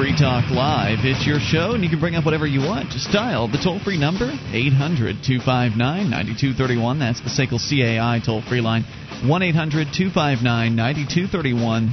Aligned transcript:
Free 0.00 0.16
Talk 0.16 0.48
Live. 0.48 1.04
It's 1.04 1.26
your 1.26 1.38
show, 1.38 1.76
and 1.76 1.84
you 1.84 1.90
can 1.90 2.00
bring 2.00 2.14
up 2.14 2.24
whatever 2.24 2.46
you 2.46 2.60
want. 2.60 2.88
Just 2.88 3.12
dial 3.12 3.48
the 3.48 3.60
toll 3.60 3.78
free 3.84 4.00
number, 4.00 4.32
800 4.48 5.20
259 5.20 5.76
9231. 5.76 6.98
That's 6.98 7.20
the 7.20 7.28
SACL 7.28 7.60
CAI 7.60 8.24
toll 8.24 8.40
free 8.40 8.62
line, 8.62 8.84
1 9.28 9.28
800 9.28 9.92
259 9.92 10.40
9231. 10.72 11.92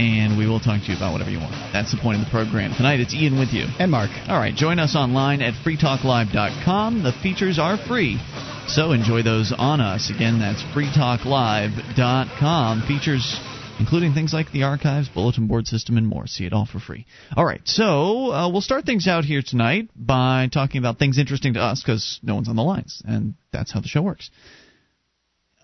And 0.00 0.40
we 0.40 0.48
will 0.48 0.64
talk 0.64 0.80
to 0.80 0.88
you 0.88 0.96
about 0.96 1.12
whatever 1.12 1.28
you 1.28 1.44
want. 1.44 1.52
That's 1.76 1.92
the 1.92 2.00
point 2.00 2.20
of 2.20 2.24
the 2.24 2.30
program. 2.32 2.72
Tonight, 2.72 3.04
it's 3.04 3.12
Ian 3.12 3.38
with 3.38 3.52
you. 3.52 3.68
And 3.76 3.92
Mark. 3.92 4.08
All 4.24 4.40
right, 4.40 4.56
join 4.56 4.78
us 4.78 4.96
online 4.96 5.42
at 5.44 5.60
freetalklive.com. 5.60 7.02
The 7.04 7.12
features 7.20 7.58
are 7.58 7.76
free. 7.76 8.16
So 8.64 8.92
enjoy 8.96 9.20
those 9.20 9.52
on 9.52 9.84
us. 9.84 10.08
Again, 10.08 10.40
that's 10.40 10.64
freetalklive.com. 10.72 12.88
Features 12.88 13.36
including 13.78 14.12
things 14.12 14.32
like 14.32 14.52
the 14.52 14.64
archives, 14.64 15.08
bulletin 15.08 15.46
board 15.46 15.66
system, 15.66 15.96
and 15.96 16.06
more. 16.06 16.26
See 16.26 16.44
it 16.44 16.52
all 16.52 16.66
for 16.66 16.78
free. 16.78 17.06
All 17.36 17.44
right, 17.44 17.60
so 17.64 18.32
uh, 18.32 18.50
we'll 18.50 18.60
start 18.60 18.84
things 18.84 19.06
out 19.06 19.24
here 19.24 19.42
tonight 19.44 19.90
by 19.94 20.48
talking 20.52 20.78
about 20.78 20.98
things 20.98 21.18
interesting 21.18 21.54
to 21.54 21.60
us 21.60 21.82
because 21.82 22.18
no 22.22 22.34
one's 22.34 22.48
on 22.48 22.56
the 22.56 22.62
lines, 22.62 23.02
and 23.06 23.34
that's 23.52 23.72
how 23.72 23.80
the 23.80 23.88
show 23.88 24.02
works. 24.02 24.30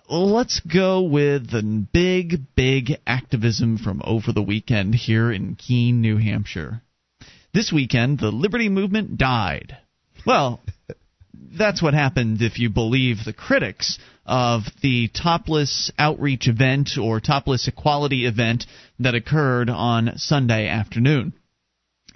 Let's 0.09 0.61
go 0.61 1.03
with 1.03 1.51
the 1.51 1.87
big, 1.93 2.55
big 2.55 2.99
activism 3.07 3.79
from 3.79 4.03
over 4.05 4.33
the 4.33 4.43
weekend 4.43 4.95
here 4.95 5.33
in 5.33 5.57
Keene, 5.57 6.03
New 6.03 6.19
Hampshire. 6.19 6.83
This 7.55 7.73
weekend, 7.73 8.19
the 8.19 8.31
Liberty 8.31 8.69
Movement 8.69 9.17
died. 9.17 9.79
Well, 10.27 10.61
that's 11.59 11.83
what 11.83 11.95
happened 11.95 12.43
if 12.43 12.59
you 12.59 12.69
believe 12.69 13.19
the 13.25 13.33
critics 13.33 13.99
of 14.27 14.63
the 14.83 15.09
topless 15.09 15.91
outreach 15.99 16.49
event 16.49 16.91
or 17.01 17.21
topless 17.21 17.69
equality 17.69 18.27
event 18.27 18.67
that 18.99 19.15
occurred 19.15 19.69
on 19.69 20.17
Sunday 20.17 20.69
afternoon. 20.69 21.33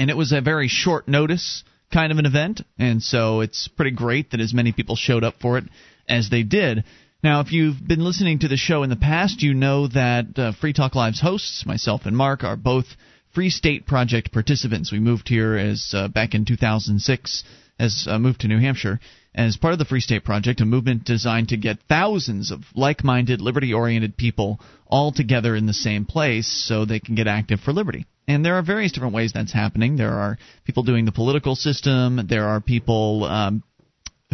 And 0.01 0.11
it 0.11 0.17
was 0.17 0.33
a 0.33 0.41
very 0.41 0.69
short 0.69 1.09
notice 1.09 1.65
kind 1.93 2.13
of 2.13 2.19
an 2.19 2.27
event, 2.27 2.61
and 2.79 3.03
so 3.03 3.41
it's 3.41 3.69
pretty 3.69 3.91
great 3.91 4.31
that 4.31 4.41
as 4.41 4.53
many 4.53 4.73
people 4.73 4.95
showed 4.95 5.25
up 5.25 5.35
for 5.41 5.59
it 5.59 5.65
as 6.09 6.31
they 6.31 6.43
did. 6.43 6.85
Now, 7.23 7.41
if 7.41 7.51
you've 7.51 7.77
been 7.87 8.05
listening 8.05 8.41
to 8.41 8.49
the 8.49 8.57
show 8.57 8.83
in 8.83 8.91
the 8.91 8.97
past, 8.97 9.43
you 9.43 9.55
know 9.55 9.89
that 9.89 10.39
uh, 10.39 10.53
Free 10.53 10.73
Talk 10.73 10.95
Live's 10.95 11.21
hosts, 11.21 11.67
myself 11.67 12.03
and 12.05 12.17
Mark, 12.17 12.45
are 12.45 12.57
both 12.57 12.87
Free 13.35 13.51
State 13.51 13.87
Project 13.87 14.33
participants. 14.33 14.93
We 14.93 15.01
moved 15.01 15.29
here 15.29 15.57
as 15.57 15.93
uh, 15.95 16.09
back 16.09 16.35
in 16.35 16.45
2006, 16.45 17.45
as 17.79 18.07
uh, 18.09 18.19
moved 18.19 18.43
to 18.43 18.49
New 18.49 18.61
Hampshire, 18.61 19.01
as 19.35 19.57
part 19.57 19.73
of 19.73 19.79
the 19.79 19.85
Free 19.85 20.01
State 20.01 20.25
Project, 20.25 20.61
a 20.61 20.65
movement 20.65 21.05
designed 21.05 21.49
to 21.49 21.57
get 21.57 21.79
thousands 21.89 22.51
of 22.51 22.65
like 22.75 23.05
minded, 23.05 23.41
liberty 23.41 23.73
oriented 23.73 24.17
people 24.17 24.61
all 24.87 25.13
together 25.13 25.55
in 25.55 25.67
the 25.67 25.75
same 25.75 26.05
place 26.05 26.47
so 26.47 26.85
they 26.85 27.01
can 27.01 27.15
get 27.15 27.27
active 27.27 27.61
for 27.61 27.73
liberty. 27.73 28.07
And 28.27 28.45
there 28.45 28.57
are 28.57 28.63
various 28.63 28.93
different 28.93 29.15
ways 29.15 29.33
that's 29.33 29.53
happening. 29.53 29.97
There 29.97 30.13
are 30.13 30.39
people 30.65 30.83
doing 30.83 31.05
the 31.05 31.13
political 31.13 31.55
system, 31.57 32.27
there 32.29 32.49
are 32.49 32.61
people 32.61 33.25
um, 33.25 33.63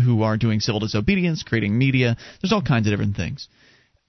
who 0.03 0.23
are 0.23 0.37
doing 0.37 0.61
civil 0.61 0.81
disobedience, 0.81 1.43
creating 1.43 1.77
media. 1.77 2.17
There's 2.41 2.53
all 2.53 2.63
kinds 2.63 2.87
of 2.87 2.93
different 2.93 3.17
things. 3.17 3.49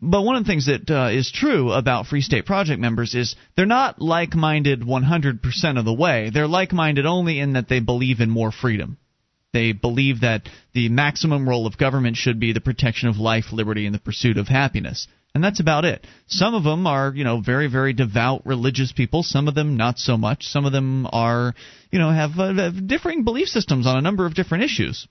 But 0.02 0.24
one 0.24 0.36
of 0.36 0.44
the 0.44 0.48
things 0.50 0.66
that 0.66 0.90
uh, 0.90 1.10
is 1.12 1.32
true 1.32 1.72
about 1.72 2.08
Free 2.08 2.22
State 2.22 2.46
Project 2.46 2.80
members 2.80 3.16
is 3.16 3.36
they're 3.56 3.66
not 3.66 4.02
like 4.02 4.36
minded 4.36 4.82
100% 4.82 5.80
of 5.80 5.86
the 5.86 5.94
way. 5.94 6.32
They're 6.34 6.48
like 6.48 6.74
minded 6.74 7.06
only 7.06 7.40
in 7.40 7.54
that 7.54 7.70
they 7.70 7.80
believe 7.80 8.20
in 8.20 8.30
more 8.30 8.52
freedom. 8.52 8.98
They 9.56 9.72
believe 9.72 10.20
that 10.20 10.50
the 10.74 10.90
maximum 10.90 11.48
role 11.48 11.66
of 11.66 11.78
government 11.78 12.18
should 12.18 12.42
be 12.42 12.52
the 12.52 12.60
protection 12.60 13.08
of 13.08 13.16
life, 13.16 13.54
liberty, 13.54 13.86
and 13.86 13.96
the 13.96 14.00
pursuit 14.00 14.38
of 14.38 14.50
happiness. 14.50 15.08
And 15.34 15.42
that's 15.42 15.62
about 15.62 15.86
it. 15.86 16.06
Some 16.28 16.54
of 16.54 16.66
them 16.66 16.86
are, 16.86 17.14
you 17.16 17.24
know, 17.24 17.40
very, 17.40 17.68
very 17.68 17.94
devout 17.94 18.46
religious 18.46 18.92
people. 18.92 19.24
Some 19.24 19.48
of 19.48 19.56
them 19.56 19.78
not 19.78 19.98
so 19.98 20.18
much. 20.18 20.44
Some 20.44 20.66
of 20.66 20.74
them 20.74 21.08
are, 21.10 21.56
you 21.90 22.00
know, 22.00 22.12
have 22.12 22.38
uh, 22.38 22.70
differing 22.72 23.24
belief 23.24 23.48
systems 23.48 23.88
on 23.88 23.98
a 23.98 24.02
number 24.02 24.26
of 24.26 24.36
different 24.36 24.66
issues. 24.66 25.08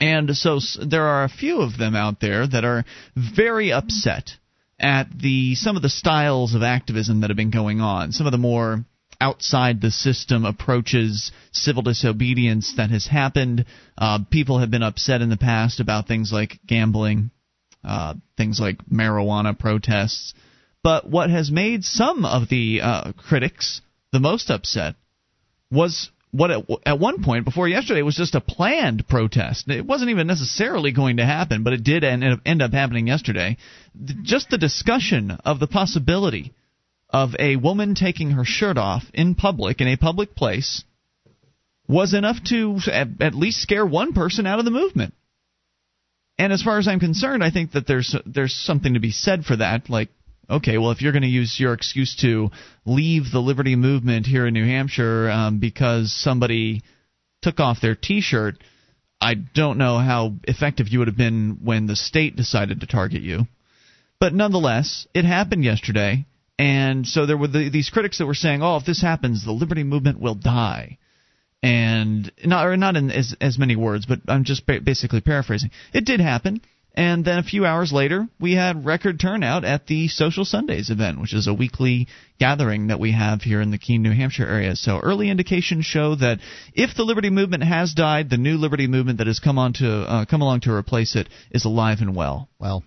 And 0.00 0.36
so 0.36 0.58
there 0.84 1.04
are 1.04 1.22
a 1.22 1.28
few 1.28 1.60
of 1.60 1.78
them 1.78 1.94
out 1.94 2.20
there 2.20 2.48
that 2.48 2.64
are 2.64 2.84
very 3.14 3.70
upset 3.70 4.32
at 4.80 5.06
the 5.16 5.54
some 5.54 5.76
of 5.76 5.82
the 5.82 5.88
styles 5.88 6.56
of 6.56 6.64
activism 6.64 7.20
that 7.20 7.30
have 7.30 7.36
been 7.36 7.52
going 7.52 7.80
on. 7.80 8.10
Some 8.10 8.26
of 8.26 8.32
the 8.32 8.38
more 8.38 8.84
outside 9.20 9.80
the 9.80 9.90
system 9.90 10.44
approaches 10.44 11.32
civil 11.52 11.82
disobedience 11.82 12.74
that 12.76 12.90
has 12.90 13.06
happened. 13.06 13.64
Uh, 13.96 14.20
people 14.30 14.58
have 14.60 14.70
been 14.70 14.82
upset 14.82 15.22
in 15.22 15.28
the 15.28 15.36
past 15.36 15.80
about 15.80 16.06
things 16.06 16.32
like 16.32 16.60
gambling, 16.66 17.30
uh, 17.84 18.14
things 18.36 18.60
like 18.60 18.78
marijuana 18.86 19.58
protests. 19.58 20.34
But 20.82 21.08
what 21.08 21.30
has 21.30 21.50
made 21.50 21.84
some 21.84 22.24
of 22.24 22.48
the 22.48 22.80
uh, 22.82 23.12
critics 23.12 23.80
the 24.12 24.20
most 24.20 24.50
upset 24.50 24.94
was 25.70 26.10
what 26.30 26.50
at, 26.50 26.64
at, 26.84 26.98
one 26.98 27.22
point 27.22 27.44
before 27.44 27.68
yesterday 27.68 28.02
was 28.02 28.16
just 28.16 28.34
a 28.34 28.40
planned 28.40 29.08
protest. 29.08 29.68
It 29.68 29.86
wasn't 29.86 30.10
even 30.10 30.26
necessarily 30.26 30.92
going 30.92 31.16
to 31.16 31.26
happen, 31.26 31.64
but 31.64 31.72
it 31.72 31.82
did 31.82 32.04
end, 32.04 32.40
end 32.44 32.62
up 32.62 32.72
happening 32.72 33.06
yesterday. 33.06 33.56
Just 34.22 34.50
the 34.50 34.58
discussion 34.58 35.30
of 35.44 35.58
the 35.58 35.66
possibility 35.66 36.52
of 37.10 37.34
a 37.38 37.56
woman 37.56 37.94
taking 37.94 38.32
her 38.32 38.44
shirt 38.44 38.76
off 38.76 39.04
in 39.14 39.34
public 39.34 39.80
in 39.80 39.88
a 39.88 39.96
public 39.96 40.34
place 40.34 40.84
was 41.88 42.12
enough 42.12 42.36
to 42.44 42.78
at 43.20 43.34
least 43.34 43.62
scare 43.62 43.86
one 43.86 44.12
person 44.12 44.46
out 44.46 44.58
of 44.58 44.64
the 44.64 44.70
movement. 44.70 45.14
And 46.38 46.52
as 46.52 46.62
far 46.62 46.78
as 46.78 46.86
I'm 46.86 47.00
concerned, 47.00 47.42
I 47.42 47.50
think 47.50 47.72
that 47.72 47.86
there's 47.86 48.14
there's 48.24 48.54
something 48.54 48.94
to 48.94 49.00
be 49.00 49.10
said 49.10 49.44
for 49.44 49.56
that. 49.56 49.90
Like, 49.90 50.10
okay, 50.48 50.78
well, 50.78 50.92
if 50.92 51.00
you're 51.00 51.12
going 51.12 51.22
to 51.22 51.28
use 51.28 51.58
your 51.58 51.72
excuse 51.72 52.14
to 52.20 52.50
leave 52.84 53.24
the 53.32 53.40
liberty 53.40 53.74
movement 53.74 54.26
here 54.26 54.46
in 54.46 54.54
New 54.54 54.64
Hampshire 54.64 55.30
um, 55.30 55.58
because 55.58 56.12
somebody 56.12 56.82
took 57.42 57.58
off 57.58 57.80
their 57.80 57.96
T-shirt, 57.96 58.56
I 59.20 59.34
don't 59.34 59.78
know 59.78 59.98
how 59.98 60.34
effective 60.44 60.88
you 60.88 61.00
would 61.00 61.08
have 61.08 61.16
been 61.16 61.58
when 61.64 61.86
the 61.86 61.96
state 61.96 62.36
decided 62.36 62.80
to 62.80 62.86
target 62.86 63.22
you. 63.22 63.46
But 64.20 64.34
nonetheless, 64.34 65.06
it 65.14 65.24
happened 65.24 65.64
yesterday. 65.64 66.24
And 66.58 67.06
so 67.06 67.26
there 67.26 67.36
were 67.36 67.48
the, 67.48 67.70
these 67.70 67.90
critics 67.90 68.18
that 68.18 68.26
were 68.26 68.34
saying, 68.34 68.62
"Oh, 68.62 68.76
if 68.76 68.84
this 68.84 69.00
happens, 69.00 69.44
the 69.44 69.52
liberty 69.52 69.84
movement 69.84 70.20
will 70.20 70.34
die." 70.34 70.98
And 71.62 72.30
not 72.44 72.66
or 72.66 72.76
not 72.76 72.96
in 72.96 73.10
as 73.10 73.34
as 73.40 73.58
many 73.58 73.76
words, 73.76 74.06
but 74.06 74.20
I'm 74.28 74.44
just 74.44 74.66
ba- 74.66 74.80
basically 74.80 75.20
paraphrasing. 75.20 75.70
It 75.92 76.04
did 76.04 76.20
happen. 76.20 76.60
And 76.98 77.24
then 77.24 77.38
a 77.38 77.44
few 77.44 77.64
hours 77.64 77.92
later, 77.92 78.26
we 78.40 78.54
had 78.54 78.84
record 78.84 79.20
turnout 79.20 79.64
at 79.64 79.86
the 79.86 80.08
Social 80.08 80.44
Sundays 80.44 80.90
event, 80.90 81.20
which 81.20 81.32
is 81.32 81.46
a 81.46 81.54
weekly 81.54 82.08
gathering 82.40 82.88
that 82.88 82.98
we 82.98 83.12
have 83.12 83.40
here 83.40 83.60
in 83.60 83.70
the 83.70 83.78
Keene, 83.78 84.02
New 84.02 84.12
Hampshire 84.12 84.48
area. 84.48 84.74
So 84.74 84.98
early 84.98 85.30
indications 85.30 85.86
show 85.86 86.16
that 86.16 86.40
if 86.74 86.96
the 86.96 87.04
Liberty 87.04 87.30
Movement 87.30 87.62
has 87.62 87.94
died, 87.94 88.30
the 88.30 88.36
new 88.36 88.56
Liberty 88.56 88.88
Movement 88.88 89.18
that 89.18 89.28
has 89.28 89.38
come 89.38 89.58
on 89.58 89.74
to 89.74 89.88
uh, 89.88 90.24
come 90.24 90.42
along 90.42 90.62
to 90.62 90.72
replace 90.72 91.14
it 91.14 91.28
is 91.52 91.64
alive 91.64 91.98
and 92.00 92.16
well. 92.16 92.48
Well, 92.58 92.82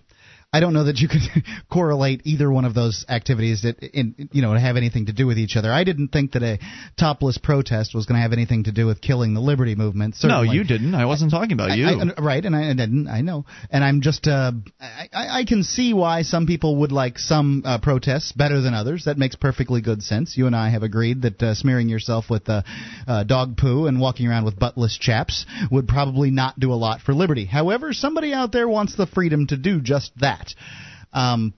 I 0.54 0.60
don't 0.60 0.74
know 0.74 0.84
that 0.84 0.98
you 0.98 1.08
could 1.08 1.22
correlate 1.72 2.22
either 2.24 2.50
one 2.50 2.66
of 2.66 2.74
those 2.74 3.06
activities 3.08 3.62
that 3.62 3.78
in 3.78 4.28
you 4.32 4.42
know 4.42 4.52
to 4.52 4.60
have 4.60 4.76
anything 4.76 5.06
to 5.06 5.12
do 5.12 5.26
with 5.26 5.38
each 5.38 5.56
other. 5.56 5.72
I 5.72 5.84
didn't 5.84 6.08
think 6.08 6.32
that 6.32 6.42
a 6.42 6.58
topless 6.98 7.38
protest 7.38 7.94
was 7.94 8.04
going 8.04 8.18
to 8.18 8.22
have 8.22 8.34
anything 8.34 8.64
to 8.64 8.72
do 8.72 8.86
with 8.86 9.00
killing 9.00 9.32
the 9.32 9.40
liberty 9.40 9.74
movement. 9.74 10.16
Certainly. 10.16 10.48
No, 10.48 10.52
you 10.52 10.64
didn't. 10.64 10.94
I 10.94 11.06
wasn't 11.06 11.30
talking 11.30 11.52
about 11.52 11.78
you. 11.78 11.86
I, 11.86 11.92
I, 11.92 12.22
right, 12.22 12.44
and 12.44 12.54
I, 12.54 12.68
I, 12.68 12.74
didn't. 12.74 13.08
I 13.08 13.22
know, 13.22 13.46
and 13.70 13.82
I'm 13.82 14.02
just 14.02 14.26
uh, 14.26 14.52
I, 14.78 15.40
I 15.40 15.44
can 15.48 15.62
see 15.62 15.94
why 15.94 16.20
some 16.20 16.46
people 16.46 16.76
would 16.80 16.92
like 16.92 17.18
some 17.18 17.62
uh, 17.64 17.78
protests 17.78 18.32
better 18.32 18.60
than 18.60 18.74
others. 18.74 19.04
That 19.06 19.16
makes 19.16 19.36
perfectly 19.36 19.80
good 19.80 20.02
sense. 20.02 20.36
You 20.36 20.46
and 20.46 20.54
I 20.54 20.68
have 20.68 20.82
agreed 20.82 21.22
that 21.22 21.42
uh, 21.42 21.54
smearing 21.54 21.88
yourself 21.88 22.26
with 22.28 22.46
uh, 22.50 22.62
uh, 23.08 23.24
dog 23.24 23.56
poo 23.56 23.86
and 23.86 23.98
walking 23.98 24.26
around 24.26 24.44
with 24.44 24.58
buttless 24.58 24.98
chaps 25.00 25.46
would 25.70 25.88
probably 25.88 26.30
not 26.30 26.60
do 26.60 26.74
a 26.74 26.76
lot 26.76 27.00
for 27.00 27.14
liberty. 27.14 27.46
However, 27.46 27.94
somebody 27.94 28.34
out 28.34 28.52
there 28.52 28.68
wants 28.68 28.96
the 28.96 29.06
freedom 29.06 29.46
to 29.46 29.56
do 29.56 29.80
just 29.80 30.12
that 30.20 30.41
that. 30.42 31.18
Um, 31.18 31.54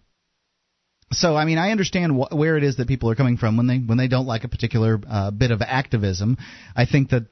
so 1.12 1.36
I 1.36 1.44
mean 1.44 1.58
I 1.58 1.70
understand 1.70 2.12
wh- 2.12 2.34
where 2.34 2.56
it 2.56 2.64
is 2.64 2.76
that 2.76 2.88
people 2.88 3.10
are 3.10 3.14
coming 3.14 3.36
from 3.36 3.56
when 3.56 3.66
they 3.66 3.78
when 3.78 3.98
they 3.98 4.08
don't 4.08 4.26
like 4.26 4.44
a 4.44 4.48
particular 4.48 5.00
uh, 5.08 5.30
bit 5.30 5.50
of 5.50 5.62
activism. 5.62 6.36
I 6.74 6.86
think 6.86 7.10
that 7.10 7.26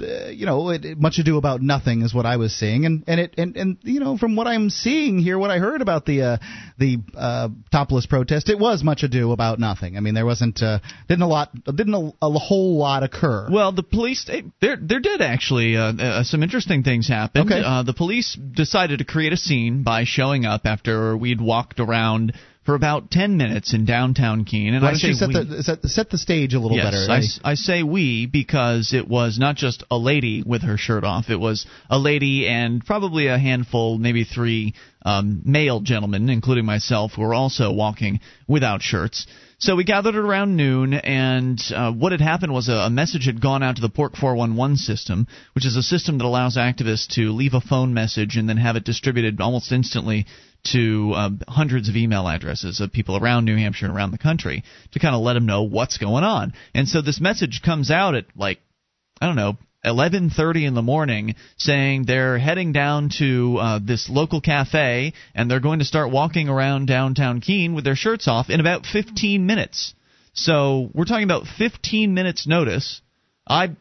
uh, 0.00 0.28
you 0.28 0.46
know, 0.46 0.70
it, 0.70 0.84
it, 0.84 0.98
much 0.98 1.18
ado 1.18 1.38
about 1.38 1.60
nothing 1.60 2.02
is 2.02 2.14
what 2.14 2.26
I 2.26 2.36
was 2.36 2.54
seeing, 2.54 2.86
and 2.86 3.04
and 3.06 3.20
it 3.20 3.34
and 3.36 3.56
and 3.56 3.78
you 3.82 4.00
know, 4.00 4.16
from 4.16 4.36
what 4.36 4.46
I'm 4.46 4.70
seeing 4.70 5.18
here, 5.18 5.38
what 5.38 5.50
I 5.50 5.58
heard 5.58 5.82
about 5.82 6.06
the 6.06 6.22
uh, 6.22 6.36
the 6.78 6.98
uh, 7.16 7.48
topless 7.72 8.06
protest, 8.06 8.48
it 8.48 8.58
was 8.58 8.84
much 8.84 9.02
ado 9.02 9.32
about 9.32 9.58
nothing. 9.58 9.96
I 9.96 10.00
mean, 10.00 10.14
there 10.14 10.26
wasn't 10.26 10.62
uh, 10.62 10.78
didn't 11.08 11.22
a 11.22 11.28
lot 11.28 11.50
didn't 11.64 11.94
a, 11.94 12.26
a 12.26 12.30
whole 12.38 12.78
lot 12.78 13.02
occur. 13.02 13.48
Well, 13.50 13.72
the 13.72 13.82
police 13.82 14.28
there 14.60 14.76
there 14.80 15.00
did 15.00 15.20
actually 15.20 15.76
uh, 15.76 15.92
uh, 15.92 16.22
some 16.22 16.42
interesting 16.42 16.82
things 16.82 17.08
happen. 17.08 17.46
Okay. 17.46 17.62
Uh, 17.64 17.82
the 17.82 17.94
police 17.94 18.36
decided 18.36 18.98
to 19.00 19.04
create 19.04 19.32
a 19.32 19.36
scene 19.36 19.82
by 19.82 20.04
showing 20.04 20.44
up 20.44 20.62
after 20.64 21.16
we'd 21.16 21.40
walked 21.40 21.80
around 21.80 22.34
for 22.68 22.74
about 22.74 23.10
10 23.10 23.38
minutes 23.38 23.72
in 23.72 23.86
downtown 23.86 24.44
Keene. 24.44 24.74
And 24.74 24.82
Why 24.82 24.90
I 24.90 24.92
say 24.92 25.14
set 25.14 25.28
we, 25.28 25.42
the 25.42 25.62
set, 25.62 25.82
set 25.84 26.10
the 26.10 26.18
stage 26.18 26.52
a 26.52 26.60
little 26.60 26.76
yes, 26.76 26.84
better? 26.84 27.40
I, 27.42 27.52
I- 27.52 27.54
say 27.54 27.82
we 27.82 28.26
because 28.26 28.92
it 28.92 29.08
was 29.08 29.38
not 29.38 29.56
just 29.56 29.84
a 29.90 29.96
lady 29.96 30.42
with 30.44 30.60
her 30.64 30.76
shirt 30.76 31.02
off. 31.02 31.30
It 31.30 31.40
was 31.40 31.64
a 31.88 31.98
lady 31.98 32.46
and 32.46 32.84
probably 32.84 33.28
a 33.28 33.38
handful, 33.38 33.96
maybe 33.96 34.24
three 34.24 34.74
um, 35.02 35.40
male 35.46 35.80
gentlemen, 35.80 36.28
including 36.28 36.66
myself, 36.66 37.12
who 37.12 37.22
were 37.22 37.32
also 37.32 37.72
walking 37.72 38.20
without 38.46 38.82
shirts. 38.82 39.26
So 39.60 39.74
we 39.74 39.84
gathered 39.84 40.14
around 40.14 40.54
noon, 40.54 40.92
and 40.92 41.58
uh, 41.74 41.90
what 41.90 42.12
had 42.12 42.20
happened 42.20 42.52
was 42.52 42.68
a, 42.68 42.74
a 42.74 42.90
message 42.90 43.24
had 43.24 43.40
gone 43.40 43.62
out 43.62 43.76
to 43.76 43.82
the 43.82 43.88
Porc 43.88 44.14
411 44.14 44.76
system, 44.76 45.26
which 45.54 45.64
is 45.64 45.74
a 45.74 45.82
system 45.82 46.18
that 46.18 46.26
allows 46.26 46.58
activists 46.58 47.14
to 47.14 47.32
leave 47.32 47.54
a 47.54 47.62
phone 47.62 47.94
message 47.94 48.36
and 48.36 48.46
then 48.46 48.58
have 48.58 48.76
it 48.76 48.84
distributed 48.84 49.40
almost 49.40 49.72
instantly 49.72 50.26
to 50.64 51.12
uh, 51.14 51.30
hundreds 51.46 51.88
of 51.88 51.96
email 51.96 52.28
addresses 52.28 52.80
of 52.80 52.92
people 52.92 53.16
around 53.16 53.44
New 53.44 53.56
Hampshire 53.56 53.86
and 53.86 53.94
around 53.94 54.10
the 54.10 54.18
country 54.18 54.64
to 54.92 54.98
kind 54.98 55.14
of 55.14 55.22
let 55.22 55.34
them 55.34 55.46
know 55.46 55.62
what's 55.62 55.98
going 55.98 56.24
on. 56.24 56.52
And 56.74 56.88
so 56.88 57.00
this 57.00 57.20
message 57.20 57.62
comes 57.64 57.90
out 57.90 58.14
at 58.14 58.26
like 58.36 58.58
I 59.20 59.26
don't 59.26 59.36
know 59.36 59.56
11:30 59.84 60.66
in 60.66 60.74
the 60.74 60.82
morning 60.82 61.36
saying 61.56 62.04
they're 62.04 62.38
heading 62.38 62.72
down 62.72 63.10
to 63.18 63.58
uh, 63.58 63.78
this 63.82 64.08
local 64.08 64.40
cafe 64.40 65.12
and 65.34 65.50
they're 65.50 65.60
going 65.60 65.78
to 65.78 65.84
start 65.84 66.10
walking 66.10 66.48
around 66.48 66.86
downtown 66.86 67.40
Keene 67.40 67.74
with 67.74 67.84
their 67.84 67.96
shirts 67.96 68.28
off 68.28 68.50
in 68.50 68.60
about 68.60 68.86
15 68.86 69.46
minutes. 69.46 69.94
So 70.34 70.90
we're 70.94 71.04
talking 71.04 71.24
about 71.24 71.46
15 71.46 72.12
minutes 72.14 72.46
notice. 72.46 73.00
I 73.46 73.76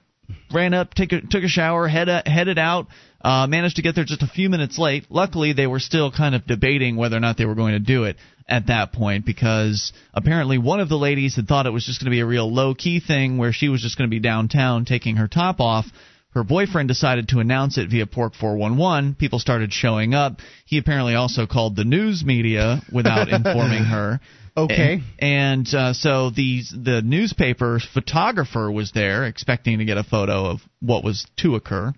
ran 0.52 0.74
up, 0.74 0.94
take 0.94 1.12
a, 1.12 1.22
took 1.22 1.44
a 1.44 1.48
shower, 1.48 1.88
head, 1.88 2.08
headed 2.28 2.58
out, 2.58 2.88
uh, 3.22 3.48
managed 3.48 3.78
to 3.78 3.82
get 3.82 3.96
there 3.96 4.06
just 4.06 4.24
a 4.24 4.28
few 4.28 4.50
minutes 4.50 4.78
late. 4.78 5.06
Luckily, 5.10 5.54
they 5.54 5.68
were 5.68 5.80
still 5.80 6.12
kind 6.12 6.36
of 6.36 6.46
debating 6.46 6.96
whether 6.96 7.18
or 7.18 7.20
not 7.20 7.38
they 7.38 7.46
were 7.46 7.56
going 7.56 7.74
to 7.74 7.80
do 7.80 8.04
it 8.04 8.18
at 8.48 8.68
that 8.68 8.94
point 8.94 9.26
because 9.26 9.92
apparently 10.14 10.58
one 10.58 10.80
of 10.80 10.90
the 10.90 10.98
ladies 10.98 11.36
had 11.36 11.48
thought 11.48 11.66
it 11.66 11.72
was 11.72 11.86
just 11.86 12.00
going 12.00 12.06
to 12.06 12.16
be 12.16 12.22
a 12.22 12.26
real 12.26 12.52
low 12.52 12.74
key 12.74 13.00
thing 13.00 13.38
where 13.38 13.52
she 13.52 13.70
was 13.70 13.82
just 13.82 13.98
going 13.98 14.10
to 14.10 14.14
be 14.14 14.20
downtown 14.20 14.86
taking 14.86 15.18
her 15.18 15.28
top 15.28 15.60
off. 15.60 15.86
Her 16.30 16.44
boyfriend 16.44 16.88
decided 16.88 17.30
to 17.30 17.40
announce 17.40 17.78
it 17.78 17.90
via 17.90 18.06
Porc 18.06 18.36
411. 18.36 19.16
People 19.16 19.40
started 19.40 19.74
showing 19.74 20.14
up. 20.14 20.40
He 20.66 20.78
apparently 20.78 21.16
also 21.16 21.48
called 21.48 21.76
the 21.76 21.84
news 21.84 22.24
media 22.24 22.82
without 22.94 23.28
informing 23.30 23.84
her. 23.84 24.20
Okay. 24.56 25.02
And, 25.20 25.68
and 25.68 25.76
uh, 25.76 25.94
so 25.94 26.30
the 26.30 26.64
the 26.76 27.02
newspaper 27.04 27.80
photographer 27.94 28.72
was 28.72 28.92
there, 28.92 29.26
expecting 29.26 29.80
to 29.80 29.86
get 29.86 29.98
a 29.98 30.04
photo 30.04 30.46
of 30.46 30.62
what 30.80 31.04
was 31.04 31.26
to 31.38 31.56
occur. 31.56 31.94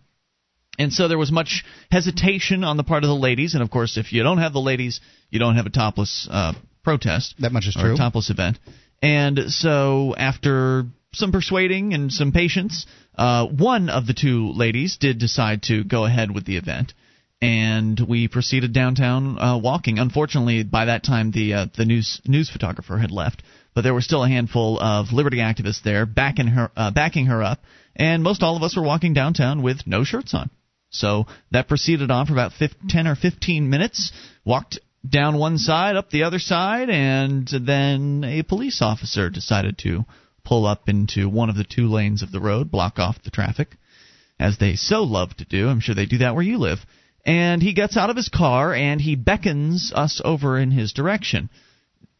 And 0.80 0.94
so 0.94 1.10
there 1.10 1.18
was 1.18 1.32
much 1.32 1.66
hesitation 1.92 2.64
on 2.64 2.78
the 2.78 2.84
part 2.84 3.04
of 3.04 3.10
the 3.10 3.16
ladies, 3.16 3.54
and 3.54 3.62
of 3.62 3.70
course, 3.70 3.98
if 3.98 4.14
you 4.14 4.24
don't 4.24 4.38
have 4.38 4.54
the 4.54 4.62
ladies, 4.62 5.02
you 5.30 5.38
don't 5.38 5.58
have 5.58 5.66
a 5.66 5.70
topless 5.70 6.28
uh, 6.32 6.54
protest. 6.84 7.36
That 7.40 7.52
much 7.52 7.68
is 7.68 7.76
or 7.76 7.82
true. 7.82 7.94
A 7.94 7.98
topless 7.98 8.30
event. 8.30 8.58
And 9.02 9.52
so 9.52 10.16
after 10.18 10.86
some 11.14 11.32
persuading 11.32 11.94
and 11.94 12.12
some 12.12 12.32
patience, 12.32 12.86
uh, 13.18 13.46
one 13.48 13.90
of 13.90 14.08
the 14.08 14.14
two 14.14 14.52
ladies 14.54 14.98
did 14.98 15.20
decide 15.20 15.64
to 15.64 15.84
go 15.84 16.06
ahead 16.06 16.32
with 16.34 16.46
the 16.46 16.58
event 16.58 16.94
and 17.42 18.00
we 18.00 18.28
proceeded 18.28 18.74
downtown 18.74 19.40
uh, 19.40 19.58
walking. 19.58 19.98
Unfortunately, 19.98 20.64
by 20.64 20.86
that 20.86 21.04
time 21.04 21.32
the 21.32 21.54
uh, 21.54 21.66
the 21.78 21.86
news 21.86 22.22
news 22.26 22.50
photographer 22.50 22.98
had 22.98 23.12
left, 23.12 23.44
but 23.74 23.82
there 23.82 23.94
were 23.94 24.02
still 24.02 24.24
a 24.24 24.30
handful 24.30 24.80
of 24.80 25.14
liberty 25.14 25.38
activists 25.38 25.82
there 25.84 26.06
backing 26.06 26.48
her 26.48 26.72
uh, 26.76 26.92
backing 26.92 27.28
her 27.28 27.42
up, 27.42 27.62
and 27.96 28.24
most 28.24 28.44
all 28.44 28.58
of 28.58 28.64
us 28.64 28.76
were 28.76 28.84
walking 28.84 29.14
downtown 29.14 29.62
with 29.62 29.88
no 29.88 30.04
shirts 30.04 30.34
on. 30.34 30.50
So 30.90 31.28
that 31.52 31.68
proceeded 31.68 32.12
on 32.12 32.26
for 32.26 32.34
about 32.34 32.54
15, 32.54 32.90
10 32.90 33.08
or 33.08 33.16
15 33.16 33.70
minutes. 33.70 34.12
Walked 34.44 34.80
down 35.08 35.38
one 35.38 35.58
side, 35.58 35.96
up 35.96 36.10
the 36.10 36.24
other 36.24 36.40
side, 36.40 36.90
and 36.90 37.48
then 37.48 38.24
a 38.26 38.44
police 38.44 38.82
officer 38.82 39.30
decided 39.30 39.78
to 39.80 40.06
pull 40.44 40.66
up 40.66 40.90
into 40.90 41.30
one 41.30 41.50
of 41.50 41.56
the 41.56 41.64
two 41.64 41.88
lanes 41.88 42.24
of 42.24 42.32
the 42.32 42.40
road, 42.40 42.72
block 42.72 43.00
off 43.00 43.22
the 43.24 43.30
traffic, 43.30 43.78
as 44.40 44.58
they 44.58 44.76
so 44.76 45.04
love 45.04 45.36
to 45.38 45.46
do. 45.46 45.68
I'm 45.68 45.80
sure 45.80 45.96
they 45.96 46.06
do 46.06 46.20
that 46.20 46.34
where 46.34 46.44
you 46.44 46.58
live 46.58 46.80
and 47.26 47.62
he 47.62 47.74
gets 47.74 47.98
out 47.98 48.10
of 48.10 48.16
his 48.16 48.30
car 48.30 48.74
and 48.74 49.00
he 49.00 49.16
beckons 49.16 49.92
us 49.94 50.22
over 50.24 50.58
in 50.58 50.72
his 50.72 50.94
direction. 50.94 51.50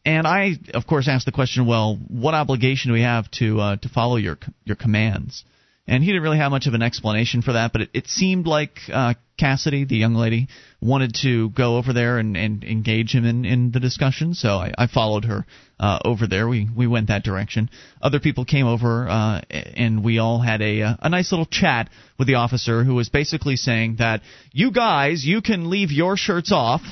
And 0.04 0.26
I, 0.26 0.52
of 0.72 0.86
course, 0.86 1.08
asked 1.08 1.26
the 1.26 1.32
question, 1.32 1.66
well, 1.66 1.98
what 2.08 2.34
obligation 2.34 2.90
do 2.90 2.94
we 2.94 3.02
have 3.02 3.30
to 3.32 3.60
uh, 3.60 3.76
to 3.76 3.88
follow 3.88 4.16
your 4.16 4.38
your 4.64 4.76
commands? 4.76 5.44
And 5.90 6.04
he 6.04 6.10
didn't 6.10 6.22
really 6.22 6.38
have 6.38 6.52
much 6.52 6.68
of 6.68 6.74
an 6.74 6.82
explanation 6.82 7.42
for 7.42 7.54
that, 7.54 7.72
but 7.72 7.82
it, 7.82 7.90
it 7.92 8.06
seemed 8.06 8.46
like 8.46 8.78
uh, 8.92 9.14
Cassidy, 9.36 9.84
the 9.84 9.96
young 9.96 10.14
lady, 10.14 10.46
wanted 10.80 11.16
to 11.22 11.50
go 11.50 11.78
over 11.78 11.92
there 11.92 12.18
and, 12.18 12.36
and 12.36 12.62
engage 12.62 13.12
him 13.12 13.24
in, 13.24 13.44
in 13.44 13.72
the 13.72 13.80
discussion. 13.80 14.34
So 14.34 14.50
I, 14.50 14.72
I 14.78 14.86
followed 14.86 15.24
her 15.24 15.44
uh, 15.80 15.98
over 16.04 16.28
there. 16.28 16.46
We 16.46 16.68
we 16.74 16.86
went 16.86 17.08
that 17.08 17.24
direction. 17.24 17.70
Other 18.00 18.20
people 18.20 18.44
came 18.44 18.68
over, 18.68 19.08
uh, 19.08 19.40
and 19.50 20.04
we 20.04 20.20
all 20.20 20.38
had 20.38 20.62
a 20.62 20.82
uh, 20.82 20.94
a 21.00 21.08
nice 21.08 21.32
little 21.32 21.44
chat 21.44 21.90
with 22.20 22.28
the 22.28 22.36
officer, 22.36 22.84
who 22.84 22.94
was 22.94 23.08
basically 23.08 23.56
saying 23.56 23.96
that 23.98 24.22
you 24.52 24.70
guys, 24.70 25.24
you 25.26 25.42
can 25.42 25.70
leave 25.70 25.90
your 25.90 26.16
shirts 26.16 26.52
off, 26.52 26.82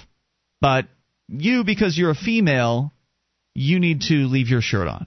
but 0.61 0.87
you, 1.29 1.63
because 1.63 1.97
you're 1.97 2.11
a 2.11 2.17
female, 2.17 2.93
you 3.55 3.79
need 3.79 4.01
to 4.09 4.27
leave 4.27 4.49
your 4.49 4.61
shirt 4.61 4.89
on. 4.89 5.07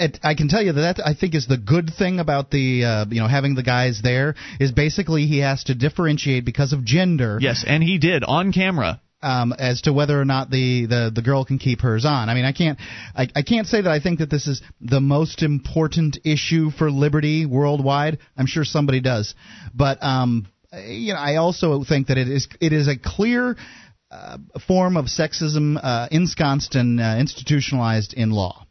It, 0.00 0.18
I 0.22 0.34
can 0.34 0.48
tell 0.48 0.62
you 0.62 0.72
that, 0.72 0.96
that 0.96 1.06
I 1.06 1.14
think 1.14 1.34
is 1.34 1.46
the 1.46 1.58
good 1.58 1.90
thing 1.96 2.18
about 2.18 2.50
the 2.50 2.84
uh, 2.84 3.04
you 3.10 3.20
know 3.20 3.28
having 3.28 3.54
the 3.54 3.62
guys 3.62 4.00
there 4.02 4.34
is 4.58 4.72
basically 4.72 5.26
he 5.26 5.38
has 5.38 5.64
to 5.64 5.74
differentiate 5.74 6.44
because 6.44 6.72
of 6.72 6.84
gender. 6.84 7.38
Yes, 7.40 7.64
and 7.66 7.82
he 7.82 7.98
did 7.98 8.24
on 8.24 8.52
camera. 8.52 9.00
Um, 9.22 9.52
as 9.52 9.82
to 9.82 9.92
whether 9.92 10.18
or 10.18 10.24
not 10.24 10.48
the, 10.48 10.86
the, 10.86 11.12
the 11.14 11.20
girl 11.20 11.44
can 11.44 11.58
keep 11.58 11.82
hers 11.82 12.06
on. 12.06 12.30
I 12.30 12.34
mean, 12.34 12.46
I 12.46 12.52
can't 12.52 12.78
I, 13.14 13.28
I 13.36 13.42
can't 13.42 13.66
say 13.66 13.82
that 13.82 13.90
I 13.90 14.00
think 14.00 14.20
that 14.20 14.30
this 14.30 14.46
is 14.46 14.62
the 14.80 15.02
most 15.02 15.42
important 15.42 16.20
issue 16.24 16.70
for 16.70 16.90
liberty 16.90 17.44
worldwide. 17.44 18.16
I'm 18.34 18.46
sure 18.46 18.64
somebody 18.64 19.02
does, 19.02 19.34
but 19.74 20.02
um, 20.02 20.46
you 20.72 21.12
know, 21.12 21.18
I 21.18 21.36
also 21.36 21.84
think 21.84 22.06
that 22.06 22.16
it 22.16 22.28
is 22.28 22.48
it 22.62 22.72
is 22.72 22.88
a 22.88 22.96
clear 22.96 23.58
uh, 24.10 24.38
form 24.66 24.96
of 24.96 25.04
sexism 25.04 25.78
uh, 25.82 26.08
ensconced 26.10 26.74
and 26.74 26.98
uh, 26.98 27.16
institutionalized 27.18 28.14
in 28.14 28.30
law. 28.30 28.66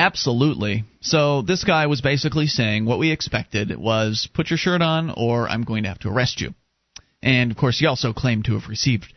Absolutely. 0.00 0.84
So 1.00 1.42
this 1.42 1.64
guy 1.64 1.86
was 1.86 2.00
basically 2.00 2.46
saying 2.46 2.86
what 2.86 2.98
we 2.98 3.10
expected 3.10 3.76
was 3.76 4.28
put 4.32 4.50
your 4.50 4.56
shirt 4.56 4.82
on 4.82 5.12
or 5.16 5.48
I'm 5.48 5.64
going 5.64 5.82
to 5.82 5.90
have 5.90 5.98
to 6.00 6.08
arrest 6.08 6.40
you. 6.40 6.54
And 7.22 7.50
of 7.50 7.56
course, 7.56 7.78
he 7.78 7.86
also 7.86 8.12
claimed 8.12 8.46
to 8.46 8.58
have 8.58 8.68
received 8.68 9.12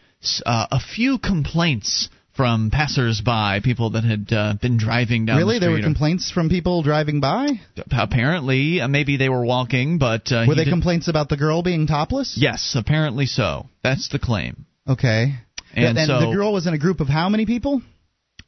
uh, 0.46 0.68
a 0.72 0.80
few 0.80 1.20
complaints 1.20 2.10
from 2.36 2.72
passersby, 2.72 3.62
people 3.64 3.92
that 3.92 4.04
had 4.04 4.34
uh, 4.34 4.56
been 4.62 4.78
driving 4.78 5.26
down 5.26 5.38
really, 5.38 5.60
the 5.60 5.68
there 5.68 5.72
were 5.72 5.82
complaints 5.82 6.32
from 6.32 6.50
people 6.50 6.82
driving 6.82 7.20
by. 7.20 7.48
apparently, 7.92 8.82
uh, 8.82 8.88
maybe 8.88 9.18
they 9.18 9.30
were 9.30 9.46
walking, 9.46 10.00
but 10.00 10.32
uh, 10.32 10.46
Were 10.48 10.56
they 10.56 10.66
complaints 10.66 11.08
about 11.08 11.30
the 11.30 11.38
girl 11.38 11.62
being 11.62 11.86
topless? 11.86 12.36
Yes, 12.36 12.76
apparently 12.78 13.28
so. 13.28 13.68
That's 13.84 14.10
the 14.10 14.20
claim. 14.20 14.66
Okay. 14.88 15.36
And, 15.76 15.98
and 15.98 16.08
so 16.08 16.20
the 16.20 16.36
girl 16.36 16.54
was 16.54 16.68
in 16.68 16.74
a 16.74 16.78
group 16.78 17.00
of 17.00 17.08
how 17.08 17.30
many 17.30 17.46
people? 17.46 17.82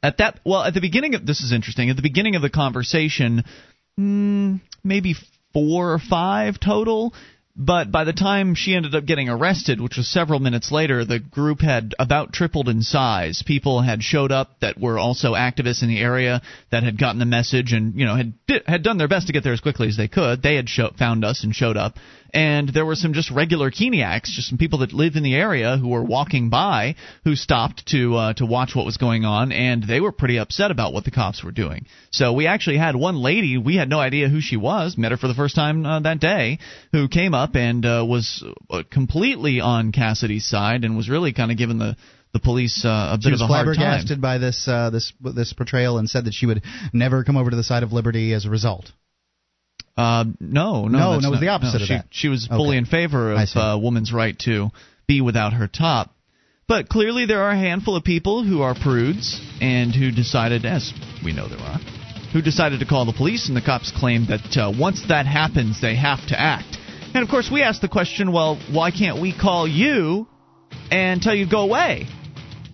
At 0.02 0.18
that 0.18 0.40
well 0.44 0.62
at 0.62 0.74
the 0.74 0.80
beginning 0.80 1.14
of 1.14 1.26
this 1.26 1.40
is 1.40 1.52
interesting. 1.52 1.90
At 1.90 1.96
the 1.96 2.02
beginning 2.02 2.36
of 2.36 2.42
the 2.42 2.50
conversation 2.50 3.44
mm, 3.98 4.60
maybe 4.84 5.14
four 5.52 5.92
or 5.92 5.98
five 5.98 6.60
total. 6.60 7.14
But 7.58 7.90
by 7.90 8.04
the 8.04 8.12
time 8.12 8.54
she 8.54 8.74
ended 8.74 8.94
up 8.94 9.06
getting 9.06 9.30
arrested 9.30 9.80
which 9.80 9.96
was 9.96 10.06
several 10.06 10.40
minutes 10.40 10.70
later 10.70 11.06
the 11.06 11.18
group 11.18 11.60
had 11.60 11.94
about 11.98 12.34
tripled 12.34 12.68
in 12.68 12.82
size. 12.82 13.42
People 13.46 13.80
had 13.80 14.02
showed 14.02 14.30
up 14.30 14.60
that 14.60 14.78
were 14.78 14.98
also 14.98 15.32
activists 15.32 15.82
in 15.82 15.88
the 15.88 15.98
area 15.98 16.42
that 16.70 16.82
had 16.82 16.98
gotten 16.98 17.18
the 17.18 17.24
message 17.24 17.72
and 17.72 17.98
you 17.98 18.04
know 18.04 18.14
had 18.14 18.34
had 18.66 18.82
done 18.82 18.98
their 18.98 19.08
best 19.08 19.28
to 19.28 19.32
get 19.32 19.42
there 19.42 19.54
as 19.54 19.60
quickly 19.60 19.88
as 19.88 19.96
they 19.96 20.08
could. 20.08 20.42
They 20.42 20.56
had 20.56 20.68
show, 20.68 20.90
found 20.98 21.24
us 21.24 21.44
and 21.44 21.54
showed 21.54 21.78
up 21.78 21.96
and 22.32 22.68
there 22.68 22.84
were 22.86 22.94
some 22.94 23.12
just 23.12 23.30
regular 23.30 23.70
Keeniacs, 23.70 24.24
just 24.26 24.48
some 24.48 24.58
people 24.58 24.80
that 24.80 24.92
live 24.92 25.16
in 25.16 25.22
the 25.22 25.34
area 25.34 25.76
who 25.76 25.88
were 25.88 26.02
walking 26.04 26.50
by 26.50 26.94
who 27.24 27.34
stopped 27.34 27.86
to 27.88 28.14
uh, 28.16 28.32
to 28.34 28.46
watch 28.46 28.74
what 28.74 28.86
was 28.86 28.96
going 28.96 29.24
on, 29.24 29.52
and 29.52 29.82
they 29.82 30.00
were 30.00 30.12
pretty 30.12 30.38
upset 30.38 30.70
about 30.70 30.92
what 30.92 31.04
the 31.04 31.10
cops 31.10 31.42
were 31.44 31.52
doing. 31.52 31.86
So 32.10 32.32
we 32.32 32.46
actually 32.46 32.78
had 32.78 32.96
one 32.96 33.16
lady, 33.16 33.58
we 33.58 33.76
had 33.76 33.88
no 33.88 33.98
idea 33.98 34.28
who 34.28 34.40
she 34.40 34.56
was, 34.56 34.96
met 34.98 35.10
her 35.12 35.16
for 35.16 35.28
the 35.28 35.34
first 35.34 35.54
time 35.54 35.84
uh, 35.86 36.00
that 36.00 36.20
day, 36.20 36.58
who 36.92 37.08
came 37.08 37.34
up 37.34 37.54
and 37.56 37.84
uh, 37.84 38.04
was 38.08 38.44
uh, 38.70 38.82
completely 38.90 39.60
on 39.60 39.92
Cassidy's 39.92 40.46
side 40.46 40.84
and 40.84 40.96
was 40.96 41.08
really 41.08 41.32
kind 41.32 41.50
of 41.50 41.58
given 41.58 41.78
the 41.78 41.96
the 42.32 42.40
police 42.40 42.84
uh, 42.84 43.16
a 43.16 43.18
She 43.20 43.28
bit 43.28 43.32
was 43.32 43.40
of 43.42 43.48
a 43.48 43.52
hard 43.52 43.66
time. 43.66 43.74
flabbergasted 43.76 44.20
by 44.20 44.38
this 44.38 44.68
uh, 44.68 44.90
this 44.90 45.12
this 45.20 45.52
portrayal 45.54 45.98
and 45.98 46.08
said 46.08 46.24
that 46.26 46.34
she 46.34 46.44
would 46.46 46.62
never 46.92 47.24
come 47.24 47.36
over 47.36 47.48
to 47.50 47.56
the 47.56 47.62
side 47.64 47.82
of 47.82 47.92
liberty 47.92 48.34
as 48.34 48.44
a 48.44 48.50
result. 48.50 48.92
Uh, 49.96 50.24
no, 50.40 50.88
no, 50.88 50.98
No, 50.98 51.18
no, 51.18 51.28
it 51.28 51.30
was 51.30 51.40
the 51.40 51.48
opposite 51.48 51.78
no, 51.78 51.82
of 51.84 51.88
she, 51.88 51.94
that. 51.94 52.06
She 52.10 52.28
was 52.28 52.46
fully 52.46 52.70
Okay. 52.76 52.78
in 52.78 52.84
favor 52.86 53.32
of 53.32 53.48
see. 53.48 53.58
uh, 53.58 53.78
woman's 53.78 54.12
right 54.12 54.38
to 54.40 54.70
be 55.06 55.20
without 55.20 55.54
her 55.54 55.66
top. 55.68 56.12
But 56.68 56.88
clearly, 56.88 57.26
there 57.26 57.42
are 57.42 57.50
a 57.52 57.56
handful 57.56 57.96
of 57.96 58.04
people 58.04 58.42
who 58.44 58.60
are 58.62 58.74
prudes 58.74 59.40
and 59.60 59.94
who 59.94 60.10
decided, 60.10 60.66
as 60.66 60.92
we 61.24 61.32
know 61.32 61.48
there 61.48 61.60
are, 61.60 61.78
who 62.32 62.42
decided 62.42 62.80
to 62.80 62.86
call 62.86 63.06
the 63.06 63.12
police, 63.12 63.48
and 63.48 63.56
the 63.56 63.62
cops 63.62 63.92
claim 63.96 64.26
that 64.26 64.56
uh, 64.56 64.72
once 64.76 65.02
that 65.08 65.26
happens, 65.26 65.80
they 65.80 65.94
have 65.96 66.26
to 66.28 66.38
act. 66.38 66.76
And 67.14 67.22
of 67.22 67.30
course, 67.30 67.48
we 67.50 67.62
ask 67.62 67.80
the 67.80 67.88
question, 67.88 68.32
well, 68.32 68.60
why 68.70 68.90
can't 68.90 69.20
we 69.22 69.32
call 69.32 69.66
you 69.68 70.26
and 70.90 71.22
tell 71.22 71.34
you 71.34 71.44
to 71.46 71.50
go 71.50 71.60
away? 71.60 72.06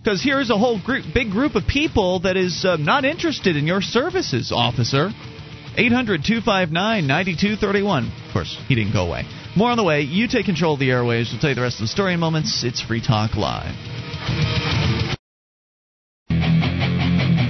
Because 0.03 0.21
here's 0.21 0.49
a 0.49 0.57
whole 0.57 0.81
group, 0.83 1.05
big 1.13 1.29
group 1.31 1.55
of 1.55 1.65
people 1.67 2.21
that 2.21 2.35
is 2.35 2.65
uh, 2.65 2.75
not 2.75 3.05
interested 3.05 3.55
in 3.55 3.65
your 3.67 3.81
services, 3.81 4.51
officer. 4.53 5.11
800 5.77 6.23
259 6.23 7.07
9231. 7.07 8.11
Of 8.27 8.33
course, 8.33 8.57
he 8.67 8.75
didn't 8.75 8.93
go 8.93 9.07
away. 9.07 9.23
More 9.55 9.69
on 9.69 9.77
the 9.77 9.83
way. 9.83 10.01
You 10.01 10.27
take 10.27 10.45
control 10.45 10.73
of 10.73 10.79
the 10.79 10.89
airwaves. 10.89 11.31
We'll 11.31 11.39
tell 11.39 11.49
you 11.51 11.55
the 11.55 11.61
rest 11.61 11.77
of 11.77 11.83
the 11.83 11.87
story 11.87 12.13
in 12.13 12.19
moments. 12.19 12.63
It's 12.63 12.81
Free 12.81 13.01
Talk 13.01 13.35
Live. 13.35 13.75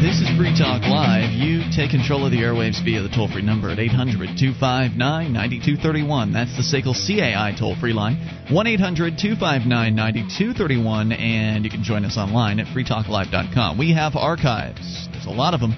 This 0.04 0.20
is 0.20 0.28
Free 0.38 0.52
Talk 0.52 0.84
Live. 0.84 1.32
You 1.32 1.64
take 1.74 1.92
control 1.92 2.26
of 2.26 2.32
the 2.32 2.40
airwaves 2.40 2.84
via 2.84 3.02
the 3.02 3.08
toll 3.08 3.32
free 3.32 3.42
number 3.42 3.70
at 3.70 3.80
800 3.80 4.36
259 4.38 4.98
9231. 5.00 6.34
That's 6.34 6.52
the 6.58 6.64
SACL 6.64 6.92
CAI 6.92 7.56
toll 7.58 7.76
free 7.80 7.94
line. 7.94 8.20
1 8.52 8.68
800 8.68 9.18
259 9.18 9.96
9231. 9.96 11.14
And 11.14 11.64
you 11.64 11.72
can 11.72 11.84
join 11.84 12.04
us 12.04 12.18
online 12.18 12.60
at 12.60 12.68
freetalklive.com. 12.68 13.78
We 13.78 13.94
have 13.94 14.18
archives, 14.18 15.08
there's 15.12 15.26
a 15.26 15.32
lot 15.32 15.54
of 15.54 15.62
them. 15.62 15.74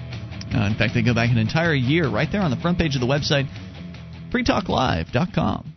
Uh, 0.54 0.66
in 0.66 0.74
fact, 0.74 0.94
they 0.94 1.02
go 1.02 1.14
back 1.14 1.30
an 1.30 1.38
entire 1.38 1.74
year 1.74 2.08
right 2.08 2.28
there 2.30 2.42
on 2.42 2.50
the 2.50 2.56
front 2.56 2.78
page 2.78 2.94
of 2.94 3.00
the 3.00 3.06
website, 3.06 3.48
freetalklive.com. 4.32 5.74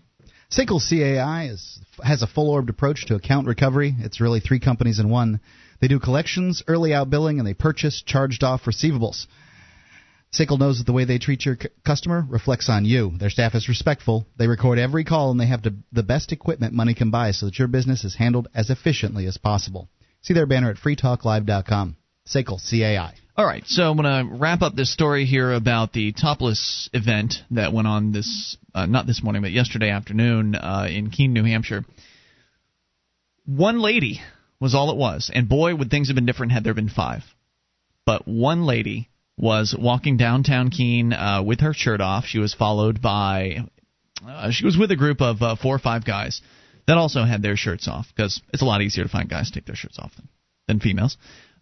SACL 0.51 0.81
CAI 0.89 1.49
is, 1.49 1.79
has 2.03 2.21
a 2.21 2.27
full 2.27 2.49
orbed 2.49 2.69
approach 2.69 3.05
to 3.07 3.15
account 3.15 3.47
recovery. 3.47 3.93
It's 3.99 4.21
really 4.21 4.39
three 4.39 4.59
companies 4.59 4.99
in 4.99 5.09
one. 5.09 5.41
They 5.79 5.87
do 5.87 5.99
collections, 5.99 6.63
early 6.67 6.91
outbilling, 6.91 7.37
and 7.37 7.47
they 7.47 7.53
purchase 7.53 8.01
charged 8.01 8.43
off 8.43 8.63
receivables. 8.63 9.27
SACL 10.33 10.59
knows 10.59 10.77
that 10.77 10.85
the 10.85 10.93
way 10.93 11.05
they 11.05 11.17
treat 11.17 11.45
your 11.45 11.57
c- 11.59 11.69
customer 11.85 12.23
reflects 12.27 12.69
on 12.69 12.85
you. 12.85 13.13
Their 13.17 13.29
staff 13.31 13.55
is 13.55 13.69
respectful. 13.69 14.27
They 14.37 14.47
record 14.47 14.77
every 14.77 15.03
call, 15.03 15.31
and 15.31 15.39
they 15.39 15.47
have 15.47 15.63
the 15.63 16.03
best 16.03 16.31
equipment 16.31 16.73
money 16.73 16.93
can 16.93 17.09
buy 17.09 17.31
so 17.31 17.47
that 17.47 17.57
your 17.57 17.67
business 17.67 18.03
is 18.03 18.15
handled 18.15 18.47
as 18.53 18.69
efficiently 18.69 19.25
as 19.25 19.37
possible. 19.37 19.89
See 20.21 20.33
their 20.33 20.45
banner 20.45 20.69
at 20.69 20.77
freetalklive.com. 20.77 21.95
SACL 22.27 22.59
CAI. 22.69 23.15
All 23.39 23.45
right, 23.45 23.65
so 23.67 23.89
I'm 23.89 23.95
going 23.95 24.27
to 24.27 24.35
wrap 24.35 24.61
up 24.61 24.75
this 24.75 24.91
story 24.91 25.23
here 25.23 25.53
about 25.53 25.93
the 25.93 26.11
topless 26.11 26.89
event 26.91 27.35
that 27.51 27.71
went 27.71 27.87
on 27.87 28.11
this, 28.11 28.57
uh, 28.75 28.85
not 28.85 29.07
this 29.07 29.23
morning, 29.23 29.41
but 29.41 29.51
yesterday 29.51 29.91
afternoon 29.91 30.55
uh, 30.55 30.87
in 30.89 31.09
Keene, 31.09 31.31
New 31.31 31.45
Hampshire. 31.45 31.85
One 33.45 33.79
lady 33.79 34.19
was 34.59 34.75
all 34.75 34.91
it 34.91 34.97
was, 34.97 35.31
and 35.33 35.47
boy, 35.47 35.73
would 35.73 35.89
things 35.89 36.09
have 36.09 36.15
been 36.15 36.25
different 36.25 36.51
had 36.51 36.65
there 36.65 36.73
been 36.73 36.89
five. 36.89 37.21
But 38.05 38.27
one 38.27 38.65
lady 38.65 39.07
was 39.37 39.73
walking 39.73 40.17
downtown 40.17 40.69
Keene 40.69 41.13
uh, 41.13 41.41
with 41.41 41.61
her 41.61 41.73
shirt 41.73 42.01
off. 42.01 42.25
She 42.25 42.39
was 42.39 42.53
followed 42.53 43.01
by, 43.01 43.59
uh, 44.27 44.51
she 44.51 44.65
was 44.65 44.77
with 44.77 44.91
a 44.91 44.97
group 44.97 45.21
of 45.21 45.41
uh, 45.41 45.55
four 45.55 45.73
or 45.73 45.79
five 45.79 46.03
guys 46.03 46.41
that 46.87 46.97
also 46.97 47.23
had 47.23 47.41
their 47.41 47.55
shirts 47.55 47.87
off 47.87 48.07
because 48.13 48.41
it's 48.51 48.63
a 48.63 48.65
lot 48.65 48.81
easier 48.81 49.05
to 49.05 49.09
find 49.09 49.29
guys 49.29 49.49
to 49.49 49.53
take 49.53 49.65
their 49.65 49.77
shirts 49.77 49.97
off 49.97 50.13
than, 50.17 50.27
than 50.67 50.79
females. 50.81 51.15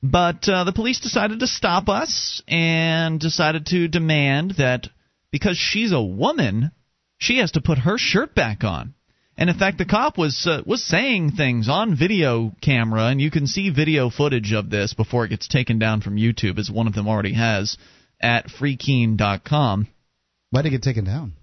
But 0.03 0.47
uh, 0.47 0.63
the 0.63 0.73
police 0.73 0.99
decided 0.99 1.39
to 1.39 1.47
stop 1.47 1.89
us 1.89 2.41
and 2.47 3.19
decided 3.19 3.65
to 3.67 3.87
demand 3.87 4.55
that 4.57 4.87
because 5.31 5.57
she's 5.57 5.91
a 5.91 6.01
woman, 6.01 6.71
she 7.17 7.39
has 7.39 7.51
to 7.51 7.61
put 7.61 7.79
her 7.79 7.97
shirt 7.97 8.35
back 8.35 8.63
on. 8.63 8.93
And 9.37 9.49
in 9.49 9.57
fact, 9.57 9.77
the 9.77 9.85
cop 9.85 10.17
was 10.17 10.47
uh, 10.47 10.63
was 10.65 10.83
saying 10.83 11.31
things 11.31 11.69
on 11.69 11.95
video 11.95 12.55
camera, 12.59 13.05
and 13.07 13.21
you 13.21 13.29
can 13.29 13.45
see 13.45 13.69
video 13.69 14.09
footage 14.09 14.51
of 14.51 14.71
this 14.71 14.95
before 14.95 15.25
it 15.25 15.29
gets 15.29 15.47
taken 15.47 15.77
down 15.77 16.01
from 16.01 16.15
YouTube, 16.15 16.57
as 16.57 16.71
one 16.71 16.87
of 16.87 16.95
them 16.95 17.07
already 17.07 17.33
has, 17.33 17.77
at 18.19 18.47
freekeene.com. 18.47 19.87
Why 20.49 20.61
did 20.61 20.69
it 20.69 20.71
get 20.71 20.81
taken 20.81 21.05
down? 21.05 21.33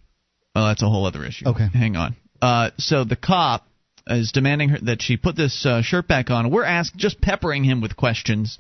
Well, 0.56 0.66
that's 0.66 0.82
a 0.82 0.88
whole 0.88 1.06
other 1.06 1.24
issue. 1.24 1.48
Okay, 1.48 1.68
hang 1.72 1.94
on. 1.94 2.16
Uh, 2.42 2.70
so 2.78 3.04
the 3.04 3.16
cop 3.16 3.64
is 4.06 4.32
demanding 4.32 4.70
her, 4.70 4.78
that 4.82 5.02
she 5.02 5.16
put 5.16 5.36
this 5.36 5.64
uh, 5.64 5.82
shirt 5.82 6.08
back 6.08 6.30
on. 6.30 6.50
We're 6.50 6.64
asked 6.64 6.96
just 6.96 7.20
peppering 7.20 7.64
him 7.64 7.80
with 7.80 7.96
questions. 7.96 8.58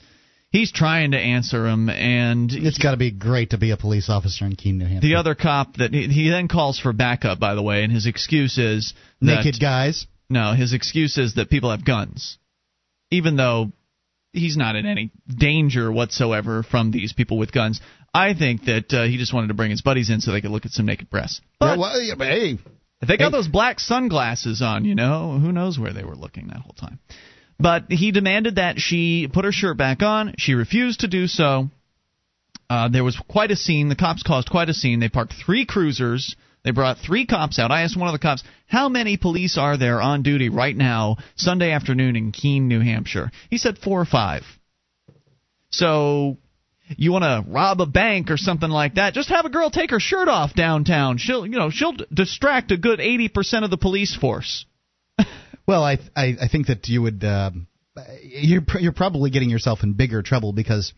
He's 0.50 0.70
trying 0.70 1.10
to 1.10 1.18
answer 1.18 1.64
them, 1.64 1.88
and 1.88 2.48
it's 2.52 2.78
got 2.78 2.92
to 2.92 2.96
be 2.96 3.10
great 3.10 3.50
to 3.50 3.58
be 3.58 3.72
a 3.72 3.76
police 3.76 4.08
officer 4.08 4.46
in 4.46 4.54
Keene, 4.54 4.78
New 4.78 4.86
Hampshire. 4.86 5.08
The 5.08 5.16
other 5.16 5.34
cop 5.34 5.78
that 5.78 5.92
he, 5.92 6.06
he 6.06 6.30
then 6.30 6.46
calls 6.46 6.78
for 6.78 6.92
backup, 6.92 7.40
by 7.40 7.56
the 7.56 7.62
way, 7.62 7.82
and 7.82 7.92
his 7.92 8.06
excuse 8.06 8.56
is 8.56 8.94
naked 9.20 9.56
guys. 9.60 10.06
No, 10.30 10.52
his 10.54 10.72
excuse 10.72 11.18
is 11.18 11.34
that 11.34 11.50
people 11.50 11.70
have 11.72 11.84
guns, 11.84 12.38
even 13.10 13.36
though 13.36 13.72
he's 14.32 14.56
not 14.56 14.76
in 14.76 14.86
any 14.86 15.10
danger 15.28 15.90
whatsoever 15.90 16.62
from 16.62 16.92
these 16.92 17.12
people 17.12 17.36
with 17.36 17.50
guns. 17.50 17.80
I 18.14 18.34
think 18.34 18.66
that 18.66 18.92
uh, 18.92 19.04
he 19.04 19.16
just 19.16 19.34
wanted 19.34 19.48
to 19.48 19.54
bring 19.54 19.72
his 19.72 19.82
buddies 19.82 20.08
in 20.08 20.20
so 20.20 20.30
they 20.30 20.40
could 20.40 20.52
look 20.52 20.66
at 20.66 20.70
some 20.70 20.86
naked 20.86 21.10
breasts. 21.10 21.40
But, 21.58 21.78
yeah, 21.78 22.14
well, 22.16 22.28
hey, 22.28 22.58
if 23.04 23.08
they 23.08 23.16
got 23.16 23.32
those 23.32 23.48
black 23.48 23.80
sunglasses 23.80 24.62
on, 24.62 24.84
you 24.84 24.94
know, 24.94 25.38
who 25.38 25.52
knows 25.52 25.78
where 25.78 25.92
they 25.92 26.04
were 26.04 26.16
looking 26.16 26.48
that 26.48 26.58
whole 26.58 26.72
time. 26.72 26.98
But 27.58 27.84
he 27.90 28.10
demanded 28.10 28.56
that 28.56 28.78
she 28.78 29.28
put 29.32 29.44
her 29.44 29.52
shirt 29.52 29.76
back 29.76 30.02
on. 30.02 30.34
She 30.38 30.54
refused 30.54 31.00
to 31.00 31.08
do 31.08 31.26
so. 31.26 31.68
Uh, 32.68 32.88
there 32.88 33.04
was 33.04 33.16
quite 33.28 33.50
a 33.50 33.56
scene. 33.56 33.88
The 33.88 33.96
cops 33.96 34.22
caused 34.22 34.50
quite 34.50 34.68
a 34.68 34.74
scene. 34.74 35.00
They 35.00 35.08
parked 35.08 35.34
three 35.34 35.66
cruisers. 35.66 36.34
They 36.64 36.70
brought 36.70 36.98
three 36.98 37.26
cops 37.26 37.58
out. 37.58 37.70
I 37.70 37.82
asked 37.82 37.96
one 37.96 38.08
of 38.08 38.14
the 38.14 38.18
cops, 38.18 38.42
how 38.66 38.88
many 38.88 39.18
police 39.18 39.58
are 39.58 39.76
there 39.76 40.00
on 40.00 40.22
duty 40.22 40.48
right 40.48 40.74
now, 40.74 41.18
Sunday 41.36 41.72
afternoon 41.72 42.16
in 42.16 42.32
Keene, 42.32 42.68
New 42.68 42.80
Hampshire? 42.80 43.30
He 43.50 43.58
said 43.58 43.78
four 43.78 44.00
or 44.00 44.06
five. 44.06 44.42
So 45.70 46.38
you 46.88 47.12
want 47.12 47.24
to 47.24 47.50
rob 47.50 47.80
a 47.80 47.86
bank 47.86 48.30
or 48.30 48.36
something 48.36 48.68
like 48.68 48.94
that, 48.94 49.14
just 49.14 49.28
have 49.30 49.44
a 49.44 49.50
girl 49.50 49.70
take 49.70 49.90
her 49.90 50.00
shirt 50.00 50.28
off 50.28 50.54
downtown. 50.54 51.18
She'll, 51.18 51.46
you 51.46 51.58
know, 51.58 51.70
she'll 51.70 51.94
distract 52.12 52.70
a 52.72 52.76
good 52.76 52.98
80% 52.98 53.64
of 53.64 53.70
the 53.70 53.76
police 53.76 54.14
force. 54.14 54.66
well, 55.66 55.82
I, 55.82 55.98
I, 56.14 56.36
I 56.42 56.48
think 56.48 56.66
that 56.66 56.86
you 56.88 57.02
would, 57.02 57.24
uh, 57.24 57.50
you're, 58.22 58.62
you're 58.80 58.92
probably 58.92 59.30
getting 59.30 59.50
yourself 59.50 59.82
in 59.82 59.94
bigger 59.94 60.22
trouble 60.22 60.52
because 60.52 60.92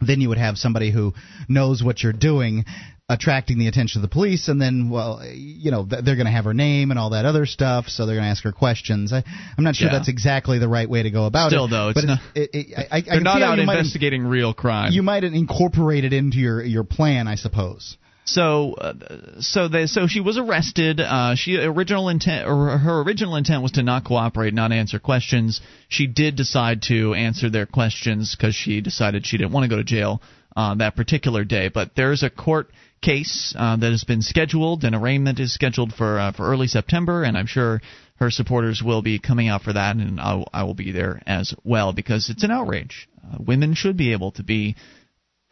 then 0.00 0.20
you 0.20 0.28
would 0.28 0.38
have 0.38 0.56
somebody 0.56 0.90
who 0.90 1.14
knows 1.48 1.82
what 1.82 2.02
you're 2.02 2.12
doing 2.12 2.64
attracting 3.08 3.58
the 3.58 3.68
attention 3.68 4.00
of 4.00 4.02
the 4.02 4.12
police 4.12 4.48
and 4.48 4.60
then 4.60 4.90
well 4.90 5.22
you 5.24 5.70
know 5.70 5.84
they're 5.84 6.16
going 6.16 6.26
to 6.26 6.32
have 6.32 6.44
her 6.44 6.54
name 6.54 6.90
and 6.90 6.98
all 6.98 7.10
that 7.10 7.24
other 7.24 7.46
stuff 7.46 7.86
so 7.86 8.04
they're 8.04 8.16
going 8.16 8.24
to 8.24 8.30
ask 8.30 8.42
her 8.42 8.50
questions 8.50 9.12
I, 9.12 9.22
i'm 9.56 9.62
not 9.62 9.76
sure 9.76 9.86
yeah. 9.86 9.96
that's 9.96 10.08
exactly 10.08 10.58
the 10.58 10.68
right 10.68 10.90
way 10.90 11.04
to 11.04 11.10
go 11.10 11.26
about 11.26 11.48
it. 11.48 11.50
Still, 11.50 11.66
it 11.66 11.70
though 11.70 11.88
it's 11.90 12.00
but 12.00 12.06
not, 12.06 12.18
it, 12.34 12.50
it, 12.52 12.88
I, 12.90 12.96
I, 12.96 13.00
they're 13.02 13.20
not 13.20 13.42
out 13.42 13.60
investigating 13.60 14.24
real 14.24 14.54
crime 14.54 14.90
you 14.92 15.04
might 15.04 15.22
incorporate 15.22 16.04
it 16.04 16.12
into 16.12 16.38
your 16.38 16.64
your 16.64 16.82
plan 16.82 17.28
i 17.28 17.36
suppose 17.36 17.96
so, 18.28 18.74
uh, 18.74 18.94
so 19.38 19.68
they, 19.68 19.86
so 19.86 20.08
she 20.08 20.20
was 20.20 20.36
arrested. 20.36 21.00
Uh, 21.00 21.36
she 21.36 21.56
original 21.58 22.08
intent, 22.08 22.48
or 22.48 22.76
her 22.76 23.02
original 23.02 23.36
intent 23.36 23.62
was 23.62 23.70
to 23.72 23.84
not 23.84 24.04
cooperate, 24.04 24.52
not 24.52 24.72
answer 24.72 24.98
questions. 24.98 25.60
She 25.88 26.08
did 26.08 26.34
decide 26.34 26.82
to 26.88 27.14
answer 27.14 27.50
their 27.50 27.66
questions 27.66 28.34
because 28.36 28.56
she 28.56 28.80
decided 28.80 29.24
she 29.24 29.38
didn't 29.38 29.52
want 29.52 29.62
to 29.62 29.68
go 29.68 29.76
to 29.76 29.84
jail 29.84 30.20
uh, 30.56 30.74
that 30.76 30.96
particular 30.96 31.44
day. 31.44 31.68
But 31.68 31.90
there's 31.94 32.24
a 32.24 32.30
court 32.30 32.68
case 33.02 33.54
uh, 33.56 33.76
that 33.76 33.90
has 33.90 34.04
been 34.04 34.22
scheduled. 34.22 34.84
An 34.84 34.94
arraignment 34.94 35.38
is 35.40 35.52
scheduled 35.52 35.92
for 35.92 36.18
uh, 36.18 36.32
for 36.32 36.46
early 36.46 36.66
September, 36.66 37.22
and 37.22 37.36
I'm 37.36 37.46
sure 37.46 37.80
her 38.16 38.30
supporters 38.30 38.82
will 38.82 39.02
be 39.02 39.18
coming 39.18 39.48
out 39.48 39.62
for 39.62 39.72
that, 39.72 39.96
and 39.96 40.20
I'll, 40.20 40.48
I 40.52 40.64
will 40.64 40.74
be 40.74 40.92
there 40.92 41.20
as 41.26 41.54
well 41.64 41.92
because 41.92 42.30
it's 42.30 42.44
an 42.44 42.50
outrage. 42.50 43.08
Uh, 43.22 43.38
women 43.38 43.74
should 43.74 43.96
be 43.96 44.12
able 44.12 44.32
to 44.32 44.42
be 44.42 44.76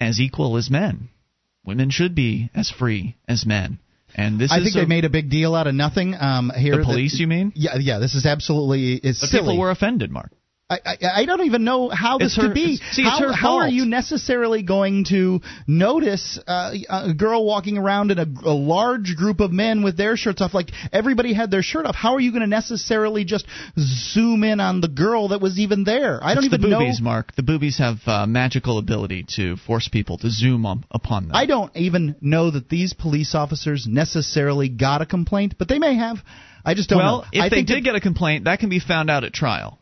as 0.01 0.21
equal 0.21 0.57
as 0.57 0.71
men 0.71 1.11
women 1.65 1.91
should 1.91 2.15
be 2.15 2.51
as 2.55 2.71
free 2.71 3.17
as 3.27 3.47
men. 3.47 3.79
And 4.15 4.39
this 4.39 4.53
I 4.53 4.63
think 4.63 4.77
a, 4.77 4.81
they 4.81 4.87
made 4.87 5.05
a 5.05 5.11
big 5.11 5.29
deal 5.29 5.55
out 5.55 5.67
of 5.67 5.75
nothing. 5.75 6.15
Um, 6.19 6.53
here, 6.55 6.77
the 6.77 6.85
police, 6.85 7.19
you 7.19 7.27
mean? 7.27 7.53
Yeah, 7.57 7.73
yeah. 7.81 7.99
This 7.99 8.15
is 8.15 8.27
absolutely 8.27 8.95
it's 8.95 9.21
but 9.21 9.27
silly. 9.29 9.43
People 9.43 9.59
were 9.59 9.71
offended, 9.71 10.11
Mark. 10.13 10.31
I, 10.71 10.79
I, 10.87 10.97
I 11.17 11.25
don't 11.27 11.43
even 11.43 11.65
know 11.65 11.91
how 11.91 12.17
this 12.17 12.37
her, 12.37 12.45
could 12.45 12.55
be. 12.55 12.79
See, 12.93 13.03
how, 13.03 13.33
how 13.33 13.57
are 13.59 13.69
you 13.69 13.85
necessarily 13.85 14.63
going 14.63 15.05
to 15.11 15.41
notice 15.67 16.39
uh, 16.47 16.73
a 16.89 17.13
girl 17.13 17.45
walking 17.45 17.77
around 17.77 18.11
in 18.11 18.19
a, 18.19 18.27
a, 18.49 18.55
large 18.55 19.15
group 19.15 19.41
of 19.41 19.53
men 19.53 19.85
with 19.85 19.99
their 19.99 20.17
shirts 20.17 20.41
off? 20.41 20.55
Like 20.55 20.71
everybody 20.91 21.35
had 21.35 21.51
their 21.51 21.61
shirt 21.61 21.85
off. 21.85 21.95
How 21.95 22.15
are 22.15 22.21
you 22.21 22.31
going 22.31 22.41
to 22.41 22.47
necessarily 22.47 23.27
just 23.27 23.47
zoom 23.77 24.43
in 24.43 24.59
on 24.59 24.81
the 24.81 24.89
girl 24.89 25.29
that 25.29 25.43
was 25.43 25.59
even 25.59 25.85
there? 25.85 26.19
I 26.23 26.35
don't 26.35 26.45
it's 26.45 26.55
even 26.55 26.71
the 26.71 26.77
boobies, 26.79 26.99
know. 26.99 27.05
Mark. 27.05 27.37
The 27.37 27.43
boobies 27.43 27.77
have 27.77 27.99
uh, 28.07 28.27
magical 28.27 28.79
ability 28.79 29.27
to 29.37 29.59
force 29.59 29.89
people 29.89 30.17
to 30.19 30.31
zoom 30.31 30.65
on, 30.65 30.87
upon 30.91 31.29
them. 31.29 31.37
I 31.37 31.45
don't 31.45 31.77
even 31.77 32.17
know 32.23 32.51
that 32.51 32.71
these 32.71 32.95
police 32.95 33.35
officers 33.35 33.87
necessarily 33.87 34.71
got 34.71 35.03
a 35.03 35.07
complaint, 35.07 35.57
but 35.59 35.69
they 35.69 35.79
may 35.79 35.95
have. 35.97 36.17
I 36.65 36.73
just 36.73 36.89
don't 36.89 37.01
well, 37.01 37.19
know. 37.19 37.25
if 37.33 37.43
I 37.43 37.49
they 37.51 37.57
think 37.57 37.69
did 37.69 37.85
get 37.85 37.97
a 37.97 38.01
complaint, 38.01 38.45
that 38.45 38.61
can 38.61 38.71
be 38.71 38.81
found 38.81 39.11
out 39.11 39.25
at 39.25 39.35
trial. 39.35 39.79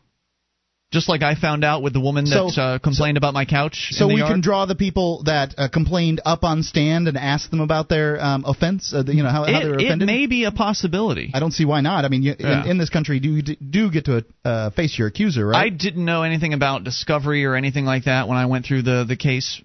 Just 0.93 1.09
like 1.09 1.23
I 1.23 1.33
found 1.33 1.63
out 1.63 1.81
with 1.81 1.93
the 1.93 1.99
woman 1.99 2.25
that 2.25 2.51
so, 2.51 2.61
uh, 2.61 2.77
complained 2.77 3.15
so, 3.15 3.17
about 3.17 3.33
my 3.33 3.45
couch. 3.45 3.87
So 3.91 4.05
we 4.05 4.17
yard. 4.17 4.31
can 4.31 4.41
draw 4.41 4.67
the 4.67 4.75
people 4.75 5.23
that 5.23 5.55
uh, 5.57 5.67
complained 5.67 6.21
up 6.23 6.43
on 6.43 6.61
stand 6.61 7.07
and 7.07 7.17
ask 7.17 7.49
them 7.49 7.61
about 7.61 7.89
their 7.89 8.23
um, 8.23 8.43
offense. 8.45 8.93
Uh, 8.93 9.03
you 9.07 9.23
know 9.23 9.29
how, 9.29 9.45
it, 9.45 9.53
how 9.53 9.59
they 9.61 9.69
were 9.69 9.75
offended. 9.75 10.03
It 10.03 10.05
may 10.05 10.27
be 10.27 10.43
a 10.43 10.51
possibility. 10.51 11.31
I 11.33 11.39
don't 11.39 11.51
see 11.51 11.65
why 11.65 11.81
not. 11.81 12.05
I 12.05 12.09
mean, 12.09 12.21
you, 12.21 12.35
yeah. 12.37 12.63
in, 12.63 12.71
in, 12.71 12.77
this 12.77 12.91
country, 12.91 13.19
do 13.19 13.29
you 13.29 13.41
do 13.41 13.89
get 13.89 14.05
to 14.05 14.23
uh, 14.45 14.69
face 14.69 14.95
your 14.95 15.07
accuser, 15.07 15.47
right? 15.47 15.65
I 15.65 15.69
didn't 15.69 16.05
know 16.05 16.21
anything 16.21 16.53
about 16.53 16.83
discovery 16.83 17.43
or 17.45 17.55
anything 17.55 17.85
like 17.85 18.03
that 18.03 18.27
when 18.27 18.37
I 18.37 18.45
went 18.45 18.67
through 18.67 18.83
the 18.83 19.03
the 19.07 19.17
case, 19.17 19.63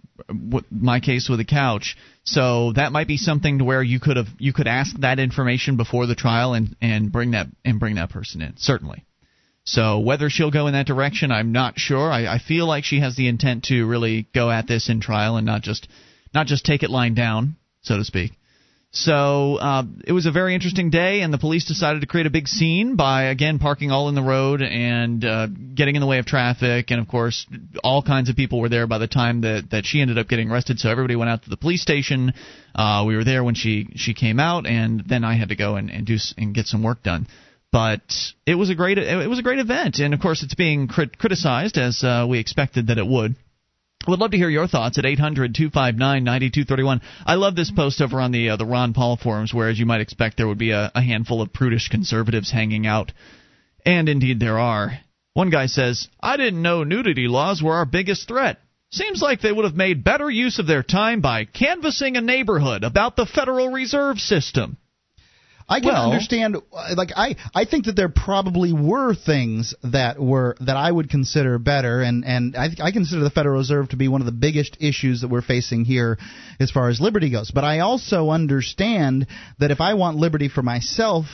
my 0.70 1.00
case 1.00 1.28
with 1.28 1.40
the 1.40 1.44
couch. 1.44 1.98
So 2.24 2.72
that 2.72 2.90
might 2.90 3.06
be 3.06 3.18
something 3.18 3.58
to 3.58 3.64
where 3.64 3.82
you 3.82 4.00
could 4.00 4.16
have 4.16 4.28
you 4.38 4.54
could 4.54 4.66
ask 4.66 4.98
that 5.00 5.18
information 5.18 5.76
before 5.76 6.06
the 6.06 6.14
trial 6.14 6.54
and 6.54 6.74
and 6.80 7.12
bring 7.12 7.32
that 7.32 7.48
and 7.66 7.78
bring 7.78 7.96
that 7.96 8.08
person 8.08 8.40
in. 8.40 8.54
Certainly. 8.56 9.04
So 9.68 9.98
whether 9.98 10.30
she'll 10.30 10.50
go 10.50 10.66
in 10.66 10.72
that 10.72 10.86
direction, 10.86 11.30
I'm 11.30 11.52
not 11.52 11.78
sure. 11.78 12.10
I, 12.10 12.36
I 12.36 12.38
feel 12.38 12.66
like 12.66 12.84
she 12.84 13.00
has 13.00 13.16
the 13.16 13.28
intent 13.28 13.64
to 13.64 13.86
really 13.86 14.26
go 14.34 14.50
at 14.50 14.66
this 14.66 14.88
in 14.88 15.00
trial 15.00 15.36
and 15.36 15.44
not 15.44 15.60
just 15.60 15.88
not 16.32 16.46
just 16.46 16.64
take 16.64 16.82
it 16.82 16.88
lying 16.88 17.12
down, 17.12 17.56
so 17.82 17.98
to 17.98 18.04
speak. 18.04 18.32
So 18.92 19.56
uh, 19.56 19.82
it 20.06 20.12
was 20.12 20.24
a 20.24 20.30
very 20.30 20.54
interesting 20.54 20.88
day, 20.88 21.20
and 21.20 21.34
the 21.34 21.38
police 21.38 21.66
decided 21.66 22.00
to 22.00 22.06
create 22.06 22.26
a 22.26 22.30
big 22.30 22.48
scene 22.48 22.96
by 22.96 23.24
again 23.24 23.58
parking 23.58 23.90
all 23.90 24.08
in 24.08 24.14
the 24.14 24.22
road 24.22 24.62
and 24.62 25.22
uh, 25.22 25.48
getting 25.48 25.96
in 25.96 26.00
the 26.00 26.06
way 26.06 26.18
of 26.18 26.24
traffic. 26.24 26.90
And 26.90 26.98
of 26.98 27.06
course, 27.06 27.44
all 27.84 28.02
kinds 28.02 28.30
of 28.30 28.36
people 28.36 28.60
were 28.60 28.70
there 28.70 28.86
by 28.86 28.96
the 28.96 29.06
time 29.06 29.42
that 29.42 29.68
that 29.72 29.84
she 29.84 30.00
ended 30.00 30.16
up 30.16 30.28
getting 30.28 30.50
arrested. 30.50 30.78
So 30.78 30.88
everybody 30.88 31.14
went 31.14 31.28
out 31.28 31.42
to 31.42 31.50
the 31.50 31.58
police 31.58 31.82
station. 31.82 32.32
Uh, 32.74 33.04
we 33.06 33.16
were 33.16 33.24
there 33.24 33.44
when 33.44 33.54
she 33.54 33.88
she 33.96 34.14
came 34.14 34.40
out, 34.40 34.66
and 34.66 35.04
then 35.06 35.24
I 35.24 35.34
had 35.34 35.50
to 35.50 35.56
go 35.56 35.76
and, 35.76 35.90
and 35.90 36.06
do 36.06 36.16
and 36.38 36.54
get 36.54 36.66
some 36.66 36.82
work 36.82 37.02
done 37.02 37.26
but 37.70 38.00
it 38.46 38.54
was 38.54 38.70
a 38.70 38.74
great 38.74 38.98
it 38.98 39.28
was 39.28 39.38
a 39.38 39.42
great 39.42 39.58
event, 39.58 39.98
and 39.98 40.14
of 40.14 40.20
course 40.20 40.42
it's 40.42 40.54
being 40.54 40.88
crit- 40.88 41.18
criticized 41.18 41.76
as 41.76 42.02
uh, 42.02 42.26
we 42.28 42.38
expected 42.38 42.86
that 42.86 42.98
it 42.98 43.06
would. 43.06 43.36
Would 44.06 44.20
love 44.20 44.30
to 44.30 44.38
hear 44.38 44.48
your 44.48 44.68
thoughts 44.68 44.96
at 44.96 45.04
800-259-9231. 45.04 47.02
I 47.26 47.34
love 47.34 47.56
this 47.56 47.70
post 47.70 48.00
over 48.00 48.22
on 48.22 48.32
the 48.32 48.50
uh, 48.50 48.56
the 48.56 48.64
Ron 48.64 48.94
Paul 48.94 49.18
forums, 49.18 49.52
where, 49.52 49.68
as 49.68 49.78
you 49.78 49.84
might 49.84 50.00
expect, 50.00 50.38
there 50.38 50.48
would 50.48 50.56
be 50.56 50.70
a, 50.70 50.90
a 50.94 51.02
handful 51.02 51.42
of 51.42 51.52
prudish 51.52 51.88
conservatives 51.88 52.50
hanging 52.50 52.86
out, 52.86 53.12
and 53.84 54.08
indeed 54.08 54.40
there 54.40 54.58
are. 54.58 54.98
One 55.34 55.50
guy 55.50 55.66
says, 55.66 56.08
"I 56.20 56.38
didn't 56.38 56.62
know 56.62 56.84
nudity 56.84 57.28
laws 57.28 57.62
were 57.62 57.74
our 57.74 57.84
biggest 57.84 58.28
threat. 58.28 58.58
Seems 58.90 59.20
like 59.20 59.42
they 59.42 59.52
would 59.52 59.66
have 59.66 59.74
made 59.74 60.02
better 60.02 60.30
use 60.30 60.58
of 60.58 60.66
their 60.66 60.82
time 60.82 61.20
by 61.20 61.44
canvassing 61.44 62.16
a 62.16 62.22
neighborhood 62.22 62.84
about 62.84 63.14
the 63.16 63.26
Federal 63.26 63.68
Reserve 63.68 64.18
System." 64.18 64.78
I 65.68 65.80
can 65.80 65.92
Well- 65.92 66.10
understand. 66.10 66.56
Like 66.96 67.10
I, 67.16 67.36
I 67.54 67.64
think 67.66 67.84
that 67.86 67.96
there 67.96 68.08
probably 68.08 68.72
were 68.72 69.14
things 69.14 69.74
that 69.82 70.18
were 70.18 70.56
that 70.60 70.76
I 70.76 70.90
would 70.90 71.10
consider 71.10 71.58
better, 71.58 72.00
and 72.00 72.24
and 72.24 72.56
I, 72.56 72.70
I 72.82 72.90
consider 72.90 73.22
the 73.22 73.30
Federal 73.30 73.58
Reserve 73.58 73.90
to 73.90 73.96
be 73.96 74.08
one 74.08 74.22
of 74.22 74.26
the 74.26 74.32
biggest 74.32 74.78
issues 74.80 75.20
that 75.20 75.28
we're 75.28 75.42
facing 75.42 75.84
here 75.84 76.18
as 76.58 76.70
far 76.70 76.88
as 76.88 77.00
liberty 77.00 77.30
goes. 77.30 77.50
But 77.50 77.64
I 77.64 77.80
also 77.80 78.30
understand 78.30 79.26
that 79.58 79.70
if 79.70 79.80
I 79.80 79.94
want 79.94 80.16
liberty 80.16 80.48
for 80.48 80.62
myself. 80.62 81.26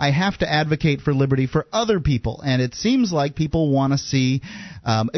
I 0.00 0.12
have 0.12 0.38
to 0.38 0.48
advocate 0.48 1.00
for 1.00 1.12
liberty 1.12 1.48
for 1.48 1.66
other 1.72 1.98
people, 1.98 2.40
and 2.40 2.62
it 2.62 2.76
seems 2.76 3.12
like 3.12 3.34
people 3.34 3.72
want 3.72 3.92
to 3.92 3.98
see. 3.98 4.42
Um, 4.84 5.10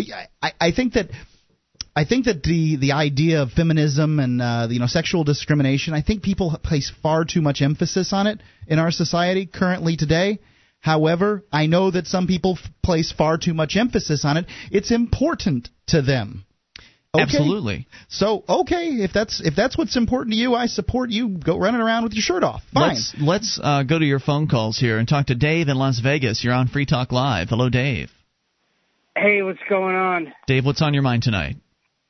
I, 0.43 0.53
I 0.59 0.73
think 0.73 0.95
that 0.95 1.11
I 1.95 2.05
think 2.05 2.27
that 2.27 2.43
the 2.43 2.77
the 2.77 2.93
idea 2.93 3.43
of 3.43 3.51
feminism 3.53 4.21
and 4.21 4.41
uh, 4.41 4.69
you 4.71 4.79
know 4.79 4.87
sexual 4.87 5.25
discrimination, 5.25 5.93
I 5.93 6.03
think 6.03 6.23
people 6.23 6.57
place 6.63 6.91
far 7.03 7.25
too 7.25 7.41
much 7.41 7.63
emphasis 7.63 8.13
on 8.13 8.27
it 8.27 8.41
in 8.67 8.79
our 8.79 8.91
society 8.91 9.47
currently 9.47 9.97
today. 9.97 10.39
However, 10.79 11.45
I 11.53 11.67
know 11.67 11.91
that 11.91 12.07
some 12.07 12.27
people 12.27 12.59
f- 12.59 12.71
place 12.83 13.13
far 13.13 13.37
too 13.37 13.55
much 13.55 13.77
emphasis 13.77 14.25
on 14.25 14.39
it. 14.39 14.47
It's 14.71 14.91
important 14.91 15.69
to 15.89 16.01
them. 16.01 16.47
Okay. 17.13 17.23
Absolutely. 17.23 17.89
So 18.09 18.45
okay, 18.49 18.87
if 18.87 19.13
that's 19.13 19.41
if 19.45 19.57
that's 19.57 19.77
what's 19.77 19.97
important 19.97 20.33
to 20.33 20.39
you, 20.39 20.55
I 20.55 20.67
support 20.67 21.11
you. 21.11 21.29
Go 21.29 21.59
running 21.59 21.81
around 21.81 22.05
with 22.05 22.13
your 22.13 22.23
shirt 22.23 22.45
off. 22.45 22.63
Fine. 22.73 22.89
Let's 22.89 23.15
let's 23.21 23.61
uh, 23.61 23.83
go 23.83 23.99
to 23.99 24.05
your 24.05 24.21
phone 24.21 24.47
calls 24.47 24.79
here 24.79 24.97
and 24.97 25.09
talk 25.09 25.27
to 25.27 25.35
Dave 25.35 25.69
in 25.69 25.77
Las 25.77 25.99
Vegas. 25.99 26.45
You're 26.45 26.55
on 26.55 26.69
Free 26.69 26.87
Talk 26.87 27.11
Live. 27.11 27.49
Hello, 27.49 27.69
Dave. 27.69 28.11
Hey, 29.17 29.43
what's 29.43 29.59
going 29.69 29.97
on? 29.97 30.33
Dave, 30.47 30.65
what's 30.65 30.83
on 30.83 30.95
your 30.95 31.03
mind 31.03 31.25
tonight? 31.25 31.57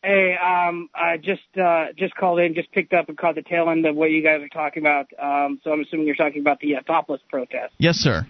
Hey, 0.02 0.34
um, 0.36 0.88
I 0.94 1.18
just 1.18 1.42
uh, 1.62 1.86
just 1.96 2.14
called 2.14 2.40
in, 2.40 2.54
just 2.54 2.72
picked 2.72 2.94
up 2.94 3.08
and 3.08 3.18
caught 3.18 3.34
the 3.34 3.42
tail 3.42 3.68
end 3.68 3.84
of 3.84 3.94
what 3.94 4.10
you 4.10 4.22
guys 4.22 4.40
are 4.40 4.48
talking 4.48 4.82
about. 4.82 5.08
Um, 5.20 5.60
so 5.62 5.72
I'm 5.72 5.80
assuming 5.80 6.06
you're 6.06 6.16
talking 6.16 6.40
about 6.40 6.60
the 6.60 6.76
uh, 6.76 6.80
topless 6.80 7.20
protest. 7.28 7.74
Yes, 7.78 7.96
sir. 7.96 8.26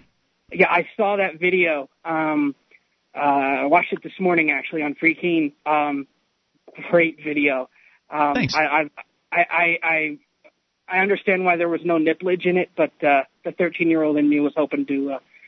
Yeah, 0.51 0.69
I 0.69 0.85
saw 0.97 1.15
that 1.15 1.39
video. 1.39 1.89
Um, 2.03 2.55
uh, 3.15 3.19
I 3.19 3.65
watched 3.67 3.93
it 3.93 4.03
this 4.03 4.19
morning 4.19 4.51
actually 4.51 4.83
on 4.83 4.95
Free 4.95 5.15
Keene. 5.15 5.53
Um, 5.65 6.07
great 6.89 7.19
video. 7.23 7.69
Um, 8.09 8.33
Thanks. 8.33 8.53
I, 8.53 8.63
I, 8.63 8.89
I, 9.31 9.45
I, 9.49 9.77
I 9.81 10.17
I 10.89 10.99
understand 10.99 11.45
why 11.45 11.55
there 11.55 11.69
was 11.69 11.81
no 11.85 11.97
nipplage 11.97 12.45
in 12.45 12.57
it, 12.57 12.69
but 12.75 12.91
uh, 13.01 13.21
the 13.45 13.53
13 13.53 13.89
year 13.89 14.03
old 14.03 14.17
in 14.17 14.29
me 14.29 14.41
was 14.41 14.53
hoping 14.57 14.85
to. 14.87 15.13
Uh, 15.13 15.19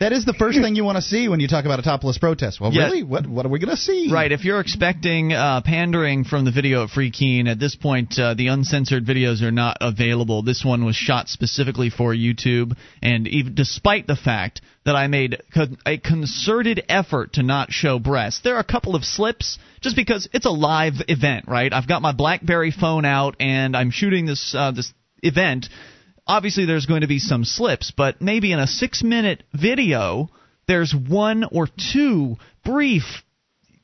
that 0.00 0.10
is 0.12 0.24
the 0.24 0.34
first 0.34 0.60
thing 0.60 0.76
you 0.76 0.84
want 0.84 0.96
to 0.96 1.02
see 1.02 1.28
when 1.28 1.40
you 1.40 1.48
talk 1.48 1.64
about 1.64 1.78
a 1.78 1.82
topless 1.82 2.18
protest. 2.18 2.60
Well, 2.60 2.72
Yeah. 2.72 2.84
really, 2.84 3.02
what 3.02 3.26
what 3.26 3.46
are 3.46 3.48
we 3.48 3.58
going 3.58 3.70
to 3.74 3.76
see? 3.76 4.10
Right. 4.12 4.30
If 4.30 4.44
you're 4.44 4.60
expecting 4.60 5.32
uh, 5.32 5.62
pandering 5.64 6.24
from 6.24 6.44
the 6.44 6.50
video 6.50 6.84
at 6.84 6.90
Free 6.90 7.10
Keene, 7.10 7.48
at 7.48 7.58
this 7.58 7.74
point, 7.74 8.18
uh, 8.18 8.34
the 8.34 8.48
uncensored 8.48 9.06
videos 9.06 9.42
are 9.42 9.50
not 9.50 9.78
available. 9.80 10.42
This 10.42 10.64
one 10.64 10.84
was 10.84 10.94
shot 10.94 11.28
specifically 11.28 11.90
for 11.90 12.14
YouTube, 12.14 12.76
and 13.02 13.26
even 13.28 13.54
despite 13.54 14.06
the 14.06 14.16
fact 14.16 14.60
that 14.84 14.94
I 14.94 15.06
made 15.06 15.42
a 15.86 15.96
concerted 15.98 16.84
effort 16.88 17.34
to 17.34 17.42
not 17.42 17.72
show 17.72 17.98
breasts, 17.98 18.42
there 18.44 18.56
are 18.56 18.60
a 18.60 18.64
couple 18.64 18.94
of 18.94 19.04
slips 19.04 19.58
just 19.80 19.96
because 19.96 20.28
it's 20.34 20.46
a 20.46 20.50
live 20.50 20.94
event, 21.08 21.46
right? 21.48 21.72
I've 21.72 21.88
got 21.88 22.02
my 22.02 22.12
BlackBerry 22.12 22.70
phone 22.70 23.06
out 23.06 23.36
and 23.40 23.74
I'm 23.74 23.90
shooting 23.90 24.26
this 24.26 24.54
uh, 24.56 24.72
this 24.72 24.92
event. 25.22 25.68
Obviously, 26.26 26.64
there's 26.64 26.86
going 26.86 27.02
to 27.02 27.06
be 27.06 27.18
some 27.18 27.44
slips, 27.44 27.92
but 27.96 28.20
maybe 28.22 28.52
in 28.52 28.58
a 28.58 28.66
six-minute 28.66 29.42
video, 29.52 30.30
there's 30.66 30.94
one 30.94 31.44
or 31.44 31.68
two 31.92 32.36
brief 32.64 33.02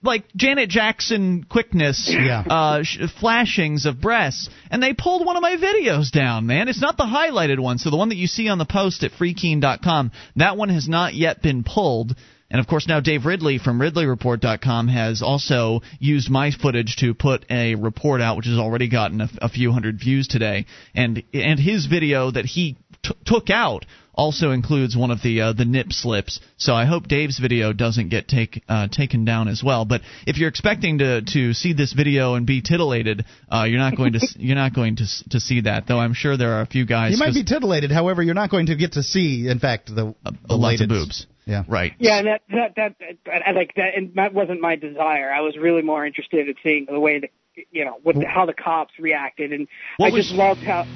like 0.03 0.25
Janet 0.35 0.71
Jackson 0.71 1.45
quickness, 1.45 2.09
Yeah. 2.11 2.41
uh, 2.49 2.83
sh- 2.83 3.01
flashings 3.21 3.85
of 3.85 4.01
breasts, 4.01 4.49
and 4.71 4.83
they 4.83 4.95
pulled 4.95 5.27
one 5.27 5.37
of 5.37 5.43
my 5.43 5.57
videos 5.57 6.11
down. 6.11 6.47
Man, 6.47 6.69
it's 6.69 6.81
not 6.81 6.97
the 6.97 7.05
highlighted 7.05 7.59
one. 7.59 7.77
So 7.77 7.91
the 7.91 7.99
one 7.99 8.09
that 8.09 8.17
you 8.17 8.27
see 8.27 8.49
on 8.49 8.57
the 8.57 8.65
post 8.65 9.05
at 9.05 9.13
freekeene.com, 9.13 10.13
that 10.37 10.57
one 10.57 10.71
has 10.71 10.89
not 10.89 11.13
yet 11.15 11.43
been 11.43 11.65
pulled. 11.65 12.17
And 12.51 12.61
of 12.61 12.67
course, 12.67 12.89
now 12.89 13.01
Dave 13.01 13.27
Ridley 13.27 13.59
from 13.59 13.79
RidleyReport.com 13.79 14.89
has 14.89 15.23
also 15.23 15.83
used 16.01 16.31
my 16.31 16.51
footage 16.51 16.97
to 16.97 17.15
put 17.15 17.45
a 17.49 17.77
report 17.77 18.21
out, 18.21 18.37
which 18.37 18.47
has 18.47 18.59
already 18.59 18.89
gotten 18.89 19.21
a, 19.21 19.29
a 19.43 19.49
few 19.49 19.71
hundred 19.71 20.01
views 20.01 20.27
today. 20.27 20.67
And 20.95 21.23
and 21.33 21.61
his 21.61 21.87
video 21.87 22.31
that 22.31 22.45
he 22.47 22.77
t- 23.03 23.15
took 23.25 23.51
out 23.51 23.87
also 24.13 24.51
includes 24.51 24.97
one 24.97 25.11
of 25.11 25.23
the 25.23 25.41
uh, 25.41 25.53
the 25.53 25.65
nip 25.65 25.93
slips. 25.93 26.41
So 26.57 26.75
I 26.75 26.85
hope 26.85 27.07
Dave's 27.07 27.39
video 27.39 27.73
doesn't 27.73 28.09
get 28.09 28.27
take 28.27 28.63
uh, 28.69 28.89
taken 28.89 29.25
down 29.25 29.47
as 29.47 29.63
well. 29.63 29.85
But 29.85 30.03
if 30.27 30.37
you're 30.37 30.49
expecting 30.49 30.99
to 30.99 31.23
to 31.23 31.55
see 31.55 31.73
this 31.73 31.93
video 31.93 32.35
and 32.35 32.47
be 32.47 32.63
titillated, 32.63 33.25
uh, 33.49 33.65
you're 33.69 33.79
not 33.79 33.97
going 33.97 34.15
to 34.15 34.21
you're 34.37 34.57
not 34.57 34.75
going 34.75 34.97
to 34.97 35.07
to 35.31 35.41
see 35.41 35.63
that. 35.63 35.87
Though 35.87 35.99
I'm 35.99 36.15
sure 36.15 36.37
there 36.37 36.55
are 36.55 36.63
a 36.63 36.67
few 36.67 36.85
guys. 36.85 37.13
You 37.13 37.19
might 37.19 37.35
be 37.35 37.45
titillated, 37.45 37.93
however, 37.93 38.23
you're 38.23 38.35
not 38.35 38.51
going 38.51 38.67
to 38.67 38.75
get 38.75 38.93
to 38.93 39.05
see, 39.05 39.49
in 39.49 39.61
fact, 39.61 39.95
the, 39.95 40.15
uh, 40.27 40.33
the 40.49 40.57
lots 40.57 40.81
of 40.81 40.89
boobs. 40.89 41.27
Yeah. 41.47 41.65
Right. 41.69 41.95
Yeah, 41.99 42.19
and 42.19 42.27
that 42.29 42.43
that 42.51 42.77
that 42.77 42.95
I 43.27 43.51
I 43.51 43.53
like 43.53 43.75
that, 43.77 43.97
and 43.97 44.15
that 44.15 44.35
wasn't 44.35 44.61
my 44.61 44.77
desire. 44.77 45.33
I 45.33 45.41
was 45.41 45.57
really 45.57 45.83
more 45.83 46.05
interested 46.07 46.49
in 46.49 46.55
seeing 46.63 46.87
the 46.87 47.01
way 47.01 47.19
that 47.21 47.31
you 47.73 47.85
know 47.85 47.99
what 48.03 48.17
the, 48.17 48.27
how 48.27 48.47
the 48.47 48.53
cops 48.55 48.93
reacted, 48.99 49.53
and 49.53 49.67
What 49.97 50.09
I 50.09 50.11
was- 50.15 50.27
just 50.27 50.37
loved 50.37 50.61
how 50.63 50.87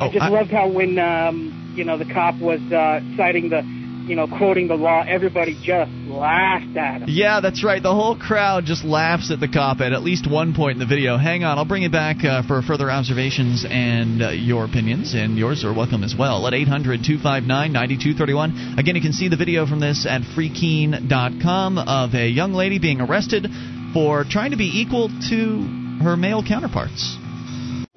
Oh, 0.00 0.06
I 0.06 0.08
just 0.10 0.22
I- 0.24 0.28
loved 0.28 0.50
how 0.50 0.68
when 0.68 0.98
um, 0.98 1.72
you 1.76 1.84
know 1.84 1.96
the 1.96 2.04
cop 2.04 2.36
was 2.36 2.60
uh, 2.72 3.00
citing 3.16 3.48
the 3.48 3.62
you 4.06 4.16
know 4.16 4.26
quoting 4.26 4.68
the 4.68 4.74
law, 4.74 5.02
everybody 5.06 5.54
just 5.62 5.90
laughed 6.06 6.76
at 6.76 7.02
him. 7.02 7.08
Yeah, 7.08 7.40
that's 7.40 7.64
right. 7.64 7.82
The 7.82 7.94
whole 7.94 8.16
crowd 8.16 8.64
just 8.64 8.84
laughs 8.84 9.30
at 9.30 9.40
the 9.40 9.48
cop 9.48 9.80
at 9.80 9.92
at 9.92 10.02
least 10.02 10.30
one 10.30 10.54
point 10.54 10.74
in 10.74 10.78
the 10.78 10.86
video. 10.86 11.16
Hang 11.16 11.44
on, 11.44 11.58
I'll 11.58 11.64
bring 11.64 11.82
you 11.82 11.90
back 11.90 12.24
uh, 12.24 12.42
for 12.46 12.62
further 12.62 12.90
observations 12.90 13.64
and 13.68 14.22
uh, 14.22 14.30
your 14.30 14.64
opinions, 14.64 15.14
and 15.14 15.38
yours 15.38 15.64
are 15.64 15.72
welcome 15.72 16.04
as 16.04 16.14
well 16.18 16.46
at 16.46 16.54
800 16.54 17.02
259 17.04 17.72
9231. 17.72 18.78
Again, 18.78 18.96
you 18.96 19.02
can 19.02 19.12
see 19.12 19.28
the 19.28 19.36
video 19.36 19.66
from 19.66 19.80
this 19.80 20.06
at 20.08 20.22
freekeene.com 20.22 21.78
of 21.78 22.14
a 22.14 22.28
young 22.28 22.52
lady 22.52 22.78
being 22.78 23.00
arrested 23.00 23.46
for 23.92 24.24
trying 24.24 24.50
to 24.50 24.56
be 24.56 24.80
equal 24.80 25.08
to 25.30 26.00
her 26.02 26.16
male 26.16 26.42
counterparts. 26.42 27.16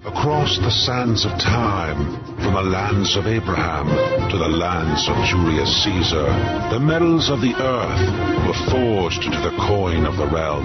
Across 0.08 0.60
the 0.60 0.72
sands 0.72 1.26
of 1.26 1.32
time, 1.32 2.16
from 2.40 2.54
the 2.54 2.62
lands 2.64 3.18
of 3.18 3.28
Abraham 3.28 3.88
to 4.32 4.38
the 4.38 4.48
lands 4.48 5.04
of 5.10 5.18
Julius 5.28 5.84
Caesar, 5.84 6.24
the 6.72 6.80
metals 6.80 7.30
of 7.30 7.42
the 7.42 7.52
earth 7.52 8.48
were 8.48 8.72
forged 8.72 9.26
into 9.26 9.38
the 9.44 9.52
coin 9.68 10.06
of 10.06 10.16
the 10.16 10.26
realm. 10.26 10.64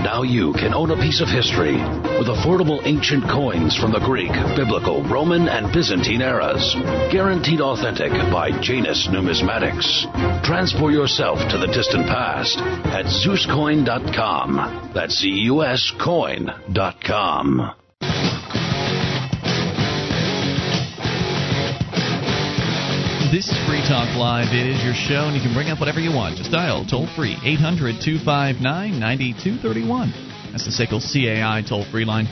Now 0.00 0.22
you 0.22 0.54
can 0.54 0.72
own 0.72 0.90
a 0.90 0.96
piece 0.96 1.20
of 1.20 1.28
history 1.28 1.76
with 2.16 2.32
affordable 2.32 2.80
ancient 2.86 3.24
coins 3.28 3.76
from 3.76 3.92
the 3.92 4.00
Greek, 4.00 4.32
Biblical, 4.56 5.04
Roman, 5.04 5.46
and 5.46 5.70
Byzantine 5.70 6.22
eras. 6.22 6.74
Guaranteed 7.12 7.60
authentic 7.60 8.12
by 8.32 8.50
Janus 8.62 9.08
Numismatics. 9.12 10.08
Transport 10.42 10.94
yourself 10.94 11.38
to 11.50 11.58
the 11.58 11.68
distant 11.68 12.06
past 12.06 12.56
at 12.96 13.04
ZeusCoin.com. 13.04 14.92
That's 14.94 15.20
Z-U-S 15.20 15.92
coin.com. 16.00 17.83
This 23.34 23.50
is 23.50 23.58
Free 23.66 23.82
Talk 23.82 24.14
Live. 24.14 24.54
It 24.54 24.62
is 24.62 24.78
your 24.84 24.94
show, 24.94 25.26
and 25.26 25.34
you 25.34 25.42
can 25.42 25.52
bring 25.58 25.66
up 25.66 25.80
whatever 25.80 25.98
you 25.98 26.14
want. 26.14 26.38
Just 26.38 26.52
dial 26.52 26.86
toll 26.86 27.10
free 27.18 27.34
800 27.42 27.98
259 27.98 28.62
9231. 28.62 30.14
That's 30.54 30.62
the 30.62 30.70
SACL 30.70 31.02
CAI 31.02 31.66
toll 31.66 31.82
free 31.90 32.04
line. 32.04 32.30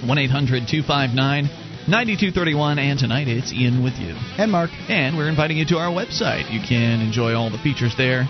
1 0.00 0.08
800 0.08 0.64
259 0.64 1.44
9231, 1.84 2.78
and 2.78 2.98
tonight 2.98 3.28
it's 3.28 3.52
Ian 3.52 3.84
with 3.84 4.00
you. 4.00 4.16
And 4.40 4.48
Mark. 4.48 4.72
And 4.88 5.14
we're 5.14 5.28
inviting 5.28 5.58
you 5.58 5.66
to 5.66 5.76
our 5.76 5.92
website. 5.92 6.48
You 6.48 6.64
can 6.64 7.04
enjoy 7.04 7.36
all 7.36 7.50
the 7.50 7.60
features 7.60 7.92
there 8.00 8.24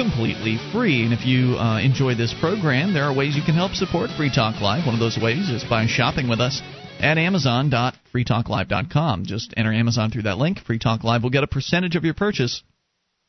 completely 0.00 0.56
free. 0.72 1.04
And 1.04 1.12
if 1.12 1.28
you 1.28 1.60
uh, 1.60 1.76
enjoy 1.76 2.14
this 2.14 2.32
program, 2.40 2.94
there 2.94 3.04
are 3.04 3.12
ways 3.12 3.36
you 3.36 3.44
can 3.44 3.54
help 3.54 3.76
support 3.76 4.08
Free 4.16 4.32
Talk 4.32 4.64
Live. 4.64 4.88
One 4.88 4.96
of 4.96 5.00
those 5.00 5.20
ways 5.20 5.52
is 5.52 5.62
by 5.62 5.84
shopping 5.92 6.24
with 6.26 6.40
us 6.40 6.64
at 7.00 7.18
amazon.freetalklive.com. 7.18 9.26
Just 9.26 9.52
enter 9.56 9.72
Amazon 9.72 10.10
through 10.10 10.22
that 10.22 10.38
link. 10.38 10.60
Free 10.60 10.78
Talk 10.78 11.04
Live 11.04 11.22
will 11.22 11.30
get 11.30 11.44
a 11.44 11.48
percentage 11.48 11.96
of 11.96 12.04
your 12.04 12.14
purchase 12.14 12.62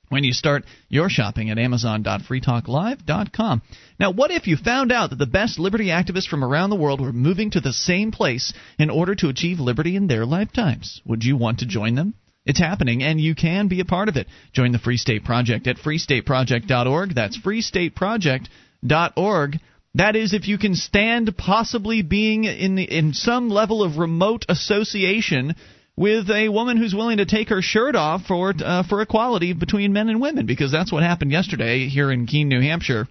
when 0.10 0.24
you 0.24 0.34
start 0.34 0.66
your 0.88 1.10
shopping 1.10 1.50
at 1.50 1.58
amazon.freetalklive.com. 1.58 3.62
Now, 4.00 4.12
what 4.12 4.30
if 4.32 4.48
you 4.48 4.56
found 4.58 4.92
out 4.92 5.10
that 5.10 5.18
the 5.18 5.26
best 5.26 5.58
liberty 5.60 5.88
activists 5.88 6.28
from 6.28 6.44
around 6.44 6.70
the 6.70 6.76
world 6.76 7.02
were 7.02 7.14
moving 7.14 7.52
to 7.52 7.62
the 7.62 7.74
same 7.74 8.12
place 8.12 8.54
in 8.78 8.90
order 8.90 9.16
to 9.16 9.30
achieve 9.30 9.60
liberty 9.60 9.96
in 9.96 10.08
their 10.08 10.26
lifetimes? 10.26 11.02
Would 11.06 11.24
you 11.24 11.38
want 11.38 11.60
to 11.60 11.66
join 11.66 11.96
them? 11.96 12.16
It's 12.46 12.60
happening, 12.60 13.02
and 13.02 13.20
you 13.20 13.34
can 13.34 13.68
be 13.68 13.80
a 13.80 13.86
part 13.86 14.08
of 14.08 14.18
it. 14.18 14.28
Join 14.54 14.72
the 14.72 14.78
Free 14.78 14.98
State 14.98 15.26
Project 15.26 15.66
at 15.68 15.78
freestateproject.org. 15.78 17.16
That's 17.16 17.40
freestateproject.org. 17.40 19.60
That 19.96 20.18
is, 20.18 20.34
if 20.34 20.50
you 20.50 20.58
can 20.58 20.76
stand 20.76 21.38
possibly 21.38 22.02
being 22.02 22.44
in 22.44 22.76
the, 22.76 22.84
in 22.84 23.14
some 23.14 23.50
level 23.50 23.82
of 23.82 23.98
remote 23.98 24.46
association 24.50 25.56
with 25.96 26.30
a 26.30 26.50
woman 26.50 26.76
who's 26.76 26.94
willing 26.94 27.18
to 27.18 27.26
take 27.26 27.48
her 27.48 27.62
shirt 27.62 27.96
off 27.96 28.24
for 28.26 28.54
uh, 28.62 28.84
for 28.84 29.02
equality 29.02 29.54
between 29.54 29.94
men 29.94 30.10
and 30.10 30.20
women, 30.20 30.46
because 30.46 30.70
that's 30.70 30.92
what 30.92 31.02
happened 31.02 31.32
yesterday 31.32 31.88
here 31.88 32.12
in 32.12 32.28
Keene, 32.28 32.50
New 32.50 32.60
Hampshire, 32.60 33.08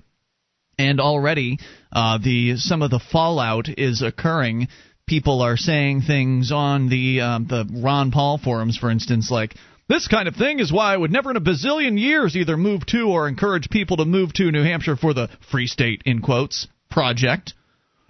and 0.79 1.01
already 1.01 1.59
uh, 1.91 2.19
the 2.19 2.57
some 2.57 2.83
of 2.83 2.91
the 2.91 3.01
fallout 3.01 3.67
is 3.79 4.03
occurring. 4.03 4.69
People 5.07 5.41
are 5.41 5.57
saying 5.57 6.03
things 6.03 6.53
on 6.53 6.91
the 6.91 7.23
um, 7.23 7.47
the 7.47 7.67
Ron 7.83 8.11
Paul 8.11 8.37
forums, 8.37 8.77
for 8.77 8.91
instance, 8.91 9.31
like. 9.31 9.55
This 9.87 10.09
kind 10.09 10.29
of 10.29 10.35
thing 10.35 10.61
is 10.61 10.73
why 10.73 10.95
I 10.95 10.97
would 10.97 11.13
never 11.13 11.31
in 11.31 11.37
a 11.37 11.43
bazillion 11.43 12.01
years 12.01 12.37
either 12.37 12.57
move 12.57 12.87
to 12.87 13.03
or 13.03 13.29
encourage 13.29 13.69
people 13.69 13.99
to 13.99 14.07
move 14.07 14.33
to 14.33 14.51
New 14.51 14.63
Hampshire 14.63 14.97
for 14.97 15.13
the 15.13 15.29
Free 15.51 15.67
State, 15.67 16.01
in 16.07 16.23
quotes, 16.23 16.67
project. 16.95 17.55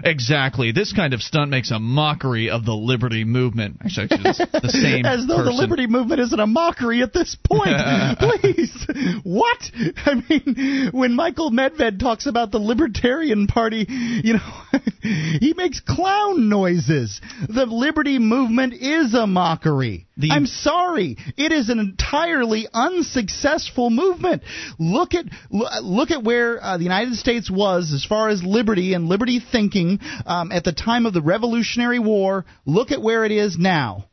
Exactly. 0.03 0.73
This 0.73 0.93
kind 0.93 1.15
of 1.15 1.23
stunt 1.23 1.51
makes 1.51 1.71
a 1.71 1.79
mockery 1.79 2.51
of 2.51 2.65
the 2.65 2.73
liberty 2.73 3.25
movement. 3.25 3.79
Actually, 3.85 4.09
the 4.09 4.69
same. 4.69 5.07
As 5.07 5.27
though 5.27 5.37
person. 5.37 5.55
the 5.55 5.63
liberty 5.63 5.87
movement 5.87 6.21
isn't 6.21 6.39
a 6.39 6.47
mockery 6.47 7.03
at 7.03 7.13
this 7.13 7.37
point. 7.45 7.77
Please. 8.19 8.87
What? 9.23 9.59
I 10.05 10.23
mean, 10.29 10.91
when 10.93 11.15
Michael 11.15 11.51
Medved 11.51 12.01
talks 12.01 12.27
about 12.27 12.51
the 12.51 12.59
Libertarian 12.59 13.47
Party, 13.47 13.87
you 13.89 14.35
know, 14.35 14.53
he 15.03 15.55
makes 15.57 15.81
clown 15.81 16.49
noises. 16.49 17.21
The 17.49 17.67
liberty 17.67 18.19
movement 18.19 18.75
is 18.75 19.15
a 19.15 19.27
mockery. 19.27 20.07
The- 20.17 20.31
I'm 20.31 20.47
sorry. 20.47 21.17
It 21.37 21.53
is 21.53 21.69
an 21.69 21.79
entirely 21.79 22.67
unsuccessful 22.73 23.91
movement. 23.91 24.43
Look 24.79 25.15
at 25.15 25.27
look 25.51 26.11
at 26.11 26.25
where 26.25 26.63
uh, 26.63 26.79
the 26.79 26.85
United 26.85 27.15
States 27.15 27.51
was 27.51 27.93
as 27.93 28.05
far 28.05 28.29
as 28.29 28.43
liberty 28.43 28.95
and 28.95 29.09
liberty 29.09 29.41
thinking 29.41 29.84
um, 30.27 30.53
at 30.53 30.64
the 30.64 30.73
time 30.73 31.07
of 31.07 31.12
the 31.14 31.23
Revolutionary 31.23 31.99
War. 31.99 32.44
Look 32.64 32.90
at 32.90 33.03
where 33.03 33.25
it 33.25 33.33
is 33.33 33.57
now. 33.59 34.09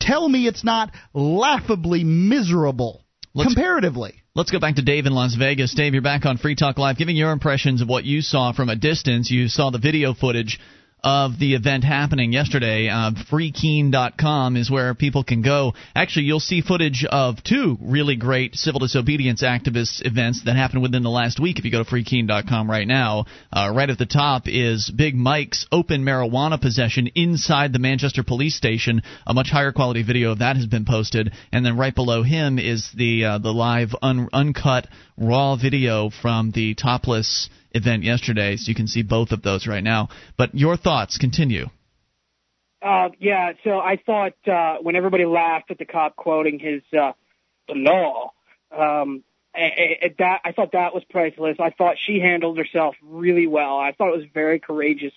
Tell 0.00 0.28
me 0.28 0.46
it's 0.46 0.64
not 0.64 0.90
laughably 1.12 2.04
miserable 2.04 3.04
Let's- 3.34 3.54
comparatively. 3.54 4.14
Let's 4.34 4.52
go 4.52 4.60
back 4.60 4.76
to 4.76 4.82
Dave 4.82 5.06
in 5.06 5.12
Las 5.12 5.34
Vegas. 5.34 5.74
Dave, 5.74 5.92
you're 5.92 6.02
back 6.02 6.24
on 6.24 6.38
Free 6.38 6.54
Talk 6.54 6.78
Live, 6.78 6.96
giving 6.96 7.16
your 7.16 7.32
impressions 7.32 7.82
of 7.82 7.88
what 7.88 8.04
you 8.04 8.20
saw 8.22 8.52
from 8.52 8.68
a 8.68 8.76
distance. 8.76 9.28
You 9.28 9.48
saw 9.48 9.70
the 9.70 9.78
video 9.78 10.14
footage 10.14 10.60
of 11.02 11.38
the 11.38 11.54
event 11.54 11.84
happening 11.84 12.32
yesterday. 12.32 12.88
Uh, 12.88 13.12
freekeene.com 13.30 14.56
is 14.56 14.70
where 14.70 14.94
people 14.94 15.24
can 15.24 15.42
go. 15.42 15.74
Actually, 15.94 16.26
you'll 16.26 16.40
see 16.40 16.62
footage 16.62 17.06
of 17.10 17.42
two 17.42 17.78
really 17.80 18.16
great 18.16 18.54
civil 18.54 18.80
disobedience 18.80 19.42
activists 19.42 20.04
events 20.04 20.42
that 20.44 20.56
happened 20.56 20.82
within 20.82 21.02
the 21.02 21.10
last 21.10 21.40
week 21.40 21.58
if 21.58 21.64
you 21.64 21.70
go 21.70 21.82
to 21.82 21.90
freekeene.com 21.90 22.70
right 22.70 22.86
now. 22.86 23.24
Uh, 23.52 23.72
right 23.74 23.90
at 23.90 23.98
the 23.98 24.06
top 24.06 24.42
is 24.46 24.90
Big 24.94 25.14
Mike's 25.14 25.66
open 25.72 26.04
marijuana 26.04 26.60
possession 26.60 27.08
inside 27.14 27.72
the 27.72 27.78
Manchester 27.78 28.22
police 28.22 28.56
station. 28.56 29.02
A 29.26 29.34
much 29.34 29.50
higher 29.50 29.72
quality 29.72 30.02
video 30.02 30.32
of 30.32 30.40
that 30.40 30.56
has 30.56 30.66
been 30.66 30.84
posted. 30.84 31.32
And 31.52 31.64
then 31.64 31.78
right 31.78 31.94
below 31.94 32.22
him 32.22 32.58
is 32.58 32.90
the, 32.94 33.24
uh, 33.24 33.38
the 33.38 33.52
live 33.52 33.94
un- 34.02 34.28
uncut 34.32 34.86
raw 35.16 35.56
video 35.56 36.10
from 36.10 36.50
the 36.50 36.74
topless 36.74 37.48
event 37.72 38.02
yesterday, 38.04 38.56
so 38.56 38.68
you 38.68 38.74
can 38.74 38.86
see 38.86 39.02
both 39.02 39.32
of 39.32 39.42
those 39.42 39.66
right 39.66 39.84
now. 39.84 40.08
But 40.36 40.54
your 40.54 40.76
thoughts 40.76 41.18
continue. 41.18 41.66
Uh, 42.82 43.10
yeah, 43.18 43.52
so 43.62 43.78
I 43.78 43.96
thought 44.04 44.34
uh, 44.46 44.78
when 44.80 44.96
everybody 44.96 45.26
laughed 45.26 45.70
at 45.70 45.78
the 45.78 45.84
cop 45.84 46.16
quoting 46.16 46.58
his 46.58 46.82
uh, 46.98 47.12
the 47.68 47.74
law, 47.74 48.32
um, 48.76 49.22
I, 49.54 49.98
I, 50.02 50.14
that 50.18 50.40
I 50.44 50.52
thought 50.52 50.72
that 50.72 50.94
was 50.94 51.04
priceless. 51.10 51.56
I 51.60 51.70
thought 51.70 51.96
she 51.98 52.20
handled 52.20 52.56
herself 52.56 52.96
really 53.02 53.46
well. 53.46 53.78
I 53.78 53.92
thought 53.92 54.14
it 54.14 54.16
was 54.16 54.26
very 54.32 54.60
courageous 54.60 55.12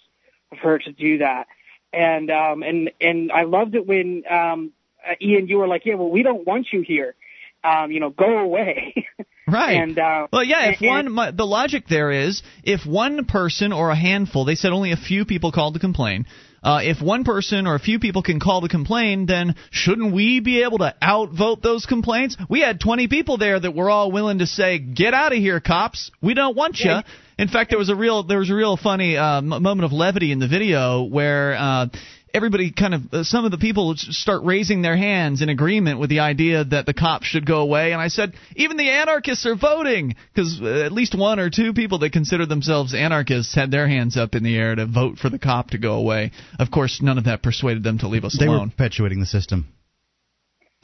of 0.51 0.57
her 0.57 0.77
to 0.79 0.91
do 0.91 1.19
that, 1.19 1.47
and 1.93 2.29
um, 2.29 2.63
and 2.63 2.91
and 2.99 3.31
I 3.31 3.43
loved 3.43 3.75
it 3.75 3.87
when 3.87 4.23
um, 4.29 4.73
uh, 5.07 5.15
Ian, 5.21 5.47
you 5.47 5.57
were 5.57 5.67
like, 5.67 5.85
yeah, 5.85 5.95
well, 5.95 6.09
we 6.09 6.23
don't 6.23 6.45
want 6.45 6.67
you 6.71 6.81
here. 6.81 7.15
Um, 7.63 7.91
you 7.91 7.99
know, 7.99 8.09
go 8.09 8.39
away. 8.39 9.07
Right. 9.47 9.73
And 9.81 9.97
uh, 9.99 10.27
well, 10.31 10.43
yeah. 10.43 10.71
If 10.71 10.81
and- 10.81 10.89
one, 10.89 11.11
my, 11.11 11.31
the 11.31 11.45
logic 11.45 11.85
there 11.89 12.11
is, 12.11 12.43
if 12.63 12.85
one 12.85 13.25
person 13.25 13.73
or 13.73 13.89
a 13.89 13.95
handful, 13.95 14.45
they 14.45 14.55
said 14.55 14.71
only 14.71 14.91
a 14.91 14.97
few 14.97 15.25
people 15.25 15.51
called 15.51 15.73
to 15.73 15.79
complain. 15.79 16.25
Uh, 16.63 16.79
if 16.81 17.01
one 17.01 17.25
person 17.25 17.67
or 17.67 17.75
a 17.75 17.79
few 17.79 17.99
people 17.99 18.23
can 18.23 18.39
call 18.39 18.61
to 18.61 18.69
complain, 18.69 19.25
then 19.25 19.55
shouldn't 19.69 20.13
we 20.13 20.39
be 20.39 20.63
able 20.63 20.77
to 20.77 20.95
outvote 21.03 21.61
those 21.61 21.85
complaints? 21.85 22.37
We 22.49 22.61
had 22.61 22.79
20 22.79 23.09
people 23.09 23.35
there 23.37 23.59
that 23.59 23.75
were 23.75 23.89
all 23.89 24.13
willing 24.13 24.39
to 24.39 24.47
say, 24.47 24.79
"Get 24.79 25.13
out 25.13 25.33
of 25.33 25.39
here, 25.39 25.59
cops! 25.59 26.09
We 26.21 26.33
don't 26.35 26.55
want 26.55 26.79
you." 26.79 26.99
In 27.37 27.49
fact, 27.49 27.69
there 27.71 27.79
was 27.79 27.89
a 27.89 27.95
real 27.95 28.23
there 28.23 28.39
was 28.39 28.49
a 28.49 28.55
real 28.55 28.77
funny 28.77 29.17
uh, 29.17 29.39
m- 29.39 29.47
moment 29.49 29.83
of 29.83 29.91
levity 29.91 30.31
in 30.31 30.39
the 30.39 30.47
video 30.47 31.03
where. 31.03 31.55
Uh, 31.55 31.87
Everybody 32.33 32.71
kind 32.71 32.95
of, 32.95 33.13
uh, 33.13 33.23
some 33.23 33.45
of 33.45 33.51
the 33.51 33.59
people 33.59 33.93
start 33.95 34.43
raising 34.43 34.81
their 34.81 34.97
hands 34.97 35.43
in 35.43 35.49
agreement 35.49 35.99
with 35.99 36.09
the 36.09 36.21
idea 36.21 36.63
that 36.63 36.87
the 36.87 36.93
cops 36.93 37.27
should 37.27 37.45
go 37.45 37.59
away. 37.59 37.91
And 37.91 38.01
I 38.01 38.07
said, 38.07 38.33
even 38.55 38.75
the 38.77 38.89
anarchists 38.89 39.45
are 39.45 39.55
voting 39.55 40.15
because 40.33 40.59
uh, 40.59 40.83
at 40.83 40.91
least 40.91 41.17
one 41.17 41.39
or 41.39 41.51
two 41.51 41.73
people 41.73 41.99
that 41.99 42.11
consider 42.11 42.47
themselves 42.47 42.95
anarchists 42.95 43.53
had 43.53 43.69
their 43.69 43.87
hands 43.87 44.17
up 44.17 44.33
in 44.33 44.43
the 44.43 44.57
air 44.57 44.73
to 44.73 44.87
vote 44.87 45.19
for 45.19 45.29
the 45.29 45.37
cop 45.37 45.69
to 45.71 45.77
go 45.77 45.93
away. 45.93 46.31
Of 46.57 46.71
course, 46.71 47.01
none 47.03 47.19
of 47.19 47.25
that 47.25 47.43
persuaded 47.43 47.83
them 47.83 47.99
to 47.99 48.07
leave 48.07 48.25
us 48.25 48.35
They 48.39 48.47
were 48.47 48.65
perpetuating 48.65 49.19
the 49.19 49.27
system. 49.27 49.67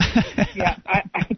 yeah, 0.54 0.76
I, 0.86 1.02
I, 1.14 1.36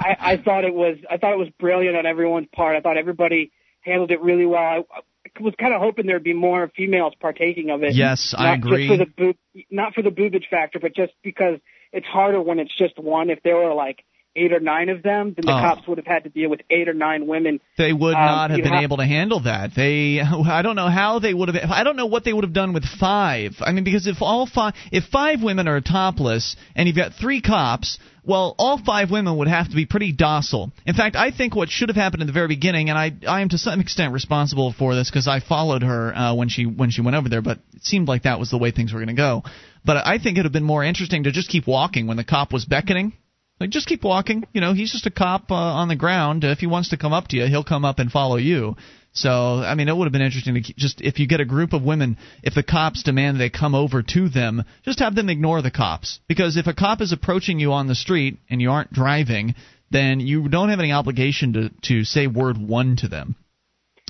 I, 0.00 0.16
I 0.18 0.36
thought 0.38 0.64
it 0.64 0.74
was, 0.74 0.96
I 1.10 1.18
thought 1.18 1.34
it 1.34 1.38
was 1.38 1.50
brilliant 1.58 1.96
on 1.96 2.06
everyone's 2.06 2.48
part. 2.54 2.74
I 2.74 2.80
thought 2.80 2.96
everybody 2.96 3.52
handled 3.82 4.10
it 4.10 4.20
really 4.20 4.46
well. 4.46 4.60
I, 4.60 4.78
I 4.78 5.19
was 5.40 5.54
kind 5.60 5.74
of 5.74 5.80
hoping 5.80 6.06
there'd 6.06 6.24
be 6.24 6.32
more 6.32 6.70
females 6.76 7.14
partaking 7.20 7.70
of 7.70 7.82
it. 7.82 7.94
Yes, 7.94 8.34
I 8.36 8.44
not 8.56 8.58
agree. 8.58 8.88
Just 8.88 8.98
for 8.98 9.04
the 9.04 9.10
boob, 9.16 9.36
not 9.70 9.94
for 9.94 10.02
the 10.02 10.10
boobage 10.10 10.48
factor, 10.50 10.78
but 10.78 10.94
just 10.94 11.12
because 11.22 11.58
it's 11.92 12.06
harder 12.06 12.40
when 12.40 12.58
it's 12.58 12.74
just 12.76 12.98
one. 12.98 13.30
If 13.30 13.42
there 13.42 13.56
were 13.56 13.74
like 13.74 14.04
eight 14.36 14.52
or 14.52 14.60
nine 14.60 14.88
of 14.88 15.02
them, 15.02 15.34
then 15.36 15.44
the 15.44 15.52
Oh. 15.52 15.60
cops 15.60 15.88
would 15.88 15.98
have 15.98 16.06
had 16.06 16.22
to 16.22 16.30
deal 16.30 16.48
with 16.48 16.60
eight 16.70 16.88
or 16.88 16.94
nine 16.94 17.26
women. 17.26 17.58
They 17.76 17.92
would 17.92 18.14
Um, 18.14 18.20
not 18.24 18.50
have 18.50 18.62
been 18.62 18.72
have- 18.72 18.84
able 18.84 18.98
to 18.98 19.04
handle 19.04 19.40
that. 19.40 19.74
They, 19.74 20.20
I 20.48 20.62
don't 20.62 20.76
know 20.76 20.86
how 20.88 21.18
they 21.18 21.34
would 21.34 21.52
have. 21.52 21.70
I 21.70 21.82
don't 21.82 21.96
know 21.96 22.06
what 22.06 22.22
they 22.24 22.32
would 22.32 22.44
have 22.44 22.52
done 22.52 22.72
with 22.72 22.84
five. 22.84 23.56
I 23.60 23.72
mean, 23.72 23.82
because 23.82 24.06
if 24.06 24.22
all 24.22 24.46
five, 24.46 24.74
if 24.92 25.04
five 25.06 25.42
women 25.42 25.66
are 25.66 25.80
topless 25.80 26.54
and 26.76 26.86
you've 26.86 26.96
got 26.96 27.14
three 27.14 27.40
cops, 27.40 27.98
well, 28.24 28.54
all 28.58 28.78
five 28.78 29.10
women 29.10 29.36
would 29.38 29.48
have 29.48 29.68
to 29.70 29.76
be 29.76 29.86
pretty 29.86 30.12
docile. 30.12 30.72
In 30.86 30.94
fact, 30.94 31.16
I 31.16 31.30
think 31.30 31.54
what 31.54 31.70
should 31.70 31.88
have 31.88 31.96
happened 31.96 32.22
in 32.22 32.26
the 32.26 32.32
very 32.32 32.48
beginning, 32.48 32.90
and 32.90 32.98
I, 32.98 33.12
I 33.26 33.40
am 33.40 33.48
to 33.50 33.58
some 33.58 33.80
extent 33.80 34.12
responsible 34.12 34.72
for 34.72 34.94
this 34.94 35.10
because 35.10 35.26
I 35.26 35.40
followed 35.40 35.82
her 35.82 36.14
uh, 36.14 36.34
when 36.34 36.48
she 36.48 36.66
when 36.66 36.90
she 36.90 37.02
went 37.02 37.16
over 37.16 37.28
there, 37.28 37.42
but 37.42 37.58
it 37.74 37.82
seemed 37.82 38.08
like 38.08 38.22
that 38.24 38.38
was 38.38 38.50
the 38.50 38.58
way 38.58 38.70
things 38.70 38.92
were 38.92 38.98
going 38.98 39.08
to 39.08 39.14
go. 39.14 39.42
But 39.84 40.06
I 40.06 40.18
think 40.18 40.36
it 40.36 40.40
would 40.40 40.46
have 40.46 40.52
been 40.52 40.64
more 40.64 40.84
interesting 40.84 41.24
to 41.24 41.32
just 41.32 41.48
keep 41.48 41.66
walking 41.66 42.06
when 42.06 42.16
the 42.16 42.24
cop 42.24 42.52
was 42.52 42.64
beckoning. 42.64 43.14
Like, 43.58 43.70
just 43.70 43.86
keep 43.86 44.02
walking. 44.02 44.46
You 44.52 44.60
know, 44.62 44.72
he's 44.72 44.90
just 44.90 45.06
a 45.06 45.10
cop 45.10 45.50
uh, 45.50 45.54
on 45.54 45.88
the 45.88 45.96
ground. 45.96 46.44
If 46.44 46.58
he 46.58 46.66
wants 46.66 46.90
to 46.90 46.96
come 46.96 47.12
up 47.12 47.28
to 47.28 47.36
you, 47.36 47.46
he'll 47.46 47.64
come 47.64 47.84
up 47.84 47.98
and 47.98 48.10
follow 48.10 48.36
you. 48.36 48.76
So, 49.12 49.30
I 49.30 49.74
mean, 49.74 49.88
it 49.88 49.96
would 49.96 50.04
have 50.04 50.12
been 50.12 50.22
interesting 50.22 50.54
to 50.54 50.60
just 50.76 51.00
if 51.00 51.18
you 51.18 51.26
get 51.26 51.40
a 51.40 51.44
group 51.44 51.72
of 51.72 51.82
women, 51.82 52.16
if 52.42 52.54
the 52.54 52.62
cops 52.62 53.02
demand 53.02 53.40
they 53.40 53.50
come 53.50 53.74
over 53.74 54.02
to 54.02 54.28
them, 54.28 54.64
just 54.84 55.00
have 55.00 55.14
them 55.16 55.28
ignore 55.28 55.62
the 55.62 55.70
cops. 55.70 56.20
Because 56.28 56.56
if 56.56 56.68
a 56.68 56.74
cop 56.74 57.00
is 57.00 57.12
approaching 57.12 57.58
you 57.58 57.72
on 57.72 57.88
the 57.88 57.96
street 57.96 58.38
and 58.48 58.62
you 58.62 58.70
aren't 58.70 58.92
driving, 58.92 59.56
then 59.90 60.20
you 60.20 60.48
don't 60.48 60.68
have 60.68 60.78
any 60.78 60.92
obligation 60.92 61.52
to 61.54 61.70
to 61.88 62.04
say 62.04 62.28
word 62.28 62.56
one 62.56 62.96
to 62.96 63.08
them. 63.08 63.34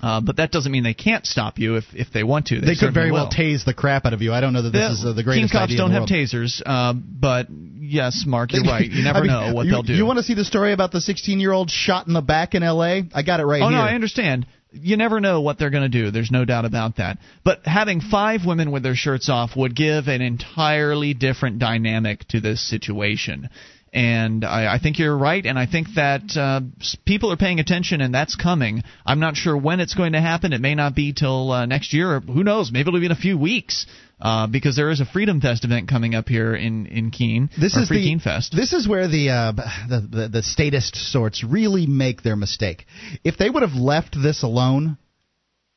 Uh, 0.02 0.20
but 0.20 0.36
that 0.36 0.50
doesn't 0.50 0.72
mean 0.72 0.82
they 0.82 0.94
can't 0.94 1.26
stop 1.26 1.58
you 1.58 1.76
if 1.76 1.84
if 1.94 2.08
they 2.12 2.22
want 2.22 2.46
to. 2.46 2.60
They, 2.60 2.68
They, 2.68 2.74
could 2.74 2.94
very 2.94 3.10
well 3.10 3.30
tase 3.30 3.64
the 3.64 3.74
crap 3.74 4.06
out 4.06 4.14
of 4.14 4.22
you. 4.22 4.32
I 4.32 4.40
don't 4.40 4.52
know 4.52 4.62
that 4.62 4.70
this 4.70 4.80
Yeah, 4.80 4.92
is 4.92 5.04
uh, 5.04 5.12
the 5.12 5.22
greatest 5.22 5.52
cops 5.52 5.74
don't 5.76 5.92
the 5.92 6.00
have 6.00 6.08
tasers, 6.08 6.62
uh, 6.64 6.94
but 6.94 7.48
yes, 7.78 8.24
Mark, 8.26 8.52
you're 8.52 8.64
right. 8.70 8.90
You 8.90 9.04
never 9.04 9.18
I 9.18 9.22
mean, 9.22 9.30
know 9.30 9.54
what 9.54 9.66
you, 9.66 9.72
they'll 9.72 9.82
do. 9.82 9.94
You 9.94 10.06
want 10.06 10.18
to 10.18 10.22
see 10.22 10.34
the 10.34 10.44
story 10.44 10.72
about 10.72 10.92
the 10.92 11.00
16 11.00 11.38
year 11.38 11.52
old 11.52 11.70
shot 11.70 12.06
in 12.06 12.14
the 12.14 12.22
back 12.22 12.54
in 12.54 12.62
L.A.? 12.62 13.04
I 13.12 13.22
got 13.22 13.40
it 13.40 13.44
right 13.44 13.62
oh 13.62 13.68
here. 13.68 13.76
no, 13.76 13.82
I 13.82 13.92
understand. 13.92 14.46
You 14.72 14.96
never 14.96 15.20
know 15.20 15.40
what 15.40 15.58
they're 15.58 15.70
going 15.70 15.90
to 15.90 16.02
do. 16.02 16.10
There's 16.10 16.30
no 16.30 16.44
doubt 16.44 16.64
about 16.64 16.96
that. 16.96 17.18
But 17.44 17.66
having 17.66 18.00
five 18.00 18.42
women 18.46 18.70
with 18.70 18.82
their 18.82 18.94
shirts 18.94 19.28
off 19.28 19.56
would 19.56 19.74
give 19.74 20.08
an 20.08 20.22
entirely 20.22 21.14
different 21.14 21.58
dynamic 21.58 22.26
to 22.28 22.40
this 22.40 22.66
situation. 22.68 23.48
And 23.92 24.44
I, 24.44 24.74
I 24.74 24.78
think 24.78 25.00
you're 25.00 25.16
right, 25.16 25.44
and 25.44 25.58
I 25.58 25.66
think 25.66 25.88
that 25.96 26.36
uh, 26.36 26.60
people 27.04 27.32
are 27.32 27.36
paying 27.36 27.58
attention, 27.58 28.00
and 28.00 28.14
that's 28.14 28.36
coming. 28.36 28.84
I'm 29.04 29.18
not 29.18 29.34
sure 29.34 29.56
when 29.56 29.80
it's 29.80 29.94
going 29.94 30.12
to 30.12 30.20
happen. 30.20 30.52
It 30.52 30.60
may 30.60 30.76
not 30.76 30.94
be 30.94 31.12
till 31.12 31.50
uh, 31.50 31.66
next 31.66 31.92
year. 31.92 32.20
Who 32.20 32.44
knows? 32.44 32.70
Maybe 32.70 32.88
it'll 32.88 33.00
be 33.00 33.06
in 33.06 33.12
a 33.12 33.16
few 33.16 33.36
weeks. 33.36 33.86
Uh, 34.20 34.46
because 34.46 34.76
there 34.76 34.90
is 34.90 35.00
a 35.00 35.06
Freedom 35.06 35.40
Fest 35.40 35.64
event 35.64 35.88
coming 35.88 36.14
up 36.14 36.28
here 36.28 36.54
in 36.54 36.86
in 36.86 37.10
Keene. 37.10 37.48
This 37.58 37.76
is 37.76 37.88
Free 37.88 37.98
the 37.98 38.04
Keene 38.04 38.20
Fest. 38.20 38.54
This 38.54 38.72
is 38.72 38.86
where 38.86 39.08
the, 39.08 39.30
uh, 39.30 39.52
the 39.88 40.00
the 40.00 40.28
the 40.28 40.42
statist 40.42 40.96
sorts 40.96 41.42
really 41.42 41.86
make 41.86 42.22
their 42.22 42.36
mistake. 42.36 42.86
If 43.24 43.38
they 43.38 43.48
would 43.48 43.62
have 43.62 43.74
left 43.74 44.16
this 44.20 44.42
alone, 44.42 44.98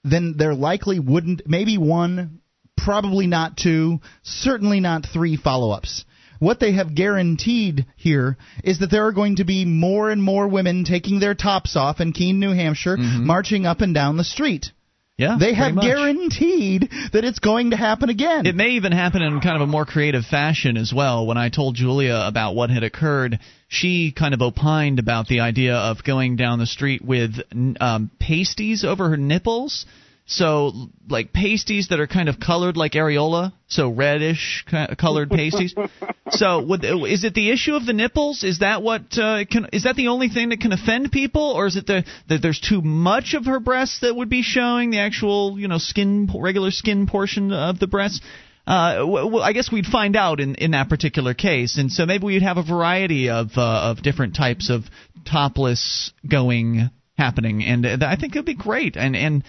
then 0.03 0.35
there 0.37 0.53
likely 0.53 0.99
wouldn't 0.99 1.43
maybe 1.47 1.77
one, 1.77 2.41
probably 2.75 3.27
not 3.27 3.55
two, 3.55 3.99
certainly 4.23 4.81
not 4.81 5.05
three 5.05 5.37
follow-ups. 5.37 6.03
What 6.39 6.59
they 6.59 6.73
have 6.73 6.93
guaranteed 6.93 7.85
here 7.95 8.35
is 8.65 8.79
that 8.79 8.91
there 8.91 9.07
are 9.07 9.13
going 9.13 9.37
to 9.37 9.45
be 9.45 9.63
more 9.63 10.11
and 10.11 10.21
more 10.21 10.45
women 10.49 10.83
taking 10.83 11.21
their 11.21 11.35
tops 11.35 11.77
off 11.77 12.01
in 12.01 12.11
Keene, 12.11 12.41
New 12.41 12.51
Hampshire, 12.51 12.97
marching 12.97 13.65
up 13.65 13.79
and 13.79 13.93
down 13.95 14.17
the 14.17 14.25
street. 14.25 14.71
Yeah, 15.15 15.37
They 15.39 15.53
have 15.53 15.79
guaranteed 15.79 16.89
that 17.13 17.23
it's 17.23 17.37
going 17.37 17.69
to 17.69 17.77
happen 17.77 18.09
again. 18.09 18.47
It 18.47 18.55
may 18.55 18.69
even 18.69 18.91
happen 18.91 19.21
in 19.21 19.41
kind 19.41 19.55
of 19.55 19.61
a 19.61 19.67
more 19.67 19.85
creative 19.85 20.25
fashion 20.25 20.75
as 20.75 20.91
well. 20.91 21.27
When 21.27 21.37
I 21.37 21.49
told 21.49 21.75
Julia 21.75 22.23
about 22.25 22.55
what 22.55 22.71
had 22.71 22.81
occurred, 22.83 23.37
she 23.67 24.11
kind 24.11 24.33
of 24.33 24.41
opined 24.41 24.97
about 24.97 25.27
the 25.27 25.41
idea 25.41 25.75
of 25.75 26.03
going 26.03 26.35
down 26.35 26.57
the 26.57 26.65
street 26.65 27.03
with 27.05 27.35
um, 27.79 28.09
pasties 28.19 28.83
over 28.83 29.09
her 29.09 29.17
nipples. 29.17 29.85
So, 30.25 30.71
like 31.09 31.33
pasties 31.33 31.89
that 31.89 31.99
are 31.99 32.07
kind 32.07 32.29
of 32.29 32.39
colored 32.39 32.77
like 32.77 32.93
areola, 32.93 33.51
so 33.67 33.89
reddish 33.89 34.65
colored 34.97 35.29
pasties. 35.29 35.75
So, 36.29 36.63
would, 36.63 36.83
is 36.83 37.25
it 37.25 37.35
the 37.35 37.51
issue 37.51 37.75
of 37.75 37.85
the 37.85 37.93
nipples? 37.93 38.43
Is 38.43 38.59
that 38.59 38.81
what 38.81 39.17
uh, 39.19 39.43
can? 39.45 39.67
Is 39.71 39.83
that 39.83 39.95
the 39.95 40.07
only 40.07 40.29
thing 40.29 40.49
that 40.49 40.61
can 40.61 40.71
offend 40.71 41.11
people, 41.11 41.51
or 41.51 41.67
is 41.67 41.75
it 41.75 41.85
the, 41.85 42.05
that 42.29 42.41
there's 42.41 42.59
too 42.59 42.81
much 42.81 43.33
of 43.35 43.45
her 43.45 43.59
breasts 43.59 43.99
that 43.99 44.15
would 44.15 44.29
be 44.29 44.41
showing 44.41 44.89
the 44.89 44.99
actual, 44.99 45.59
you 45.59 45.67
know, 45.67 45.77
skin 45.77 46.27
regular 46.33 46.71
skin 46.71 47.05
portion 47.05 47.51
of 47.51 47.77
the 47.77 47.85
breasts? 47.85 48.21
Uh, 48.65 48.99
w- 48.99 49.25
w- 49.25 49.41
I 49.41 49.51
guess 49.51 49.71
we'd 49.71 49.85
find 49.85 50.15
out 50.15 50.39
in, 50.39 50.55
in 50.55 50.71
that 50.71 50.87
particular 50.87 51.33
case, 51.33 51.77
and 51.77 51.91
so 51.91 52.05
maybe 52.05 52.25
we'd 52.25 52.41
have 52.41 52.57
a 52.57 52.63
variety 52.63 53.29
of 53.29 53.51
uh, 53.57 53.91
of 53.91 54.01
different 54.01 54.35
types 54.35 54.69
of 54.69 54.85
topless 55.25 56.13
going 56.27 56.89
happening, 57.17 57.63
and 57.63 57.85
uh, 57.85 57.97
I 58.01 58.15
think 58.15 58.33
it'd 58.35 58.45
be 58.45 58.55
great. 58.55 58.95
And 58.95 59.15
and 59.15 59.43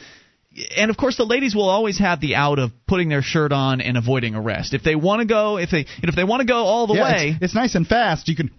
and 0.76 0.90
of 0.90 0.96
course 0.96 1.16
the 1.16 1.24
ladies 1.24 1.54
will 1.54 1.68
always 1.68 1.98
have 1.98 2.20
the 2.20 2.34
out 2.34 2.58
of 2.58 2.72
putting 2.86 3.08
their 3.08 3.22
shirt 3.22 3.52
on 3.52 3.80
and 3.80 3.96
avoiding 3.96 4.34
arrest. 4.34 4.74
If 4.74 4.82
they 4.82 4.94
want 4.94 5.20
to 5.20 5.26
go, 5.26 5.58
if 5.58 5.70
they 5.70 5.86
if 6.02 6.14
they 6.14 6.24
want 6.24 6.40
to 6.40 6.46
go 6.46 6.58
all 6.58 6.86
the 6.86 6.94
yeah, 6.94 7.04
way, 7.04 7.28
it's, 7.28 7.44
it's 7.44 7.54
nice 7.54 7.74
and 7.74 7.86
fast. 7.86 8.28
You 8.28 8.36
can 8.36 8.50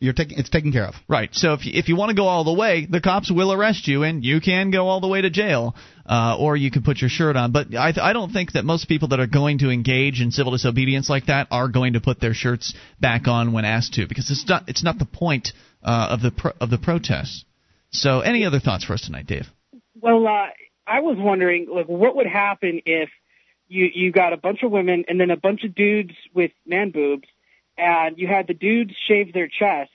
you're 0.00 0.12
taking 0.12 0.38
it's 0.38 0.50
taken 0.50 0.72
care 0.72 0.86
of. 0.86 0.94
Right. 1.08 1.34
So 1.34 1.54
if 1.54 1.64
you, 1.64 1.72
if 1.74 1.88
you 1.88 1.96
want 1.96 2.10
to 2.10 2.14
go 2.14 2.26
all 2.26 2.44
the 2.44 2.52
way, 2.52 2.86
the 2.88 3.00
cops 3.00 3.30
will 3.30 3.52
arrest 3.52 3.88
you, 3.88 4.02
and 4.02 4.24
you 4.24 4.40
can 4.40 4.70
go 4.70 4.86
all 4.88 5.00
the 5.00 5.08
way 5.08 5.22
to 5.22 5.30
jail, 5.30 5.74
uh, 6.06 6.36
or 6.38 6.56
you 6.56 6.70
can 6.70 6.82
put 6.82 7.00
your 7.00 7.10
shirt 7.10 7.36
on. 7.36 7.52
But 7.52 7.74
I 7.74 7.92
I 8.00 8.12
don't 8.12 8.32
think 8.32 8.52
that 8.52 8.64
most 8.64 8.88
people 8.88 9.08
that 9.08 9.20
are 9.20 9.26
going 9.26 9.58
to 9.58 9.70
engage 9.70 10.20
in 10.20 10.30
civil 10.30 10.52
disobedience 10.52 11.08
like 11.08 11.26
that 11.26 11.48
are 11.50 11.68
going 11.68 11.94
to 11.94 12.00
put 12.00 12.20
their 12.20 12.34
shirts 12.34 12.74
back 13.00 13.26
on 13.28 13.52
when 13.52 13.64
asked 13.64 13.94
to, 13.94 14.06
because 14.06 14.30
it's 14.30 14.46
not 14.48 14.68
it's 14.68 14.84
not 14.84 14.98
the 14.98 15.06
point 15.06 15.52
uh, 15.82 16.08
of 16.10 16.20
the 16.20 16.30
pro, 16.30 16.52
of 16.60 16.70
the 16.70 16.78
protests. 16.78 17.44
So 17.90 18.20
any 18.20 18.44
other 18.44 18.60
thoughts 18.60 18.84
for 18.84 18.94
us 18.94 19.02
tonight, 19.02 19.26
Dave? 19.26 19.46
Well, 19.94 20.26
uh, 20.26 20.48
I 20.86 21.00
was 21.00 21.16
wondering, 21.18 21.68
like, 21.70 21.86
what 21.86 22.16
would 22.16 22.26
happen 22.26 22.82
if 22.86 23.10
you 23.68 23.90
you 23.92 24.12
got 24.12 24.32
a 24.32 24.36
bunch 24.36 24.62
of 24.62 24.70
women 24.70 25.04
and 25.08 25.18
then 25.18 25.30
a 25.30 25.36
bunch 25.36 25.64
of 25.64 25.74
dudes 25.74 26.14
with 26.34 26.52
man 26.66 26.90
boobs, 26.90 27.28
and 27.76 28.18
you 28.18 28.26
had 28.26 28.46
the 28.46 28.54
dudes 28.54 28.94
shave 28.96 29.32
their 29.32 29.48
chest, 29.48 29.90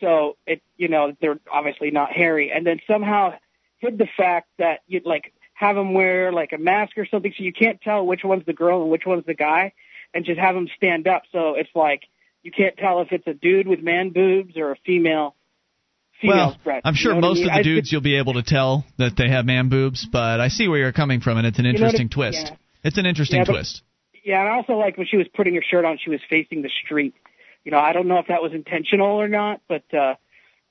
so 0.00 0.36
it 0.46 0.62
you 0.76 0.88
know 0.88 1.14
they're 1.20 1.38
obviously 1.50 1.90
not 1.90 2.12
hairy, 2.12 2.50
and 2.50 2.66
then 2.66 2.80
somehow 2.86 3.34
hid 3.78 3.98
the 3.98 4.08
fact 4.16 4.48
that 4.58 4.80
you'd 4.86 5.06
like 5.06 5.32
have 5.52 5.76
them 5.76 5.94
wear 5.94 6.32
like 6.32 6.52
a 6.52 6.58
mask 6.58 6.96
or 6.96 7.06
something, 7.06 7.32
so 7.36 7.44
you 7.44 7.52
can't 7.52 7.80
tell 7.80 8.06
which 8.06 8.24
one's 8.24 8.46
the 8.46 8.52
girl 8.52 8.82
and 8.82 8.90
which 8.90 9.06
one's 9.06 9.26
the 9.26 9.34
guy, 9.34 9.72
and 10.12 10.24
just 10.24 10.40
have 10.40 10.54
them 10.54 10.68
stand 10.76 11.06
up, 11.06 11.22
so 11.30 11.54
it's 11.54 11.74
like 11.74 12.04
you 12.42 12.50
can't 12.50 12.76
tell 12.76 13.00
if 13.00 13.12
it's 13.12 13.26
a 13.26 13.34
dude 13.34 13.68
with 13.68 13.80
man 13.80 14.10
boobs 14.10 14.56
or 14.56 14.72
a 14.72 14.76
female. 14.84 15.34
Female 16.30 16.56
Well, 16.64 16.80
I'm 16.84 16.94
you 16.94 16.98
sure 16.98 17.12
know 17.12 17.16
what 17.16 17.24
I 17.24 17.28
most 17.28 17.40
mean? 17.40 17.50
of 17.50 17.56
the 17.58 17.62
dudes 17.62 17.92
you'll 17.92 18.00
be 18.00 18.16
able 18.18 18.34
to 18.34 18.42
tell 18.42 18.84
that 18.98 19.12
they 19.16 19.28
have 19.28 19.44
man 19.46 19.68
boobs, 19.68 20.06
but 20.10 20.40
I 20.40 20.48
see 20.48 20.68
where 20.68 20.78
you're 20.78 20.92
coming 20.92 21.20
from, 21.20 21.38
and 21.38 21.46
it's 21.46 21.58
an 21.58 21.64
know 21.64 21.70
what 21.72 21.76
interesting 21.80 22.08
twist. 22.08 22.46
yeah. 22.50 22.56
It's 22.82 22.98
an 22.98 23.06
interesting 23.06 23.38
Yeah, 23.40 23.44
but- 23.46 23.52
twist. 23.52 23.82
Yeah, 24.24 24.40
and 24.40 24.48
I 24.48 24.56
also 24.56 24.72
like 24.74 24.96
when 24.96 25.06
she 25.06 25.18
was 25.18 25.26
putting 25.36 25.54
her 25.54 25.62
shirt 25.70 25.84
on, 25.84 25.98
she 26.02 26.08
was 26.08 26.20
facing 26.30 26.62
the 26.62 26.70
street. 26.84 27.14
You 27.64 27.70
know, 27.72 27.78
I 27.78 27.92
don't 27.92 28.08
know 28.08 28.18
if 28.20 28.28
that 28.28 28.40
was 28.42 28.52
intentional 28.54 29.20
or 29.20 29.28
not, 29.28 29.60
but 29.68 29.84
uh 29.92 30.14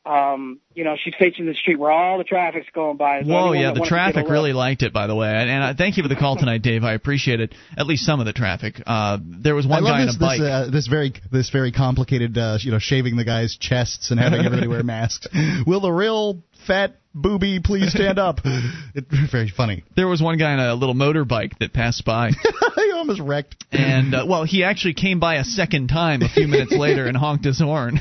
um, 0.05 0.59
you 0.73 0.83
know, 0.83 0.95
she's 1.01 1.13
facing 1.17 1.45
the 1.45 1.53
street 1.53 1.79
where 1.79 1.91
all 1.91 2.17
the 2.17 2.25
traffic's 2.25 2.67
going 2.73 2.97
by. 2.97 3.21
So 3.21 3.27
Whoa, 3.27 3.53
yeah, 3.53 3.61
the 3.61 3.65
wanted 3.67 3.73
to 3.73 3.79
get 3.79 3.85
a 3.85 3.89
traffic 3.89 4.29
really 4.29 4.51
liked 4.51 4.83
it, 4.83 4.91
by 4.91 5.07
the 5.07 5.15
way. 5.15 5.29
And, 5.29 5.49
and 5.49 5.63
I 5.63 5.73
thank 5.73 5.95
you 5.95 6.03
for 6.03 6.09
the 6.09 6.17
call 6.17 6.35
tonight, 6.35 6.61
Dave. 6.61 6.83
I 6.83 6.93
appreciate 6.93 7.39
it. 7.39 7.55
At 7.77 7.87
least 7.87 8.05
some 8.05 8.19
of 8.19 8.25
the 8.25 8.33
traffic. 8.33 8.81
Uh, 8.85 9.19
there 9.23 9.55
was 9.55 9.65
one 9.65 9.83
love 9.83 9.93
guy 9.93 10.05
this 10.05 10.15
on 10.15 10.15
a 10.15 10.19
bike. 10.19 10.39
this, 10.39 10.49
uh, 10.49 10.69
this 10.71 10.87
very 10.87 11.13
this 11.31 11.49
very 11.51 11.71
complicated 11.71 12.37
uh, 12.37 12.57
you 12.59 12.71
know 12.71 12.79
shaving 12.79 13.15
the 13.15 13.23
guys' 13.23 13.55
chests 13.57 14.11
and 14.11 14.19
having 14.19 14.41
everybody 14.45 14.67
wear 14.67 14.83
masks. 14.83 15.27
Will 15.65 15.79
the 15.79 15.91
real 15.91 16.43
fat 16.65 16.95
booby 17.13 17.59
please 17.63 17.91
stand 17.91 18.19
up? 18.19 18.39
It's 18.95 19.31
very 19.31 19.49
funny. 19.49 19.83
there 19.95 20.07
was 20.07 20.21
one 20.21 20.37
guy 20.37 20.53
on 20.53 20.59
a 20.59 20.75
little 20.75 20.95
motorbike 20.95 21.57
that 21.59 21.73
passed 21.73 22.05
by, 22.05 22.29
he 22.75 22.91
almost 22.93 23.19
wrecked. 23.21 23.63
and 23.71 24.13
uh, 24.13 24.25
well, 24.27 24.43
he 24.43 24.63
actually 24.63 24.93
came 24.93 25.19
by 25.19 25.35
a 25.35 25.43
second 25.43 25.87
time 25.87 26.21
a 26.21 26.29
few 26.29 26.47
minutes 26.47 26.71
later 26.77 27.05
and 27.05 27.17
honked 27.17 27.45
his 27.45 27.59
horn. 27.59 27.99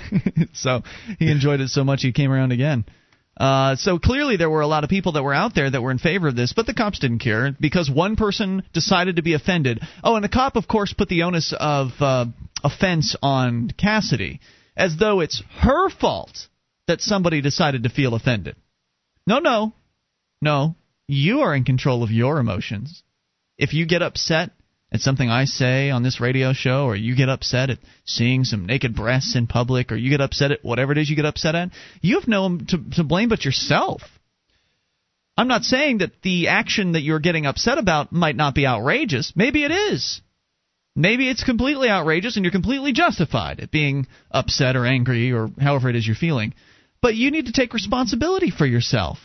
so 0.52 0.82
he 1.18 1.30
enjoyed 1.30 1.60
it 1.60 1.68
so 1.68 1.82
much 1.84 2.02
he 2.02 2.12
came 2.12 2.30
around 2.30 2.52
again. 2.52 2.84
Uh, 3.34 3.74
so 3.76 3.98
clearly 3.98 4.36
there 4.36 4.50
were 4.50 4.60
a 4.60 4.66
lot 4.66 4.84
of 4.84 4.90
people 4.90 5.12
that 5.12 5.22
were 5.22 5.32
out 5.32 5.54
there 5.54 5.70
that 5.70 5.80
were 5.82 5.90
in 5.90 5.98
favor 5.98 6.28
of 6.28 6.36
this, 6.36 6.52
but 6.52 6.66
the 6.66 6.74
cops 6.74 6.98
didn't 6.98 7.20
care 7.20 7.56
because 7.58 7.90
one 7.90 8.14
person 8.16 8.62
decided 8.74 9.16
to 9.16 9.22
be 9.22 9.32
offended. 9.32 9.80
Oh, 10.04 10.14
and 10.16 10.24
the 10.24 10.28
cop, 10.28 10.56
of 10.56 10.68
course, 10.68 10.92
put 10.92 11.08
the 11.08 11.22
onus 11.22 11.54
of 11.58 11.88
uh, 12.00 12.26
offense 12.62 13.16
on 13.22 13.70
Cassidy, 13.78 14.40
as 14.76 14.96
though 14.98 15.20
it's 15.20 15.42
her 15.60 15.88
fault 15.88 16.46
that 16.86 17.00
somebody 17.00 17.40
decided 17.40 17.82
to 17.82 17.88
feel 17.88 18.14
offended. 18.14 18.56
No, 19.26 19.38
no, 19.38 19.72
no. 20.40 20.76
You 21.08 21.40
are 21.40 21.54
in 21.54 21.64
control 21.64 22.02
of 22.02 22.10
your 22.10 22.38
emotions. 22.38 23.02
If 23.58 23.74
you 23.74 23.86
get 23.86 24.02
upset 24.02 24.50
at 24.92 25.00
something 25.00 25.28
I 25.28 25.46
say 25.46 25.90
on 25.90 26.02
this 26.02 26.20
radio 26.20 26.52
show, 26.52 26.84
or 26.84 26.94
you 26.94 27.16
get 27.16 27.28
upset 27.28 27.70
at 27.70 27.78
seeing 28.04 28.44
some 28.44 28.66
naked 28.66 28.94
breasts 28.94 29.34
in 29.36 29.46
public, 29.46 29.90
or 29.90 29.96
you 29.96 30.10
get 30.10 30.20
upset 30.20 30.52
at 30.52 30.64
whatever 30.64 30.92
it 30.92 30.98
is 30.98 31.08
you 31.08 31.16
get 31.16 31.24
upset 31.24 31.54
at, 31.54 31.70
you 32.02 32.18
have 32.18 32.28
no 32.28 32.42
one 32.42 32.66
to, 32.66 32.78
to 32.96 33.04
blame 33.04 33.30
but 33.30 33.44
yourself. 33.44 34.02
I'm 35.36 35.48
not 35.48 35.64
saying 35.64 35.98
that 35.98 36.20
the 36.22 36.48
action 36.48 36.92
that 36.92 37.00
you're 37.00 37.20
getting 37.20 37.46
upset 37.46 37.78
about 37.78 38.12
might 38.12 38.36
not 38.36 38.54
be 38.54 38.66
outrageous. 38.66 39.32
Maybe 39.34 39.64
it 39.64 39.70
is. 39.70 40.20
Maybe 40.94 41.30
it's 41.30 41.42
completely 41.42 41.88
outrageous 41.88 42.36
and 42.36 42.44
you're 42.44 42.52
completely 42.52 42.92
justified 42.92 43.60
at 43.60 43.70
being 43.70 44.06
upset 44.30 44.76
or 44.76 44.84
angry 44.84 45.32
or 45.32 45.48
however 45.58 45.88
it 45.88 45.96
is 45.96 46.06
you're 46.06 46.16
feeling. 46.16 46.52
But 47.02 47.16
you 47.16 47.30
need 47.32 47.46
to 47.46 47.52
take 47.52 47.74
responsibility 47.74 48.50
for 48.50 48.64
yourself. 48.64 49.18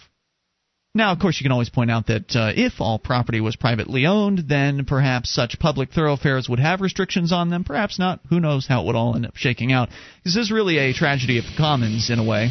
Now, 0.95 1.11
of 1.11 1.19
course, 1.19 1.39
you 1.39 1.43
can 1.43 1.51
always 1.51 1.69
point 1.69 1.91
out 1.91 2.07
that 2.07 2.35
uh, 2.35 2.51
if 2.55 2.81
all 2.81 2.97
property 2.97 3.39
was 3.39 3.55
privately 3.55 4.07
owned, 4.07 4.45
then 4.49 4.83
perhaps 4.83 5.31
such 5.31 5.59
public 5.59 5.91
thoroughfares 5.91 6.49
would 6.49 6.59
have 6.59 6.81
restrictions 6.81 7.31
on 7.31 7.51
them. 7.51 7.63
Perhaps 7.63 7.99
not. 7.99 8.19
Who 8.31 8.39
knows 8.39 8.65
how 8.65 8.81
it 8.81 8.87
would 8.87 8.95
all 8.95 9.15
end 9.15 9.27
up 9.27 9.35
shaking 9.35 9.71
out? 9.71 9.89
This 10.25 10.35
is 10.35 10.51
really 10.51 10.79
a 10.79 10.93
tragedy 10.93 11.37
of 11.37 11.45
the 11.45 11.55
commons 11.55 12.09
in 12.09 12.17
a 12.17 12.23
way, 12.23 12.49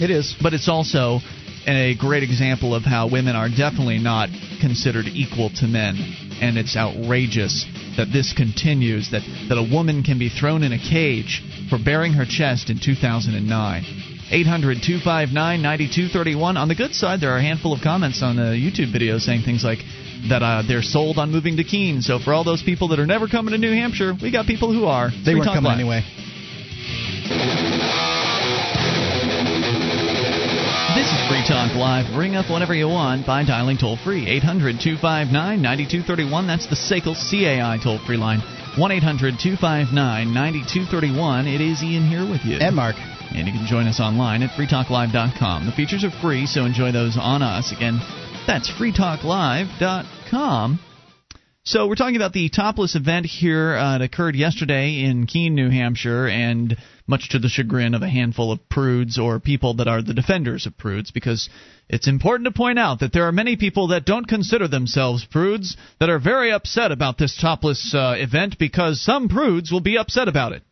It 0.00 0.10
is. 0.10 0.34
but 0.42 0.54
it's 0.54 0.68
also 0.68 1.20
a 1.68 1.94
great 1.96 2.24
example 2.24 2.74
of 2.74 2.82
how 2.82 3.08
women 3.08 3.36
are 3.36 3.48
definitely 3.48 3.98
not 3.98 4.28
considered 4.60 5.06
equal 5.06 5.50
to 5.50 5.68
men. 5.68 5.94
And 6.42 6.58
it's 6.58 6.76
outrageous 6.76 7.64
that 7.96 8.12
this 8.12 8.32
continues, 8.32 9.12
that, 9.12 9.22
that 9.48 9.56
a 9.56 9.62
woman 9.72 10.02
can 10.02 10.18
be 10.18 10.28
thrown 10.28 10.64
in 10.64 10.72
a 10.72 10.78
cage 10.78 11.44
for 11.70 11.78
baring 11.78 12.14
her 12.14 12.26
chest 12.28 12.70
in 12.70 12.80
2009. 12.84 14.13
800 14.30 14.78
259 14.82 15.34
9231. 15.34 16.56
On 16.56 16.68
the 16.68 16.74
good 16.74 16.94
side, 16.94 17.20
there 17.20 17.30
are 17.32 17.38
a 17.38 17.42
handful 17.42 17.72
of 17.72 17.82
comments 17.82 18.22
on 18.22 18.36
the 18.36 18.56
YouTube 18.56 18.92
video 18.92 19.18
saying 19.18 19.42
things 19.42 19.62
like 19.62 19.78
that 20.28 20.42
uh, 20.42 20.62
they're 20.66 20.82
sold 20.82 21.18
on 21.18 21.30
moving 21.30 21.56
to 21.58 21.64
Keene. 21.64 22.00
So 22.00 22.18
for 22.18 22.32
all 22.32 22.44
those 22.44 22.62
people 22.62 22.88
that 22.88 22.98
are 22.98 23.06
never 23.06 23.28
coming 23.28 23.52
to 23.52 23.58
New 23.58 23.72
Hampshire, 23.72 24.14
we 24.20 24.32
got 24.32 24.46
people 24.46 24.72
who 24.72 24.86
are. 24.86 25.10
They 25.24 25.34
weren't 25.34 25.46
coming 25.46 25.64
Live. 25.64 25.78
anyway. 25.78 26.00
This 30.96 31.12
is 31.12 31.20
Free 31.28 31.44
Talk 31.46 31.74
Live. 31.76 32.16
Ring 32.16 32.34
up 32.34 32.50
whenever 32.50 32.74
you 32.74 32.88
want 32.88 33.26
by 33.26 33.44
dialing 33.44 33.76
toll 33.76 33.96
free 33.96 34.26
800 34.26 34.80
259 34.80 35.32
9231. 35.60 36.46
That's 36.46 36.66
the 36.66 36.76
SACL 36.76 37.14
CAI 37.14 37.78
toll 37.82 37.98
free 38.06 38.16
line. 38.16 38.40
1 38.78 38.90
800 38.90 39.38
259 39.38 40.32
9231. 40.32 41.46
It 41.46 41.60
is 41.60 41.82
Ian 41.82 42.08
here 42.08 42.28
with 42.28 42.44
you. 42.44 42.56
And 42.56 42.74
Mark. 42.74 42.96
And 43.34 43.48
you 43.48 43.52
can 43.52 43.66
join 43.66 43.88
us 43.88 43.98
online 43.98 44.42
at 44.42 44.50
freetalklive.com. 44.50 45.66
The 45.66 45.72
features 45.72 46.04
are 46.04 46.12
free, 46.22 46.46
so 46.46 46.64
enjoy 46.64 46.92
those 46.92 47.16
on 47.18 47.42
us. 47.42 47.72
Again, 47.72 47.98
That's 48.46 48.70
freetalklive.com. 48.70 50.78
So 51.66 51.88
we're 51.88 51.94
talking 51.94 52.16
about 52.16 52.34
the 52.34 52.50
topless 52.50 52.94
event 52.94 53.24
here. 53.26 53.74
Uh, 53.74 54.02
occurred 54.02 54.36
yesterday 54.36 55.02
in 55.02 55.26
Keene, 55.26 55.54
New 55.54 55.70
Hampshire, 55.70 56.28
and 56.28 56.76
much 57.06 57.30
to 57.30 57.38
the 57.38 57.48
chagrin 57.48 57.94
of 57.94 58.02
a 58.02 58.08
handful 58.08 58.52
of 58.52 58.68
prudes 58.68 59.18
or 59.18 59.40
people 59.40 59.74
that 59.76 59.88
are 59.88 60.02
the 60.02 60.12
defenders 60.12 60.66
of 60.66 60.76
prudes, 60.76 61.10
because 61.10 61.48
it's 61.88 62.06
important 62.06 62.46
to 62.46 62.52
point 62.52 62.78
out 62.78 63.00
that 63.00 63.14
there 63.14 63.26
are 63.26 63.32
many 63.32 63.56
people 63.56 63.88
that 63.88 64.04
don't 64.04 64.28
consider 64.28 64.68
themselves 64.68 65.24
prudes 65.24 65.74
that 66.00 66.10
are 66.10 66.18
very 66.18 66.52
upset 66.52 66.92
about 66.92 67.16
this 67.16 67.34
topless 67.40 67.94
uh, 67.94 68.14
event 68.16 68.58
because 68.58 69.00
some 69.00 69.28
prudes 69.28 69.72
will 69.72 69.80
be 69.80 69.96
upset 69.96 70.28
about 70.28 70.52
it 70.52 70.62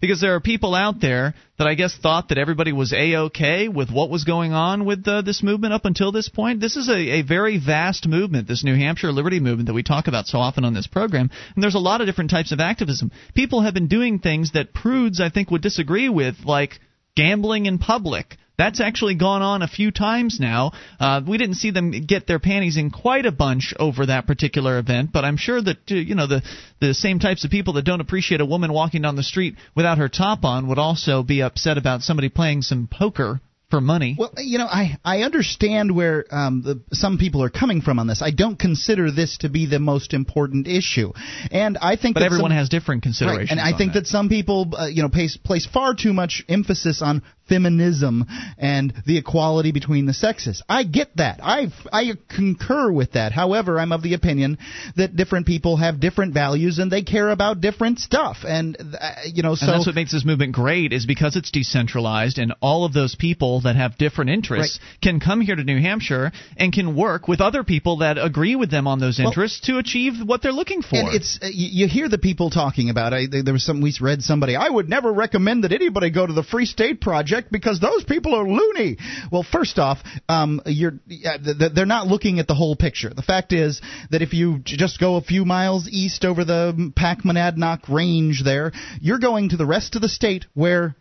because 0.00 0.20
there 0.20 0.34
are 0.34 0.40
people 0.40 0.74
out 0.74 1.00
there 1.00 1.34
that 1.58 1.66
I 1.66 1.74
guess 1.74 1.96
thought 1.96 2.28
that 2.28 2.38
everybody 2.38 2.72
was 2.72 2.92
a 2.92 3.16
okay 3.16 3.68
with 3.68 3.90
what 3.90 4.10
was 4.10 4.24
going 4.24 4.52
on 4.52 4.84
with 4.84 5.06
uh, 5.06 5.22
this 5.22 5.42
movement 5.42 5.74
up 5.74 5.84
until 5.84 6.10
this 6.10 6.28
point. 6.28 6.60
This 6.60 6.76
is 6.76 6.88
a, 6.88 7.18
a 7.18 7.22
very 7.22 7.58
vast 7.58 8.06
movement, 8.06 8.48
this 8.48 8.64
New 8.64 8.76
Hampshire 8.76 9.12
Liberty 9.12 9.40
movement 9.40 9.66
that 9.66 9.74
we 9.74 9.82
talk 9.82 10.06
about 10.06 10.26
so 10.26 10.38
often 10.38 10.64
on 10.64 10.74
this 10.74 10.86
program, 10.86 11.30
and 11.54 11.62
there's 11.62 11.74
a 11.74 11.78
lot 11.78 12.00
of 12.00 12.06
different 12.06 12.30
types 12.30 12.52
of 12.52 12.60
activism. 12.60 13.10
People 13.34 13.62
have 13.62 13.74
been 13.74 13.88
doing 13.88 14.18
things 14.18 14.52
that 14.52 14.72
prudes 14.72 15.20
I 15.20 15.30
think 15.30 15.50
would 15.50 15.62
disagree 15.62 16.08
with, 16.08 16.36
like 16.44 16.80
gambling 17.14 17.66
in 17.66 17.78
public 17.78 18.36
that's 18.60 18.80
actually 18.80 19.14
gone 19.14 19.42
on 19.42 19.62
a 19.62 19.68
few 19.68 19.90
times 19.90 20.38
now. 20.38 20.72
Uh, 20.98 21.22
we 21.26 21.38
didn't 21.38 21.56
see 21.56 21.70
them 21.70 21.90
get 21.90 22.26
their 22.26 22.38
panties 22.38 22.76
in 22.76 22.90
quite 22.90 23.24
a 23.24 23.32
bunch 23.32 23.72
over 23.78 24.06
that 24.06 24.26
particular 24.26 24.78
event, 24.78 25.10
but 25.12 25.24
I'm 25.24 25.36
sure 25.36 25.60
that 25.62 25.78
uh, 25.90 25.94
you 25.94 26.14
know 26.14 26.26
the 26.26 26.42
the 26.80 26.94
same 26.94 27.18
types 27.18 27.44
of 27.44 27.50
people 27.50 27.74
that 27.74 27.84
don't 27.84 28.00
appreciate 28.00 28.40
a 28.40 28.46
woman 28.46 28.72
walking 28.72 29.02
down 29.02 29.16
the 29.16 29.22
street 29.22 29.56
without 29.74 29.98
her 29.98 30.08
top 30.08 30.44
on 30.44 30.68
would 30.68 30.78
also 30.78 31.22
be 31.22 31.42
upset 31.42 31.78
about 31.78 32.02
somebody 32.02 32.28
playing 32.28 32.62
some 32.62 32.88
poker 32.90 33.40
for 33.70 33.80
money. 33.80 34.16
Well, 34.18 34.32
you 34.36 34.58
know, 34.58 34.66
I 34.66 34.98
I 35.04 35.22
understand 35.22 35.94
where 35.94 36.24
um, 36.30 36.62
the, 36.62 36.80
some 36.94 37.18
people 37.18 37.42
are 37.42 37.50
coming 37.50 37.80
from 37.80 37.98
on 37.98 38.06
this. 38.06 38.20
I 38.20 38.32
don't 38.32 38.58
consider 38.58 39.10
this 39.10 39.38
to 39.38 39.48
be 39.48 39.66
the 39.66 39.78
most 39.78 40.12
important 40.12 40.66
issue, 40.66 41.12
and 41.50 41.78
I 41.78 41.96
think. 41.96 42.14
But 42.14 42.24
everyone 42.24 42.50
some, 42.50 42.58
has 42.58 42.68
different 42.68 43.02
considerations. 43.04 43.50
Right, 43.50 43.58
and 43.58 43.60
I 43.60 43.76
think 43.76 43.94
that. 43.94 44.00
that 44.00 44.06
some 44.08 44.28
people, 44.28 44.72
uh, 44.76 44.86
you 44.86 45.02
know, 45.02 45.08
place 45.08 45.36
place 45.36 45.66
far 45.66 45.94
too 45.94 46.12
much 46.12 46.44
emphasis 46.48 47.00
on 47.00 47.22
feminism 47.50 48.24
and 48.56 48.94
the 49.06 49.18
equality 49.18 49.72
between 49.72 50.06
the 50.06 50.14
sexes. 50.14 50.62
I 50.68 50.84
get 50.84 51.16
that. 51.16 51.40
I 51.42 51.66
I 51.92 52.12
concur 52.34 52.90
with 52.90 53.12
that. 53.12 53.32
However, 53.32 53.78
I'm 53.78 53.92
of 53.92 54.02
the 54.02 54.14
opinion 54.14 54.56
that 54.96 55.16
different 55.16 55.46
people 55.46 55.76
have 55.76 56.00
different 56.00 56.32
values 56.32 56.78
and 56.78 56.90
they 56.90 57.02
care 57.02 57.28
about 57.28 57.60
different 57.60 57.98
stuff. 57.98 58.38
And 58.44 58.76
uh, 58.78 59.10
you 59.26 59.42
know, 59.42 59.54
so 59.54 59.66
and 59.66 59.74
that's 59.74 59.86
what 59.86 59.94
makes 59.94 60.12
this 60.12 60.24
movement 60.24 60.54
great 60.54 60.92
is 60.92 61.04
because 61.04 61.36
it's 61.36 61.50
decentralized 61.50 62.38
and 62.38 62.54
all 62.62 62.84
of 62.84 62.92
those 62.92 63.14
people 63.16 63.62
that 63.62 63.76
have 63.76 63.98
different 63.98 64.30
interests 64.30 64.78
right. 64.80 65.00
can 65.02 65.20
come 65.20 65.40
here 65.40 65.56
to 65.56 65.64
New 65.64 65.80
Hampshire 65.80 66.30
and 66.56 66.72
can 66.72 66.96
work 66.96 67.26
with 67.26 67.40
other 67.40 67.64
people 67.64 67.98
that 67.98 68.16
agree 68.16 68.54
with 68.54 68.70
them 68.70 68.86
on 68.86 69.00
those 69.00 69.18
interests 69.18 69.68
well, 69.68 69.76
to 69.76 69.80
achieve 69.80 70.14
what 70.24 70.40
they're 70.42 70.52
looking 70.52 70.82
for. 70.82 70.96
And 70.96 71.14
it's 71.14 71.38
uh, 71.42 71.46
you, 71.46 71.84
you 71.84 71.88
hear 71.88 72.08
the 72.08 72.18
people 72.18 72.50
talking 72.50 72.90
about. 72.90 73.12
I, 73.12 73.26
there 73.28 73.52
was 73.52 73.64
some 73.64 73.80
we 73.80 73.90
read 74.00 74.22
somebody. 74.22 74.54
I 74.54 74.68
would 74.68 74.88
never 74.88 75.12
recommend 75.12 75.64
that 75.64 75.72
anybody 75.72 76.10
go 76.10 76.26
to 76.26 76.32
the 76.32 76.44
Free 76.44 76.66
State 76.66 77.00
Project 77.00 77.39
because 77.50 77.80
those 77.80 78.04
people 78.04 78.34
are 78.34 78.46
loony. 78.46 78.96
Well, 79.30 79.44
first 79.44 79.78
off, 79.78 79.98
um, 80.28 80.60
you're 80.66 80.94
they're 81.06 81.86
not 81.86 82.06
looking 82.06 82.38
at 82.38 82.46
the 82.46 82.54
whole 82.54 82.76
picture. 82.76 83.10
The 83.14 83.22
fact 83.22 83.52
is 83.52 83.80
that 84.10 84.22
if 84.22 84.32
you 84.32 84.58
just 84.64 85.00
go 85.00 85.16
a 85.16 85.22
few 85.22 85.44
miles 85.44 85.88
east 85.88 86.24
over 86.24 86.44
the 86.44 86.92
Pack 86.96 87.22
Monadnock 87.22 87.88
Range, 87.88 88.42
there 88.44 88.72
you're 89.00 89.18
going 89.18 89.50
to 89.50 89.56
the 89.56 89.66
rest 89.66 89.96
of 89.96 90.02
the 90.02 90.08
state 90.08 90.46
where 90.54 90.96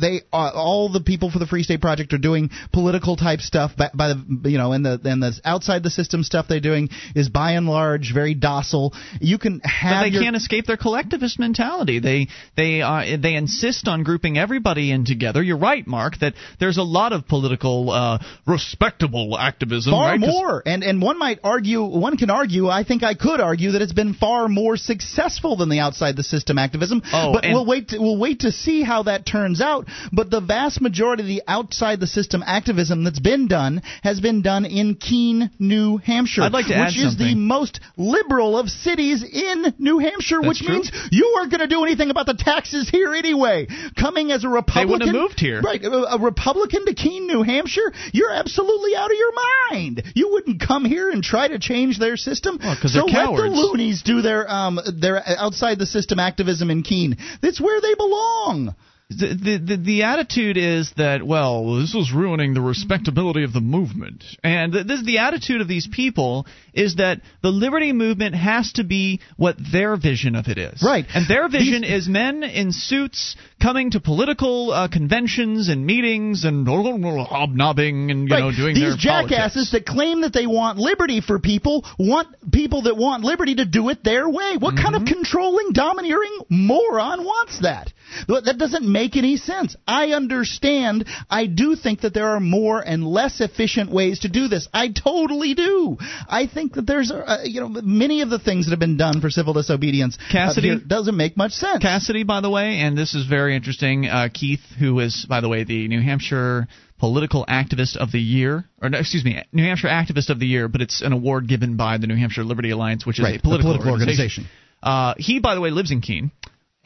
they 0.00 0.22
uh, 0.32 0.50
all 0.52 0.88
the 0.88 1.00
people 1.00 1.30
for 1.30 1.38
the 1.38 1.46
Free 1.46 1.62
State 1.62 1.80
Project 1.80 2.12
are 2.12 2.18
doing 2.18 2.50
political 2.72 3.14
type 3.14 3.38
stuff 3.38 3.70
by, 3.76 3.88
by 3.94 4.08
the 4.08 4.50
you 4.50 4.58
know 4.58 4.72
and 4.72 4.84
the 4.84 5.00
and 5.04 5.22
the 5.22 5.32
outside 5.44 5.84
the 5.84 5.90
system 5.90 6.24
stuff 6.24 6.46
they're 6.48 6.58
doing 6.58 6.88
is 7.14 7.28
by 7.28 7.52
and 7.52 7.66
large 7.66 8.12
very 8.12 8.34
docile. 8.34 8.92
You 9.20 9.38
can 9.38 9.60
have 9.60 10.02
but 10.02 10.02
they 10.02 10.08
your, 10.14 10.22
can't 10.22 10.34
escape 10.34 10.66
their 10.66 10.76
collectivist 10.76 11.38
mentality. 11.38 12.00
They 12.00 12.26
they 12.56 12.82
uh, 12.82 13.16
they 13.16 13.36
insist 13.36 13.86
on 13.86 14.02
grouping 14.02 14.36
everybody 14.36 14.90
in 14.90 15.04
together. 15.04 15.40
You're 15.40 15.56
right, 15.56 15.86
Mark, 15.86 16.18
that 16.20 16.34
there's 16.58 16.78
a 16.78 16.82
lot 16.82 17.12
of 17.12 17.28
political 17.28 17.90
uh, 17.90 18.18
respectable 18.44 19.38
activism. 19.38 19.92
Far 19.92 20.10
right? 20.10 20.20
more, 20.20 20.64
and 20.66 20.82
and 20.82 21.00
one 21.00 21.16
might 21.16 21.38
argue, 21.44 21.84
one 21.84 22.16
can 22.16 22.30
argue. 22.30 22.68
I 22.68 22.82
think 22.82 23.04
I 23.04 23.14
could 23.14 23.40
argue 23.40 23.72
that 23.72 23.82
it's 23.82 23.92
been 23.92 24.14
far 24.14 24.48
more 24.48 24.76
successful 24.76 25.56
than 25.56 25.68
the 25.68 25.78
outside 25.78 26.16
the 26.16 26.24
system 26.24 26.58
activism. 26.58 27.02
Oh, 27.12 27.32
but 27.32 27.44
we'll 27.44 27.66
wait. 27.66 27.90
To, 27.90 28.00
we'll 28.00 28.18
wait 28.18 28.40
to 28.40 28.50
see 28.50 28.82
how 28.82 29.04
that 29.04 29.24
turns 29.24 29.60
out 29.60 29.75
out, 29.76 29.86
but 30.12 30.30
the 30.30 30.40
vast 30.40 30.80
majority 30.80 31.22
of 31.22 31.28
the 31.28 31.42
outside 31.46 32.00
the 32.00 32.06
system 32.06 32.42
activism 32.46 33.04
that's 33.04 33.18
been 33.20 33.46
done 33.48 33.82
has 34.02 34.20
been 34.20 34.42
done 34.42 34.64
in 34.64 34.94
Keene, 34.96 35.50
New 35.58 35.98
Hampshire, 35.98 36.42
I'd 36.42 36.52
like 36.52 36.66
to 36.66 36.78
which 36.78 36.96
is 36.96 37.12
something. 37.12 37.26
the 37.26 37.34
most 37.34 37.80
liberal 37.96 38.58
of 38.58 38.68
cities 38.68 39.22
in 39.22 39.74
New 39.78 39.98
Hampshire, 39.98 40.36
That's 40.40 40.48
which 40.48 40.58
true. 40.60 40.74
means 40.74 40.90
you 41.10 41.34
aren't 41.38 41.50
going 41.50 41.60
to 41.60 41.66
do 41.66 41.84
anything 41.84 42.10
about 42.10 42.26
the 42.26 42.34
taxes 42.34 42.88
here 42.88 43.14
anyway. 43.14 43.66
Coming 43.98 44.30
as 44.32 44.44
a 44.44 44.48
Republican, 44.48 44.86
They 44.88 44.92
wouldn't 44.92 45.10
have 45.14 45.22
moved 45.22 45.40
here. 45.40 45.60
right? 45.60 45.82
A, 45.82 46.14
a 46.14 46.18
Republican 46.18 46.84
to 46.86 46.94
Keene, 46.94 47.26
New 47.26 47.42
Hampshire, 47.42 47.92
you're 48.12 48.32
absolutely 48.32 48.94
out 48.96 49.10
of 49.10 49.16
your 49.16 49.32
mind. 49.70 50.02
You 50.14 50.30
wouldn't 50.32 50.60
come 50.60 50.84
here 50.84 51.10
and 51.10 51.22
try 51.22 51.48
to 51.48 51.58
change 51.58 51.98
their 51.98 52.16
system. 52.16 52.58
Well, 52.62 52.76
so 52.86 53.04
let 53.06 53.36
the 53.36 53.50
loonies 53.50 54.02
do 54.02 54.22
their 54.22 54.48
um 54.50 54.78
their 55.00 55.22
outside 55.26 55.78
the 55.78 55.86
system 55.86 56.18
activism 56.18 56.70
in 56.70 56.82
Keene. 56.82 57.16
That's 57.42 57.60
where 57.60 57.80
they 57.80 57.94
belong. 57.94 58.74
The, 59.08 59.62
the, 59.64 59.76
the 59.76 60.02
attitude 60.02 60.56
is 60.56 60.90
that 60.96 61.24
well 61.24 61.76
this 61.76 61.94
was 61.94 62.10
ruining 62.12 62.54
the 62.54 62.60
respectability 62.60 63.44
of 63.44 63.52
the 63.52 63.60
movement 63.60 64.24
and 64.42 64.72
th- 64.72 64.84
this 64.88 65.04
the 65.04 65.18
attitude 65.18 65.60
of 65.60 65.68
these 65.68 65.86
people 65.86 66.44
is 66.74 66.96
that 66.96 67.20
the 67.40 67.50
liberty 67.50 67.92
movement 67.92 68.34
has 68.34 68.72
to 68.72 68.82
be 68.82 69.20
what 69.36 69.54
their 69.72 69.96
vision 69.96 70.34
of 70.34 70.48
it 70.48 70.58
is 70.58 70.82
Right. 70.82 71.06
and 71.14 71.24
their 71.28 71.48
vision 71.48 71.82
These- 71.82 71.90
is 72.06 72.08
men 72.08 72.42
in 72.42 72.72
suits 72.72 73.36
coming 73.62 73.92
to 73.92 74.00
political 74.00 74.72
uh, 74.72 74.88
conventions 74.88 75.68
and 75.68 75.86
meetings 75.86 76.44
and 76.44 76.66
hobnobbing 76.66 78.10
and 78.10 78.28
you 78.28 78.34
right. 78.34 78.40
know 78.40 78.50
doing 78.50 78.74
These 78.74 78.96
jackasses 78.96 79.70
politics. 79.70 79.70
that 79.70 79.86
claim 79.86 80.22
that 80.22 80.32
they 80.32 80.48
want 80.48 80.78
liberty 80.78 81.20
for 81.20 81.38
people 81.38 81.84
want 81.96 82.26
people 82.50 82.82
that 82.82 82.96
want 82.96 83.22
liberty 83.22 83.54
to 83.54 83.64
do 83.64 83.88
it 83.90 84.02
their 84.02 84.28
way. 84.28 84.56
What 84.58 84.74
kind 84.74 84.96
of 84.96 85.02
Mm-hmm. 85.02 85.12
controlling, 85.14 85.68
domineering 85.72 86.38
moron 86.50 87.22
wants 87.22 87.60
that? 87.60 87.92
That 88.28 88.56
doesn't 88.58 88.90
make 88.90 89.16
any 89.16 89.36
sense. 89.36 89.76
I 89.86 90.08
understand. 90.10 91.06
I 91.28 91.46
do 91.46 91.76
think 91.76 92.00
that 92.02 92.14
there 92.14 92.28
are 92.28 92.40
more 92.40 92.80
and 92.80 93.06
less 93.06 93.40
efficient 93.40 93.90
ways 93.90 94.20
to 94.20 94.28
do 94.28 94.48
this. 94.48 94.68
I 94.72 94.88
totally 94.88 95.54
do. 95.54 95.96
I 96.28 96.46
think 96.46 96.74
that 96.74 96.86
there's, 96.86 97.10
uh, 97.10 97.38
you 97.44 97.60
know, 97.60 97.68
many 97.68 98.22
of 98.22 98.30
the 98.30 98.38
things 98.38 98.66
that 98.66 98.70
have 98.70 98.80
been 98.80 98.96
done 98.96 99.20
for 99.20 99.30
civil 99.30 99.52
disobedience 99.52 100.18
Cassidy? 100.30 100.68
here 100.68 100.78
doesn't 100.78 101.16
make 101.16 101.36
much 101.36 101.52
sense. 101.52 101.82
Cassidy, 101.82 102.24
by 102.24 102.40
the 102.40 102.50
way, 102.50 102.78
and 102.80 102.96
this 102.96 103.14
is 103.14 103.26
very 103.26 103.56
interesting. 103.56 104.06
Uh, 104.06 104.28
Keith, 104.32 104.62
who 104.78 104.98
is, 105.00 105.26
by 105.28 105.40
the 105.40 105.48
way, 105.48 105.64
the 105.64 105.88
New 105.88 106.00
Hampshire 106.00 106.68
Political 106.98 107.44
Activist 107.46 107.96
of 107.96 108.10
the 108.10 108.20
Year, 108.20 108.64
or 108.80 108.88
no, 108.88 108.98
excuse 108.98 109.24
me, 109.24 109.42
New 109.52 109.64
Hampshire 109.64 109.88
Activist 109.88 110.30
of 110.30 110.38
the 110.38 110.46
Year, 110.46 110.68
but 110.68 110.80
it's 110.80 111.02
an 111.02 111.12
award 111.12 111.46
given 111.46 111.76
by 111.76 111.98
the 111.98 112.06
New 112.06 112.16
Hampshire 112.16 112.44
Liberty 112.44 112.70
Alliance, 112.70 113.04
which 113.04 113.18
is 113.18 113.24
Right, 113.24 113.38
a 113.38 113.42
political, 113.42 113.72
political 113.72 113.92
organization. 113.92 114.46
Uh, 114.82 115.14
he, 115.18 115.38
by 115.40 115.54
the 115.54 115.60
way, 115.60 115.70
lives 115.70 115.90
in 115.90 116.00
Keene, 116.00 116.30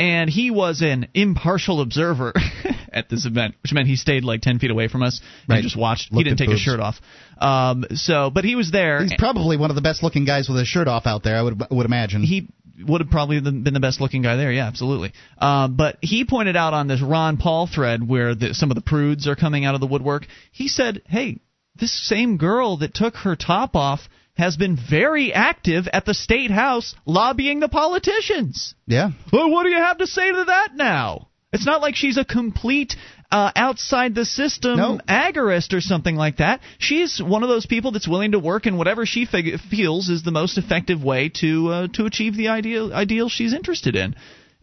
and 0.00 0.30
he 0.30 0.50
was 0.50 0.82
an 0.82 1.08
impartial 1.14 1.80
observer 1.80 2.32
at 2.92 3.08
this 3.08 3.26
event, 3.26 3.54
which 3.62 3.72
meant 3.72 3.86
he 3.86 3.96
stayed 3.96 4.24
like 4.24 4.40
ten 4.40 4.58
feet 4.58 4.70
away 4.70 4.88
from 4.88 5.02
us 5.02 5.20
Right. 5.48 5.56
and 5.56 5.62
just 5.64 5.76
watched. 5.76 6.10
Looked 6.12 6.18
he 6.20 6.24
didn't 6.24 6.38
take 6.38 6.50
his 6.50 6.60
shirt 6.60 6.80
off. 6.80 6.96
Um, 7.38 7.84
so, 7.94 8.30
but 8.30 8.44
he 8.44 8.54
was 8.56 8.70
there. 8.70 9.02
He's 9.02 9.14
probably 9.18 9.56
one 9.56 9.70
of 9.70 9.76
the 9.76 9.82
best 9.82 10.02
looking 10.02 10.24
guys 10.24 10.48
with 10.48 10.58
his 10.58 10.68
shirt 10.68 10.88
off 10.88 11.06
out 11.06 11.22
there. 11.22 11.36
I 11.36 11.42
would 11.42 11.62
would 11.70 11.86
imagine. 11.86 12.22
he 12.22 12.48
would 12.86 13.02
have 13.02 13.10
probably 13.10 13.40
been 13.40 13.62
the 13.74 13.80
best 13.80 14.00
looking 14.00 14.22
guy 14.22 14.36
there. 14.36 14.50
Yeah, 14.50 14.66
absolutely. 14.66 15.12
Um, 15.38 15.76
but 15.76 15.98
he 16.00 16.24
pointed 16.24 16.56
out 16.56 16.72
on 16.72 16.88
this 16.88 17.02
Ron 17.02 17.36
Paul 17.36 17.66
thread 17.66 18.06
where 18.06 18.34
the, 18.34 18.54
some 18.54 18.70
of 18.70 18.74
the 18.74 18.80
prudes 18.80 19.26
are 19.28 19.36
coming 19.36 19.66
out 19.66 19.74
of 19.74 19.82
the 19.82 19.86
woodwork. 19.86 20.26
He 20.50 20.68
said, 20.68 21.02
"Hey, 21.06 21.40
this 21.76 21.92
same 22.08 22.36
girl 22.38 22.78
that 22.78 22.94
took 22.94 23.16
her 23.16 23.36
top 23.36 23.76
off." 23.76 24.00
Has 24.44 24.57
been 24.57 24.76
very 24.76 25.33
active 25.33 25.87
at 25.92 26.05
the 26.07 26.14
state 26.14 26.50
house 26.50 26.94
lobbying 27.07 27.61
the 27.61 27.68
politicians. 27.68 28.74
yeah. 28.87 29.11
Well, 29.33 29.50
what 29.50 29.64
do 29.64 29.70
you 29.70 29.76
have 29.88 29.98
to 29.98 30.07
say 30.07 30.31
to 30.33 30.44
that 30.46 30.70
now? 30.74 31.29
It's 31.53 31.66
not 31.66 31.81
like 31.83 31.96
she's 31.96 32.16
a 32.16 32.24
complete 32.24 32.94
uh, 33.33 33.50
outside 33.55 34.14
the 34.14 34.24
system 34.24 34.76
No. 34.79 35.00
agorist 35.09 35.72
or 35.72 35.81
something 35.81 36.16
like 36.16 36.37
that. 36.38 36.61
She's 36.79 37.20
one 37.22 37.42
of 37.42 37.48
those 37.48 37.66
people 37.66 37.90
that's 37.92 38.09
willing 38.09 38.33
to 38.33 38.38
work 38.38 38.66
in 38.66 38.76
whatever 38.76 39.05
she 39.07 39.24
fig- 39.26 39.61
feels 39.61 40.09
is 40.09 40.22
the 40.22 40.31
most 40.33 40.59
effective 40.59 41.03
way 41.03 41.29
to 41.40 41.68
uh, 41.68 41.88
to 41.94 42.07
achieve 42.07 42.35
the 42.37 42.48
ideal 42.48 42.92
ideal 42.94 43.29
she's 43.29 43.53
interested 43.55 43.94
in. 43.96 44.14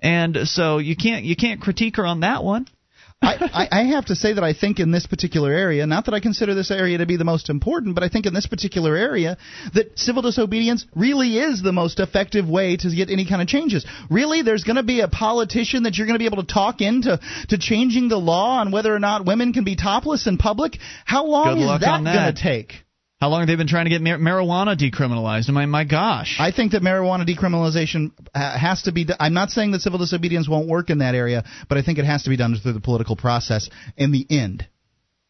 And 0.02 0.38
so 0.46 0.78
you 0.80 0.96
can't 0.96 1.24
you 1.26 1.36
can't 1.36 1.62
critique 1.62 1.98
her 1.98 2.06
on 2.06 2.22
that 2.22 2.44
one. 2.44 2.68
I, 3.22 3.68
I 3.72 3.80
I 3.80 3.84
have 3.86 4.06
to 4.06 4.16
say 4.16 4.34
that 4.34 4.44
I 4.44 4.54
think 4.54 4.80
in 4.80 4.92
this 4.92 5.08
particular 5.08 5.52
area, 5.52 5.86
not 5.88 6.06
that 6.06 6.14
I 6.14 6.20
consider 6.20 6.54
this 6.54 6.70
area 6.72 7.00
to 7.00 7.06
be 7.06 7.18
the 7.18 7.24
most 7.24 7.50
important, 7.50 7.96
but 7.96 8.04
I 8.04 8.10
think 8.10 8.26
in 8.26 8.34
this 8.34 8.46
particular 8.46 8.96
area 8.96 9.38
that 9.74 9.98
civil 9.98 10.22
disobedience 10.22 10.86
really 10.96 11.38
is 11.38 11.62
the 11.62 11.72
most 11.72 12.00
effective 12.00 12.48
way 12.48 12.78
to 12.78 12.96
get 12.96 13.10
any 13.10 13.26
kind 13.26 13.42
of 13.42 13.48
changes. 13.48 13.86
Really, 14.10 14.44
there's 14.44 14.64
going 14.64 14.76
to 14.76 14.84
be 14.84 15.02
a 15.02 15.08
politician 15.08 15.84
that 15.84 15.98
you're 15.98 16.08
going 16.08 16.16
to 16.16 16.20
be 16.20 16.26
able 16.26 16.44
to 16.44 16.54
talk 16.54 16.82
into 16.82 17.20
to 17.50 17.58
changing 17.58 18.10
the 18.10 18.18
law 18.18 18.60
on 18.60 18.72
whether 18.72 18.94
or 18.94 19.00
not 19.00 19.26
women 19.26 19.52
can 19.54 19.64
be 19.64 19.76
topless 19.76 20.28
in 20.28 20.38
public. 20.38 20.78
How 21.06 21.26
long 21.26 21.56
Good 21.56 21.64
is 21.64 21.80
that, 21.82 22.04
that. 22.04 22.14
going 22.14 22.36
to 22.36 22.42
take? 22.42 22.87
How 23.20 23.30
long 23.30 23.40
have 23.40 23.48
they 23.48 23.56
been 23.56 23.68
trying 23.68 23.86
to 23.86 23.90
get 23.90 24.02
mar- 24.02 24.20
marijuana 24.20 24.78
decriminalized? 24.78 25.50
My 25.50 25.66
my 25.66 25.86
gosh. 25.86 26.38
I 26.40 26.52
think 26.52 26.74
that 26.74 26.84
marijuana 26.84 27.28
decriminalization 27.28 28.12
has 28.36 28.84
to 28.84 28.92
be. 28.92 29.06
Do- 29.06 29.16
I'm 29.20 29.34
not 29.34 29.50
saying 29.50 29.72
that 29.72 29.82
civil 29.82 29.98
disobedience 29.98 30.48
won't 30.48 30.68
work 30.68 30.92
in 30.92 31.00
that 31.00 31.16
area, 31.16 31.44
but 31.68 31.80
I 31.80 31.82
think 31.82 31.98
it 31.98 32.06
has 32.06 32.24
to 32.24 32.30
be 32.30 32.38
done 32.38 32.56
through 32.56 32.74
the 32.74 32.80
political 32.80 33.16
process. 33.16 33.70
In 33.98 34.12
the 34.12 34.28
end, 34.30 34.68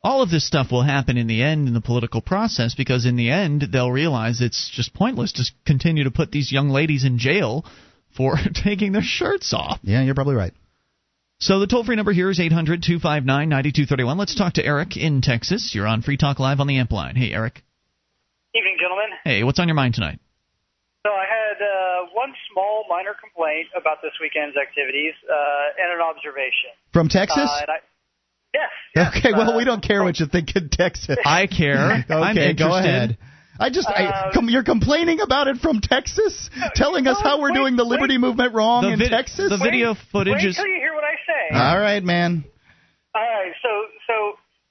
all 0.03 0.21
of 0.21 0.29
this 0.29 0.45
stuff 0.45 0.69
will 0.69 0.83
happen 0.83 1.15
in 1.17 1.27
the 1.27 1.41
end 1.41 1.69
in 1.69 1.73
the 1.73 1.81
political 1.81 2.21
process 2.21 2.75
because 2.75 3.05
in 3.05 3.15
the 3.15 3.29
end 3.29 3.67
they'll 3.71 3.91
realize 3.91 4.41
it's 4.41 4.69
just 4.69 4.93
pointless 4.93 5.31
to 5.33 5.43
continue 5.65 6.03
to 6.03 6.11
put 6.11 6.31
these 6.31 6.51
young 6.51 6.69
ladies 6.69 7.05
in 7.05 7.17
jail 7.17 7.65
for 8.15 8.35
taking 8.53 8.91
their 8.91 9.01
shirts 9.01 9.53
off. 9.53 9.79
Yeah, 9.83 10.01
you're 10.03 10.15
probably 10.15 10.35
right. 10.35 10.53
So 11.39 11.59
the 11.59 11.67
toll 11.67 11.85
free 11.85 11.95
number 11.95 12.11
here 12.13 12.29
is 12.29 12.39
800 12.39 12.81
259 12.83 13.47
9231. 13.47 14.17
Let's 14.17 14.35
talk 14.35 14.53
to 14.53 14.65
Eric 14.65 14.97
in 14.97 15.21
Texas. 15.21 15.71
You're 15.73 15.87
on 15.87 16.01
Free 16.01 16.17
Talk 16.17 16.39
Live 16.39 16.59
on 16.59 16.67
the 16.67 16.79
Amp 16.79 16.91
line. 16.91 17.15
Hey, 17.15 17.31
Eric. 17.31 17.63
Evening, 18.55 18.77
gentlemen. 18.79 19.09
Hey, 19.23 19.43
what's 19.43 19.59
on 19.59 19.67
your 19.67 19.75
mind 19.75 19.93
tonight? 19.93 20.19
So 21.05 21.11
I 21.13 21.25
had 21.29 21.57
uh, 21.61 22.09
one 22.13 22.33
small 22.51 22.85
minor 22.89 23.15
complaint 23.19 23.67
about 23.79 24.01
this 24.01 24.11
weekend's 24.21 24.57
activities 24.57 25.13
uh, 25.29 25.79
and 25.81 25.93
an 25.93 26.01
observation. 26.01 26.73
From 26.91 27.07
Texas? 27.07 27.47
Uh, 27.49 27.61
and 27.61 27.69
I, 27.71 27.77
yes, 28.53 28.71
yes. 28.95 29.13
Okay, 29.17 29.31
well, 29.33 29.51
uh, 29.51 29.57
we 29.57 29.63
don't 29.63 29.83
care 29.83 30.03
what 30.03 30.19
you 30.19 30.25
think 30.25 30.55
in 30.55 30.69
Texas. 30.69 31.17
I 31.23 31.47
care. 31.47 32.03
okay, 32.09 32.13
I'm 32.13 32.37
interested. 32.37 32.57
go 32.57 32.75
ahead. 32.75 33.17
I 33.59 33.69
just, 33.69 33.87
I, 33.89 34.05
Uh, 34.05 34.33
com- 34.33 34.49
you're 34.49 34.63
complaining 34.67 35.19
about 35.21 35.47
it 35.47 35.57
from 35.57 35.79
Texas, 35.81 36.49
telling 36.75 37.07
us 37.07 37.17
how 37.23 37.39
we're 37.41 37.49
wait, 37.51 37.55
doing 37.57 37.75
the 37.75 37.85
wait. 37.85 37.91
liberty 37.97 38.17
movement 38.17 38.53
wrong 38.53 38.83
The 38.83 38.93
in 38.93 38.99
vid- 38.99 39.09
Texas. 39.09 39.49
the 39.49 39.57
video 39.57 39.93
wait, 39.93 40.03
footage 40.11 40.33
wait 40.43 40.45
is. 40.45 40.55
till 40.55 40.67
you 40.67 40.75
hear 40.77 40.93
what 40.93 41.03
I 41.03 41.15
say. 41.25 41.57
All 41.57 41.79
right, 41.79 42.03
man. 42.03 42.43
All 43.15 43.21
right, 43.21 43.53
so 43.63 43.69
so 44.05 44.13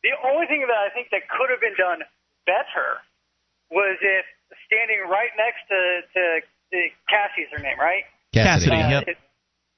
the 0.05 0.11
only 0.23 0.47
thing 0.47 0.61
that 0.69 0.71
I 0.79 0.95
think 0.95 1.09
that 1.11 1.23
could 1.29 1.51
have 1.51 1.59
been 1.61 1.75
done 1.75 1.99
better 2.47 3.03
was 3.71 3.99
if 4.01 4.25
standing 4.67 5.03
right 5.11 5.31
next 5.37 5.63
to 5.71 5.81
to, 6.15 6.23
to 6.73 6.79
Cassie's 7.11 7.51
her 7.55 7.63
name, 7.63 7.79
right? 7.79 8.05
Cassidy, 8.35 8.77
Uh, 8.77 9.01
yep. 9.01 9.09
it- 9.09 9.23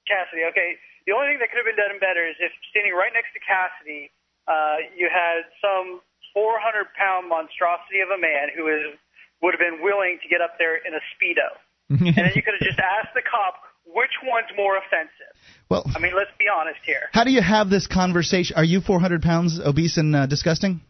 Cassidy. 0.09 0.45
Okay. 0.51 0.77
The 1.07 1.13
only 1.17 1.33
thing 1.37 1.41
that 1.41 1.49
could 1.49 1.61
have 1.61 1.69
been 1.69 1.77
done 1.81 1.93
better 2.01 2.25
is 2.27 2.37
if 2.41 2.53
standing 2.73 2.93
right 2.93 3.13
next 3.13 3.33
to 3.33 3.41
Cassidy, 3.41 4.13
uh, 4.49 4.77
you 4.97 5.09
had 5.09 5.45
some 5.61 6.01
400 6.37 6.93
pound 6.97 7.29
monstrosity 7.29 8.01
of 8.01 8.09
a 8.13 8.21
man 8.21 8.49
who 8.57 8.69
is 8.69 8.97
would 9.41 9.55
have 9.55 9.61
been 9.63 9.81
willing 9.85 10.19
to 10.23 10.29
get 10.29 10.41
up 10.41 10.59
there 10.59 10.77
in 10.77 10.93
a 10.93 11.03
speedo, 11.15 11.49
and 11.89 12.17
then 12.17 12.33
you 12.35 12.43
could 12.43 12.55
have 12.59 12.67
just 12.67 12.81
asked 12.81 13.15
the 13.15 13.23
cop 13.23 13.57
which 13.87 14.13
one's 14.25 14.51
more 14.57 14.77
offensive. 14.77 15.33
Well, 15.71 15.85
I 15.95 15.99
mean, 15.99 16.13
let's 16.17 16.33
be 16.39 16.45
honest 16.49 16.81
here. 16.85 17.09
how 17.13 17.25
do 17.25 17.31
you 17.31 17.41
have 17.41 17.71
this 17.71 17.87
conversation? 17.87 18.57
Are 18.57 18.65
you 18.65 18.81
400 18.81 19.23
pounds 19.23 19.61
obese 19.61 19.97
and 19.97 20.15
uh, 20.17 20.27
disgusting? 20.27 20.81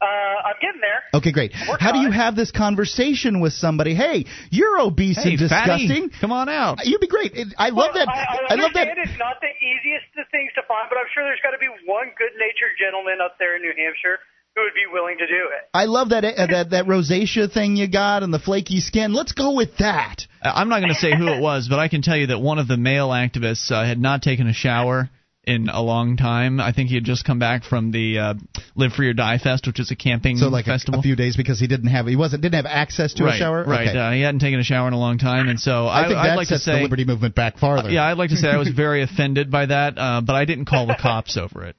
Uh, 0.00 0.48
I'm 0.48 0.56
getting 0.62 0.80
there. 0.80 1.02
Okay, 1.12 1.30
great. 1.30 1.52
How 1.52 1.92
do 1.92 1.98
you 2.00 2.08
it. 2.08 2.12
have 2.16 2.34
this 2.34 2.50
conversation 2.50 3.40
with 3.40 3.52
somebody? 3.52 3.94
Hey, 3.94 4.24
you're 4.50 4.80
obese 4.80 5.22
hey, 5.22 5.36
and 5.36 5.48
fatty, 5.50 5.86
disgusting. 5.88 6.10
come 6.20 6.32
on 6.32 6.48
out. 6.48 6.78
You'd 6.84 7.00
be 7.02 7.06
great. 7.06 7.36
I 7.58 7.68
love 7.68 7.92
Well, 7.92 7.92
that. 7.92 8.08
I, 8.08 8.54
I, 8.54 8.54
love 8.56 8.72
that. 8.72 8.88
understand 8.88 8.98
it's 9.04 9.18
not 9.18 9.36
the 9.44 9.52
easiest 9.60 10.08
of 10.16 10.24
things 10.32 10.52
to 10.56 10.62
find, 10.66 10.88
but 10.88 10.96
I'm 10.96 11.04
sure 11.12 11.24
there's 11.24 11.40
got 11.42 11.50
to 11.52 11.58
be 11.60 11.68
one 11.84 12.08
good-natured 12.16 12.80
gentleman 12.80 13.18
up 13.22 13.36
there 13.38 13.56
in 13.56 13.62
New 13.62 13.74
Hampshire 13.76 14.18
who 14.56 14.62
would 14.62 14.74
be 14.74 14.88
willing 14.90 15.18
to 15.18 15.26
do 15.26 15.48
it. 15.52 15.68
I 15.74 15.84
love 15.84 16.08
that 16.10 16.24
uh, 16.24 16.46
that 16.46 16.70
that 16.70 16.86
rosacea 16.86 17.52
thing 17.52 17.76
you 17.76 17.86
got 17.86 18.22
and 18.22 18.32
the 18.34 18.40
flaky 18.40 18.80
skin. 18.80 19.12
Let's 19.12 19.32
go 19.32 19.54
with 19.54 19.76
that. 19.78 20.26
Uh, 20.42 20.50
I'm 20.54 20.68
not 20.68 20.80
going 20.80 20.92
to 20.92 20.98
say 20.98 21.14
who 21.16 21.28
it 21.28 21.40
was, 21.40 21.68
but 21.68 21.78
I 21.78 21.88
can 21.88 22.02
tell 22.02 22.16
you 22.16 22.28
that 22.28 22.40
one 22.40 22.58
of 22.58 22.66
the 22.66 22.76
male 22.76 23.10
activists 23.10 23.70
uh, 23.70 23.84
had 23.84 24.00
not 24.00 24.22
taken 24.22 24.48
a 24.48 24.52
shower 24.52 25.10
in 25.50 25.68
a 25.68 25.82
long 25.82 26.16
time. 26.16 26.60
I 26.60 26.72
think 26.72 26.88
he 26.88 26.94
had 26.94 27.04
just 27.04 27.24
come 27.24 27.38
back 27.38 27.64
from 27.64 27.90
the 27.90 28.18
uh, 28.18 28.34
Live 28.76 28.92
Free 28.92 29.08
or 29.08 29.12
Die 29.12 29.38
Fest, 29.38 29.66
which 29.66 29.80
is 29.80 29.90
a 29.90 29.96
camping 29.96 30.36
So 30.36 30.48
like 30.48 30.66
festival. 30.66 31.00
a 31.00 31.02
few 31.02 31.16
days 31.16 31.36
because 31.36 31.58
he 31.58 31.66
didn't 31.66 31.88
have 31.88 32.06
he 32.06 32.16
wasn't 32.16 32.42
didn't 32.42 32.54
have 32.56 32.66
access 32.66 33.14
to 33.14 33.24
right, 33.24 33.34
a 33.34 33.38
shower. 33.38 33.64
right. 33.64 33.88
Okay. 33.88 33.98
Uh, 33.98 34.12
he 34.12 34.22
hadn't 34.22 34.40
taken 34.40 34.60
a 34.60 34.64
shower 34.64 34.86
in 34.88 34.94
a 34.94 34.98
long 34.98 35.18
time, 35.18 35.48
and 35.48 35.58
so 35.58 35.86
I 35.86 36.04
I, 36.04 36.06
think 36.06 36.18
I'd 36.18 36.28
that 36.30 36.36
like 36.36 36.48
sets 36.48 36.64
to 36.64 36.70
say, 36.70 36.76
the 36.78 36.82
liberty 36.82 37.04
movement 37.04 37.34
back 37.34 37.58
farther. 37.58 37.90
yeah, 37.90 38.04
I'd 38.04 38.18
like 38.18 38.30
to 38.30 38.36
say 38.36 38.48
I 38.48 38.56
was 38.58 38.68
very 38.74 39.02
offended 39.02 39.50
by 39.50 39.66
that, 39.66 39.98
uh, 39.98 40.20
but 40.24 40.34
I 40.36 40.44
didn't 40.44 40.66
call 40.66 40.86
the 40.86 40.96
cops 41.00 41.36
over 41.36 41.64
it. 41.66 41.76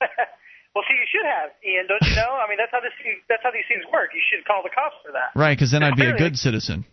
well, 0.00 0.84
see, 0.88 0.94
you 0.98 1.08
should 1.10 1.26
have, 1.26 1.50
Ian. 1.64 1.86
Don't 1.88 2.02
you 2.02 2.16
know? 2.16 2.38
I 2.38 2.48
mean, 2.48 2.58
that's 2.58 2.72
how 2.72 2.80
this 2.80 2.92
that's 3.28 3.42
how 3.42 3.50
these 3.50 3.66
things 3.68 3.84
work. 3.92 4.10
You 4.14 4.22
should 4.30 4.44
call 4.46 4.62
the 4.62 4.70
cops 4.74 4.96
for 5.04 5.12
that. 5.12 5.32
Right, 5.38 5.56
because 5.56 5.70
then 5.70 5.82
I'd 5.82 5.96
be 5.96 6.06
a 6.06 6.16
good 6.16 6.36
citizen. 6.36 6.84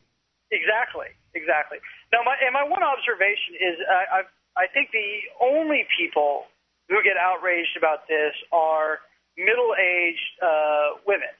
Exactly, 0.51 1.07
exactly. 1.33 1.77
Now, 2.11 2.27
my 2.27 2.35
and 2.43 2.51
my 2.53 2.63
one 2.67 2.83
observation 2.83 3.55
is 3.55 3.75
I 3.87 4.19
I, 4.19 4.19
I 4.57 4.67
think 4.71 4.91
the 4.91 5.11
only 5.39 5.87
people 5.97 6.45
who 6.89 7.01
get 7.03 7.15
outraged 7.15 7.77
about 7.77 8.07
this 8.07 8.33
are 8.51 8.99
middle-aged 9.37 10.29
uh, 10.43 10.99
women, 11.07 11.31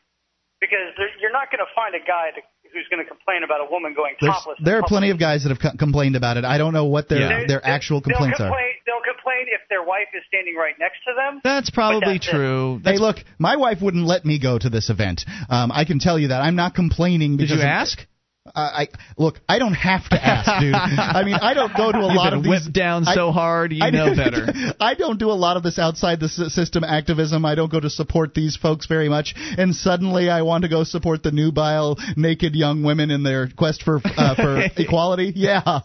because 0.60 0.96
they're- 0.98 1.16
you're 1.20 1.32
not 1.32 1.52
going 1.52 1.60
to 1.60 1.72
find 1.76 1.94
a 1.96 2.00
guy 2.00 2.32
to, 2.32 2.42
who's 2.74 2.88
going 2.90 3.04
to 3.04 3.08
complain 3.10 3.44
about 3.44 3.60
a 3.62 3.70
woman 3.70 3.94
going 3.94 4.16
There's, 4.20 4.34
topless. 4.34 4.58
in 4.60 4.66
there 4.66 4.78
are 4.80 4.84
plenty 4.88 5.10
of 5.12 5.20
guys 5.20 5.44
that 5.44 5.50
have 5.50 5.60
co- 5.60 5.78
complained 5.78 6.16
about 6.16 6.38
it. 6.38 6.46
I 6.46 6.58
don't 6.58 6.74
know 6.74 6.86
what 6.86 7.10
their 7.10 7.20
Yeah. 7.42 7.46
their 7.48 7.66
actual 7.66 8.00
complaints 8.02 8.38
they'll 8.38 8.48
are. 8.48 8.50
complain, 8.50 8.68
They'll 8.86 9.02
complain 9.14 9.46
if 9.54 9.62
their 9.70 9.84
wife 9.84 10.08
is 10.14 10.24
standing 10.28 10.56
right 10.56 10.78
next 10.80 11.00
to 11.06 11.14
them. 11.14 11.42
That's 11.44 11.70
probably 11.70 12.16
that's 12.18 12.28
it. 12.28 12.32
true. 12.32 12.82
Hey, 12.84 12.98
look, 12.98 13.18
my 13.40 13.56
wife 13.58 13.82
wouldn't 13.82 14.06
let 14.06 14.26
me 14.26 14.40
go 14.40 14.58
to 14.58 14.70
this 14.70 14.90
event. 14.90 15.24
Um, 15.50 15.72
I 15.72 15.86
can 15.86 16.00
tell 16.00 16.18
you 16.18 16.30
that. 16.30 16.42
I'm 16.42 16.56
not 16.56 16.74
complaining 16.76 17.38
did 17.38 17.50
you 17.50 17.58
of- 17.58 17.62
ask? 17.62 18.00
I, 18.00 18.06
I 18.54 18.88
look. 19.18 19.40
I 19.48 19.60
don't 19.60 19.74
have 19.74 20.08
to 20.10 20.22
ask, 20.24 20.62
dude. 20.62 20.74
I 20.76 21.24
mean, 21.24 21.36
I 21.36 21.54
don't 21.54 21.76
go 21.76 21.92
to 21.92 21.98
a 22.00 22.08
You've 22.08 22.16
lot 22.16 22.30
been 22.32 22.40
of 22.40 22.44
these. 22.44 22.50
whipped 22.50 22.74
down 22.74 23.08
I- 23.08 23.16
so 23.16 23.32
hard, 23.32 23.72
you 23.72 23.84
I 23.84 23.90
know 23.92 24.14
better. 24.16 24.48
I 24.80 24.94
don't 24.96 25.18
do 25.20 25.30
a 25.32 25.38
lot 25.40 25.58
of 25.58 25.64
this 25.64 25.80
outside 25.80 26.20
the 26.20 26.28
system 26.30 26.84
activism. 26.84 27.46
I 27.46 27.56
don't 27.56 27.72
go 27.72 27.80
to 27.80 27.90
support 27.90 28.34
these 28.34 28.58
folks 28.58 28.86
very 28.88 29.10
much. 29.10 29.34
And 29.58 29.74
suddenly, 29.76 30.30
I 30.30 30.42
want 30.42 30.64
to 30.64 30.70
go 30.70 30.84
support 30.84 31.24
the 31.24 31.32
nubile, 31.32 31.98
naked 32.18 32.56
young 32.56 32.84
women 32.84 33.12
in 33.12 33.24
their 33.24 33.48
quest 33.50 33.84
for 33.84 34.02
uh, 34.04 34.36
for 34.36 34.62
equality. 34.82 35.32
Yeah, 35.36 35.80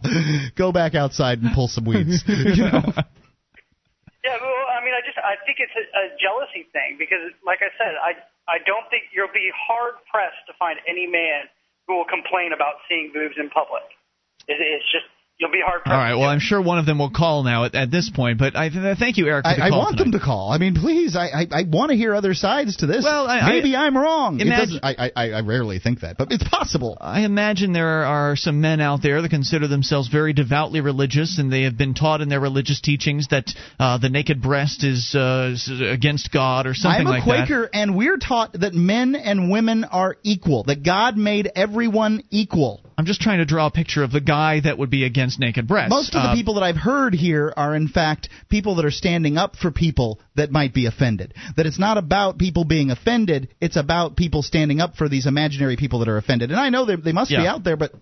go 0.57 0.73
back 0.73 0.95
outside 0.95 1.41
and 1.43 1.53
pull 1.55 1.69
some 1.69 1.85
weeds. 1.85 2.25
You 2.27 2.65
know? 2.67 2.83
Yeah, 4.27 4.43
well, 4.43 4.67
I 4.75 4.83
mean, 4.83 4.91
I 4.91 5.07
just 5.07 5.19
I 5.23 5.39
think 5.47 5.59
it's 5.63 5.71
a, 5.79 5.85
a 5.87 6.05
jealousy 6.19 6.67
thing 6.75 6.97
because, 6.99 7.31
like 7.47 7.63
I 7.63 7.71
said, 7.79 7.95
I 7.95 8.19
I 8.51 8.59
don't 8.67 8.91
think 8.91 9.05
you'll 9.15 9.31
be 9.33 9.51
hard 9.55 9.95
pressed 10.11 10.43
to 10.51 10.53
find 10.59 10.79
any 10.89 11.07
man 11.07 11.47
who 11.87 11.97
will 11.97 12.09
complain 12.09 12.53
about 12.53 12.83
seeing 12.89 13.11
boobs 13.15 13.37
in 13.39 13.51
public. 13.51 13.87
It, 14.49 14.59
it's 14.61 14.91
just 14.91 15.07
you'll 15.39 15.51
be 15.51 15.61
hard. 15.65 15.83
All 15.87 15.93
right. 15.93 16.15
Well, 16.15 16.29
I'm 16.29 16.41
sure 16.41 16.61
one 16.63 16.79
of 16.79 16.87
them 16.87 16.99
will 16.99 17.11
call 17.11 17.43
now 17.43 17.65
at, 17.65 17.75
at 17.75 17.91
this 17.91 18.11
point. 18.11 18.39
But 18.39 18.57
I 18.57 18.69
th- 18.69 18.99
thank 18.99 19.17
you, 19.17 19.27
Eric. 19.27 19.45
For 19.45 19.55
the 19.57 19.63
I, 19.63 19.67
I 19.69 19.71
want 19.71 19.97
tonight. 19.97 20.11
them 20.11 20.13
to 20.19 20.25
call. 20.25 20.51
I 20.51 20.59
mean, 20.59 20.75
please. 20.75 21.15
I 21.17 21.27
I, 21.27 21.47
I 21.53 21.63
want 21.69 21.91
to 21.91 21.97
hear 21.97 22.15
other 22.15 22.35
sides 22.35 22.77
to 22.79 22.87
this. 22.87 23.05
Well, 23.05 23.27
I- 23.27 23.39
I- 23.41 23.49
maybe 23.51 23.75
I, 23.77 23.87
am 23.87 23.97
wrong. 23.97 24.41
It 24.41 24.47
Imagine- 24.47 24.81
doesn't- 24.81 24.85
I, 24.85 25.11
I 25.15 25.31
I 25.33 25.41
rarely 25.41 25.79
think 25.79 26.01
that, 26.01 26.17
but 26.19 26.33
it's 26.33 26.47
possible. 26.49 26.97
I 27.01 27.21
imagine 27.25 27.73
there 27.73 28.05
are 28.05 28.37
some 28.37 28.61
men 28.61 28.81
out 28.81 29.03
there 29.03 29.23
that 29.23 29.29
consider 29.31 29.69
themselves 29.69 30.09
very 30.09 30.33
devoutly 30.33 30.81
religious, 30.81 31.39
and 31.39 31.53
they 31.53 31.63
have 31.63 31.77
been 31.77 31.95
taught 31.95 32.21
in 32.21 32.29
their 32.29 32.41
religious 32.41 32.81
teachings 32.81 33.29
that 33.29 33.47
uh, 33.79 33.99
the 33.99 34.09
naked 34.09 34.41
breast 34.43 34.85
is, 34.85 35.15
uh, 35.15 35.51
is 35.53 35.71
against 35.81 36.33
God 36.33 36.67
or 36.67 36.75
something 36.75 37.05
like 37.07 37.25
that. 37.25 37.31
I'm 37.31 37.37
a 37.37 37.39
like 37.41 37.49
Quaker, 37.49 37.71
and 37.73 37.97
we're 37.97 38.17
taught 38.19 38.53
that 38.55 38.75
men 38.75 39.15
and 39.15 39.51
women 39.51 39.85
are 39.85 40.17
equal. 40.23 40.65
That 40.65 40.83
God 40.85 41.17
made 41.17 41.51
everyone 41.55 42.23
equal. 42.31 42.81
I'm 42.99 43.05
just 43.05 43.21
trying 43.21 43.39
to 43.39 43.45
draw 43.45 43.67
a 43.67 43.71
picture 43.71 44.03
of 44.03 44.11
the 44.11 44.21
guy 44.21 44.61
that 44.61 44.79
would 44.79 44.89
be 44.91 45.05
against 45.05 45.39
naked 45.39 45.69
breasts. 45.69 45.91
Most 45.91 46.15
of 46.15 46.23
the 46.23 46.31
Uh, 46.31 46.35
people 46.35 46.55
that 46.55 46.63
I've 46.63 46.77
heard 46.77 47.15
here 47.15 47.53
are, 47.57 47.77
in 47.77 47.89
fact, 47.89 48.29
people 48.49 48.77
that 48.77 48.85
are 48.85 48.91
standing 48.91 49.37
up 49.37 49.57
for 49.57 49.71
people 49.71 50.19
that 50.35 50.51
might 50.51 50.73
be 50.73 50.87
offended. 50.87 51.35
That 51.57 51.67
it's 51.67 51.79
not 51.79 51.99
about 51.99 52.39
people 52.39 52.65
being 52.65 52.91
offended, 52.91 53.49
it's 53.61 53.77
about 53.77 54.17
people 54.17 54.43
standing 54.43 54.81
up 54.81 54.97
for 54.97 55.09
these 55.09 55.27
imaginary 55.27 55.77
people 55.77 55.99
that 55.99 56.09
are 56.09 56.17
offended. 56.17 56.51
And 56.51 56.59
I 56.59 56.71
know 56.71 56.87
they, 56.87 56.97
they 56.97 57.13
must 57.13 57.31
be 57.31 57.47
out 57.47 57.65
there, 57.65 57.77
but 57.77 57.93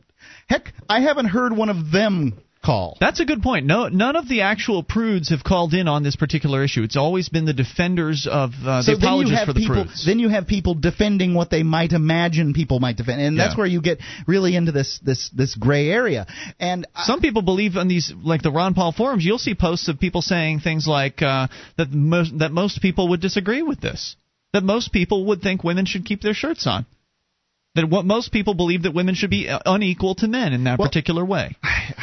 heck, 0.47 0.73
I 0.89 1.01
haven't 1.01 1.27
heard 1.27 1.53
one 1.57 1.71
of 1.71 1.91
them 1.91 2.35
call. 2.65 2.97
That's 3.01 3.21
a 3.21 3.25
good 3.25 3.43
point. 3.43 3.67
No, 3.67 3.89
none 3.89 4.17
of 4.17 4.29
the 4.29 4.41
actual 4.43 4.83
prudes 4.83 5.31
have 5.31 5.45
called 5.45 5.75
in 5.75 5.87
on 5.89 6.03
this 6.03 6.17
particular 6.17 6.65
issue. 6.65 6.83
It's 6.83 6.97
always 6.97 7.29
been 7.29 7.45
the 7.45 7.53
defenders 7.53 8.27
of 8.31 8.53
uh, 8.65 8.83
so 8.83 8.93
the 8.93 8.99
apologists 8.99 9.45
for 9.45 9.53
the 9.53 9.61
people, 9.61 9.85
prudes. 9.85 10.05
then 10.07 10.19
you 10.19 10.29
have 10.31 10.47
people 10.47 10.75
defending 10.75 11.35
what 11.35 11.51
they 11.51 11.63
might 11.63 11.93
imagine 11.93 12.55
people 12.55 12.81
might 12.81 12.97
defend, 12.97 13.21
and 13.21 13.39
that's 13.39 13.55
Yeah. 13.55 13.59
where 13.59 13.67
you 13.67 13.81
get 13.83 13.99
really 14.27 14.57
into 14.57 14.73
this 14.73 14.99
this 15.01 15.29
this 15.31 15.55
gray 15.55 15.91
area. 15.91 16.27
And 16.59 16.87
I- 16.95 17.05
Some 17.05 17.21
people 17.21 17.43
believe 17.43 17.77
on 17.77 17.89
these, 17.89 18.13
like 18.23 18.43
the 18.43 18.51
Ron 18.51 18.75
Paul 18.75 18.93
forums, 18.93 19.25
you'll 19.25 19.39
see 19.39 19.55
posts 19.55 19.89
of 19.89 20.01
people 20.01 20.23
saying 20.23 20.61
things 20.61 20.87
like 20.87 21.23
uh, 21.23 21.49
that 21.77 21.93
most 21.93 22.39
that 22.39 22.53
most 22.53 22.81
people 22.81 23.09
would 23.09 23.21
disagree 23.21 23.63
with 23.63 23.81
this. 23.81 24.17
That 24.53 24.63
most 24.65 24.93
people 24.93 25.27
would 25.27 25.43
think 25.43 25.65
women 25.65 25.85
should 25.85 26.05
keep 26.05 26.23
their 26.23 26.35
shirts 26.35 26.67
on. 26.67 26.87
That 27.75 27.91
what 27.91 28.05
most 28.05 28.31
people 28.31 28.55
believe 28.55 28.85
that 28.85 28.95
women 28.95 29.17
should 29.17 29.31
be 29.31 29.49
uh, 29.49 29.59
unequal 29.67 30.15
to 30.17 30.29
men 30.29 30.53
in 30.53 30.63
that 30.65 30.79
Well, 30.79 30.87
particular 30.89 31.25
way, 31.25 31.57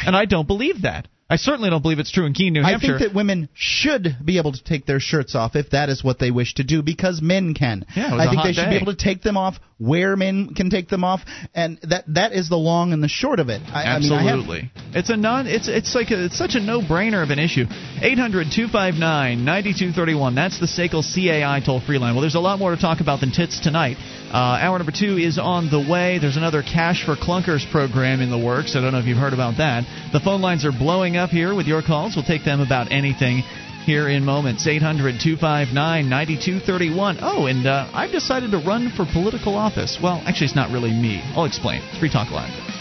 and 0.05 0.17
I 0.17 0.25
don't 0.25 0.45
believe 0.47 0.81
that. 0.81 1.07
I 1.29 1.37
certainly 1.37 1.69
don't 1.69 1.81
believe 1.81 1.99
it's 1.99 2.11
true 2.11 2.25
in 2.25 2.33
Keene, 2.33 2.51
New 2.51 2.61
Hampshire. 2.61 2.95
I 2.95 2.99
think 2.99 3.09
that 3.11 3.15
women 3.15 3.47
should 3.53 4.17
be 4.25 4.37
able 4.37 4.51
to 4.51 4.61
take 4.61 4.85
their 4.85 4.99
shirts 4.99 5.33
off 5.33 5.55
if 5.55 5.69
that 5.69 5.87
is 5.87 6.03
what 6.03 6.19
they 6.19 6.29
wish 6.29 6.55
to 6.55 6.65
do 6.65 6.81
because 6.83 7.21
men 7.21 7.53
can. 7.53 7.85
Yeah, 7.95 8.11
it 8.11 8.15
was 8.17 8.27
I 8.27 8.29
think 8.29 8.43
they 8.43 8.51
should 8.51 8.65
day. 8.65 8.71
be 8.71 8.75
able 8.81 8.93
to 8.93 9.01
take 9.01 9.21
them 9.21 9.37
off 9.37 9.55
where 9.77 10.17
men 10.17 10.53
can 10.55 10.69
take 10.69 10.89
them 10.89 11.05
off, 11.05 11.21
and 11.55 11.79
that 11.83 12.03
that 12.15 12.33
is 12.33 12.49
the 12.49 12.57
long 12.57 12.91
and 12.91 13.01
the 13.01 13.07
short 13.07 13.39
of 13.39 13.47
it. 13.47 13.61
I, 13.73 13.95
I 13.95 13.99
mean, 13.99 14.11
I 14.11 14.23
have- 14.23 14.39
Absolutely. 14.39 14.71
it's 14.93 15.09
a 15.09 15.15
non 15.15 15.47
it's 15.47 15.69
it's 15.69 15.95
like 15.95 16.11
a, 16.11 16.25
it's 16.25 16.37
such 16.37 16.55
a 16.55 16.59
no-brainer 16.59 17.23
of 17.23 17.29
an 17.29 17.39
issue. 17.39 17.63
800-259-9231. 18.01 20.35
That's 20.35 20.59
the 20.59 20.67
SACL 20.67 21.01
CAI 21.01 21.61
toll-free 21.65 21.97
line. 21.97 22.13
Well, 22.13 22.21
there's 22.21 22.35
a 22.35 22.41
lot 22.41 22.59
more 22.59 22.75
to 22.75 22.81
talk 22.81 22.99
about 22.99 23.21
than 23.21 23.31
tits 23.31 23.61
tonight. 23.61 23.95
Uh, 24.31 24.57
hour 24.61 24.77
number 24.77 24.93
2 24.93 25.17
is 25.17 25.37
on 25.37 25.69
the 25.69 25.79
way. 25.79 26.17
There's 26.17 26.37
another 26.37 26.63
Cash 26.63 27.03
for 27.05 27.17
Clunkers 27.17 27.69
program 27.69 28.21
in 28.21 28.29
the 28.29 28.37
works. 28.37 28.77
I 28.77 28.81
don't 28.81 28.93
know 28.93 28.99
if 28.99 29.05
you've 29.05 29.17
heard 29.17 29.33
about 29.33 29.57
that. 29.57 29.83
The 30.13 30.21
phone 30.21 30.41
lines 30.41 30.63
are 30.63 30.71
blowing 30.71 31.17
up 31.17 31.31
here 31.31 31.53
with 31.53 31.67
your 31.67 31.81
calls. 31.81 32.15
We'll 32.15 32.23
take 32.23 32.45
them 32.45 32.61
about 32.61 32.93
anything 32.93 33.43
here 33.83 34.07
in 34.07 34.23
moments. 34.23 34.65
800 34.65 35.19
259 35.19 35.75
9231. 36.07 37.17
Oh, 37.21 37.47
and 37.47 37.67
uh, 37.67 37.91
I've 37.93 38.11
decided 38.11 38.51
to 38.51 38.59
run 38.59 38.89
for 38.95 39.05
political 39.11 39.55
office. 39.55 39.97
Well, 40.01 40.23
actually, 40.25 40.47
it's 40.47 40.55
not 40.55 40.71
really 40.71 40.91
me. 40.91 41.19
I'll 41.35 41.43
explain. 41.43 41.81
It's 41.83 41.99
Free 41.99 42.09
Talk 42.09 42.31
Live. 42.31 42.80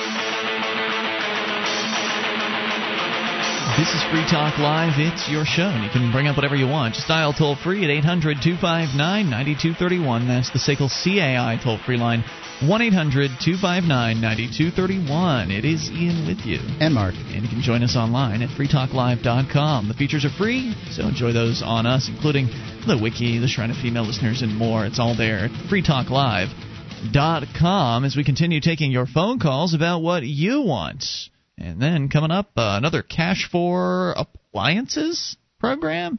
This 3.81 3.95
is 3.95 4.03
Free 4.13 4.27
Talk 4.29 4.59
Live. 4.59 4.99
It's 4.99 5.27
your 5.27 5.43
show, 5.43 5.65
and 5.65 5.83
you 5.83 5.89
can 5.89 6.11
bring 6.11 6.27
up 6.27 6.35
whatever 6.37 6.55
you 6.55 6.67
want. 6.67 6.93
Just 6.93 7.07
dial 7.07 7.33
toll 7.33 7.55
free 7.55 7.83
at 7.83 7.89
800 7.89 8.37
259 8.37 8.93
9231. 8.93 10.27
That's 10.27 10.51
the 10.53 10.59
SACL 10.59 10.85
CAI 10.85 11.57
toll 11.57 11.79
free 11.79 11.97
line. 11.97 12.23
1 12.61 12.79
800 12.79 13.31
259 13.41 14.21
9231. 14.21 15.49
It 15.49 15.65
is 15.65 15.89
Ian 15.89 16.27
with 16.27 16.45
you. 16.45 16.59
and 16.79 16.93
Mark. 16.93 17.15
And 17.33 17.41
you 17.41 17.49
can 17.49 17.63
join 17.63 17.81
us 17.81 17.95
online 17.95 18.43
at 18.43 18.49
freetalklive.com. 18.53 19.87
The 19.87 19.95
features 19.95 20.25
are 20.25 20.37
free, 20.37 20.75
so 20.91 21.07
enjoy 21.07 21.33
those 21.33 21.63
on 21.65 21.87
us, 21.87 22.07
including 22.07 22.49
the 22.85 22.99
wiki, 23.01 23.39
the 23.39 23.47
Shrine 23.47 23.71
of 23.71 23.77
Female 23.77 24.05
Listeners, 24.05 24.43
and 24.43 24.55
more. 24.55 24.85
It's 24.85 24.99
all 24.99 25.15
there 25.17 25.45
at 25.45 25.51
freetalklive.com 25.73 28.05
as 28.05 28.15
we 28.15 28.23
continue 28.23 28.61
taking 28.61 28.91
your 28.91 29.07
phone 29.07 29.39
calls 29.39 29.73
about 29.73 30.03
what 30.03 30.21
you 30.21 30.61
want. 30.61 31.30
And 31.61 31.79
then 31.79 32.09
coming 32.09 32.31
up, 32.31 32.49
uh, 32.57 32.73
another 32.77 33.03
Cash 33.03 33.47
for 33.51 34.15
Appliances 34.17 35.37
program. 35.59 36.17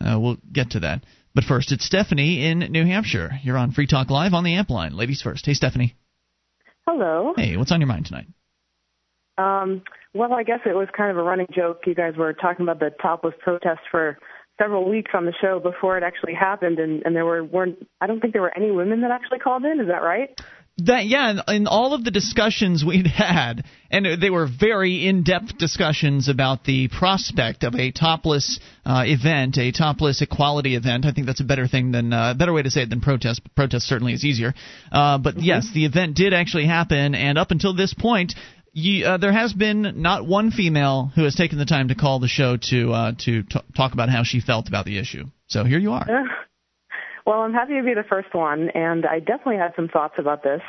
Uh, 0.00 0.18
we'll 0.18 0.38
get 0.52 0.70
to 0.70 0.80
that. 0.80 1.04
But 1.32 1.44
first, 1.44 1.70
it's 1.70 1.84
Stephanie 1.84 2.44
in 2.44 2.58
New 2.58 2.84
Hampshire. 2.84 3.38
You're 3.44 3.56
on 3.56 3.70
Free 3.70 3.86
Talk 3.86 4.10
Live 4.10 4.34
on 4.34 4.42
the 4.42 4.56
amp 4.56 4.68
line. 4.68 4.96
Ladies 4.96 5.22
first. 5.22 5.46
Hey, 5.46 5.54
Stephanie. 5.54 5.94
Hello. 6.88 7.34
Hey, 7.36 7.56
what's 7.56 7.70
on 7.70 7.80
your 7.80 7.86
mind 7.86 8.06
tonight? 8.06 8.26
Um, 9.38 9.82
well, 10.12 10.32
I 10.32 10.42
guess 10.42 10.58
it 10.66 10.74
was 10.74 10.88
kind 10.96 11.12
of 11.12 11.18
a 11.18 11.22
running 11.22 11.46
joke. 11.54 11.82
You 11.86 11.94
guys 11.94 12.14
were 12.16 12.32
talking 12.32 12.64
about 12.64 12.80
the 12.80 12.90
topless 13.00 13.34
protest 13.38 13.82
for 13.92 14.18
several 14.60 14.90
weeks 14.90 15.12
on 15.14 15.24
the 15.24 15.32
show 15.40 15.60
before 15.60 15.98
it 15.98 16.02
actually 16.02 16.34
happened, 16.34 16.80
and, 16.80 17.02
and 17.04 17.14
there 17.14 17.24
were 17.24 17.44
weren't. 17.44 17.86
I 18.00 18.08
don't 18.08 18.18
think 18.18 18.32
there 18.32 18.42
were 18.42 18.56
any 18.56 18.72
women 18.72 19.02
that 19.02 19.12
actually 19.12 19.38
called 19.38 19.64
in. 19.64 19.78
Is 19.78 19.86
that 19.86 20.02
right? 20.02 20.40
That 20.78 21.04
yeah, 21.04 21.30
in, 21.30 21.54
in 21.54 21.66
all 21.66 21.92
of 21.92 22.04
the 22.04 22.10
discussions 22.10 22.82
we'd 22.84 23.06
had, 23.06 23.64
and 23.90 24.06
they 24.20 24.30
were 24.30 24.46
very 24.46 25.06
in-depth 25.06 25.58
discussions 25.58 26.28
about 26.28 26.64
the 26.64 26.88
prospect 26.88 27.64
of 27.64 27.74
a 27.74 27.90
topless 27.90 28.58
uh, 28.86 29.02
event, 29.06 29.58
a 29.58 29.72
topless 29.72 30.22
equality 30.22 30.76
event. 30.76 31.04
I 31.04 31.12
think 31.12 31.26
that's 31.26 31.40
a 31.40 31.44
better 31.44 31.68
thing 31.68 31.92
than 31.92 32.12
uh, 32.12 32.32
better 32.32 32.52
way 32.52 32.62
to 32.62 32.70
say 32.70 32.82
it 32.82 32.90
than 32.90 33.02
protest. 33.02 33.42
But 33.42 33.54
protest 33.54 33.86
certainly 33.86 34.14
is 34.14 34.24
easier. 34.24 34.54
Uh, 34.90 35.18
but 35.18 35.42
yes, 35.42 35.70
the 35.74 35.84
event 35.84 36.16
did 36.16 36.32
actually 36.32 36.66
happen, 36.66 37.14
and 37.14 37.36
up 37.36 37.50
until 37.50 37.74
this 37.74 37.94
point. 37.94 38.34
You, 38.72 39.04
uh, 39.04 39.16
there 39.16 39.32
has 39.32 39.52
been 39.52 39.94
not 39.96 40.28
one 40.28 40.52
female 40.52 41.10
who 41.16 41.24
has 41.24 41.34
taken 41.34 41.58
the 41.58 41.64
time 41.64 41.88
to 41.88 41.96
call 41.96 42.20
the 42.20 42.28
show 42.28 42.56
to 42.70 42.92
uh, 42.92 43.12
to 43.24 43.42
t- 43.42 43.60
talk 43.76 43.94
about 43.94 44.10
how 44.10 44.22
she 44.22 44.40
felt 44.40 44.68
about 44.68 44.84
the 44.84 44.96
issue. 44.96 45.24
So 45.48 45.64
here 45.64 45.80
you 45.80 45.90
are. 45.90 46.06
Well, 47.26 47.40
I'm 47.40 47.52
happy 47.52 47.74
to 47.74 47.82
be 47.82 47.94
the 47.94 48.04
first 48.08 48.34
one, 48.34 48.70
and 48.70 49.06
I 49.06 49.18
definitely 49.18 49.58
had 49.58 49.72
some 49.76 49.88
thoughts 49.88 50.14
about 50.18 50.42
this. 50.42 50.62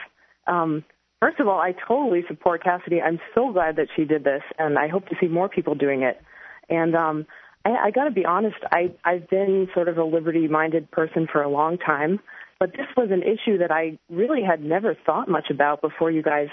Um, 0.48 0.84
first 1.20 1.40
of 1.40 1.48
all, 1.48 1.60
I 1.60 1.74
totally 1.88 2.24
support 2.28 2.64
Cassidy. 2.64 3.02
I'm 3.02 3.20
so 3.34 3.52
glad 3.52 3.78
that 3.78 3.88
she 3.96 4.04
did 4.06 4.24
this, 4.24 4.44
and 4.60 4.78
I 4.78 4.88
hope 4.88 5.08
to 5.10 5.16
see 5.20 5.28
more 5.28 5.50
people 5.50 5.76
doing 5.76 6.04
it. 6.04 6.22
And 6.70 6.96
um, 6.96 7.26
I, 7.66 7.70
I 7.88 7.92
got 7.92 8.06
to 8.06 8.12
be 8.12 8.26
honest, 8.26 8.58
I, 8.72 8.92
I've 9.06 9.30
been 9.30 9.68
sort 9.74 9.88
of 9.88 9.98
a 9.98 10.04
liberty-minded 10.04 10.92
person 10.92 11.28
for 11.32 11.42
a 11.42 11.50
long 11.50 11.78
time, 11.78 12.20
but 12.60 12.72
this 12.74 12.88
was 12.96 13.10
an 13.12 13.24
issue 13.24 13.58
that 13.58 13.72
I 13.72 13.98
really 14.10 14.44
had 14.44 14.62
never 14.62 14.96
thought 15.06 15.28
much 15.28 15.50
about 15.50 15.82
before 15.82 16.12
you 16.12 16.22
guys 16.22 16.50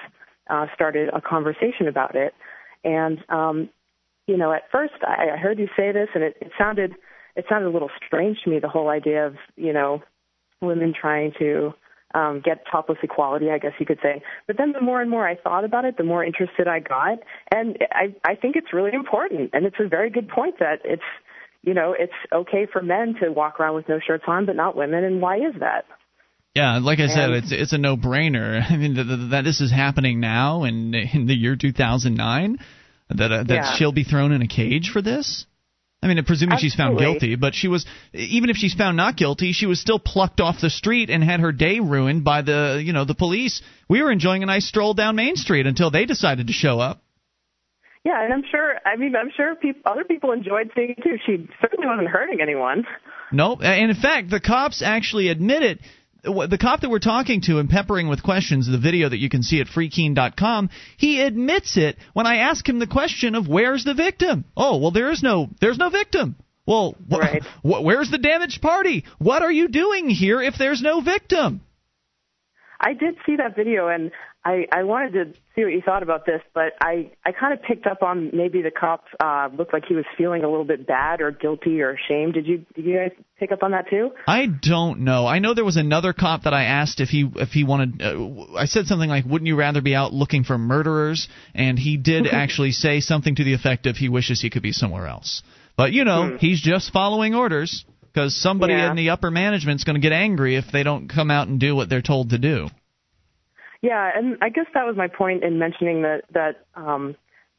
uh, 0.49 0.67
started 0.75 1.11
a 1.13 1.21
conversation 1.21 1.89
about 1.89 2.15
it. 2.15 2.35
And 2.85 3.19
um, 3.29 3.69
you 4.27 4.37
know, 4.37 4.53
at 4.53 4.63
first 4.71 4.95
I, 5.03 5.31
I 5.35 5.37
heard 5.37 5.59
you 5.59 5.69
say 5.77 5.93
this, 5.93 6.09
and 6.15 6.23
it, 6.23 6.37
it 6.41 6.53
sounded 6.59 6.95
it 7.39 7.45
sounded 7.49 7.69
a 7.69 7.73
little 7.73 7.91
strange 8.07 8.37
to 8.45 8.51
me. 8.51 8.59
The 8.59 8.69
whole 8.69 8.89
idea 8.89 9.27
of 9.27 9.37
you 9.57 9.73
know 9.73 10.03
women 10.61 10.93
trying 10.99 11.33
to 11.39 11.73
um, 12.15 12.43
get 12.45 12.65
topless 12.71 12.99
equality, 13.03 13.51
I 13.51 13.59
guess 13.59 13.73
you 13.79 13.87
could 13.87 14.01
say. 14.03 14.23
But 14.47 14.57
then 14.59 14.73
the 14.73 14.81
more 14.81 15.01
and 15.01 15.11
more 15.11 15.27
I 15.27 15.37
thought 15.37 15.65
about 15.65 15.85
it, 15.85 15.97
the 15.97 16.05
more 16.05 16.25
interested 16.25 16.67
I 16.67 16.81
got, 16.81 17.19
and 17.55 17.79
I 17.93 18.15
I 18.25 18.35
think 18.35 18.57
it's 18.57 18.73
really 18.73 18.93
important, 18.93 19.51
and 19.53 19.65
it's 19.65 19.77
a 19.79 19.89
very 19.89 20.11
good 20.11 20.29
point 20.29 20.59
that 20.59 20.81
it's 20.85 21.03
you 21.63 21.75
know 21.75 21.95
it's 21.99 22.13
okay 22.33 22.67
for 22.71 22.83
men 22.83 23.15
to 23.23 23.31
walk 23.31 23.61
around 23.61 23.77
with 23.77 23.89
no 23.89 23.99
shirts 24.05 24.25
on, 24.27 24.47
but 24.47 24.57
not 24.57 24.77
women, 24.77 25.05
and 25.05 25.23
why 25.23 25.37
is 25.37 25.55
that? 25.61 25.85
Yeah, 26.55 26.79
like 26.79 26.99
I 26.99 27.07
said, 27.07 27.31
it's 27.31 27.53
it's 27.53 27.73
a 27.73 27.79
no-brainer. 27.79 28.65
I 28.71 28.77
mean, 28.77 28.95
that 28.95 29.29
that 29.31 29.45
this 29.45 29.61
is 29.61 29.71
happening 29.71 30.19
now 30.19 30.65
in 30.65 30.95
in 30.95 31.27
the 31.27 31.35
year 31.35 31.55
2009, 31.55 32.59
that 33.11 33.31
uh, 33.33 33.43
that 33.45 33.55
Yeah. 33.55 33.77
she'll 33.77 33.93
be 33.93 34.05
thrown 34.05 34.33
in 34.33 34.43
a 34.43 34.49
cage 34.49 34.91
for 34.93 35.03
this. 35.03 35.47
I 36.01 36.07
mean, 36.07 36.25
presuming 36.25 36.59
she's 36.59 36.77
found 36.77 36.97
guilty, 36.99 37.35
but 37.35 37.55
she 37.55 37.67
was 37.67 37.85
even 38.13 38.51
if 38.51 38.57
she's 38.57 38.75
found 38.75 38.97
not 38.97 39.17
guilty, 39.17 39.53
she 39.53 39.67
was 39.67 39.81
still 39.81 39.99
plucked 39.99 40.41
off 40.41 40.61
the 40.61 40.71
street 40.71 41.11
and 41.11 41.25
had 41.25 41.41
her 41.41 41.51
day 41.51 41.81
ruined 41.81 42.23
by 42.23 42.43
the 42.43 42.81
you 42.85 42.93
know 42.93 43.05
the 43.05 43.17
police. 43.17 43.63
We 43.89 44.03
were 44.03 44.13
enjoying 44.13 44.45
a 44.45 44.47
nice 44.47 44.67
stroll 44.67 44.95
down 44.95 45.17
Main 45.17 45.35
Street 45.35 45.67
until 45.67 45.91
they 45.91 46.07
decided 46.07 46.47
to 46.47 46.53
show 46.53 46.79
up. 46.79 47.03
Yeah, 48.05 48.23
and 48.23 48.33
I'm 48.33 48.45
sure. 48.49 48.77
I 48.87 48.97
mean, 48.97 49.17
I'm 49.17 49.31
sure 49.37 49.57
peop 49.57 49.83
other 49.85 50.05
people 50.05 50.31
enjoyed 50.31 50.71
seeing 50.77 50.95
it 50.97 51.03
too. 51.03 51.17
She 51.27 51.49
certainly 51.61 51.87
wasn't 51.87 52.09
hurting 52.09 52.41
anyone. 52.41 52.87
Nope. 53.33 53.59
And 53.63 53.91
in 53.91 53.97
fact, 53.97 54.31
the 54.31 54.41
cops 54.41 54.83
actually 54.83 55.29
admitted 55.29 55.81
the 56.23 56.59
cop 56.61 56.81
that 56.81 56.91
we're 56.91 56.99
talking 56.99 57.41
to 57.43 57.59
and 57.59 57.69
peppering 57.71 58.09
with 58.09 58.23
questions, 58.23 58.67
the 58.67 58.79
video 58.79 59.09
that 59.09 59.19
you 59.19 59.29
can 59.29 59.43
see 59.43 59.61
at 59.61 59.67
freekeene.com, 59.69 60.71
he 60.97 61.21
admits 61.23 61.77
it 61.77 61.97
when 62.13 62.27
I 62.27 62.37
ask 62.39 62.69
him 62.69 62.79
the 62.79 62.87
question 62.87 63.35
of 63.35 63.49
where's 63.49 63.85
the 63.85 63.95
victim? 63.95 64.45
Oh, 64.57 64.79
well 64.79 64.91
there 64.91 65.11
is 65.11 65.23
no 65.23 65.49
there's 65.61 65.79
no 65.79 65.91
victim. 65.91 66.37
Well, 66.67 66.97
wh- 67.11 67.19
Right. 67.19 67.43
wh- 67.63 67.83
where's 67.83 68.11
the 68.11 68.19
damaged 68.19 68.61
party? 68.61 69.05
What 69.19 69.43
are 69.43 69.53
you 69.53 69.69
doing 69.69 70.11
here 70.11 70.43
if 70.43 70.55
there's 70.59 70.83
no 70.83 71.01
victim? 71.01 71.61
I 72.81 72.93
did 72.93 73.17
see 73.27 73.37
that 73.37 73.57
video, 73.57 73.89
and 73.89 74.13
I, 74.45 74.67
I 74.73 74.85
wanted 74.85 75.13
to 75.13 75.41
see 75.55 75.65
what 75.65 75.73
you 75.73 75.83
thought 75.83 76.03
about 76.03 76.25
this, 76.25 76.41
but 76.55 76.73
I, 76.81 77.11
I 77.27 77.33
kind 77.33 77.53
of 77.53 77.63
picked 77.63 77.87
up 77.87 78.03
on 78.03 78.31
maybe 78.33 78.63
the 78.63 78.71
cop 78.71 79.05
uh, 79.21 79.49
looked 79.53 79.73
like 79.75 79.85
he 79.87 79.95
was 79.95 80.05
feeling 80.17 80.43
a 80.45 80.49
little 80.49 80.65
bit 80.65 80.87
bad 80.87 81.21
or 81.21 81.33
guilty 81.33 81.83
or 81.83 81.91
ashamed. 81.91 82.35
Did 82.35 82.47
you 82.47 82.65
did 82.75 82.85
you 82.85 82.97
guys 82.97 83.11
pick 83.39 83.53
up 83.53 83.63
on 83.63 83.73
that 83.73 83.91
too? 83.91 84.13
I 84.27 84.47
don't 84.47 85.01
know. 85.01 85.27
I 85.27 85.41
know 85.41 85.53
there 85.55 85.65
was 85.65 85.77
another 85.77 86.13
cop 86.13 86.45
that 86.45 86.55
I 86.55 86.65
asked 86.65 87.01
if 87.01 87.09
he 87.09 87.29
if 87.37 87.51
he 87.51 87.65
wanted. 87.65 88.01
Uh, 88.01 88.57
I 88.57 88.65
said 88.67 88.87
something 88.87 89.11
like, 89.11 89.25
"Wouldn't 89.27 89.47
you 89.49 89.57
rather 89.57 89.83
be 89.83 89.95
out 89.95 90.15
looking 90.15 90.45
for 90.45 90.57
murderers?" 90.57 91.29
And 91.55 91.79
he 91.79 91.97
did 91.97 92.27
actually 92.33 92.71
say 92.71 93.01
something 93.01 93.35
to 93.35 93.45
the 93.45 93.55
effect 93.55 93.87
of 93.87 93.97
he 93.97 94.09
wishes 94.09 94.41
he 94.41 94.51
could 94.51 94.63
be 94.63 94.73
somewhere 94.73 95.09
else. 95.09 95.43
But 95.77 95.93
you 95.93 96.05
know, 96.05 96.31
Hmm. 96.31 96.37
he's 96.37 96.61
just 96.63 96.93
following 96.93 97.35
orders 97.35 97.85
because 98.13 98.35
somebody 98.41 98.73
Yeah. 98.73 98.91
in 98.91 98.97
the 98.97 99.11
upper 99.11 99.31
management's 99.31 99.85
going 99.85 99.95
to 99.97 100.01
get 100.01 100.13
angry 100.13 100.57
if 100.57 100.71
they 100.73 100.85
don't 100.85 101.09
come 101.09 101.31
out 101.31 101.49
and 101.49 101.61
do 101.61 101.75
what 101.77 101.89
they're 101.91 102.03
told 102.03 102.31
to 102.31 102.39
do. 102.39 102.69
Yeah, 103.83 104.11
and 104.15 104.39
I 104.43 104.49
guess 104.49 104.67
that 104.75 104.87
was 104.87 104.97
my 104.97 105.09
point 105.09 105.45
in 105.45 105.59
mentioning 105.59 106.03
that 106.03 106.23
that 106.33 106.65
um, 106.75 107.17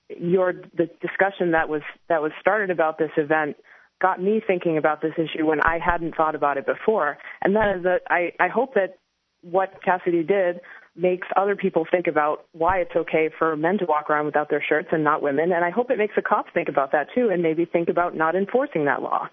your 0.09 0.53
the 0.53 0.89
discussion 1.01 1.51
that 1.51 1.69
was 1.69 1.81
that 2.09 2.21
was 2.21 2.31
started 2.41 2.69
about 2.69 2.97
this 2.97 3.11
event 3.17 3.55
got 4.01 4.21
me 4.21 4.41
thinking 4.45 4.77
about 4.77 5.01
this 5.01 5.13
issue 5.17 5.45
when 5.45 5.61
I 5.61 5.77
hadn't 5.83 6.15
thought 6.15 6.35
about 6.35 6.57
it 6.57 6.65
before, 6.65 7.17
and 7.41 7.55
that 7.55 7.77
is 7.77 7.83
that 7.83 8.01
I 8.09 8.33
I 8.39 8.49
hope 8.49 8.73
that 8.73 8.97
what 9.41 9.81
Cassidy 9.83 10.23
did 10.23 10.59
makes 10.95 11.27
other 11.37 11.55
people 11.55 11.85
think 11.89 12.07
about 12.07 12.45
why 12.51 12.79
it's 12.79 12.95
okay 12.95 13.29
for 13.37 13.55
men 13.55 13.77
to 13.77 13.85
walk 13.85 14.09
around 14.09 14.25
without 14.25 14.49
their 14.49 14.63
shirts 14.67 14.89
and 14.91 15.05
not 15.05 15.21
women, 15.21 15.53
and 15.53 15.63
I 15.63 15.69
hope 15.69 15.89
it 15.89 15.97
makes 15.97 16.15
the 16.15 16.21
cops 16.21 16.49
think 16.53 16.67
about 16.67 16.91
that 16.91 17.07
too, 17.15 17.29
and 17.31 17.41
maybe 17.41 17.63
think 17.63 17.87
about 17.87 18.13
not 18.13 18.35
enforcing 18.35 18.85
that 18.85 19.01
law. 19.01 19.29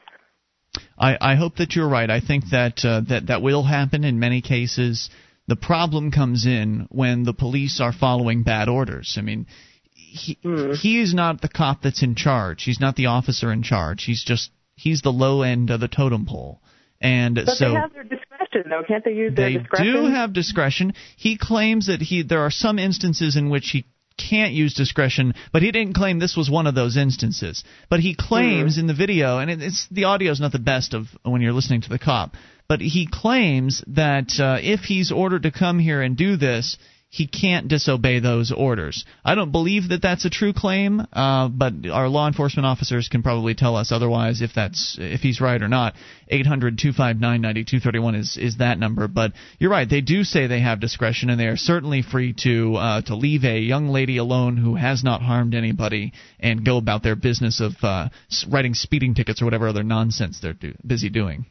I, 0.99 1.17
I 1.21 1.35
hope 1.35 1.57
that 1.57 1.75
you're 1.75 1.89
right. 1.89 2.09
I 2.09 2.21
think 2.21 2.51
that 2.51 2.85
uh, 2.85 3.01
that 3.09 3.27
that 3.27 3.43
will 3.43 3.65
happen 3.65 4.05
in 4.05 4.21
many 4.21 4.41
cases. 4.41 5.11
The 5.49 5.57
problem 5.57 6.11
comes 6.11 6.45
in 6.47 6.87
when 6.91 7.23
the 7.23 7.33
police 7.33 7.81
are 7.81 7.93
following 7.93 8.43
bad 8.43 8.69
orders. 8.69 9.17
I 9.19 9.23
mean, 9.23 9.47
he 9.93 10.39
mm-hmm. 10.45 10.73
he 10.73 11.01
is 11.01 11.15
not 11.15 11.41
the 11.41 11.49
cop 11.49 11.83
that's 11.83 12.03
in 12.03 12.15
charge. 12.15 12.65
He's 12.65 12.81
not 12.81 12.97
the 12.97 13.07
officer 13.07 13.53
in 13.53 13.63
charge. 13.63 14.05
He's 14.05 14.25
just 14.25 14.51
he's 14.75 15.03
the 15.03 15.13
low 15.13 15.43
end 15.43 15.71
of 15.71 15.81
the 15.81 15.89
totem 15.89 16.27
pole. 16.27 16.61
And 17.01 17.35
But 17.37 17.49
so 17.57 17.69
they 17.69 17.75
have 17.75 17.93
their 17.93 18.05
discretion, 18.05 18.71
though, 18.71 18.83
can't 18.87 19.05
they 19.05 19.13
use 19.13 19.35
their 19.35 19.51
they 19.51 19.59
discretion? 19.59 19.93
do 19.93 20.05
have 20.07 20.33
discretion. 20.33 20.95
He 21.17 21.37
claims 21.37 21.87
that 21.87 22.01
he 22.01 22.23
there 22.23 22.41
are 22.41 22.51
some 22.51 22.79
instances 22.79 23.37
in 23.37 23.51
which 23.51 23.69
he 23.71 23.85
can't 24.17 24.53
use 24.53 24.73
discretion, 24.75 25.35
but 25.53 25.63
he 25.63 25.71
didn't 25.71 25.93
claim 25.93 26.19
this 26.19 26.37
was 26.37 26.49
one 26.51 26.67
of 26.67 26.75
those 26.75 26.97
instances. 26.97 27.65
But 27.91 28.01
he 28.01 28.15
claims 28.15 28.73
mm-hmm. 28.73 28.81
in 28.81 28.87
the 28.87 28.95
video, 28.95 29.39
and 29.39 29.51
it, 29.51 29.63
it's 29.63 29.87
the 29.91 30.05
audio 30.05 30.33
is 30.33 30.41
not 30.41 30.53
the 30.53 30.59
best 30.59 30.95
of 30.95 31.07
when 31.23 31.43
you're 31.43 31.53
listening 31.53 31.83
to 31.83 31.89
the 31.91 31.99
cop, 31.99 32.35
but 32.69 32.81
he 32.81 33.07
claims 33.11 33.83
that 33.89 34.39
uh, 34.41 34.59
if 34.61 34.81
he's 34.81 35.13
ordered 35.13 35.45
to 35.45 35.51
come 35.51 35.79
here 35.79 36.03
and 36.03 36.17
do 36.17 36.37
this. 36.37 36.77
He 37.09 37.29
can't 37.29 37.69
disobey 37.69 38.19
those 38.19 38.51
orders. 38.53 39.05
I 39.25 39.37
don't 39.37 39.53
believe 39.53 39.89
that 39.89 40.03
that's 40.03 40.25
a 40.25 40.31
true 40.31 40.53
claim, 40.53 41.07
uh, 41.13 41.49
but 41.49 41.73
our 41.91 42.09
law 42.09 42.27
enforcement 42.27 42.67
officers 42.67 43.09
can 43.09 43.23
probably 43.23 43.55
tell 43.55 43.77
us 43.77 43.93
otherwise 43.93 44.43
if 44.43 44.53
that's 44.53 44.99
if 45.01 45.21
he's 45.21 45.41
right 45.41 45.63
or 45.63 45.69
not. 45.69 45.95
800-259-9231 46.31 48.17
is 48.17 48.37
is 48.37 48.57
that 48.59 48.79
number. 48.79 49.07
But 49.07 49.33
you're 49.59 49.71
right; 49.71 49.89
they 49.89 50.01
do 50.01 50.25
say 50.25 50.47
they 50.47 50.61
have 50.61 50.81
discretion, 50.81 51.31
and 51.31 51.41
they 51.41 51.47
are 51.47 51.57
certainly 51.57 52.03
free 52.03 52.35
to 52.43 52.75
uh, 52.75 53.01
to 53.03 53.15
leave 53.15 53.45
a 53.45 53.61
young 53.61 53.89
lady 53.89 54.17
alone 54.17 54.57
who 54.57 54.75
has 54.75 55.05
not 55.05 55.23
harmed 55.23 55.55
anybody 55.55 56.13
and 56.41 56.67
go 56.67 56.77
about 56.77 57.05
their 57.05 57.17
business 57.17 57.61
of 57.61 57.73
uh, 57.83 58.09
writing 58.51 58.75
speeding 58.75 59.15
tickets 59.15 59.41
or 59.41 59.45
whatever 59.45 59.69
other 59.69 59.85
nonsense 59.85 60.41
they're 60.41 60.55
do- 60.55 60.75
busy 60.85 61.09
doing. 61.09 61.47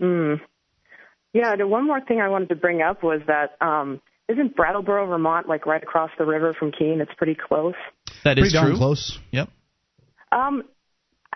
Mm. 0.00 0.40
Yeah, 1.32 1.56
the 1.56 1.66
one 1.66 1.86
more 1.86 2.00
thing 2.00 2.20
I 2.20 2.28
wanted 2.28 2.48
to 2.50 2.56
bring 2.56 2.80
up 2.82 3.02
was 3.02 3.20
that 3.26 3.56
um 3.60 4.00
isn't 4.28 4.56
Brattleboro, 4.56 5.06
Vermont, 5.06 5.48
like 5.48 5.66
right 5.66 5.82
across 5.82 6.10
the 6.18 6.24
river 6.24 6.54
from 6.58 6.72
Keene? 6.72 7.00
It's 7.00 7.12
pretty 7.16 7.34
close. 7.36 7.74
That 8.24 8.38
is 8.38 8.44
Pretty 8.44 8.54
darn 8.54 8.70
true. 8.70 8.78
close. 8.78 9.18
Yep. 9.32 9.50
Um, 10.32 10.62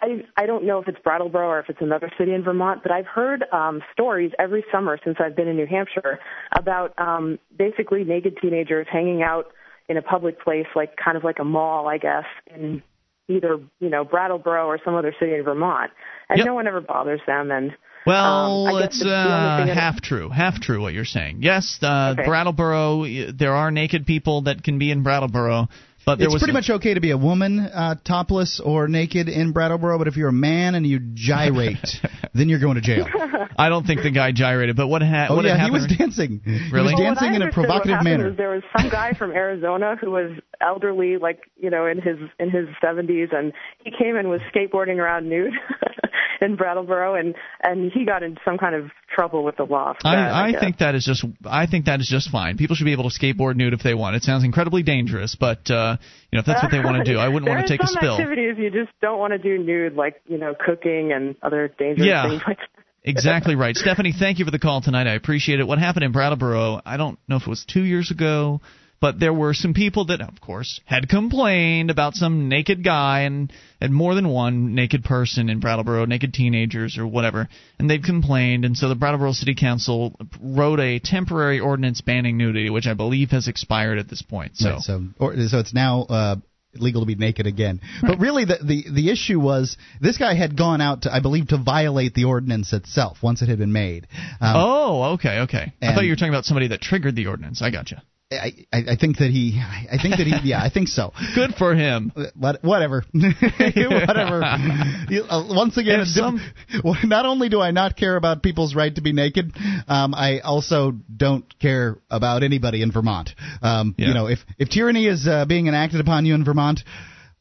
I 0.01 0.25
I 0.37 0.47
don't 0.47 0.65
know 0.65 0.79
if 0.81 0.89
it's 0.89 0.99
Brattleboro 1.01 1.49
or 1.49 1.61
if 1.61 1.69
it's 1.69 1.83
another 1.83 2.11
city 2.17 2.33
in 2.33 2.43
Vermont, 2.43 2.83
but 2.83 2.93
I've 2.93 3.07
heard 3.07 3.45
um, 3.53 3.83
stories 3.93 4.33
every 4.39 4.65
summer 4.73 4.99
since 5.05 5.19
I've 5.21 5.37
been 5.37 5.49
in 5.49 5.57
New 5.57 5.67
Hampshire 5.67 6.19
about 6.57 6.99
um, 6.99 7.39
basically 7.57 8.05
naked 8.05 8.39
teenagers 8.41 8.87
hanging 8.91 9.23
out 9.23 9.47
in 9.89 9.97
a 9.97 10.03
public 10.03 10.41
place, 10.41 10.67
like 10.75 10.97
kind 10.97 11.17
of 11.17 11.25
like 11.25 11.39
a 11.41 11.45
mall, 11.45 11.89
I 11.89 11.99
guess, 11.99 12.25
in 12.55 12.83
either 13.29 13.59
you 13.81 13.91
know 13.91 14.05
Brattleboro 14.05 14.67
or 14.67 14.79
some 14.85 14.95
other 14.95 15.15
city 15.19 15.35
in 15.35 15.43
Vermont, 15.45 15.91
and 16.31 16.39
Yep. 16.39 16.47
no 16.47 16.55
one 16.55 16.67
ever 16.67 16.81
bothers 16.81 17.21
them. 17.27 17.51
And 17.51 17.73
Well, 18.07 18.67
um, 18.69 18.83
it's 18.83 19.05
uh, 19.05 19.67
half 19.73 20.01
true. 20.01 20.29
Half 20.31 20.61
true 20.61 20.81
what 20.81 20.95
you're 20.95 21.05
saying. 21.05 21.39
Yes, 21.43 21.79
uh, 21.83 22.15
Okay. 22.17 22.25
Brattleboro. 22.25 23.33
There 23.33 23.55
are 23.55 23.71
naked 23.71 24.07
people 24.07 24.43
that 24.43 24.63
can 24.63 24.79
be 24.79 24.91
in 24.91 25.03
Brattleboro, 25.03 25.69
but 26.09 26.19
there 26.19 26.27
it's 26.27 26.35
was 26.35 26.43
pretty 26.43 26.53
much 26.55 26.71
okay 26.71 26.95
to 26.95 27.01
be 27.01 27.11
a 27.11 27.17
woman 27.19 27.61
uh, 27.61 27.95
topless 28.05 28.61
or 28.65 28.89
naked 28.89 29.29
in 29.29 29.53
Brattleboro, 29.53 29.99
but 29.99 30.09
if 30.09 30.17
you're 30.17 30.29
a 30.31 30.33
man 30.33 30.75
and 30.75 30.87
you 30.87 30.99
gyrate, 31.15 31.79
then 32.35 32.49
you're 32.49 32.61
going 32.61 32.77
to 32.77 32.81
jail. 32.81 33.07
I 33.57 33.69
don't 33.69 33.87
think 33.87 34.03
the 34.03 34.11
guy 34.11 34.33
gyrated, 34.33 34.77
but 34.77 34.89
what, 34.89 35.03
ha- 35.03 35.27
Oh 35.31 35.37
what 35.37 35.45
had 35.45 35.59
yeah, 35.59 35.65
he 35.67 35.71
was 35.71 35.83
happened? 35.83 35.99
dancing. 35.99 36.41
He 36.45 36.71
Really? 36.73 36.95
was 36.95 37.01
Well, 37.01 37.03
dancing 37.15 37.29
I 37.33 37.37
in 37.37 37.43
a 37.43 37.53
provocative 37.53 38.03
manner. 38.03 38.29
Was 38.29 38.37
there 38.37 38.51
was 38.51 38.63
some 38.77 38.89
guy 38.89 39.13
from 39.13 39.33
Arizona 39.33 39.97
who 40.01 40.11
was 40.11 40.31
elderly, 40.61 41.17
like 41.19 41.41
you 41.57 41.71
know, 41.71 41.87
in 41.87 42.01
his 42.01 42.17
in 42.39 42.51
his 42.51 42.67
seventies, 42.81 43.29
and 43.33 43.53
he 43.85 43.91
came 43.91 44.17
and 44.17 44.29
was 44.29 44.41
skateboarding 44.55 44.97
around 44.99 45.29
nude 45.29 45.53
in 46.41 46.57
Brattleboro, 46.57 47.15
and 47.17 47.35
and 47.63 47.91
he 47.93 48.05
got 48.05 48.23
in 48.23 48.37
some 48.45 48.59
kind 48.59 48.75
of 48.75 48.91
trouble 49.15 49.45
with 49.45 49.57
the 49.57 49.65
law. 49.65 49.95
For 49.95 49.99
that, 50.05 50.15
I, 50.17 50.49
I 50.49 50.53
guess. 50.53 50.61
think 50.61 50.79
that 50.79 50.95
is 50.95 51.05
just 51.05 51.25
I 51.45 51.67
think 51.67 51.87
that 51.87 52.01
is 52.01 52.07
just 52.09 52.31
fine. 52.31 52.57
People 52.57 52.77
should 52.77 52.85
be 52.85 52.93
able 52.93 53.09
to 53.11 53.17
skateboard 53.19 53.57
nude 53.57 53.73
if 53.73 53.81
they 53.83 53.95
want. 53.95 54.17
It 54.17 54.23
sounds 54.23 54.45
incredibly 54.45 54.83
dangerous, 54.83 55.37
but 55.39 55.69
uh, 55.71 55.97
you 56.31 56.37
know 56.37 56.41
if 56.41 56.47
that's 56.47 56.63
what 56.63 56.71
they 56.73 56.81
want 56.81 57.05
to 57.05 57.11
do, 57.13 57.19
I 57.19 57.29
wouldn't 57.29 57.49
want 57.49 57.67
to 57.67 57.69
take 57.69 57.83
a 57.83 57.87
spill. 57.87 58.13
activities 58.15 58.57
you 58.59 58.71
just 58.71 58.91
don't 59.01 59.19
want 59.19 59.33
to 59.33 59.39
do 59.39 59.59
nude, 59.63 59.95
like 59.95 60.21
you 60.27 60.39
know, 60.39 60.55
cooking 60.55 61.13
and 61.13 61.37
other 61.43 61.69
dangerous 61.79 62.07
Yeah. 62.07 62.29
things 62.29 62.43
like 62.47 62.59
that. 62.59 62.69
Exactly 63.05 63.55
right, 63.65 63.77
Stephanie. 63.77 64.13
Thank 64.19 64.39
you 64.39 64.45
for 64.45 64.51
the 64.51 64.59
call 64.59 64.81
tonight. 64.81 65.07
I 65.07 65.15
appreciate 65.15 65.61
it. 65.61 65.67
What 65.67 65.79
happened 65.79 66.05
in 66.05 66.13
Brattleboro? 66.13 66.81
I 66.85 66.97
don't 66.97 67.19
know 67.29 67.37
if 67.37 67.43
it 67.43 67.49
was 67.49 67.65
two 67.65 67.83
years 67.85 68.11
ago, 68.11 68.61
but 69.01 69.21
there 69.21 69.33
were 69.33 69.55
some 69.55 69.75
people 69.75 70.07
that, 70.07 70.21
of 70.21 70.41
course, 70.41 70.81
had 70.85 71.09
complained 71.09 71.91
about 71.91 72.15
some 72.15 72.49
naked 72.49 72.83
guy 72.83 73.21
and 73.21 73.53
and 73.81 73.95
more 73.95 74.15
than 74.15 74.29
one 74.29 74.75
naked 74.75 75.05
person 75.05 75.49
in 75.49 75.61
Brattleboro, 75.61 76.05
naked 76.05 76.35
teenagers 76.35 76.99
or 76.99 77.07
whatever, 77.07 77.49
and 77.79 77.89
they've 77.89 78.03
complained, 78.03 78.65
and 78.65 78.77
so 78.77 78.89
the 78.89 78.97
Brattleboro 78.97 79.33
City 79.33 79.55
Council 79.55 80.17
wrote 80.41 80.81
a 80.81 80.99
temporary 80.99 81.61
ordinance 81.61 82.01
banning 82.01 82.37
nudity, 82.37 82.71
which 82.71 82.87
I 82.87 82.95
believe 82.95 83.31
has 83.31 83.47
expired 83.47 83.99
at 83.99 84.09
this 84.09 84.23
point. 84.23 84.57
So. 84.57 84.71
Right, 84.71 84.81
so, 84.81 85.05
or, 85.19 85.37
so 85.49 85.59
it's 85.59 85.75
now 85.75 86.03
uh, 86.03 86.37
legal 86.75 87.03
to 87.03 87.07
be 87.07 87.15
naked 87.15 87.47
again. 87.47 87.81
But 88.03 88.19
really, 88.19 88.45
the, 88.45 88.59
the 88.63 88.85
the 88.93 89.11
issue 89.11 89.41
was 89.41 89.77
this 90.01 90.19
guy 90.19 90.35
had 90.35 90.57
gone 90.57 90.81
out, 90.81 91.03
to, 91.03 91.15
I 91.15 91.21
believe, 91.21 91.49
to 91.49 91.59
violate 91.59 92.15
the 92.15 92.25
ordinance 92.25 92.73
itself 92.73 93.19
once 93.23 93.43
it 93.43 93.49
had 93.49 93.59
been 93.59 93.73
made. 93.73 94.07
Um, 94.41 94.55
Oh, 94.57 95.03
okay, 95.15 95.41
okay. 95.41 95.73
I 95.81 95.95
thought 95.95 96.05
you 96.05 96.11
were 96.11 96.17
talking 96.17 96.33
about 96.33 96.45
somebody 96.45 96.69
that 96.69 96.81
triggered 96.81 97.15
the 97.15 97.27
ordinance. 97.27 97.63
I 97.63 97.71
gotcha. 97.71 98.03
I, 98.31 98.53
I 98.73 98.97
think 99.01 99.19
that 99.19 99.31
he, 99.31 99.59
I 99.59 99.97
think 100.03 100.19
that 100.19 100.27
he, 100.27 100.35
yeah, 100.51 100.63
I 100.63 100.69
think 100.69 100.89
so. 100.89 101.13
Good 101.35 101.55
for 101.55 101.75
him. 101.75 102.13
What, 102.37 102.63
whatever, 102.63 103.05
whatever. 103.13 104.43
Uh, 105.29 105.45
once 105.49 105.77
again, 105.79 106.05
diff- 106.05 106.85
not 107.05 107.25
only 107.25 107.49
do 107.49 107.61
I 107.61 107.71
not 107.71 107.97
care 107.97 108.17
about 108.17 108.43
people's 108.43 108.75
right 108.75 108.95
to 108.95 109.01
be 109.01 109.13
naked, 109.13 109.53
um, 109.89 110.15
I 110.15 110.41
also 110.41 110.93
don't 111.15 111.45
care 111.59 111.97
about 112.11 112.43
anybody 112.43 112.83
in 112.83 112.93
Vermont. 112.93 113.31
Um, 113.63 113.95
Yeah. 113.97 114.09
You 114.09 114.15
know, 114.15 114.27
if 114.27 114.41
if 114.59 114.69
tyranny 114.69 115.07
is 115.07 115.27
uh, 115.27 115.47
being 115.47 115.67
enacted 115.67 116.01
upon 116.01 116.27
you 116.27 116.35
in 116.35 116.45
Vermont, 116.45 116.81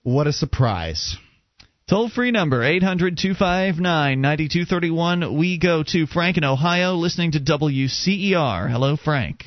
what 0.03 0.27
a 0.27 0.33
surprise. 0.33 1.17
Toll 1.89 2.09
free 2.09 2.31
number 2.31 2.63
800 2.63 3.17
259 3.17 4.21
9231. 4.21 5.37
We 5.37 5.57
go 5.59 5.83
to 5.83 6.07
Frank 6.07 6.37
in 6.37 6.43
Ohio 6.45 6.93
listening 6.95 7.33
to 7.33 7.39
WCER. 7.39 8.69
Hello, 8.71 8.95
Frank. 8.95 9.43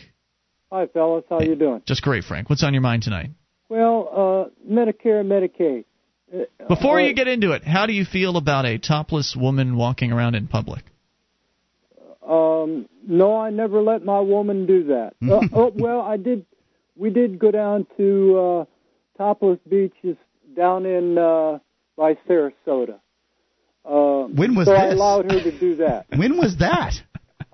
Hi, 0.73 0.87
fellas. 0.87 1.25
How 1.29 1.41
you 1.41 1.57
doing? 1.57 1.83
Just 1.85 2.03
great, 2.03 2.23
Frank. 2.23 2.49
What's 2.49 2.63
on 2.63 2.75
your 2.75 2.81
mind 2.81 3.03
tonight? 3.03 3.31
Well, 3.69 4.51
uh, 4.69 4.71
Medicare, 4.73 5.25
Medicaid. 5.25 5.85
Uh, 6.33 6.69
Before 6.69 7.01
uh, 7.01 7.05
you 7.05 7.15
get 7.15 7.27
into 7.27 7.53
it, 7.53 7.65
how 7.65 7.87
do 7.87 7.93
you 7.93 8.05
feel 8.05 8.37
about 8.37 8.67
a 8.67 8.79
topless 8.79 9.37
woman 9.37 9.77
walking 9.77 10.13
around 10.13 10.37
in 10.37 10.47
public? 10.47 10.85
Um, 12.27 12.89
no, 13.07 13.37
I 13.37 13.51
never 13.51 13.83
let 13.83 14.05
my 14.05 14.21
woman 14.21 14.67
do 14.67 14.85
that. 14.85 15.15
uh, 15.23 15.41
oh, 15.53 15.73
well, 15.75 16.01
I 16.03 16.17
did. 16.17 16.47
We 16.97 17.11
did 17.11 17.39
go 17.39 17.51
down 17.51 17.87
to 17.97 18.39
uh, 18.39 18.65
topless 19.19 19.59
beaches 19.69 20.17
down 20.57 20.87
in 20.87 21.19
uh, 21.19 21.59
by 21.97 22.17
Sarasota. 22.29 23.01
Uh, 23.85 24.29
When 24.29 24.55
was 24.55 24.67
so 24.67 24.75
I 24.75 24.87
allowed 24.87 25.33
her 25.33 25.43
to 25.43 25.59
do 25.59 25.77
that. 25.77 26.07
When 26.17 26.37
was 26.37 26.59
that? 26.59 26.95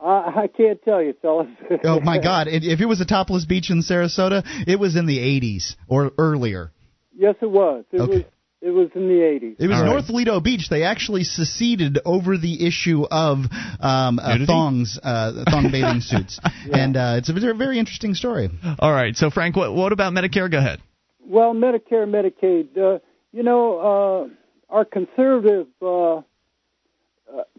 I, 0.02 0.42
I 0.42 0.46
can't 0.48 0.82
tell 0.82 1.02
you, 1.02 1.14
fellas. 1.22 1.48
Oh 1.84 2.00
my 2.00 2.18
God! 2.20 2.48
If 2.48 2.62
if 2.62 2.80
it 2.80 2.86
was 2.86 3.00
a 3.00 3.06
topless 3.06 3.44
beach 3.44 3.70
in 3.70 3.82
Sarasota, 3.82 4.42
it 4.66 4.78
was 4.78 4.96
in 4.96 5.06
the 5.06 5.18
'80s 5.18 5.76
or 5.88 6.12
earlier. 6.18 6.72
Yes, 7.16 7.34
it 7.40 7.50
was. 7.50 7.84
It 7.92 8.00
Okay. 8.00 8.12
was 8.16 8.24
It 8.62 8.70
was 8.70 8.88
in 8.94 9.06
the 9.06 9.14
80s. 9.14 9.56
It 9.58 9.68
was 9.68 9.76
All 9.76 9.82
right. 9.84 9.92
North 9.92 10.08
Lido 10.08 10.40
Beach. 10.40 10.68
They 10.68 10.82
actually 10.82 11.24
seceded 11.24 11.98
over 12.04 12.36
the 12.36 12.66
issue 12.66 13.04
of 13.04 13.44
um, 13.80 14.18
uh, 14.18 14.38
thongs, 14.46 14.98
uh, 15.02 15.44
thong 15.48 15.70
bathing 15.70 16.00
suits, 16.10 16.40
and 16.72 16.96
uh, 16.96 17.14
it's 17.18 17.28
a 17.28 17.32
very, 17.32 17.56
very 17.56 17.78
interesting 17.78 18.14
story. 18.14 18.50
All 18.78 18.92
right. 18.92 19.14
So 19.16 19.30
Frank, 19.30 19.56
what 19.56 19.72
what 19.74 19.92
about 19.92 20.12
Medicare? 20.12 20.50
Go 20.50 20.58
ahead. 20.58 20.80
Well, 21.24 21.54
Medicare, 21.54 22.06
Medicaid. 22.06 22.76
Uh, 22.76 22.98
you 23.32 23.42
know, 23.42 24.28
uh, 24.70 24.74
our 24.74 24.84
conservative 24.84 25.68
uh, 25.80 26.16
uh, 26.16 26.22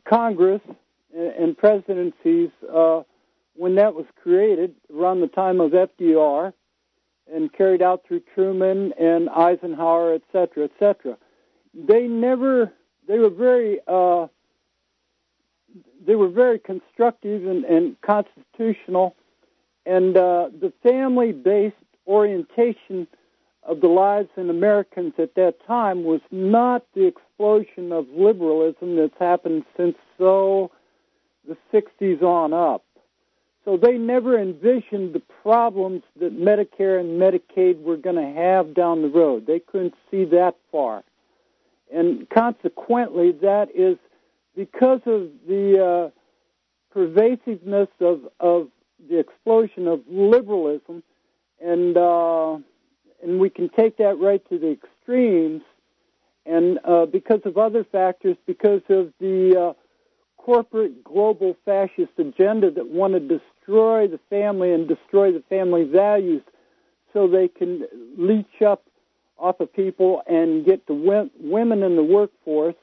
Congress 0.08 0.62
and, 1.18 1.32
and 1.32 1.58
presidencies, 1.58 2.50
uh, 2.74 3.02
when 3.56 3.76
that 3.76 3.96
was 3.96 4.06
created 4.22 4.76
around 4.96 5.22
the 5.22 5.28
time 5.28 5.60
of 5.60 5.72
FDR 5.72 6.54
and 7.34 7.52
carried 7.52 7.82
out 7.82 8.04
through 8.08 8.22
Truman 8.34 8.94
and 9.00 9.30
Eisenhower, 9.30 10.14
et 10.14 10.22
cetera, 10.32 10.66
et 10.66 10.72
cetera, 10.80 11.18
they 11.74 12.08
never. 12.08 12.72
They 13.08 13.20
were 13.20 13.30
very. 13.30 13.80
Uh, 13.88 14.28
they 16.06 16.16
were 16.16 16.30
very 16.30 16.60
constructive 16.60 17.46
and, 17.46 17.66
and 17.66 18.00
constitutional, 18.02 19.16
and 19.86 20.16
uh, 20.16 20.50
the 20.58 20.72
family-based 20.82 21.76
orientation 22.08 23.08
of 23.64 23.82
the 23.82 23.88
lives 23.88 24.30
in 24.38 24.50
Americans 24.50 25.14
at 25.18 25.36
that 25.36 25.56
time 25.68 26.06
was 26.06 26.22
not 26.32 26.86
the 26.96 27.06
explosion 27.06 27.92
of 27.92 28.08
liberalism 28.16 28.96
that's 28.96 29.20
happened 29.20 29.66
since 29.76 29.98
so 30.18 30.72
the 31.48 31.58
60s 31.74 32.22
on 32.22 32.54
up. 32.54 32.84
So 33.66 33.76
they 33.76 33.98
never 33.98 34.40
envisioned 34.40 35.14
the 35.14 35.22
problems 35.44 36.04
that 36.20 36.38
Medicare 36.38 37.00
and 37.00 37.20
Medicaid 37.20 37.82
were 37.82 37.98
going 37.98 38.16
to 38.16 38.40
have 38.40 38.74
down 38.74 39.02
the 39.02 39.10
road. 39.10 39.46
They 39.46 39.60
couldn't 39.60 39.96
see 40.10 40.24
that 40.26 40.56
far. 40.72 41.04
And 41.94 42.30
consequently, 42.30 43.34
that 43.42 43.68
is 43.76 43.98
because 44.56 45.02
of 45.06 45.30
the 45.48 46.12
uh, 46.14 46.98
pervasiveness 46.98 47.90
of, 48.00 48.22
of 48.40 48.70
the 49.10 49.20
explosion 49.20 49.88
of 49.88 50.02
liberalism 50.10 51.04
and 51.62 51.98
uh, 51.98 52.58
and 53.22 53.40
we 53.40 53.50
can 53.50 53.70
take 53.70 53.98
that 53.98 54.18
right 54.20 54.48
to 54.50 54.60
the 54.60 54.72
extremes. 54.72 55.64
And 56.46 56.80
uh, 56.86 57.06
because 57.06 57.42
of 57.46 57.58
other 57.58 57.84
factors, 57.84 58.38
because 58.46 58.82
of 58.90 59.12
the 59.20 59.60
uh, 59.60 59.74
corporate 60.48 61.04
global 61.04 61.58
fascist 61.66 62.18
agenda 62.18 62.72
that 62.72 62.88
want 62.88 63.14
to 63.14 63.20
destroy 63.20 64.08
the 64.08 64.20
family 64.30 64.72
and 64.74 64.88
destroy 64.88 65.30
the 65.30 65.44
family 65.50 65.84
values, 65.84 66.42
so 67.12 67.28
they 67.28 67.50
can 67.50 67.86
leech 68.18 68.62
up 68.66 68.84
off 69.38 69.60
of 69.60 69.72
people 69.74 70.22
and 70.26 70.66
get 70.66 70.88
the 70.88 70.94
women 71.38 71.84
in 71.84 71.98
the 71.98 72.04
workforce, 72.04 72.76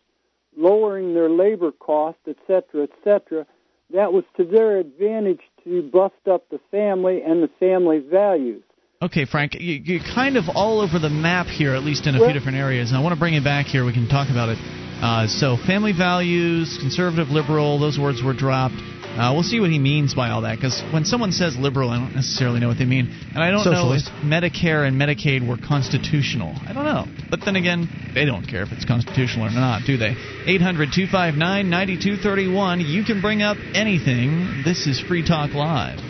lowering 0.58 1.14
their 1.14 1.30
labor 1.30 1.72
costs, 1.72 2.20
et 2.28 2.36
cetera, 2.46 2.82
et 2.82 2.90
cetera. 3.02 3.46
That 3.94 4.12
was 4.12 4.24
to 4.36 4.44
their 4.44 4.78
advantage 4.78 5.40
to 5.64 5.82
bust 5.90 6.28
up 6.30 6.46
the 6.50 6.60
family 6.70 7.22
and 7.22 7.42
the 7.42 7.50
family 7.58 7.98
values. 7.98 8.62
Okay, 9.00 9.24
Frank, 9.24 9.54
you, 9.54 9.80
you're 9.82 10.04
kind 10.14 10.36
of 10.36 10.44
all 10.54 10.80
over 10.80 10.98
the 10.98 11.10
map 11.10 11.46
here, 11.46 11.74
at 11.74 11.82
least 11.82 12.06
in 12.06 12.14
a 12.14 12.18
Well- 12.18 12.28
few 12.28 12.34
different 12.38 12.58
areas. 12.58 12.90
And 12.90 12.98
I 12.98 13.02
want 13.02 13.14
to 13.14 13.18
bring 13.18 13.34
it 13.34 13.44
back 13.44 13.66
here. 13.66 13.86
We 13.86 13.92
can 13.94 14.06
talk 14.06 14.28
about 14.28 14.50
it. 14.50 14.83
Uh, 15.02 15.26
so, 15.26 15.56
family 15.56 15.92
values, 15.92 16.78
conservative, 16.80 17.28
liberal, 17.28 17.78
those 17.78 17.98
words 17.98 18.22
were 18.22 18.32
dropped. 18.34 18.76
Uh, 19.14 19.30
we'll 19.32 19.44
see 19.44 19.60
what 19.60 19.70
he 19.70 19.78
means 19.78 20.12
by 20.14 20.30
all 20.30 20.40
that, 20.42 20.56
because 20.56 20.82
when 20.92 21.04
someone 21.04 21.30
says 21.30 21.56
liberal, 21.56 21.90
I 21.90 21.98
don't 22.00 22.16
necessarily 22.16 22.58
know 22.58 22.66
what 22.66 22.78
they 22.78 22.84
mean, 22.84 23.12
and 23.32 23.44
I 23.44 23.52
don't 23.52 23.62
Socialist. 23.62 24.10
know 24.10 24.18
if 24.18 24.24
Medicare 24.24 24.84
and 24.88 25.00
Medicaid 25.00 25.46
were 25.46 25.56
constitutional. 25.56 26.52
I 26.66 26.72
don't 26.72 26.84
know, 26.84 27.06
but 27.30 27.44
then 27.44 27.54
again, 27.54 27.88
they 28.12 28.24
don't 28.24 28.44
care 28.44 28.64
if 28.64 28.72
it's 28.72 28.84
constitutional 28.84 29.46
or 29.46 29.50
not, 29.50 29.84
do 29.86 29.96
they? 29.98 30.16
800-259-9231. 30.46 32.84
You 32.84 33.04
can 33.04 33.20
bring 33.20 33.40
up 33.40 33.56
anything. 33.72 34.62
This 34.64 34.88
is 34.88 34.98
Free 35.00 35.22
Talk 35.24 35.54
Live. 35.54 36.00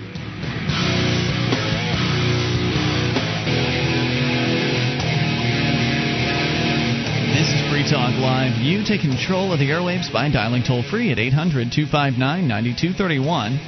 Talk 7.90 8.14
Live. 8.16 8.56
You 8.62 8.82
take 8.82 9.02
control 9.02 9.52
of 9.52 9.58
the 9.58 9.68
airwaves 9.68 10.10
by 10.10 10.30
dialing 10.30 10.62
toll 10.66 10.82
free 10.82 11.12
at 11.12 11.18
800 11.18 11.70
259 11.70 12.48
9231. 12.48 13.60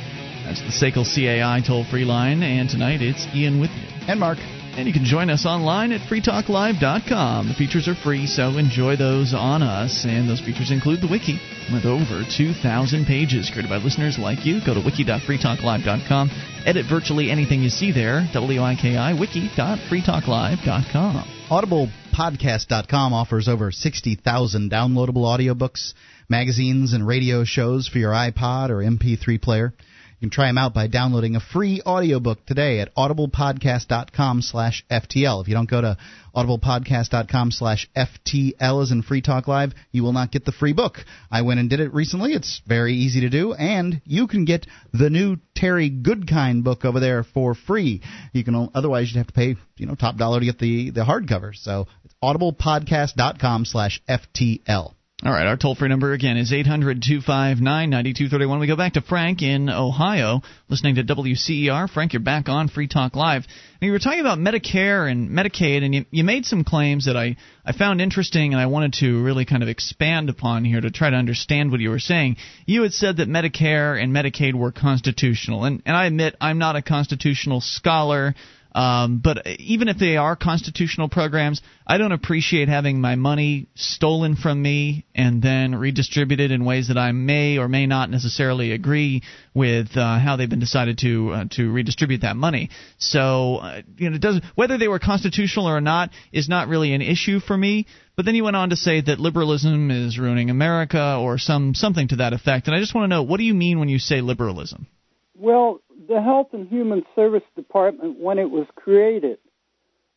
That's 0.42 0.62
the 0.62 0.72
SACL 0.72 1.04
CAI 1.04 1.60
toll 1.60 1.84
free 1.84 2.06
line. 2.06 2.42
And 2.42 2.70
tonight 2.70 3.02
it's 3.02 3.26
Ian 3.34 3.60
with 3.60 3.70
you. 3.70 3.88
And 4.08 4.18
Mark. 4.18 4.38
And 4.76 4.86
you 4.86 4.92
can 4.92 5.06
join 5.06 5.30
us 5.30 5.46
online 5.46 5.90
at 5.92 6.02
freetalklive.com. 6.02 7.48
The 7.48 7.54
features 7.54 7.88
are 7.88 7.94
free, 7.94 8.26
so 8.26 8.58
enjoy 8.58 8.96
those 8.96 9.32
on 9.32 9.62
us. 9.62 10.04
And 10.06 10.28
those 10.28 10.42
features 10.42 10.70
include 10.70 11.00
the 11.00 11.08
wiki 11.08 11.40
with 11.72 11.86
over 11.86 12.24
2,000 12.28 13.06
pages 13.06 13.48
created 13.48 13.70
by 13.70 13.78
listeners 13.78 14.18
like 14.18 14.44
you. 14.44 14.60
Go 14.66 14.74
to 14.74 14.82
wiki.freetalklive.com. 14.84 16.30
Edit 16.66 16.84
virtually 16.90 17.30
anything 17.30 17.62
you 17.62 17.70
see 17.70 17.90
there. 17.90 18.28
W-I-K-I, 18.34 19.18
wiki.freetalklive.com. 19.18 21.24
AudiblePodcast.com 21.48 23.14
offers 23.14 23.48
over 23.48 23.72
60,000 23.72 24.70
downloadable 24.70 25.24
audiobooks, 25.24 25.94
magazines, 26.28 26.92
and 26.92 27.06
radio 27.06 27.44
shows 27.44 27.88
for 27.88 27.96
your 27.96 28.12
iPod 28.12 28.68
or 28.68 28.82
MP3 28.82 29.40
player. 29.40 29.72
You 30.18 30.28
can 30.28 30.34
try 30.34 30.46
them 30.46 30.56
out 30.56 30.72
by 30.72 30.86
downloading 30.86 31.36
a 31.36 31.40
free 31.40 31.82
audiobook 31.84 32.46
today 32.46 32.80
at 32.80 32.94
audiblepodcast.com 32.94 34.40
slash 34.40 34.82
FTL. 34.90 35.42
If 35.42 35.48
you 35.48 35.54
don't 35.54 35.68
go 35.68 35.82
to 35.82 35.98
audiblepodcast.com 36.34 37.50
slash 37.50 37.86
FTL 37.94 38.82
as 38.82 38.90
in 38.92 39.02
Free 39.02 39.20
Talk 39.20 39.46
Live, 39.46 39.74
you 39.92 40.02
will 40.02 40.14
not 40.14 40.32
get 40.32 40.46
the 40.46 40.52
free 40.52 40.72
book. 40.72 41.04
I 41.30 41.42
went 41.42 41.60
and 41.60 41.68
did 41.68 41.80
it 41.80 41.92
recently. 41.92 42.32
It's 42.32 42.62
very 42.66 42.94
easy 42.94 43.20
to 43.20 43.28
do, 43.28 43.52
and 43.52 44.00
you 44.06 44.26
can 44.26 44.46
get 44.46 44.66
the 44.94 45.10
new 45.10 45.36
Terry 45.54 45.90
Goodkind 45.90 46.64
book 46.64 46.86
over 46.86 46.98
there 46.98 47.22
for 47.22 47.54
free. 47.54 48.00
You 48.32 48.42
can 48.42 48.70
otherwise 48.74 49.10
you'd 49.10 49.18
have 49.18 49.26
to 49.26 49.32
pay 49.34 49.56
you 49.76 49.86
know 49.86 49.94
top 49.94 50.16
dollar 50.16 50.40
to 50.40 50.46
get 50.46 50.58
the 50.58 50.90
the 50.90 51.04
hardcover. 51.04 51.54
So 51.54 51.88
it's 52.04 52.14
audiblepodcast.com 52.22 53.66
slash 53.66 54.00
FTL. 54.08 54.95
All 55.24 55.32
right, 55.32 55.46
our 55.46 55.56
toll 55.56 55.74
free 55.74 55.88
number 55.88 56.12
again 56.12 56.36
is 56.36 56.52
800 56.52 57.00
259 57.02 57.64
9231. 57.64 58.60
We 58.60 58.66
go 58.66 58.76
back 58.76 58.92
to 58.92 59.00
Frank 59.00 59.40
in 59.40 59.70
Ohio, 59.70 60.42
listening 60.68 60.96
to 60.96 61.04
WCER. 61.04 61.88
Frank, 61.88 62.12
you're 62.12 62.20
back 62.20 62.50
on 62.50 62.68
Free 62.68 62.86
Talk 62.86 63.16
Live. 63.16 63.46
And 63.80 63.86
you 63.86 63.92
were 63.92 63.98
talking 63.98 64.20
about 64.20 64.38
Medicare 64.38 65.10
and 65.10 65.30
Medicaid, 65.30 65.82
and 65.82 65.94
you, 65.94 66.04
you 66.10 66.22
made 66.22 66.44
some 66.44 66.64
claims 66.64 67.06
that 67.06 67.16
I, 67.16 67.36
I 67.64 67.72
found 67.72 68.02
interesting, 68.02 68.52
and 68.52 68.60
I 68.60 68.66
wanted 68.66 68.92
to 69.00 69.22
really 69.22 69.46
kind 69.46 69.62
of 69.62 69.70
expand 69.70 70.28
upon 70.28 70.66
here 70.66 70.82
to 70.82 70.90
try 70.90 71.08
to 71.08 71.16
understand 71.16 71.70
what 71.70 71.80
you 71.80 71.88
were 71.88 71.98
saying. 71.98 72.36
You 72.66 72.82
had 72.82 72.92
said 72.92 73.16
that 73.16 73.26
Medicare 73.26 73.98
and 73.98 74.14
Medicaid 74.14 74.54
were 74.54 74.70
constitutional, 74.70 75.64
and, 75.64 75.82
and 75.86 75.96
I 75.96 76.04
admit 76.04 76.36
I'm 76.42 76.58
not 76.58 76.76
a 76.76 76.82
constitutional 76.82 77.62
scholar. 77.62 78.34
Um, 78.76 79.22
but 79.24 79.46
even 79.46 79.88
if 79.88 79.96
they 79.96 80.18
are 80.18 80.36
constitutional 80.36 81.08
programs, 81.08 81.62
I 81.86 81.96
don't 81.96 82.12
appreciate 82.12 82.68
having 82.68 83.00
my 83.00 83.14
money 83.14 83.68
stolen 83.74 84.36
from 84.36 84.60
me 84.60 85.06
and 85.14 85.40
then 85.40 85.74
redistributed 85.74 86.50
in 86.50 86.62
ways 86.66 86.88
that 86.88 86.98
I 86.98 87.12
may 87.12 87.56
or 87.56 87.68
may 87.68 87.86
not 87.86 88.10
necessarily 88.10 88.72
agree 88.72 89.22
with 89.54 89.96
uh, 89.96 90.18
how 90.18 90.36
they've 90.36 90.50
been 90.50 90.60
decided 90.60 90.98
to 90.98 91.30
uh, 91.30 91.44
to 91.52 91.72
redistribute 91.72 92.20
that 92.20 92.36
money. 92.36 92.68
So 92.98 93.56
uh, 93.62 93.80
you 93.96 94.10
know, 94.10 94.16
it 94.16 94.20
doesn't 94.20 94.44
whether 94.56 94.76
they 94.76 94.88
were 94.88 94.98
constitutional 94.98 95.70
or 95.70 95.80
not 95.80 96.10
is 96.30 96.46
not 96.46 96.68
really 96.68 96.92
an 96.92 97.00
issue 97.00 97.40
for 97.40 97.56
me. 97.56 97.86
But 98.14 98.26
then 98.26 98.34
you 98.34 98.44
went 98.44 98.56
on 98.56 98.70
to 98.70 98.76
say 98.76 99.00
that 99.00 99.18
liberalism 99.18 99.90
is 99.90 100.18
ruining 100.18 100.50
America 100.50 101.16
or 101.18 101.38
some 101.38 101.74
something 101.74 102.08
to 102.08 102.16
that 102.16 102.34
effect. 102.34 102.66
And 102.66 102.76
I 102.76 102.80
just 102.80 102.94
want 102.94 103.04
to 103.04 103.08
know 103.08 103.22
what 103.22 103.38
do 103.38 103.44
you 103.44 103.54
mean 103.54 103.78
when 103.78 103.88
you 103.88 103.98
say 103.98 104.20
liberalism? 104.20 104.86
Well, 105.34 105.80
the 106.08 106.20
Health 106.22 106.48
and 106.52 106.68
Human 106.68 107.04
Service 107.14 107.42
Department, 107.54 108.18
when 108.18 108.38
it 108.38 108.50
was 108.50 108.66
created, 108.74 109.38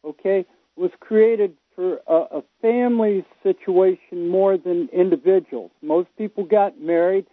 okay, 0.05 0.45
was 0.75 0.91
created 0.99 1.53
for 1.75 1.99
a, 2.07 2.39
a 2.39 2.43
family 2.61 3.25
situation 3.43 4.29
more 4.29 4.57
than 4.57 4.89
individuals. 4.93 5.71
Most 5.81 6.09
people 6.17 6.43
got 6.45 6.79
married, 6.79 7.25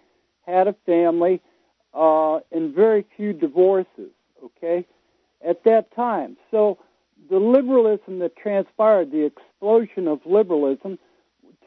had 0.46 0.68
a 0.68 0.74
family, 0.84 1.40
uh, 1.94 2.40
and 2.52 2.74
very 2.74 3.04
few 3.16 3.32
divorces, 3.32 4.10
okay, 4.44 4.86
at 5.46 5.64
that 5.64 5.94
time. 5.94 6.36
So 6.50 6.78
the 7.30 7.38
liberalism 7.38 8.18
that 8.20 8.36
transpired, 8.36 9.10
the 9.10 9.24
explosion 9.26 10.06
of 10.08 10.20
liberalism, 10.26 10.98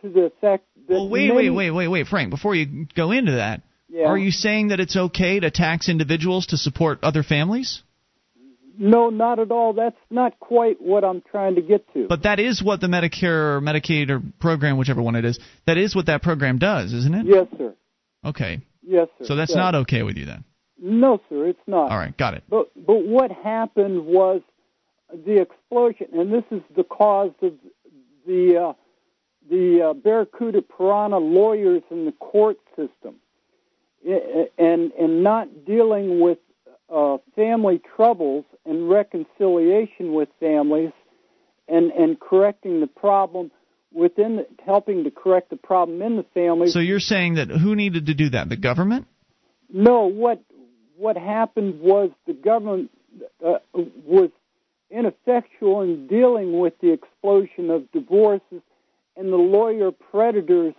to 0.02 0.10
the 0.10 0.26
effect 0.26 0.66
that. 0.88 0.94
Well, 0.94 1.10
wait, 1.10 1.28
many- 1.28 1.50
wait, 1.50 1.72
wait, 1.72 1.72
wait, 1.72 1.88
wait, 1.88 2.08
Frank. 2.08 2.30
Before 2.30 2.56
you 2.56 2.88
go 2.96 3.12
into 3.12 3.34
that, 3.34 3.62
Yeah. 4.00 4.08
are 4.08 4.18
you 4.18 4.32
saying 4.32 4.70
that 4.70 4.80
it's 4.80 4.96
okay 4.96 5.40
to 5.40 5.52
tax 5.52 5.90
individuals 5.90 6.48
to 6.48 6.58
support 6.58 7.00
other 7.04 7.24
families? 7.24 7.82
No, 8.78 9.10
not 9.10 9.40
at 9.40 9.52
all. 9.52 9.74
That's 9.74 9.98
not 10.10 10.40
quite 10.40 10.82
what 10.82 11.04
I'm 11.04 11.22
trying 11.30 11.56
to 11.56 11.62
get 11.62 11.86
to. 11.94 12.08
But 12.08 12.24
that 12.24 12.40
is 12.40 12.64
what 12.64 12.80
the 12.80 12.88
Medicare 12.88 13.58
or 13.58 13.62
Medicaid 13.62 14.10
or 14.10 14.22
program, 14.40 14.78
whichever 14.78 15.02
one 15.02 15.16
it 15.16 15.26
is, 15.26 15.38
that 15.68 15.78
is 15.78 15.94
what 15.94 16.06
that 16.06 16.22
program 16.22 16.60
does, 16.60 16.94
isn't 16.94 17.14
it? 17.14 17.26
yes, 17.26 17.48
sir. 17.58 17.74
Okay. 18.24 18.62
Yes, 18.82 19.08
sir. 19.20 19.26
So 19.26 19.36
that's 19.36 19.52
Yes. 19.52 19.58
not 19.58 19.76
okay 19.76 20.04
with 20.04 20.16
you 20.16 20.26
then. 20.26 20.46
No, 20.82 21.20
sir, 21.28 21.48
it's 21.48 21.60
not. 21.68 21.92
All 21.92 21.98
right, 21.98 22.16
got 22.18 22.36
it. 22.36 22.44
But 22.50 22.72
but 22.76 23.06
what 23.06 23.32
happened 23.32 24.06
was 24.06 24.42
the 25.26 25.42
explosion, 25.42 26.08
and 26.14 26.32
this 26.32 26.46
is 26.52 26.62
the 26.76 26.86
cause 26.86 27.34
of 27.42 27.54
the 28.26 28.58
uh, 28.70 28.74
the 29.50 29.90
uh, 29.90 29.94
Barracuda 29.94 30.62
Piranha 30.62 31.18
lawyers 31.18 31.84
in 31.92 32.06
the 32.06 32.14
court 32.14 32.58
system, 32.78 33.16
and 34.06 34.92
and 34.92 35.24
not 35.24 35.66
dealing 35.66 36.20
with 36.20 36.38
uh, 36.94 37.18
family 37.36 37.82
troubles 37.96 38.46
and 38.66 38.90
reconciliation 38.90 40.14
with 40.14 40.30
families, 40.40 40.92
and 41.68 41.92
and 41.92 42.20
correcting 42.20 42.80
the 42.80 42.88
problem 42.88 43.52
within 43.92 44.38
the, 44.38 44.48
helping 44.66 45.04
to 45.04 45.12
correct 45.12 45.50
the 45.50 45.56
problem 45.56 46.02
in 46.02 46.16
the 46.16 46.26
family. 46.34 46.70
So 46.70 46.80
you're 46.80 47.00
saying 47.00 47.36
that 47.36 47.50
who 47.50 47.76
needed 47.76 48.06
to 48.08 48.14
do 48.14 48.30
that? 48.30 48.50
The 48.50 48.58
government? 48.58 49.08
No, 49.72 50.06
what 50.06 50.42
what 50.98 51.18
happened 51.18 51.82
was 51.82 52.12
the 52.28 52.34
government 52.34 52.92
uh, 53.46 53.60
was 53.74 54.30
ineffectual 54.90 55.82
in 55.82 56.08
dealing 56.08 56.60
with 56.60 56.74
the 56.82 56.92
explosion 56.92 57.70
of 57.70 57.92
divorces, 57.92 58.62
and 59.16 59.32
the 59.32 59.38
lawyer 59.38 59.92
predators 59.92 60.74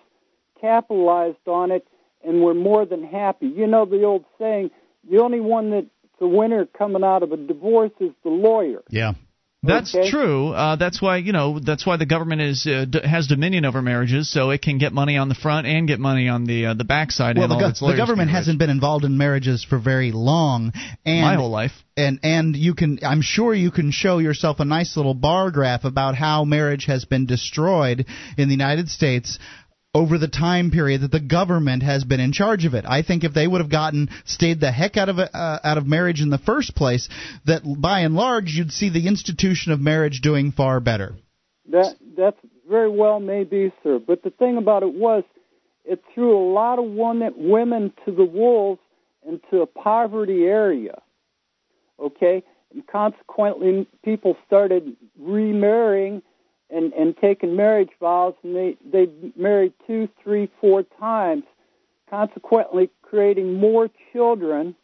capitalized 0.60 1.46
on 1.46 1.70
it 1.70 1.86
and 2.24 2.42
we're 2.42 2.54
more 2.54 2.84
than 2.86 3.04
happy. 3.04 3.46
You 3.46 3.66
know 3.66 3.84
the 3.84 4.04
old 4.04 4.24
saying, 4.38 4.70
the 5.10 5.18
only 5.20 5.40
one 5.40 5.70
that's 5.70 5.86
a 6.20 6.26
winner 6.28 6.66
coming 6.66 7.02
out 7.04 7.22
of 7.22 7.32
a 7.32 7.36
divorce 7.36 7.92
is 8.00 8.10
the 8.22 8.30
lawyer. 8.30 8.82
Yeah. 8.90 9.12
That's 9.62 9.94
Okay. 9.94 10.08
true. 10.08 10.48
Uh, 10.52 10.76
that's 10.76 11.02
why 11.02 11.18
you 11.18 11.32
know 11.32 11.58
that's 11.58 11.84
why 11.84 11.98
the 11.98 12.06
government 12.06 12.40
is 12.40 12.66
uh, 12.66 12.86
d- 12.88 13.00
has 13.06 13.26
dominion 13.26 13.66
over 13.66 13.82
marriages, 13.82 14.32
so 14.32 14.48
it 14.48 14.62
can 14.62 14.78
get 14.78 14.94
money 14.94 15.18
on 15.18 15.28
the 15.28 15.34
front 15.34 15.66
and 15.66 15.86
get 15.86 16.00
money 16.00 16.30
on 16.30 16.44
the 16.46 16.64
uh, 16.64 16.72
the 16.74 16.84
backside. 16.84 17.36
Well, 17.36 17.44
and 17.44 17.50
the, 17.50 17.54
all 17.56 17.60
go- 17.60 17.68
its 17.68 17.80
the 17.80 17.88
government 17.94 18.28
can 18.28 18.28
do 18.28 18.32
it. 18.32 18.36
hasn't 18.36 18.58
been 18.58 18.70
involved 18.70 19.04
in 19.04 19.18
marriages 19.18 19.62
for 19.62 19.78
very 19.78 20.12
long, 20.12 20.72
and 21.04 21.20
my 21.20 21.34
whole 21.34 21.50
life. 21.50 21.72
and 21.94 22.20
and 22.22 22.56
you 22.56 22.72
can 22.72 23.00
I'm 23.02 23.20
sure 23.20 23.52
you 23.52 23.70
can 23.70 23.90
show 23.90 24.16
yourself 24.16 24.60
a 24.60 24.64
nice 24.64 24.96
little 24.96 25.12
bar 25.12 25.50
graph 25.50 25.84
about 25.84 26.14
how 26.14 26.44
marriage 26.46 26.86
has 26.86 27.04
been 27.04 27.26
destroyed 27.26 28.06
in 28.38 28.48
the 28.48 28.54
United 28.54 28.88
States 28.88 29.38
over 29.92 30.18
the 30.18 30.28
time 30.28 30.70
period 30.70 31.00
that 31.00 31.10
the 31.10 31.20
government 31.20 31.82
has 31.82 32.04
been 32.04 32.20
in 32.20 32.32
charge 32.32 32.64
of 32.64 32.74
it. 32.74 32.84
I 32.86 33.02
think 33.02 33.24
if 33.24 33.34
they 33.34 33.46
would 33.46 33.60
have 33.60 33.70
gotten 33.70 34.08
stayed 34.24 34.60
the 34.60 34.70
heck 34.70 34.96
out 34.96 35.08
of 35.08 35.18
uh, 35.18 35.28
out 35.32 35.78
of 35.78 35.86
marriage 35.86 36.20
in 36.20 36.30
the 36.30 36.38
first 36.38 36.76
place, 36.76 37.08
that 37.46 37.62
by 37.64 38.00
and 38.00 38.14
large 38.14 38.52
you'd 38.52 38.72
see 38.72 38.88
the 38.88 39.08
institution 39.08 39.72
of 39.72 39.80
marriage 39.80 40.20
doing 40.20 40.52
far 40.52 40.80
better. 40.80 41.16
That 41.70 41.96
that's 42.16 42.38
very 42.68 42.90
well 42.90 43.18
may 43.18 43.44
be, 43.44 43.72
sir. 43.82 43.98
But 43.98 44.22
the 44.22 44.30
thing 44.30 44.58
about 44.58 44.82
it 44.82 44.94
was, 44.94 45.24
it 45.84 46.02
threw 46.14 46.38
a 46.38 46.46
lot 46.52 46.78
of 46.78 46.84
women 46.84 47.34
women 47.36 47.92
to 48.04 48.12
the 48.12 48.24
wolves 48.24 48.80
into 49.26 49.62
a 49.62 49.66
poverty 49.66 50.44
area. 50.44 51.02
Okay, 51.98 52.44
and 52.72 52.86
consequently, 52.86 53.88
people 54.04 54.36
started 54.46 54.96
remarrying 55.18 56.22
and 56.72 56.92
and 56.92 57.16
taking 57.16 57.56
marriage 57.56 57.90
vows, 58.00 58.34
and 58.42 58.54
they 58.54 58.76
they 58.90 59.08
married 59.36 59.72
two, 59.86 60.08
three, 60.22 60.48
four 60.60 60.82
times, 60.82 61.44
consequently 62.08 62.90
creating 63.02 63.54
more 63.54 63.88
children 64.12 64.74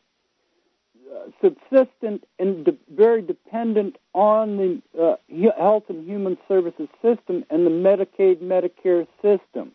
uh, 1.14 1.30
subsistent 1.40 2.24
and 2.38 2.64
de- 2.64 2.76
very 2.90 3.22
dependent 3.22 3.96
on 4.12 4.56
the 4.56 4.82
uh, 5.00 5.16
health 5.56 5.84
and 5.88 6.06
human 6.06 6.36
services 6.48 6.88
system 7.00 7.44
and 7.48 7.64
the 7.64 7.70
Medicaid 7.70 8.42
Medicare 8.42 9.06
system. 9.22 9.72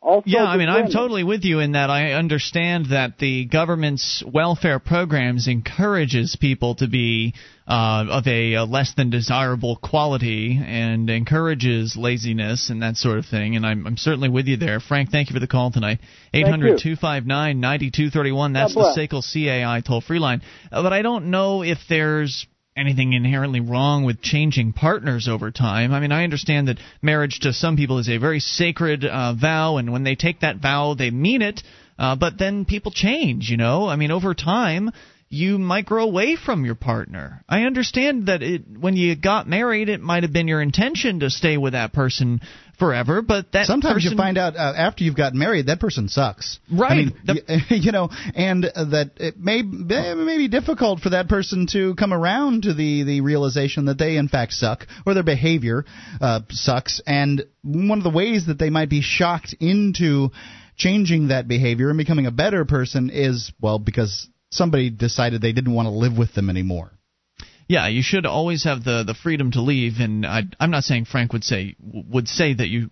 Also, 0.00 0.24
Yeah, 0.26 0.44
I 0.44 0.56
mean, 0.56 0.68
I'm 0.68 0.90
totally 0.90 1.24
with 1.24 1.44
you 1.44 1.58
in 1.60 1.72
that 1.72 1.90
I 1.90 2.12
understand 2.12 2.86
that 2.90 3.18
the 3.18 3.44
government's 3.46 4.22
welfare 4.24 4.78
programs 4.78 5.48
encourages 5.48 6.36
people 6.36 6.76
to 6.76 6.86
be 6.86 7.34
uh, 7.66 8.04
of 8.08 8.26
a, 8.28 8.54
uh 8.54 8.66
less 8.66 8.94
than 8.94 9.10
desirable 9.10 9.76
quality 9.76 10.60
and 10.64 11.10
encourages 11.10 11.96
laziness 11.96 12.70
and 12.70 12.82
that 12.82 12.96
sort 12.96 13.18
of 13.18 13.26
thing. 13.26 13.56
And 13.56 13.66
I'm, 13.66 13.86
I'm 13.86 13.96
certainly 13.96 14.28
with 14.28 14.46
you 14.46 14.56
there. 14.56 14.78
Frank, 14.78 15.10
thank 15.10 15.30
you 15.30 15.34
for 15.34 15.40
the 15.40 15.48
call 15.48 15.72
tonight. 15.72 15.98
Thank 16.32 16.46
800 16.46 16.66
you. 16.66 16.78
259 16.78 17.60
9231. 17.60 18.52
That's 18.52 18.74
the. 18.74 18.80
SACL 18.80 19.22
CAI 19.22 19.80
toll 19.80 20.00
free 20.00 20.20
line. 20.20 20.42
Uh, 20.70 20.82
but 20.82 20.92
I 20.92 21.02
don't 21.02 21.30
know 21.30 21.62
if 21.62 21.78
there's 21.88 22.46
anything 22.76 23.12
inherently 23.14 23.60
wrong 23.60 24.04
with 24.04 24.20
changing 24.20 24.72
partners 24.72 25.28
over 25.28 25.50
time. 25.50 25.92
I 25.92 26.00
mean, 26.00 26.12
I 26.12 26.24
understand 26.24 26.68
that 26.68 26.78
marriage 27.00 27.40
to 27.40 27.52
some 27.52 27.76
people 27.76 27.98
is 27.98 28.08
a 28.08 28.18
very 28.18 28.40
sacred 28.40 29.04
uh, 29.04 29.32
vow, 29.34 29.78
and 29.78 29.92
when 29.92 30.04
they 30.04 30.14
take 30.14 30.40
that 30.40 30.56
vow, 30.56 30.94
they 30.94 31.10
mean 31.10 31.42
it. 31.42 31.62
Uh, 31.98 32.14
but 32.14 32.38
then 32.38 32.66
people 32.66 32.92
change, 32.92 33.48
you 33.48 33.56
know. 33.56 33.88
I 33.88 33.96
mean, 33.96 34.10
over 34.10 34.34
time, 34.34 34.90
you 35.28 35.58
might 35.58 35.86
grow 35.86 36.04
away 36.04 36.36
from 36.36 36.64
your 36.64 36.76
partner. 36.76 37.44
I 37.48 37.62
understand 37.62 38.26
that 38.26 38.42
it, 38.42 38.62
when 38.78 38.96
you 38.96 39.16
got 39.16 39.48
married, 39.48 39.88
it 39.88 40.00
might 40.00 40.22
have 40.22 40.32
been 40.32 40.46
your 40.46 40.62
intention 40.62 41.20
to 41.20 41.30
stay 41.30 41.56
with 41.56 41.72
that 41.72 41.92
person 41.92 42.40
forever, 42.78 43.22
but 43.22 43.50
that 43.52 43.66
Sometimes 43.66 43.94
person, 43.94 44.12
you 44.12 44.16
find 44.16 44.38
out 44.38 44.54
uh, 44.56 44.72
after 44.76 45.02
you've 45.02 45.16
gotten 45.16 45.38
married 45.38 45.66
that 45.66 45.80
person 45.80 46.08
sucks. 46.08 46.60
Right. 46.70 47.12
I 47.28 47.32
mean, 47.32 47.42
y- 47.48 47.60
you 47.70 47.90
know, 47.90 48.10
and 48.34 48.64
that 48.64 49.12
it 49.16 49.38
may 49.38 49.60
it 49.60 50.16
may 50.16 50.38
be 50.38 50.48
difficult 50.48 51.00
for 51.00 51.10
that 51.10 51.28
person 51.28 51.66
to 51.72 51.94
come 51.96 52.12
around 52.12 52.64
to 52.64 52.74
the 52.74 53.02
the 53.02 53.20
realization 53.20 53.86
that 53.86 53.98
they 53.98 54.16
in 54.16 54.28
fact 54.28 54.52
suck 54.52 54.86
or 55.04 55.14
their 55.14 55.24
behavior 55.24 55.84
uh, 56.20 56.40
sucks. 56.50 57.00
And 57.06 57.46
one 57.62 57.98
of 57.98 58.04
the 58.04 58.10
ways 58.10 58.46
that 58.46 58.58
they 58.58 58.70
might 58.70 58.90
be 58.90 59.00
shocked 59.02 59.56
into 59.58 60.30
changing 60.76 61.28
that 61.28 61.48
behavior 61.48 61.88
and 61.88 61.98
becoming 61.98 62.26
a 62.26 62.30
better 62.30 62.64
person 62.64 63.10
is 63.10 63.50
well 63.60 63.78
because 63.78 64.28
somebody 64.56 64.90
decided 64.90 65.40
they 65.40 65.52
didn't 65.52 65.74
want 65.74 65.86
to 65.86 65.90
live 65.90 66.16
with 66.16 66.34
them 66.34 66.50
anymore. 66.50 66.92
Yeah, 67.68 67.88
you 67.88 68.02
should 68.02 68.26
always 68.26 68.64
have 68.64 68.84
the 68.84 69.02
the 69.04 69.14
freedom 69.14 69.50
to 69.52 69.60
leave, 69.60 69.94
and 69.98 70.24
I, 70.24 70.42
I'm 70.60 70.70
not 70.70 70.84
saying 70.84 71.06
Frank 71.06 71.32
would 71.32 71.44
say 71.44 71.74
would 71.80 72.28
say 72.28 72.54
that 72.54 72.68
you 72.68 72.90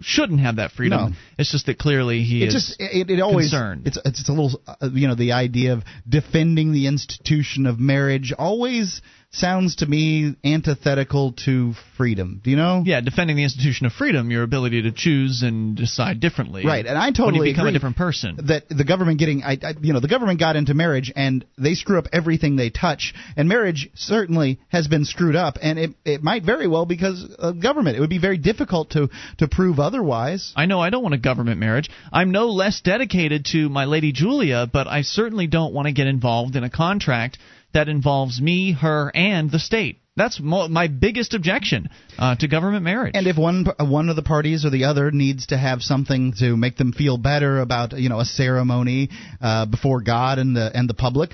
shouldn't 0.00 0.40
have 0.40 0.56
that 0.56 0.70
freedom. 0.70 1.10
No. 1.10 1.16
It's 1.38 1.50
just 1.50 1.66
that 1.66 1.78
clearly 1.78 2.22
he 2.22 2.42
it 2.44 2.48
is 2.48 2.54
just 2.54 2.76
it, 2.80 3.10
it 3.10 3.20
always 3.20 3.46
concerned. 3.46 3.86
it's 3.86 3.98
it's 4.04 4.28
a 4.28 4.32
little 4.32 4.60
uh, 4.66 4.88
you 4.92 5.08
know 5.08 5.14
the 5.14 5.32
idea 5.32 5.72
of 5.74 5.82
defending 6.08 6.72
the 6.72 6.86
institution 6.86 7.66
of 7.66 7.78
marriage 7.78 8.32
always 8.36 9.02
sounds 9.32 9.76
to 9.76 9.86
me 9.86 10.36
antithetical 10.44 11.32
to 11.44 11.72
freedom. 11.96 12.40
Do 12.44 12.50
you 12.50 12.56
know? 12.56 12.82
yeah, 12.84 13.00
defending 13.00 13.36
the 13.36 13.44
institution 13.44 13.86
of 13.86 13.92
freedom, 13.92 14.30
your 14.30 14.42
ability 14.42 14.82
to 14.82 14.92
choose 14.92 15.42
and 15.42 15.76
decide 15.76 16.20
differently. 16.20 16.66
Right, 16.66 16.84
and 16.84 16.98
I 16.98 17.10
totally 17.10 17.38
when 17.38 17.48
you 17.48 17.54
become 17.54 17.66
a 17.66 17.72
different 17.72 17.96
person. 17.96 18.38
that 18.48 18.68
the 18.68 18.84
government 18.84 19.18
getting 19.18 19.42
I, 19.42 19.58
I 19.62 19.74
you 19.80 19.92
know 19.92 20.00
the 20.00 20.08
government 20.08 20.38
got 20.38 20.56
into 20.56 20.74
marriage 20.74 21.12
and 21.14 21.44
they 21.56 21.74
screw 21.74 21.98
up 21.98 22.06
everything 22.12 22.56
they 22.56 22.70
touch 22.70 23.14
and 23.36 23.48
marriage 23.48 23.90
certainly 23.94 24.60
has 24.68 24.86
been 24.86 25.04
screwed 25.04 25.36
up 25.36 25.56
and 25.62 25.78
it 25.78 25.90
it 26.04 26.22
might 26.22 26.44
very 26.44 26.68
well 26.68 26.84
because 26.84 27.24
of 27.38 27.60
government 27.60 27.96
it 27.96 28.00
would 28.00 28.10
be 28.10 28.18
very 28.18 28.38
difficult 28.38 28.90
to 28.90 29.08
to 29.38 29.48
prove 29.48 29.80
otherwise 29.80 30.52
I 30.56 30.66
know 30.66 30.80
I 30.80 30.90
don't 30.90 31.02
want 31.02 31.14
a 31.14 31.18
government 31.18 31.58
marriage. 31.58 31.90
I'm 32.12 32.30
no 32.30 32.48
less 32.48 32.80
dedicated 32.80 33.46
to 33.52 33.68
my 33.68 33.86
lady 33.86 34.12
Julia, 34.12 34.68
but 34.70 34.86
I 34.86 35.02
certainly 35.02 35.46
don't 35.46 35.72
want 35.72 35.86
to 35.86 35.92
get 35.92 36.06
involved 36.06 36.56
in 36.56 36.64
a 36.64 36.70
contract 36.70 37.38
that 37.74 37.88
involves 37.88 38.40
me, 38.40 38.72
her, 38.72 39.10
and 39.14 39.50
the 39.50 39.58
state. 39.58 39.98
That's 40.14 40.38
mo- 40.40 40.68
my 40.68 40.88
biggest 40.88 41.32
objection 41.32 41.88
uh, 42.18 42.36
to 42.36 42.48
government 42.48 42.84
marriage. 42.84 43.12
And 43.14 43.26
if 43.26 43.38
one 43.38 43.66
one 43.80 44.10
of 44.10 44.16
the 44.16 44.22
parties 44.22 44.64
or 44.64 44.70
the 44.70 44.84
other 44.84 45.10
needs 45.10 45.46
to 45.46 45.56
have 45.56 45.82
something 45.82 46.34
to 46.38 46.56
make 46.56 46.76
them 46.76 46.92
feel 46.92 47.16
better 47.16 47.60
about, 47.60 47.98
you 47.98 48.10
know, 48.10 48.20
a 48.20 48.24
ceremony 48.24 49.08
uh, 49.40 49.66
before 49.66 50.02
God 50.02 50.38
and 50.38 50.54
the 50.54 50.70
and 50.74 50.88
the 50.88 50.94
public, 50.94 51.30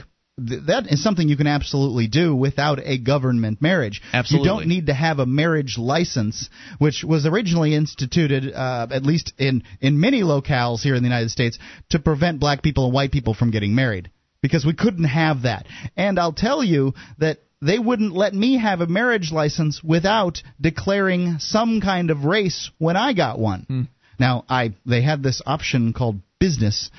th- 0.47 0.63
that 0.69 0.93
is 0.93 1.03
something 1.03 1.29
you 1.29 1.37
can 1.37 1.49
absolutely 1.49 2.07
do 2.07 2.37
without 2.37 2.79
a 2.81 2.99
government 2.99 3.61
marriage. 3.61 4.01
Absolutely. 4.13 4.49
You 4.49 4.55
don't 4.55 4.69
need 4.69 4.87
to 4.87 4.95
have 4.95 5.19
a 5.19 5.27
marriage 5.27 5.77
license, 5.77 6.49
which 6.79 7.03
was 7.03 7.27
originally 7.27 7.75
instituted, 7.75 8.53
uh, 8.55 8.87
at 8.93 9.03
least 9.03 9.33
in 9.39 9.65
in 9.81 9.99
many 9.99 10.23
locales 10.23 10.83
here 10.83 10.95
in 10.95 11.03
the 11.03 11.09
United 11.09 11.31
States, 11.31 11.59
to 11.91 11.99
prevent 11.99 12.39
black 12.39 12.63
people 12.63 12.85
and 12.85 12.95
white 12.95 13.11
people 13.11 13.35
from 13.35 13.51
getting 13.51 13.75
married 13.75 14.11
because 14.43 14.65
we 14.67 14.75
couldn't 14.75 15.05
have 15.05 15.43
that. 15.43 15.67
And 15.97 16.19
I'll 16.19 16.33
tell 16.33 16.63
you 16.65 16.95
that 17.19 17.39
they 17.61 17.79
wouldn't 17.79 18.13
let 18.15 18.33
me 18.35 18.59
have 18.59 18.81
a 18.81 18.87
marriage 18.87 19.33
license 19.33 19.83
without 19.83 20.43
declaring 20.61 21.39
some 21.41 21.81
kind 21.81 22.11
of 22.11 22.25
race 22.25 22.71
when 22.79 22.97
I 22.97 23.15
got 23.15 23.39
one. 23.39 23.65
Hmm. 23.69 23.83
Now, 24.21 24.45
I 24.49 24.75
they 24.87 25.03
had 25.03 25.23
this 25.23 25.43
option 25.47 25.93
called 25.93 26.21
business 26.41 26.91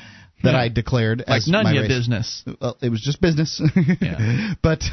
that 0.44 0.54
Yeah. 0.54 0.60
I 0.60 0.68
declared 0.70 1.20
like 1.28 1.38
as 1.38 1.48
none 1.48 1.64
my 1.66 1.78
race. 1.80 1.88
business. 1.88 2.44
Well, 2.62 2.78
it 2.82 2.90
was 2.90 3.02
just 3.02 3.22
business. 3.22 3.62
Yeah. 4.02 4.54
but 4.62 4.84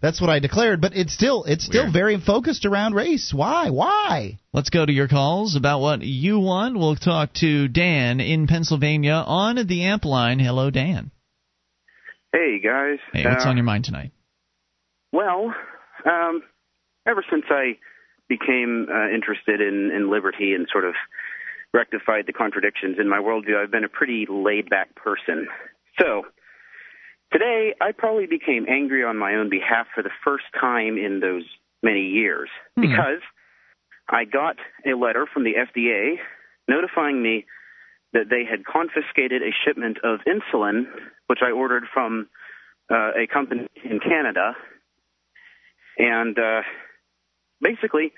that's 0.00 0.20
what 0.20 0.30
I 0.30 0.38
declared. 0.38 0.80
But 0.80 0.96
it's 0.96 1.12
still 1.12 1.44
it's 1.44 1.64
still 1.64 1.84
Weird. 1.84 1.92
very 1.92 2.20
focused 2.20 2.64
around 2.66 2.94
race. 2.94 3.32
Why? 3.34 3.70
Why? 3.70 4.38
Let's 4.52 4.70
go 4.70 4.84
to 4.86 4.92
your 4.92 5.08
calls 5.08 5.56
about 5.56 5.80
what 5.80 6.02
you 6.02 6.38
want. 6.38 6.76
We'll 6.78 6.96
talk 6.96 7.32
to 7.34 7.66
Dan 7.68 8.20
in 8.20 8.46
Pennsylvania 8.46 9.22
on 9.26 9.64
the 9.66 9.84
amp 9.84 10.04
line. 10.04 10.38
Hello, 10.38 10.70
Dan. 10.70 11.10
Hey 12.32 12.58
guys. 12.60 12.98
Hey, 13.12 13.24
what's 13.28 13.44
Uh, 13.44 13.50
on 13.50 13.56
your 13.56 13.64
mind 13.64 13.84
tonight? 13.84 14.12
Well, 15.12 15.54
um, 16.06 16.42
ever 17.06 17.24
since 17.30 17.44
I 17.50 17.78
became 18.28 18.86
uh, 18.90 19.08
interested 19.10 19.60
in, 19.60 19.90
in 19.94 20.10
liberty 20.10 20.54
and 20.54 20.66
sort 20.72 20.84
of 20.84 20.94
rectified 21.74 22.26
the 22.26 22.32
contradictions 22.32 22.96
in 22.98 23.08
my 23.08 23.18
worldview, 23.18 23.56
I've 23.62 23.70
been 23.70 23.84
a 23.84 23.88
pretty 23.88 24.26
laid 24.28 24.70
back 24.70 24.94
person. 24.94 25.48
So, 25.98 26.22
today 27.32 27.74
I 27.80 27.92
probably 27.92 28.26
became 28.26 28.66
angry 28.68 29.04
on 29.04 29.18
my 29.18 29.34
own 29.34 29.50
behalf 29.50 29.86
for 29.94 30.02
the 30.02 30.10
first 30.24 30.44
time 30.58 30.96
in 30.96 31.20
those 31.20 31.44
many 31.82 32.06
years 32.08 32.48
Hmm. 32.76 32.82
because 32.82 33.20
I 34.08 34.24
got 34.24 34.56
a 34.86 34.94
letter 34.96 35.26
from 35.32 35.44
the 35.44 35.54
FDA 35.54 36.16
notifying 36.68 37.22
me 37.22 37.44
that 38.12 38.28
they 38.28 38.44
had 38.48 38.64
confiscated 38.64 39.42
a 39.42 39.52
shipment 39.64 39.98
of 40.04 40.20
insulin, 40.26 40.84
which 41.26 41.40
I 41.42 41.50
ordered 41.50 41.84
from 41.92 42.28
uh, 42.90 43.12
a 43.16 43.26
company 43.32 43.68
in 43.84 44.00
Canada. 44.00 44.52
And 45.98 46.38
uh, 46.38 46.62
basically, 47.60 48.12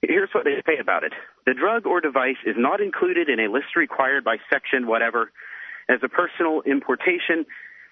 here's 0.00 0.30
what 0.32 0.44
they 0.44 0.62
say 0.66 0.78
about 0.80 1.04
it 1.04 1.12
the 1.46 1.54
drug 1.54 1.86
or 1.86 2.00
device 2.00 2.38
is 2.46 2.54
not 2.56 2.80
included 2.80 3.28
in 3.28 3.40
a 3.40 3.50
list 3.50 3.74
required 3.76 4.24
by 4.24 4.36
section 4.52 4.86
whatever 4.86 5.32
as 5.88 5.98
a 6.02 6.08
personal 6.08 6.62
importation. 6.62 7.44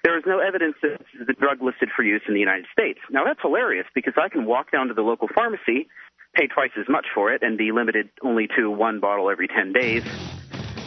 There 0.02 0.16
is 0.16 0.24
no 0.26 0.38
evidence 0.38 0.76
that 0.82 1.02
the 1.26 1.34
drug 1.34 1.60
listed 1.60 1.90
for 1.94 2.02
use 2.02 2.22
in 2.26 2.32
the 2.32 2.40
United 2.40 2.66
States. 2.72 3.00
Now 3.10 3.24
that's 3.24 3.40
hilarious 3.42 3.86
because 3.94 4.14
I 4.16 4.28
can 4.28 4.46
walk 4.46 4.72
down 4.72 4.88
to 4.88 4.94
the 4.94 5.02
local 5.02 5.28
pharmacy, 5.34 5.88
pay 6.34 6.46
twice 6.46 6.70
as 6.78 6.88
much 6.88 7.06
for 7.14 7.32
it, 7.32 7.42
and 7.42 7.58
be 7.58 7.70
limited 7.70 8.08
only 8.22 8.48
to 8.56 8.70
one 8.70 9.00
bottle 9.00 9.28
every 9.28 9.48
10 9.48 9.74
days, 9.74 10.04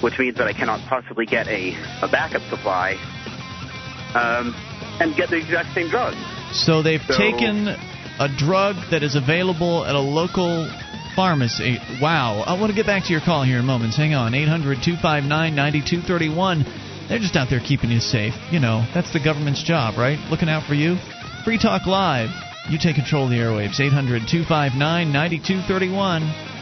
which 0.03 0.19
means 0.19 0.37
that 0.37 0.47
I 0.47 0.53
cannot 0.53 0.81
possibly 0.89 1.25
get 1.25 1.47
a, 1.47 1.71
a 2.01 2.09
backup 2.11 2.41
supply 2.49 2.91
um, 4.13 4.53
and 4.99 5.15
get 5.15 5.29
the 5.29 5.37
exact 5.37 5.73
same 5.73 5.89
drug. 5.89 6.13
So 6.51 6.83
they've 6.83 7.01
So- 7.07 7.17
taken 7.17 7.69
a 8.19 8.27
drug 8.37 8.75
that 8.91 9.01
is 9.01 9.15
available 9.15 9.85
at 9.85 9.95
a 9.95 9.99
local 9.99 10.69
pharmacy. 11.15 11.79
Wow. 12.01 12.43
I 12.45 12.59
want 12.59 12.69
to 12.71 12.75
get 12.75 12.85
back 12.85 13.05
to 13.05 13.11
your 13.11 13.21
call 13.21 13.43
here 13.43 13.59
in 13.59 13.65
moments. 13.65 13.95
Hang 13.97 14.13
on. 14.13 14.33
800 14.35 14.83
259 14.83 15.55
9231. 15.55 16.65
They're 17.07 17.19
just 17.19 17.35
out 17.35 17.49
there 17.49 17.59
keeping 17.59 17.89
you 17.91 17.99
safe. 17.99 18.33
You 18.51 18.59
know, 18.59 18.85
that's 18.93 19.11
the 19.13 19.19
government's 19.23 19.63
job, 19.63 19.97
right? 19.97 20.19
Looking 20.29 20.49
out 20.49 20.67
for 20.67 20.73
you. 20.73 20.97
Free 21.43 21.57
Talk 21.57 21.85
Live. 21.87 22.29
You 22.69 22.77
take 22.77 22.95
control 22.95 23.25
of 23.25 23.29
the 23.29 23.37
airwaves. 23.37 23.79
800 23.79 24.27
259 24.27 25.11
9231. 25.11 26.52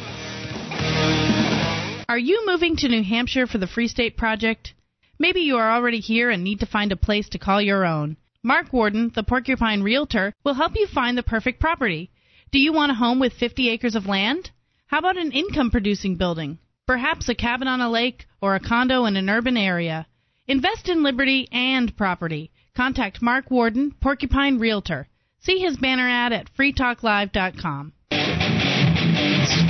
Are 2.11 2.17
you 2.17 2.45
moving 2.45 2.75
to 2.75 2.89
New 2.89 3.03
Hampshire 3.03 3.47
for 3.47 3.57
the 3.57 3.67
Free 3.67 3.87
State 3.87 4.17
Project? 4.17 4.73
Maybe 5.17 5.39
you 5.39 5.55
are 5.55 5.71
already 5.71 6.01
here 6.01 6.29
and 6.29 6.43
need 6.43 6.59
to 6.59 6.65
find 6.65 6.91
a 6.91 6.97
place 6.97 7.29
to 7.29 7.39
call 7.39 7.61
your 7.61 7.85
own. 7.85 8.17
Mark 8.43 8.73
Warden, 8.73 9.13
the 9.15 9.23
Porcupine 9.23 9.81
Realtor, 9.81 10.33
will 10.43 10.55
help 10.55 10.73
you 10.75 10.87
find 10.87 11.17
the 11.17 11.23
perfect 11.23 11.61
property. 11.61 12.11
Do 12.51 12.59
you 12.59 12.73
want 12.73 12.91
a 12.91 12.95
home 12.95 13.21
with 13.21 13.31
50 13.31 13.69
acres 13.69 13.95
of 13.95 14.07
land? 14.07 14.51
How 14.87 14.99
about 14.99 15.15
an 15.15 15.31
income 15.31 15.71
producing 15.71 16.17
building? 16.17 16.59
Perhaps 16.85 17.29
a 17.29 17.33
cabin 17.33 17.69
on 17.69 17.79
a 17.79 17.89
lake 17.89 18.25
or 18.41 18.55
a 18.55 18.59
condo 18.59 19.05
in 19.05 19.15
an 19.15 19.29
urban 19.29 19.55
area. 19.55 20.05
Invest 20.47 20.89
in 20.89 21.03
liberty 21.03 21.47
and 21.53 21.95
property. 21.95 22.51
Contact 22.75 23.21
Mark 23.21 23.49
Warden, 23.49 23.95
Porcupine 24.01 24.59
Realtor. 24.59 25.07
See 25.39 25.59
his 25.59 25.77
banner 25.77 26.09
ad 26.09 26.33
at 26.33 26.53
freetalklive.com. 26.59 27.93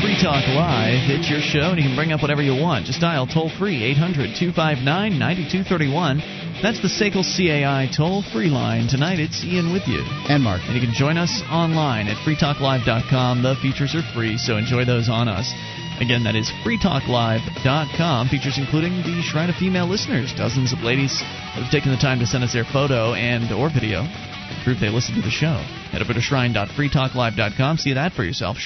Free 0.02 0.18
Talk 0.18 0.42
Live. 0.58 1.14
It's 1.14 1.30
your 1.30 1.46
show, 1.46 1.70
and 1.70 1.78
you 1.78 1.86
can 1.86 1.94
bring 1.94 2.10
up 2.10 2.26
whatever 2.26 2.42
you 2.42 2.58
want. 2.58 2.90
Just 2.90 3.02
dial 3.02 3.30
toll 3.30 3.54
free 3.54 3.86
800 3.94 4.34
259 4.34 4.82
9231. 4.82 6.18
That's 6.66 6.82
the 6.82 6.90
SACL 6.90 7.22
CAI 7.22 7.86
toll 7.94 8.26
free 8.34 8.50
line. 8.50 8.90
Tonight 8.90 9.22
it's 9.22 9.46
Ian 9.46 9.70
with 9.70 9.86
you. 9.86 10.02
And 10.26 10.42
Mark. 10.42 10.66
And 10.66 10.74
you 10.74 10.82
can 10.82 10.98
join 10.98 11.22
us 11.22 11.46
online 11.54 12.10
at 12.10 12.18
freetalklive.com. 12.26 13.46
The 13.46 13.54
features 13.62 13.94
are 13.94 14.02
free, 14.18 14.42
so 14.42 14.58
enjoy 14.58 14.90
those 14.90 15.06
on 15.06 15.30
us. 15.30 15.54
Again, 16.02 16.26
that 16.26 16.34
is 16.34 16.50
freetalklive.com. 16.66 18.30
Features 18.30 18.58
including 18.58 19.06
the 19.06 19.22
Shrine 19.22 19.54
of 19.54 19.56
Female 19.62 19.86
Listeners. 19.86 20.34
Dozens 20.34 20.74
of 20.74 20.82
ladies 20.82 21.14
have 21.54 21.70
taken 21.70 21.94
the 21.94 22.02
time 22.02 22.18
to 22.20 22.26
send 22.26 22.44
us 22.44 22.58
their 22.58 22.66
photo 22.66 23.14
and 23.14 23.54
or 23.54 23.70
video 23.70 24.02
to 24.02 24.54
prove 24.66 24.82
they 24.82 24.90
listen 24.90 25.14
to 25.14 25.22
the 25.22 25.30
show. 25.30 25.62
Head 25.94 26.02
over 26.02 26.18
to 26.18 26.22
shrine.freetalklive.com. 26.22 27.78
See 27.78 27.94
that 27.94 28.14
for 28.18 28.26
yourself. 28.26 28.58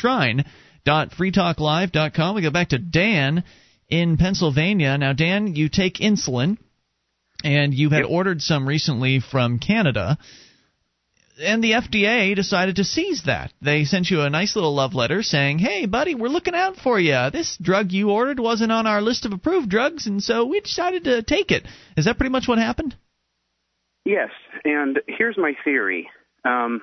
Shrine.freetalklive.com. 0.86 2.36
We 2.36 2.41
go 2.41 2.51
back 2.51 2.69
to 2.69 2.77
Dan 2.77 3.43
in 3.89 4.17
Pennsylvania. 4.17 4.97
Now, 4.97 5.13
Dan, 5.13 5.55
you 5.55 5.69
take 5.69 5.95
insulin, 5.95 6.57
and 7.43 7.73
you 7.73 7.89
had 7.89 8.03
ordered 8.03 8.41
some 8.41 8.67
recently 8.67 9.19
from 9.19 9.59
Canada 9.59 10.17
and 11.39 11.63
the 11.63 11.73
FDA 11.73 12.36
decided 12.36 12.77
to 12.77 12.83
seize 12.83 13.23
that. 13.25 13.51
They 13.61 13.83
sent 13.86 14.09
you 14.09 14.21
a 14.21 14.29
nice 14.29 14.55
little 14.55 14.73
love 14.73 14.93
letter 14.93 15.21
saying, 15.21 15.59
"Hey, 15.59 15.86
buddy, 15.86 16.15
we're 16.15 16.29
looking 16.29 16.55
out 16.55 16.77
for 16.77 16.99
you. 16.99 17.29
This 17.31 17.57
drug 17.57 17.91
you 17.91 18.11
ordered 18.11 18.39
wasn't 18.39 18.71
on 18.71 18.88
our 18.88 19.01
list 19.01 19.25
of 19.25 19.33
approved 19.33 19.69
drugs, 19.69 20.07
and 20.07 20.23
so 20.23 20.45
we 20.45 20.59
decided 20.59 21.05
to 21.05 21.23
take 21.23 21.51
it." 21.51 21.65
Is 21.97 22.05
that 22.05 22.17
pretty 22.17 22.31
much 22.31 22.47
what 22.47 22.57
happened? 22.57 22.95
Yes, 24.05 24.29
and 24.63 24.99
here's 25.07 25.38
my 25.38 25.53
theory. 25.63 26.09
Um, 26.43 26.81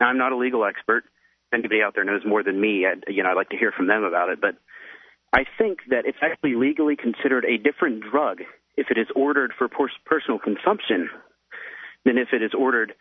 now, 0.00 0.08
I'm 0.08 0.18
not 0.18 0.32
a 0.32 0.36
legal 0.36 0.64
expert. 0.64 1.04
Anybody 1.52 1.82
out 1.84 1.94
there 1.94 2.04
knows 2.04 2.22
more 2.26 2.42
than 2.42 2.60
me, 2.60 2.86
I'd, 2.86 3.04
you 3.12 3.22
know, 3.22 3.30
I'd 3.30 3.36
like 3.36 3.50
to 3.50 3.56
hear 3.56 3.72
from 3.72 3.86
them 3.86 4.04
about 4.04 4.30
it. 4.30 4.40
But 4.40 4.56
I 5.32 5.44
think 5.58 5.80
that 5.90 6.04
it's 6.06 6.18
actually 6.22 6.54
legally 6.54 6.96
considered 6.96 7.44
a 7.44 7.58
different 7.58 8.02
drug 8.10 8.40
if 8.76 8.86
it 8.90 8.98
is 8.98 9.06
ordered 9.14 9.52
for 9.56 9.68
personal 9.68 10.38
consumption 10.38 11.10
than 12.04 12.18
if 12.18 12.28
it 12.32 12.42
is 12.42 12.52
ordered 12.58 12.94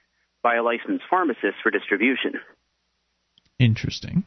by 0.44 0.56
a 0.56 0.64
licensed 0.64 1.04
pharmacist 1.10 1.56
for 1.64 1.72
distribution. 1.72 2.34
Interesting. 3.60 4.24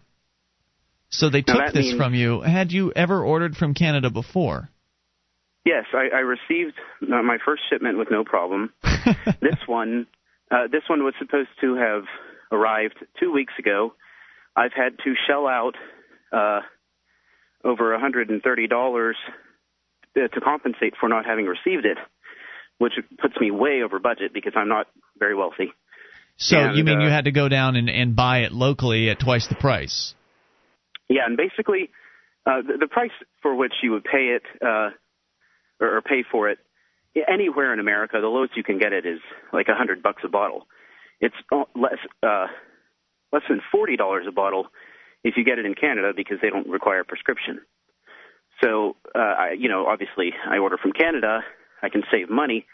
So 1.11 1.29
they 1.29 1.43
took 1.43 1.73
this 1.73 1.87
means- 1.87 1.97
from 1.97 2.15
you. 2.15 2.41
Had 2.41 2.73
you 2.73 2.93
ever 2.95 3.23
ordered 3.23 3.57
from 3.57 3.75
Canada 3.75 4.11
before? 4.11 4.71
Yes, 5.65 5.87
I, 5.95 6.15
I 6.15 6.21
received 6.21 6.75
uh, 7.03 7.23
my 7.23 7.39
first 7.43 7.63
shipment 7.71 7.97
with 7.99 8.11
no 8.11 8.23
problem. 8.23 8.73
this 9.41 9.57
one, 9.67 10.07
uh, 10.51 10.67
this 10.71 10.83
one 10.89 11.05
was 11.05 11.15
supposed 11.19 11.49
to 11.63 11.75
have 11.77 12.03
arrived 12.53 12.97
two 13.19 13.33
weeks 13.33 13.55
ago. 13.59 13.95
I've 14.57 14.73
had 14.73 14.99
to 15.05 15.15
shell 15.27 15.47
out 15.47 15.75
uh, 16.33 16.61
over 17.65 17.97
$130 17.97 19.13
to 20.15 20.29
to 20.29 20.41
compensate 20.41 20.95
for 21.01 21.09
not 21.09 21.27
having 21.27 21.47
received 21.47 21.85
it, 21.85 21.99
which 22.79 22.93
puts 23.21 23.35
me 23.41 23.51
way 23.51 23.83
over 23.83 23.99
budget 23.99 24.33
because 24.33 24.53
I'm 24.57 24.69
not 24.69 24.87
very 25.19 25.35
wealthy. 25.35 25.73
So 26.37 26.57
And, 26.57 26.77
you 26.77 26.85
mean 26.85 27.01
uh, 27.01 27.05
you 27.05 27.11
had 27.11 27.25
to 27.25 27.33
go 27.33 27.49
down 27.49 27.77
and, 27.77 27.89
and 27.89 28.15
buy 28.15 28.41
it 28.41 28.53
locally 28.53 29.11
at 29.11 29.19
twice 29.19 29.47
the 29.49 29.55
price? 29.55 30.15
Yeah, 31.09 31.23
and 31.27 31.37
basically, 31.37 31.91
uh, 32.47 32.63
the, 32.63 32.79
the 32.81 32.89
price 32.89 33.13
for 33.43 33.55
which 33.55 33.73
you 33.83 33.93
would 33.93 34.05
pay 34.05 34.37
it 34.37 34.43
uh, 34.63 34.91
or, 35.81 35.97
or 35.97 36.03
pay 36.03 36.25
for 36.31 36.49
it 36.49 36.59
anywhere 37.29 37.73
in 37.73 37.79
America, 37.79 38.19
the 38.21 38.27
lowest 38.27 38.57
you 38.57 38.65
can 38.65 38.79
get 38.79 38.93
it 38.93 39.07
is 39.07 39.21
like 39.53 39.69
a 39.69 39.75
hundred 39.75 40.03
bucks 40.03 40.23
a 40.25 40.29
bottle. 40.29 40.67
It's 41.21 41.35
uh, 41.53 41.65
less 41.75 41.99
uh, 42.23 42.47
less 43.35 43.43
than 43.49 43.61
forty 43.71 43.97
dollars 43.97 44.25
a 44.27 44.33
bottle 44.33 44.69
if 45.23 45.35
you 45.37 45.45
get 45.45 45.59
it 45.59 45.67
in 45.67 45.75
Canada 45.75 46.13
because 46.17 46.39
they 46.41 46.49
don't 46.51 46.69
require 46.69 47.01
a 47.01 47.05
prescription. 47.05 47.61
So, 48.63 48.97
uh, 49.15 49.19
I, 49.19 49.51
you 49.59 49.69
know, 49.69 49.87
obviously, 49.87 50.33
I 50.49 50.59
order 50.59 50.79
from 50.79 50.93
Canada. 50.93 51.41
I 51.83 51.89
can 51.89 52.03
save 52.11 52.31
money, 52.31 52.67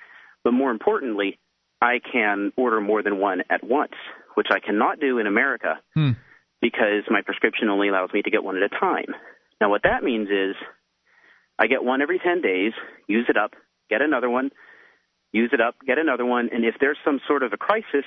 but 0.44 0.52
more 0.52 0.70
importantly, 0.70 1.38
I 1.80 2.00
can 2.00 2.52
order 2.56 2.80
more 2.80 3.02
than 3.02 3.18
one 3.18 3.42
at 3.50 3.64
once, 3.64 3.94
which 4.34 4.48
I 4.50 4.60
cannot 4.60 5.00
do 5.00 5.18
in 5.18 5.26
America 5.26 5.80
Hmm. 5.94 6.10
because 6.60 7.04
my 7.08 7.22
prescription 7.22 7.68
only 7.70 7.88
allows 7.88 8.12
me 8.12 8.22
to 8.22 8.30
get 8.30 8.44
one 8.44 8.56
at 8.56 8.62
a 8.62 8.68
time. 8.68 9.14
Now, 9.60 9.70
what 9.70 9.82
that 9.84 10.04
means 10.04 10.28
is 10.28 10.54
I 11.58 11.66
get 11.66 11.82
one 11.82 12.02
every 12.02 12.18
10 12.18 12.42
days, 12.42 12.72
use 13.08 13.26
it 13.28 13.36
up, 13.36 13.52
get 13.88 14.02
another 14.02 14.28
one, 14.30 14.50
use 15.32 15.50
it 15.52 15.60
up, 15.60 15.76
get 15.86 15.98
another 15.98 16.26
one, 16.26 16.50
and 16.52 16.64
if 16.64 16.74
there's 16.80 16.98
some 17.04 17.20
sort 17.26 17.42
of 17.42 17.52
a 17.52 17.56
crisis, 17.56 18.04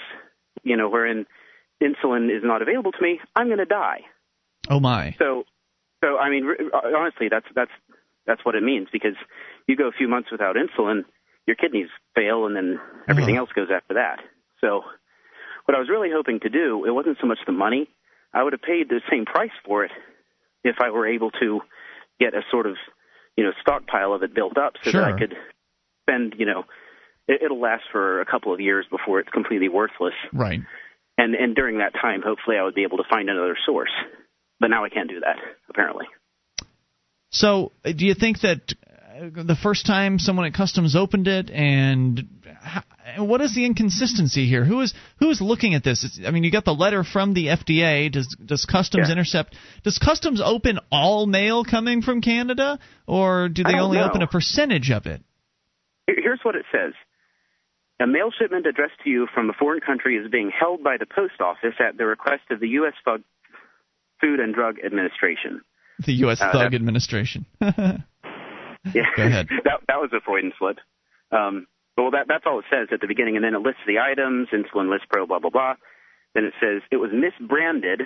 you 0.64 0.78
know, 0.78 0.90
wherein 0.90 1.26
insulin 1.84 2.36
is 2.36 2.44
not 2.44 2.62
available 2.62 2.92
to 2.92 3.02
me, 3.02 3.20
I'm 3.36 3.48
going 3.48 3.60
to 3.60 3.66
die. 3.66 4.02
Oh 4.70 4.80
my. 4.80 5.16
So, 5.20 5.44
so 6.04 6.18
I 6.18 6.30
mean, 6.30 6.46
re- 6.46 6.70
uh, 6.74 6.98
honestly, 6.98 7.28
that's 7.30 7.46
that's 7.54 7.72
that's 8.26 8.44
what 8.46 8.56
it 8.56 8.64
means 8.64 8.88
because 8.92 9.16
you 9.68 9.76
go 9.76 9.88
a 9.88 9.92
few 9.92 10.08
months 10.08 10.30
without 10.32 10.56
insulin, 10.56 11.04
your 11.46 11.56
kidneys 11.56 11.90
fail, 12.16 12.46
and 12.46 12.56
then 12.56 12.80
everything 13.08 13.36
uh-huh. 13.36 13.44
else 13.44 13.50
goes 13.56 13.68
after 13.74 13.96
that. 13.96 14.20
So, 14.62 14.84
what 15.66 15.76
I 15.76 15.80
was 15.80 15.90
really 15.90 16.10
hoping 16.14 16.40
to 16.42 16.50
do, 16.50 16.86
it 16.86 16.92
wasn't 16.92 17.18
so 17.20 17.28
much 17.28 17.40
the 17.46 17.52
money. 17.52 17.90
I 18.34 18.44
would 18.44 18.54
have 18.54 18.62
paid 18.62 18.90
the 18.90 19.02
same 19.12 19.26
price 19.26 19.52
for 19.66 19.84
it 19.84 19.92
if 20.64 20.78
I 20.82 20.90
were 20.90 21.08
able 21.08 21.32
to 21.32 21.62
get 22.20 22.34
a 22.34 22.42
sort 22.50 22.66
of, 22.66 22.78
you 23.36 23.44
know, 23.44 23.52
stockpile 23.62 24.14
of 24.14 24.24
it 24.24 24.34
built 24.34 24.58
up 24.58 24.74
so 24.84 24.92
that 24.92 25.04
I 25.04 25.18
could 25.18 25.36
spend, 26.02 26.36
you 26.38 26.46
know, 26.46 26.64
it, 27.28 27.42
it'll 27.44 27.60
last 27.60 27.84
for 27.92 28.22
a 28.22 28.26
couple 28.26 28.54
of 28.54 28.60
years 28.60 28.86
before 28.90 29.20
it's 29.20 29.30
completely 29.30 29.70
worthless. 29.70 30.14
Right. 30.32 30.62
And 31.18 31.36
and 31.36 31.56
during 31.56 31.78
that 31.78 31.94
time, 31.94 32.22
hopefully, 32.26 32.58
I 32.58 32.64
would 32.64 32.76
be 32.76 32.84
able 32.84 32.98
to 32.98 33.04
find 33.10 33.30
another 33.30 33.58
source. 33.66 33.92
But 34.60 34.70
now 34.70 34.84
I 34.84 34.90
can't 34.90 35.10
do 35.10 35.20
that, 35.20 35.38
apparently. 35.70 36.06
So, 37.32 37.72
uh, 37.84 37.92
do 37.92 38.06
you 38.06 38.14
think 38.14 38.42
that 38.42 38.74
uh, 39.14 39.44
the 39.44 39.58
first 39.62 39.86
time 39.86 40.20
someone 40.20 40.46
at 40.46 40.54
customs 40.54 40.96
opened 40.96 41.28
it, 41.28 41.50
and 41.50 42.28
how, 42.62 42.84
what 43.26 43.42
is 43.42 43.54
the 43.54 43.66
inconsistency 43.66 44.48
here? 44.48 44.64
Who 44.66 44.82
is 44.82 44.94
who 45.20 45.30
is 45.30 45.42
looking 45.42 45.76
at 45.76 45.84
this? 45.84 46.04
It's, 46.04 46.20
I 46.26 46.32
mean, 46.32 46.44
you 46.44 46.52
got 46.52 46.66
the 46.66 46.74
letter 46.74 47.04
from 47.04 47.34
the 47.34 47.48
FDA. 47.48 48.12
Does 48.12 48.36
does 48.44 48.66
customs 48.66 49.08
Yeah. 49.08 49.14
intercept? 49.14 49.56
Does 49.84 49.98
customs 50.00 50.42
open 50.44 50.80
all 50.92 51.26
mail 51.28 51.64
coming 51.64 52.02
from 52.02 52.22
Canada, 52.22 52.80
or 53.06 53.50
do 53.50 53.64
they 53.64 53.78
only 53.78 53.98
know. 53.98 54.06
open 54.06 54.22
a 54.22 54.28
percentage 54.28 54.90
of 54.90 55.06
it? 55.06 55.22
Here's 56.08 56.40
what 56.44 56.56
it 56.56 56.66
says. 56.72 56.94
A 58.00 58.08
mail 58.08 58.32
shipment 58.38 58.66
addressed 58.66 59.00
to 59.04 59.10
you 59.10 59.28
from 59.34 59.50
a 59.50 59.54
foreign 59.54 59.80
country 59.80 60.18
is 60.18 60.30
being 60.30 60.52
held 60.58 60.84
by 60.84 60.98
the 60.98 61.06
post 61.06 61.40
office 61.42 61.76
at 61.80 61.98
the 61.98 62.06
request 62.06 62.44
of 62.50 62.60
the 62.60 62.68
U.S. 62.70 62.94
Food 64.20 64.40
and 64.40 64.54
Drug 64.54 64.78
Administration. 64.84 65.62
The 66.06 66.14
U.S. 66.26 66.42
Uh, 66.42 66.52
thug 66.52 66.72
that- 66.72 66.76
administration. 66.76 67.46
Yeah. 68.94 69.04
Go 69.16 69.24
ahead. 69.24 69.48
that 69.64 69.80
that 69.88 70.02
was 70.02 70.12
a 70.12 70.20
Freudian 70.20 70.52
slip. 70.60 70.78
Um, 71.32 71.68
well, 71.96 72.12
that 72.12 72.26
that's 72.28 72.44
all 72.46 72.60
it 72.60 72.66
says 72.70 72.90
at 72.92 73.00
the 73.00 73.08
beginning, 73.08 73.38
and 73.38 73.46
then 73.46 73.56
it 73.56 73.60
lists 73.62 73.80
the 73.88 74.00
items, 74.00 74.50
insulin 74.52 74.92
lispro, 74.92 75.26
blah 75.26 75.40
blah 75.40 75.50
blah. 75.52 75.76
Then 76.36 76.44
it 76.44 76.54
says 76.60 76.82
it 76.92 76.98
was 76.98 77.12
misbranded. 77.12 78.02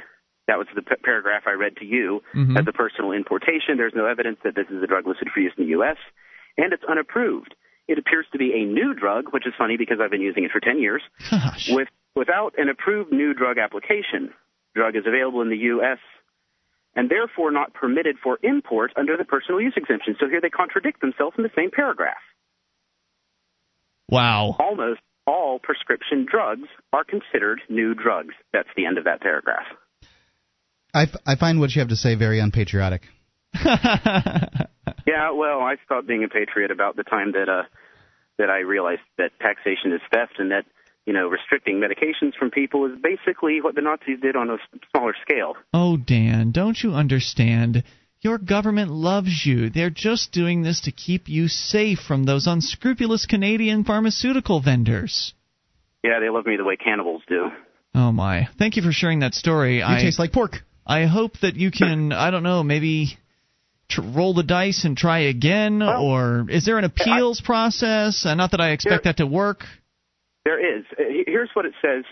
That 0.48 0.60
was 0.60 0.68
the 0.76 0.84
p- 0.84 0.96
paragraph 1.04 1.44
I 1.48 1.54
read 1.54 1.78
to 1.78 1.86
you 1.86 2.22
Mhm. 2.36 2.60
as 2.60 2.68
a 2.68 2.72
personal 2.72 3.12
importation. 3.12 3.78
There's 3.78 3.96
no 3.96 4.06
evidence 4.06 4.38
that 4.44 4.54
this 4.54 4.68
is 4.70 4.84
a 4.84 4.88
drug 4.88 5.08
listed 5.08 5.30
for 5.34 5.40
use 5.40 5.52
in 5.58 5.64
the 5.64 5.72
U.S. 5.72 5.98
and 6.58 6.72
it's 6.74 6.84
unapproved. 6.88 7.56
It 7.88 7.98
appears 7.98 8.26
to 8.32 8.38
be 8.38 8.54
a 8.54 8.66
new 8.66 8.94
drug, 8.94 9.34
which 9.34 9.48
is 9.48 9.54
funny 9.58 9.78
because 9.78 9.98
I've 10.02 10.12
been 10.12 10.22
using 10.22 10.44
it 10.44 10.52
for 10.52 10.60
10 10.60 10.80
years. 10.80 11.02
With 11.70 11.88
without 12.16 12.54
an 12.58 12.68
approved 12.70 13.12
new 13.12 13.34
drug 13.34 13.58
application, 13.58 14.34
drug 14.76 14.96
is 14.96 15.04
available 15.06 15.42
in 15.42 15.50
the 15.50 15.58
U.S. 15.78 16.00
and 16.96 17.10
therefore 17.10 17.52
not 17.52 17.74
permitted 17.74 18.18
for 18.22 18.40
import 18.44 18.92
under 18.98 19.16
the 19.16 19.26
personal 19.26 19.62
use 19.62 19.74
exemption. 19.78 20.16
So 20.20 20.28
here 20.28 20.42
they 20.42 20.50
contradict 20.50 21.00
themselves 21.02 21.36
in 21.38 21.44
the 21.44 21.52
same 21.56 21.72
paragraph. 21.72 22.18
Wow. 24.10 24.56
Almost 24.60 25.02
all 25.26 25.60
prescription 25.60 26.26
drugs 26.30 26.68
are 26.94 27.04
considered 27.04 27.62
new 27.70 27.94
drugs. 27.94 28.34
That's 28.54 28.70
the 28.76 28.86
end 28.86 28.98
of 28.98 29.04
that 29.04 29.22
paragraph. 29.22 29.66
I, 30.94 31.04
f- 31.04 31.16
I 31.26 31.36
find 31.36 31.60
what 31.60 31.76
you 31.76 31.80
have 31.82 31.90
to 31.90 31.96
say 31.96 32.16
very 32.16 32.40
unpatriotic. 32.40 33.04
Yeah, 35.08 35.32
well, 35.32 35.62
I 35.62 35.76
stopped 35.86 36.06
being 36.06 36.26
a 36.26 36.28
patriot 36.28 36.70
about 36.70 36.98
the 36.98 37.04
time 37.04 37.32
that 37.32 37.48
uh 37.48 37.64
that 38.38 38.50
I 38.50 38.60
realized 38.60 39.02
that 39.18 39.32
taxation 39.40 39.94
is 39.94 40.02
theft 40.14 40.34
and 40.38 40.52
that 40.52 40.66
you 41.06 41.14
know 41.14 41.30
restricting 41.30 41.80
medications 41.80 42.36
from 42.38 42.52
people 42.52 42.86
is 42.86 43.00
basically 43.02 43.62
what 43.62 43.74
the 43.74 43.82
Nazis 43.82 44.20
did 44.22 44.36
on 44.36 44.50
a 44.50 44.58
smaller 44.92 45.16
scale. 45.22 45.56
Oh, 45.74 45.96
Dan, 45.96 46.52
don't 46.52 46.78
you 46.82 46.92
understand? 46.92 47.84
Your 48.20 48.38
government 48.38 48.92
loves 48.92 49.46
you. 49.46 49.70
They're 49.70 49.90
just 49.90 50.34
doing 50.34 50.64
this 50.64 50.82
to 50.82 50.92
keep 50.92 51.30
you 51.30 51.48
safe 51.48 52.00
from 52.00 52.26
those 52.26 52.46
unscrupulous 52.46 53.26
Canadian 53.26 53.86
pharmaceutical 53.86 54.60
vendors. 54.60 55.34
Yeah, 56.04 56.20
they 56.20 56.30
love 56.30 56.46
me 56.46 56.58
the 56.58 56.66
way 56.66 56.76
cannibals 56.76 57.22
do. 57.30 57.48
Oh 57.96 58.12
my! 58.12 58.50
Thank 58.60 58.76
you 58.76 58.84
for 58.84 58.92
sharing 58.92 59.20
that 59.20 59.34
story. 59.34 59.78
You 59.78 59.86
I 59.86 60.02
taste 60.02 60.20
like 60.20 60.34
pork. 60.34 60.58
I 60.86 61.06
hope 61.06 61.40
that 61.42 61.56
you 61.56 61.72
can. 61.72 62.12
I 62.12 62.30
don't 62.30 62.44
know. 62.44 62.62
Maybe 62.64 63.18
tr- 63.90 64.02
roll 64.02 64.34
the 64.34 64.44
dice 64.44 64.84
and 64.86 64.98
try 64.98 65.20
again, 65.20 65.82
or 65.82 66.46
is 66.50 66.66
there 66.66 66.78
an 66.78 66.84
appeals 66.84 67.42
process? 67.42 68.26
Uh, 68.26 68.36
not 68.36 68.52
that 68.52 68.62
I 68.62 68.72
expect 68.72 69.06
that 69.06 69.18
to 69.18 69.26
work. 69.28 69.64
There 70.46 70.78
is. 70.78 70.86
Uh, 70.92 71.04
Here's 71.26 71.50
what 71.54 71.66
it 71.66 71.74
says. 71.82 72.06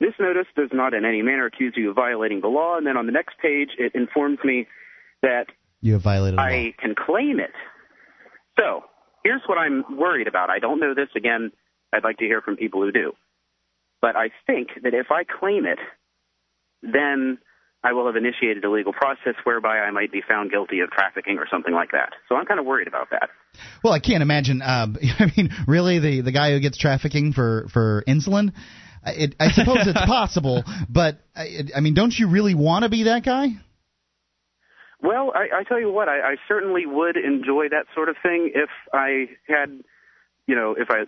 This 0.00 0.14
notice 0.18 0.46
does 0.56 0.70
not 0.72 0.94
in 0.94 1.04
any 1.04 1.22
manner 1.22 1.46
accuse 1.46 1.74
you 1.76 1.90
of 1.90 1.96
violating 1.96 2.40
the 2.40 2.48
law. 2.48 2.76
And 2.76 2.86
then 2.86 2.96
on 2.96 3.06
the 3.06 3.12
next 3.12 3.38
page, 3.38 3.70
it 3.78 3.94
informs 3.94 4.38
me 4.44 4.66
that 5.22 5.46
You 5.80 5.92
have 5.94 6.02
violated 6.02 6.38
the 6.38 6.42
law. 6.42 6.48
I 6.48 6.74
can 6.78 6.94
claim 6.94 7.38
it. 7.38 7.52
So 8.58 8.84
here's 9.22 9.42
what 9.46 9.58
I'm 9.58 9.84
worried 9.96 10.26
about. 10.26 10.50
I 10.50 10.58
don't 10.58 10.80
know 10.80 10.94
this. 10.94 11.08
Again, 11.16 11.52
I'd 11.92 12.02
like 12.02 12.18
to 12.18 12.24
hear 12.24 12.40
from 12.40 12.56
people 12.56 12.82
who 12.82 12.90
do. 12.90 13.12
But 14.00 14.16
I 14.16 14.30
think 14.46 14.70
that 14.82 14.92
if 14.92 15.06
I 15.12 15.22
claim 15.22 15.64
it, 15.66 15.78
then 16.82 17.38
I 17.84 17.92
will 17.92 18.06
have 18.06 18.16
initiated 18.16 18.64
a 18.64 18.70
legal 18.70 18.92
process 18.92 19.34
whereby 19.44 19.78
I 19.80 19.90
might 19.90 20.12
be 20.12 20.22
found 20.26 20.50
guilty 20.52 20.80
of 20.80 20.90
trafficking 20.90 21.38
or 21.38 21.46
something 21.50 21.74
like 21.74 21.90
that. 21.92 22.10
So 22.28 22.36
I'm 22.36 22.46
kind 22.46 22.60
of 22.60 22.66
worried 22.66 22.86
about 22.86 23.10
that. 23.10 23.30
Well, 23.82 23.92
I 23.92 23.98
can't 23.98 24.22
imagine. 24.22 24.62
Uh, 24.62 24.86
I 25.18 25.32
mean, 25.36 25.50
really, 25.66 25.98
the 25.98 26.20
the 26.20 26.32
guy 26.32 26.52
who 26.52 26.60
gets 26.60 26.78
trafficking 26.78 27.32
for 27.32 27.66
for 27.72 28.04
insulin. 28.06 28.52
I- 29.04 29.12
It, 29.12 29.34
I 29.40 29.50
suppose 29.50 29.78
it's 29.86 29.98
possible, 30.06 30.62
but 30.88 31.18
I, 31.34 31.64
I 31.76 31.80
mean, 31.80 31.94
don't 31.94 32.16
you 32.16 32.28
really 32.28 32.54
want 32.54 32.84
to 32.84 32.88
be 32.88 33.04
that 33.04 33.24
guy? 33.24 33.48
Well, 35.02 35.32
I, 35.34 35.60
I 35.60 35.64
tell 35.64 35.80
you 35.80 35.90
what, 35.90 36.08
I, 36.08 36.20
I 36.20 36.36
certainly 36.46 36.86
would 36.86 37.16
enjoy 37.16 37.68
that 37.70 37.86
sort 37.94 38.08
of 38.08 38.14
thing 38.22 38.52
if 38.54 38.70
I 38.92 39.26
had, 39.48 39.82
you 40.46 40.54
know, 40.54 40.76
if 40.78 40.88
I, 40.90 41.06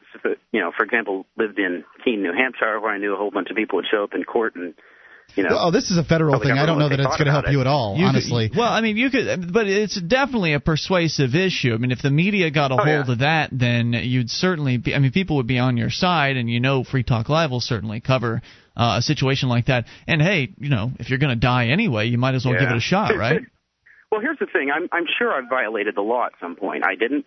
you 0.51 0.61
know, 0.61 0.72
for 0.77 0.83
example, 0.85 1.27
lived 1.39 1.61
in 1.61 1.85
Keene, 2.05 2.20
New 2.22 2.33
Hampshire, 2.33 2.81
where 2.81 2.93
I 2.93 2.99
knew 2.99 3.14
a 3.14 3.16
whole 3.16 3.31
bunch 3.31 3.51
of 3.51 3.57
people 3.57 3.77
would 3.77 3.87
show 3.89 4.03
up 4.03 4.14
in 4.14 4.25
court 4.25 4.57
and, 4.57 4.75
you 5.37 5.43
know. 5.43 5.51
oh, 5.59 5.70
this 5.70 5.91
is 5.91 5.99
a 5.99 6.05
federal 6.05 6.39
thing. 6.41 6.53
I 6.53 6.64
don't 6.66 6.79
know 6.79 6.89
that 6.89 7.01
it's 7.01 7.07
going 7.16 7.25
to 7.27 7.33
thought 7.33 7.45
help 7.45 7.53
you 7.53 7.61
at 7.61 7.66
all, 7.66 7.95
You 7.97 8.05
could- 8.05 8.09
honestly. 8.09 8.51
well, 8.57 8.72
I 8.72 8.81
mean, 8.81 8.97
you 8.97 9.11
could, 9.11 9.53
but 9.53 9.66
it's 9.66 10.01
definitely 10.01 10.53
a 10.55 10.61
persuasive 10.61 11.35
issue. 11.35 11.75
I 11.75 11.77
mean, 11.79 11.91
if 11.91 12.03
the 12.03 12.11
media 12.11 12.51
got 12.51 12.70
a 12.70 12.75
Oh, 12.75 12.77
hold 12.79 12.89
yeah. 13.07 13.12
of 13.12 13.18
that, 13.18 13.51
then 13.53 13.93
you'd 13.93 14.31
certainly 14.31 14.77
be. 14.77 14.95
I 14.95 14.99
mean, 15.01 15.11
people 15.12 15.37
would 15.37 15.47
be 15.47 15.59
on 15.59 15.77
your 15.77 15.91
side, 15.91 16.37
and 16.37 16.49
you 16.49 16.61
know, 16.61 16.85
Free 16.85 17.03
Talk 17.03 17.29
Live 17.29 17.51
will 17.51 17.61
certainly 17.61 18.01
cover 18.01 18.43
uh, 18.77 18.97
a 18.99 19.03
situation 19.03 19.49
like 19.49 19.66
that. 19.66 19.87
And 20.07 20.22
hey, 20.22 20.53
you 20.59 20.68
know, 20.70 20.93
if 20.99 21.11
you're 21.11 21.18
going 21.18 21.35
to 21.35 21.41
die 21.41 21.68
anyway, 21.68 22.07
you 22.07 22.18
might 22.18 22.35
as 22.35 22.45
well 22.45 22.55
give 22.55 22.68
it 22.70 22.77
a 22.77 22.81
shot, 22.81 23.16
right? 23.16 23.41
Well, 24.12 24.20
here's 24.20 24.39
the 24.39 24.47
thing. 24.47 24.70
I'm 24.72 24.89
I'm 24.93 25.07
sure 25.18 25.33
I've 25.33 25.49
violated 25.51 25.97
the 25.97 26.01
law 26.03 26.27
at 26.27 26.33
some 26.41 26.55
point. 26.55 26.85
I 26.87 26.95
didn't. 26.95 27.25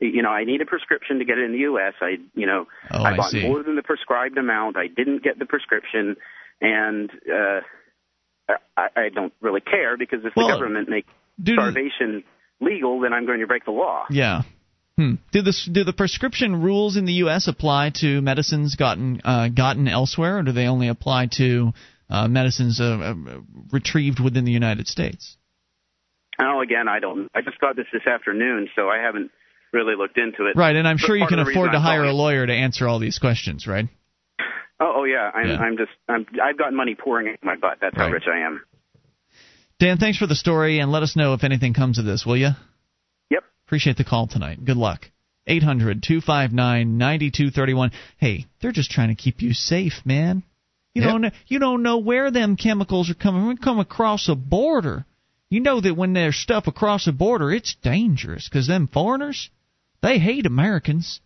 You 0.00 0.22
know, 0.22 0.30
I 0.30 0.44
need 0.44 0.60
a 0.60 0.66
prescription 0.66 1.20
to 1.20 1.24
get 1.24 1.38
it 1.38 1.44
in 1.44 1.52
the 1.52 1.58
U.S. 1.58 1.94
I, 2.00 2.16
you 2.34 2.46
know, 2.46 2.66
Oh, 2.90 3.02
I 3.04 3.12
I 3.12 3.16
bought 3.16 3.30
see. 3.30 3.46
more 3.46 3.62
than 3.62 3.76
the 3.76 3.82
prescribed 3.82 4.36
amount. 4.36 4.76
I 4.76 4.88
didn't 4.88 5.22
get 5.22 5.38
the 5.38 5.46
prescription, 5.46 6.16
and 6.60 7.10
uh, 7.10 7.60
I, 8.76 8.88
I 8.96 9.08
don't 9.14 9.32
really 9.40 9.60
care 9.60 9.96
because 9.96 10.20
if 10.24 10.32
Well, 10.36 10.48
the 10.48 10.54
government 10.54 10.88
makes 10.88 11.08
starvation 11.42 12.24
legal, 12.60 13.00
then 13.00 13.12
I'm 13.12 13.26
going 13.26 13.40
to 13.40 13.46
break 13.46 13.64
the 13.64 13.72
law. 13.72 14.04
Yeah. 14.10 14.42
Hmm. 14.96 15.14
Do 15.32 15.42
the 15.42 15.52
do 15.72 15.82
the 15.82 15.92
prescription 15.92 16.62
rules 16.62 16.96
in 16.96 17.04
the 17.04 17.14
U.S. 17.14 17.48
apply 17.48 17.90
to 17.96 18.20
medicines 18.22 18.76
gotten 18.76 19.20
uh, 19.24 19.48
gotten 19.48 19.88
elsewhere, 19.88 20.38
or 20.38 20.42
do 20.42 20.52
they 20.52 20.66
only 20.66 20.86
apply 20.86 21.26
to 21.38 21.72
uh, 22.08 22.28
medicines 22.28 22.80
uh, 22.80 22.84
uh, 22.84 23.14
retrieved 23.72 24.20
within 24.20 24.44
the 24.44 24.52
United 24.52 24.86
States? 24.86 25.36
Oh, 26.38 26.60
again, 26.60 26.88
I 26.88 27.00
don't. 27.00 27.28
I 27.34 27.40
just 27.40 27.58
got 27.58 27.74
this 27.74 27.86
this 27.92 28.06
afternoon, 28.06 28.68
so 28.76 28.88
I 28.88 28.98
haven't 28.98 29.32
really 29.72 29.96
looked 29.96 30.16
into 30.16 30.46
it. 30.46 30.56
Right, 30.56 30.76
and 30.76 30.86
I'm 30.86 30.96
But 30.96 31.06
sure 31.06 31.16
you 31.16 31.26
can 31.26 31.40
afford 31.40 31.72
to 31.72 31.80
hire 31.80 32.04
a 32.04 32.12
lawyer 32.12 32.46
to 32.46 32.52
answer 32.52 32.86
all 32.86 33.00
these 33.00 33.18
questions, 33.18 33.66
right? 33.66 33.86
Oh, 34.84 34.92
oh 34.96 35.04
yeah. 35.04 35.30
I'm. 35.34 35.48
Yeah. 35.48 35.56
I'm 35.56 35.76
just. 35.76 35.90
I'm. 36.08 36.26
I've 36.42 36.58
got 36.58 36.72
money 36.72 36.94
pouring 36.94 37.28
into 37.28 37.38
my 37.42 37.56
butt. 37.56 37.78
That's 37.80 37.96
how 37.96 38.10
rich 38.10 38.24
I 38.30 38.40
am. 38.46 38.62
Dan, 39.78 39.96
thanks 39.98 40.18
for 40.18 40.26
the 40.26 40.34
story, 40.34 40.78
and 40.78 40.92
let 40.92 41.02
us 41.02 41.16
know 41.16 41.32
if 41.32 41.42
anything 41.42 41.72
comes 41.74 41.98
of 41.98 42.04
this, 42.04 42.24
will 42.26 42.36
you? 42.36 42.50
Yep. 43.30 43.42
Appreciate 43.66 43.96
the 43.96 44.04
call 44.04 44.26
tonight. 44.28 44.64
Good 44.64 44.76
luck. 44.76 45.10
800 45.46 46.02
259 46.02 46.98
9231. 46.98 47.90
Hey, 48.18 48.46
they're 48.60 48.72
just 48.72 48.90
trying 48.90 49.08
to 49.08 49.14
keep 49.14 49.42
you 49.42 49.52
safe, 49.52 50.02
man. 50.04 50.42
You 50.94 51.02
Yep. 51.02 51.10
don't 51.10 51.20
know, 51.22 51.30
you 51.48 51.58
don't 51.58 51.82
know 51.82 51.98
where 51.98 52.30
them 52.30 52.56
chemicals 52.56 53.10
are 53.10 53.14
coming. 53.14 53.48
They 53.48 53.56
come 53.56 53.78
across 53.80 54.28
a 54.28 54.34
border, 54.34 55.04
you 55.50 55.60
know 55.60 55.80
that 55.80 55.96
when 55.96 56.12
there's 56.12 56.36
stuff 56.36 56.66
across 56.66 57.06
a 57.06 57.12
border, 57.12 57.52
it's 57.52 57.74
dangerous 57.82 58.48
because 58.48 58.66
them 58.66 58.86
foreigners, 58.88 59.50
they 60.02 60.18
hate 60.18 60.46
Americans. 60.46 61.20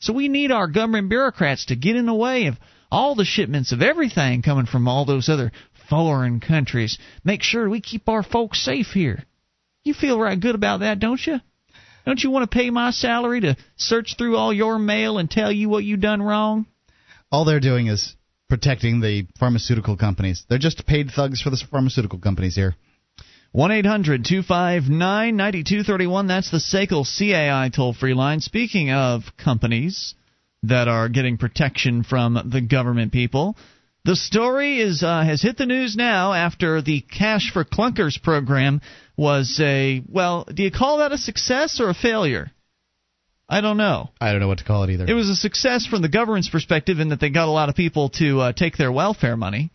So 0.00 0.12
we 0.12 0.28
need 0.28 0.52
our 0.52 0.68
government 0.68 1.08
bureaucrats 1.08 1.66
to 1.66 1.76
get 1.76 1.96
in 1.96 2.06
the 2.06 2.14
way 2.14 2.46
of 2.46 2.56
all 2.90 3.14
the 3.14 3.24
shipments 3.24 3.72
of 3.72 3.82
everything 3.82 4.42
coming 4.42 4.66
from 4.66 4.88
all 4.88 5.04
those 5.04 5.28
other 5.28 5.52
foreign 5.88 6.40
countries. 6.40 6.98
Make 7.24 7.42
sure 7.42 7.68
we 7.68 7.80
keep 7.80 8.08
our 8.08 8.22
folks 8.22 8.64
safe 8.64 8.88
here. 8.88 9.24
You 9.84 9.94
feel 9.94 10.18
right 10.18 10.38
good 10.38 10.54
about 10.54 10.80
that, 10.80 10.98
don't 10.98 11.24
you? 11.26 11.40
Don't 12.04 12.22
you 12.22 12.30
want 12.30 12.50
to 12.50 12.54
pay 12.54 12.70
my 12.70 12.90
salary 12.90 13.40
to 13.42 13.56
search 13.76 14.16
through 14.16 14.36
all 14.36 14.52
your 14.52 14.78
mail 14.78 15.18
and 15.18 15.30
tell 15.30 15.52
you 15.52 15.68
what 15.68 15.84
you 15.84 15.96
done 15.96 16.22
wrong? 16.22 16.66
All 17.30 17.44
they're 17.44 17.60
doing 17.60 17.86
is 17.86 18.14
protecting 18.48 19.00
the 19.00 19.26
pharmaceutical 19.38 19.96
companies. 19.96 20.44
They're 20.48 20.58
just 20.58 20.86
paid 20.86 21.10
thugs 21.10 21.42
for 21.42 21.50
the 21.50 21.62
pharmaceutical 21.70 22.18
companies 22.18 22.54
here. 22.54 22.74
1 23.52 23.72
800 23.72 24.24
259 24.24 25.36
9231. 25.36 26.26
That's 26.26 26.50
the 26.50 26.58
SACL 26.58 27.04
CAI 27.04 27.70
toll 27.74 27.94
free 27.94 28.14
line. 28.14 28.40
Speaking 28.40 28.90
of 28.90 29.22
companies 29.42 30.14
that 30.64 30.88
are 30.88 31.08
getting 31.08 31.38
protection 31.38 32.02
from 32.02 32.50
the 32.50 32.60
government 32.60 33.12
people, 33.12 33.56
the 34.04 34.16
story 34.16 34.80
is 34.80 35.02
uh, 35.02 35.22
has 35.22 35.42
hit 35.42 35.58
the 35.58 35.66
news 35.66 35.96
now 35.96 36.32
after 36.32 36.80
the 36.80 37.00
Cash 37.00 37.50
for 37.52 37.64
Clunkers 37.64 38.20
program 38.22 38.80
was 39.16 39.58
a, 39.62 40.02
well, 40.08 40.46
do 40.52 40.62
you 40.62 40.70
call 40.70 40.98
that 40.98 41.12
a 41.12 41.18
success 41.18 41.80
or 41.80 41.90
a 41.90 41.94
failure? 41.94 42.50
I 43.48 43.60
don't 43.60 43.76
know. 43.76 44.10
I 44.20 44.32
don't 44.32 44.40
know 44.40 44.48
what 44.48 44.58
to 44.58 44.64
call 44.64 44.84
it 44.84 44.90
either. 44.90 45.06
It 45.06 45.14
was 45.14 45.28
a 45.28 45.34
success 45.34 45.86
from 45.86 46.02
the 46.02 46.08
government's 46.08 46.50
perspective 46.50 47.00
in 47.00 47.08
that 47.10 47.20
they 47.20 47.30
got 47.30 47.48
a 47.48 47.50
lot 47.50 47.68
of 47.68 47.74
people 47.74 48.10
to 48.10 48.40
uh, 48.40 48.52
take 48.52 48.76
their 48.76 48.92
welfare 48.92 49.36
money, 49.36 49.70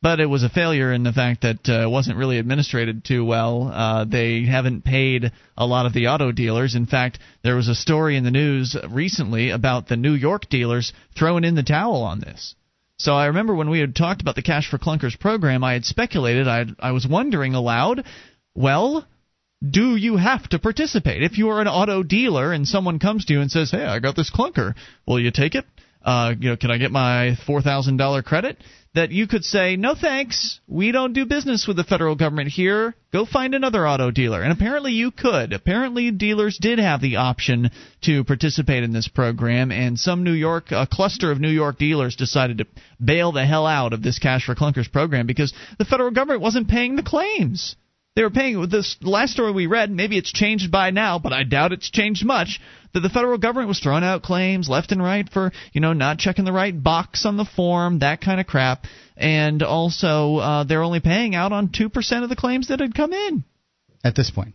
but 0.00 0.20
it 0.20 0.26
was 0.26 0.44
a 0.44 0.48
failure 0.48 0.92
in 0.92 1.02
the 1.02 1.12
fact 1.12 1.42
that 1.42 1.68
uh, 1.68 1.82
it 1.82 1.90
wasn't 1.90 2.16
really 2.16 2.38
administrated 2.38 3.04
too 3.04 3.24
well. 3.24 3.68
Uh, 3.72 4.04
they 4.04 4.44
haven't 4.44 4.84
paid 4.84 5.32
a 5.56 5.66
lot 5.66 5.86
of 5.86 5.92
the 5.92 6.08
auto 6.08 6.30
dealers. 6.30 6.74
In 6.74 6.86
fact, 6.86 7.18
there 7.42 7.56
was 7.56 7.68
a 7.68 7.74
story 7.74 8.16
in 8.16 8.24
the 8.24 8.30
news 8.30 8.76
recently 8.90 9.50
about 9.50 9.88
the 9.88 9.96
New 9.96 10.14
York 10.14 10.48
dealers 10.48 10.92
throwing 11.16 11.44
in 11.44 11.56
the 11.56 11.62
towel 11.62 12.02
on 12.02 12.20
this. 12.20 12.54
So 12.98 13.14
I 13.14 13.26
remember 13.26 13.54
when 13.54 13.70
we 13.70 13.80
had 13.80 13.94
talked 13.94 14.22
about 14.22 14.34
the 14.34 14.42
Cash 14.42 14.68
for 14.68 14.78
Clunkers 14.78 15.18
program, 15.18 15.62
I 15.62 15.74
had 15.74 15.84
speculated, 15.84 16.48
I, 16.48 16.66
I 16.80 16.92
was 16.92 17.06
wondering 17.06 17.54
aloud, 17.54 18.04
well, 18.54 19.06
do 19.68 19.96
you 19.96 20.16
have 20.16 20.48
to 20.50 20.58
participate? 20.58 21.22
If 21.22 21.38
you 21.38 21.50
are 21.50 21.60
an 21.60 21.68
auto 21.68 22.02
dealer 22.02 22.52
and 22.52 22.66
someone 22.66 22.98
comes 22.98 23.24
to 23.24 23.32
you 23.32 23.40
and 23.40 23.50
says, 23.50 23.72
"Hey, 23.72 23.84
I 23.84 23.98
got 23.98 24.14
this 24.14 24.30
clunker," 24.30 24.74
will 25.06 25.18
you 25.18 25.32
take 25.32 25.56
it? 25.56 25.64
Uh, 26.02 26.34
you 26.38 26.50
know, 26.50 26.56
can 26.56 26.70
I 26.70 26.78
get 26.78 26.90
my 26.90 27.36
four 27.46 27.62
thousand 27.62 27.96
dollar 27.96 28.22
credit? 28.22 28.58
That 28.94 29.10
you 29.12 29.28
could 29.28 29.44
say, 29.44 29.76
no 29.76 29.94
thanks, 29.94 30.60
we 30.66 30.92
don't 30.92 31.12
do 31.12 31.26
business 31.26 31.66
with 31.68 31.76
the 31.76 31.84
federal 31.84 32.16
government 32.16 32.48
here. 32.48 32.94
Go 33.12 33.26
find 33.26 33.54
another 33.54 33.86
auto 33.86 34.10
dealer. 34.10 34.42
And 34.42 34.50
apparently 34.50 34.92
you 34.92 35.10
could. 35.10 35.52
Apparently 35.52 36.10
dealers 36.10 36.58
did 36.58 36.78
have 36.78 37.00
the 37.00 37.16
option 37.16 37.70
to 38.02 38.24
participate 38.24 38.82
in 38.82 38.92
this 38.92 39.06
program, 39.06 39.70
and 39.70 39.98
some 39.98 40.24
New 40.24 40.32
York, 40.32 40.72
a 40.72 40.88
cluster 40.90 41.30
of 41.30 41.38
New 41.38 41.50
York 41.50 41.78
dealers 41.78 42.16
decided 42.16 42.58
to 42.58 42.66
bail 43.02 43.30
the 43.30 43.46
hell 43.46 43.66
out 43.66 43.92
of 43.92 44.02
this 44.02 44.18
Cash 44.18 44.46
for 44.46 44.54
Clunkers 44.54 44.90
program 44.90 45.26
because 45.26 45.52
the 45.78 45.84
federal 45.84 46.10
government 46.10 46.40
wasn't 46.40 46.68
paying 46.68 46.96
the 46.96 47.02
claims. 47.02 47.76
They 48.18 48.24
were 48.24 48.30
paying 48.30 48.58
with 48.58 48.72
this 48.72 48.96
last 49.00 49.34
story 49.34 49.52
we 49.52 49.68
read. 49.68 49.92
Maybe 49.92 50.18
it's 50.18 50.32
changed 50.32 50.72
by 50.72 50.90
now, 50.90 51.20
but 51.20 51.32
I 51.32 51.44
doubt 51.44 51.70
it's 51.70 51.88
changed 51.88 52.24
much. 52.24 52.58
That 52.92 52.98
the 52.98 53.10
federal 53.10 53.38
government 53.38 53.68
was 53.68 53.78
throwing 53.78 54.02
out 54.02 54.24
claims 54.24 54.68
left 54.68 54.90
and 54.90 55.00
right 55.00 55.28
for 55.28 55.52
you 55.72 55.80
know 55.80 55.92
not 55.92 56.18
checking 56.18 56.44
the 56.44 56.52
right 56.52 56.74
box 56.82 57.24
on 57.24 57.36
the 57.36 57.44
form, 57.44 58.00
that 58.00 58.20
kind 58.20 58.40
of 58.40 58.48
crap, 58.48 58.86
and 59.16 59.62
also 59.62 60.38
uh, 60.38 60.64
they're 60.64 60.82
only 60.82 60.98
paying 60.98 61.36
out 61.36 61.52
on 61.52 61.70
two 61.70 61.88
percent 61.88 62.24
of 62.24 62.28
the 62.28 62.34
claims 62.34 62.66
that 62.68 62.80
had 62.80 62.92
come 62.92 63.12
in 63.12 63.44
at 64.02 64.16
this 64.16 64.32
point 64.32 64.54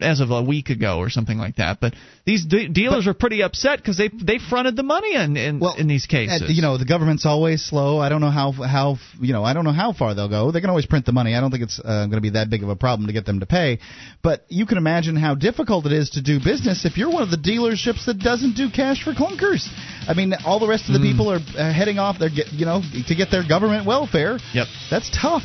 as 0.00 0.20
of 0.20 0.30
a 0.30 0.42
week 0.42 0.70
ago 0.70 0.98
or 0.98 1.10
something 1.10 1.38
like 1.38 1.56
that. 1.56 1.78
But 1.80 1.94
these 2.24 2.44
de- 2.44 2.68
dealers 2.68 3.04
but, 3.04 3.10
are 3.10 3.14
pretty 3.14 3.42
upset 3.42 3.78
because 3.78 3.96
they 3.96 4.08
they 4.08 4.38
fronted 4.38 4.76
the 4.76 4.82
money 4.82 5.14
in 5.14 5.36
in, 5.36 5.58
well, 5.58 5.74
in 5.74 5.88
these 5.88 6.06
cases. 6.06 6.50
you 6.54 6.62
know, 6.62 6.78
the 6.78 6.84
government's 6.84 7.26
always 7.26 7.64
slow. 7.64 7.98
I 7.98 8.08
don't 8.08 8.20
know 8.20 8.30
how 8.30 8.52
how 8.52 8.96
you 9.20 9.32
know 9.32 9.44
I 9.44 9.52
don't 9.52 9.64
know 9.64 9.72
how 9.72 9.92
far 9.92 10.14
they'll 10.14 10.28
go. 10.28 10.50
They 10.50 10.60
can 10.60 10.70
always 10.70 10.86
print 10.86 11.06
the 11.06 11.12
money. 11.12 11.34
I 11.34 11.40
don't 11.40 11.50
think 11.50 11.64
it's 11.64 11.80
uh, 11.80 12.06
going 12.06 12.16
to 12.16 12.20
be 12.20 12.30
that 12.30 12.50
big 12.50 12.62
of 12.62 12.68
a 12.68 12.76
problem 12.76 13.06
to 13.06 13.12
get 13.12 13.26
them 13.26 13.40
to 13.40 13.46
pay. 13.46 13.80
But 14.22 14.44
you 14.48 14.66
can 14.66 14.78
imagine 14.78 15.16
how 15.16 15.34
difficult 15.34 15.86
it 15.86 15.92
is 15.92 16.10
to 16.10 16.22
do 16.22 16.38
business 16.38 16.84
if 16.84 16.96
you're 16.96 17.10
one 17.10 17.22
of 17.22 17.30
the 17.30 17.36
dealerships 17.36 18.06
that 18.06 18.18
doesn't 18.18 18.54
do 18.54 18.70
cash 18.70 19.02
for 19.02 19.12
clunkers. 19.12 19.66
I 20.06 20.14
mean, 20.14 20.32
all 20.44 20.58
the 20.58 20.68
rest 20.68 20.88
of 20.88 20.94
the 20.94 21.00
mm. 21.00 21.10
people 21.10 21.30
are 21.30 21.40
uh, 21.56 21.72
heading 21.72 21.98
off. 21.98 22.18
They're 22.18 22.30
get, 22.30 22.52
you 22.52 22.66
know 22.66 22.82
to 23.08 23.14
get 23.14 23.30
their 23.30 23.46
government 23.46 23.86
welfare. 23.86 24.38
Yep, 24.54 24.66
that's 24.90 25.10
tough. 25.10 25.42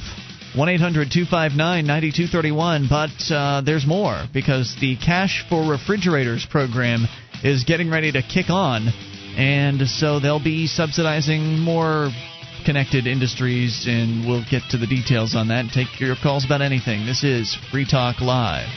1 0.58 0.70
800 0.70 1.12
259 1.12 1.86
9231. 1.86 2.88
But 2.90 3.14
uh, 3.32 3.62
there's 3.62 3.86
more 3.86 4.26
because 4.34 4.76
the 4.82 4.98
Cash 4.98 5.46
for 5.50 5.70
Refrigerators 5.70 6.48
program 6.50 7.06
is 7.44 7.64
getting 7.64 7.92
ready 7.92 8.12
to 8.12 8.24
kick 8.24 8.50
on. 8.50 8.88
And 9.38 9.88
so 9.88 10.20
they'll 10.20 10.44
be 10.44 10.66
subsidizing 10.66 11.60
more 11.60 12.10
connected 12.66 13.06
industries, 13.06 13.86
and 13.88 14.28
we'll 14.28 14.44
get 14.50 14.64
to 14.72 14.78
the 14.78 14.88
details 14.88 15.36
on 15.36 15.50
that 15.50 15.60
and 15.60 15.70
take 15.70 16.00
your 16.00 16.16
calls 16.24 16.44
about 16.44 16.64
anything. 16.64 17.06
This 17.06 17.24
is 17.24 17.56
Free 17.72 17.86
Talk 17.86 18.20
Live. 18.20 18.68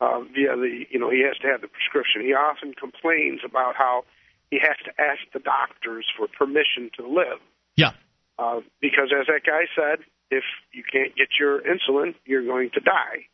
uh, 0.00 0.20
via 0.20 0.54
the 0.54 0.84
you 0.88 1.00
know 1.00 1.10
he 1.10 1.24
has 1.26 1.36
to 1.38 1.48
have 1.48 1.62
the 1.62 1.68
prescription. 1.68 2.22
He 2.22 2.32
often 2.32 2.74
complains 2.74 3.40
about 3.44 3.74
how 3.74 4.04
he 4.50 4.58
has 4.60 4.76
to 4.84 4.90
ask 5.00 5.20
the 5.32 5.40
doctors 5.40 6.06
for 6.16 6.26
permission 6.26 6.90
to 6.98 7.06
live. 7.06 7.40
Yeah. 7.76 7.92
Uh, 8.38 8.60
because 8.80 9.12
as 9.18 9.26
that 9.26 9.40
guy 9.44 9.66
said, 9.74 10.04
if 10.30 10.44
you 10.72 10.82
can't 10.90 11.14
get 11.16 11.28
your 11.38 11.60
insulin, 11.60 12.14
you're 12.24 12.44
going 12.44 12.70
to 12.74 12.80
die. 12.80 13.26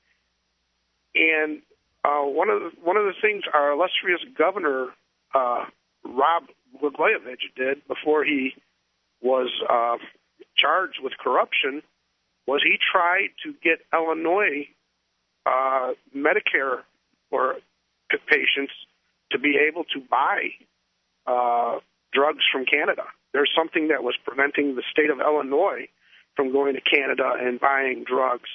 And 1.15 1.63
uh, 2.05 2.23
one 2.23 2.49
of 2.51 2.61
the, 2.61 2.71
one 2.83 2.97
of 2.97 3.05
the 3.05 3.15
things 3.21 3.43
our 3.53 3.73
illustrious 3.73 4.21
governor 4.37 4.89
uh, 5.35 5.65
Rod 6.05 6.45
Blagojevich 6.83 7.55
did 7.57 7.87
before 7.87 8.25
he 8.25 8.55
was 9.23 9.51
uh, 9.69 9.97
charged 10.57 10.99
with 11.03 11.13
corruption 11.23 11.83
was 12.47 12.63
he 12.63 12.77
tried 12.93 13.31
to 13.43 13.55
get 13.63 13.79
Illinois 13.93 14.69
uh, 15.47 15.93
Medicare 16.15 16.83
or 17.31 17.57
patients 18.29 18.73
to 19.33 19.39
be 19.39 19.59
able 19.69 19.85
to 19.85 20.01
buy 20.09 20.51
uh, 21.27 21.79
drugs 22.13 22.45
from 22.53 22.65
Canada. 22.65 23.05
There's 23.33 23.51
something 23.57 23.89
that 23.89 24.03
was 24.03 24.15
preventing 24.25 24.77
the 24.77 24.83
state 24.91 25.11
of 25.11 25.21
Illinois 25.21 25.89
from 26.37 26.53
going 26.53 26.75
to 26.75 26.81
Canada 26.81 27.35
and 27.39 27.61
buying 27.61 28.05
drugs 28.07 28.49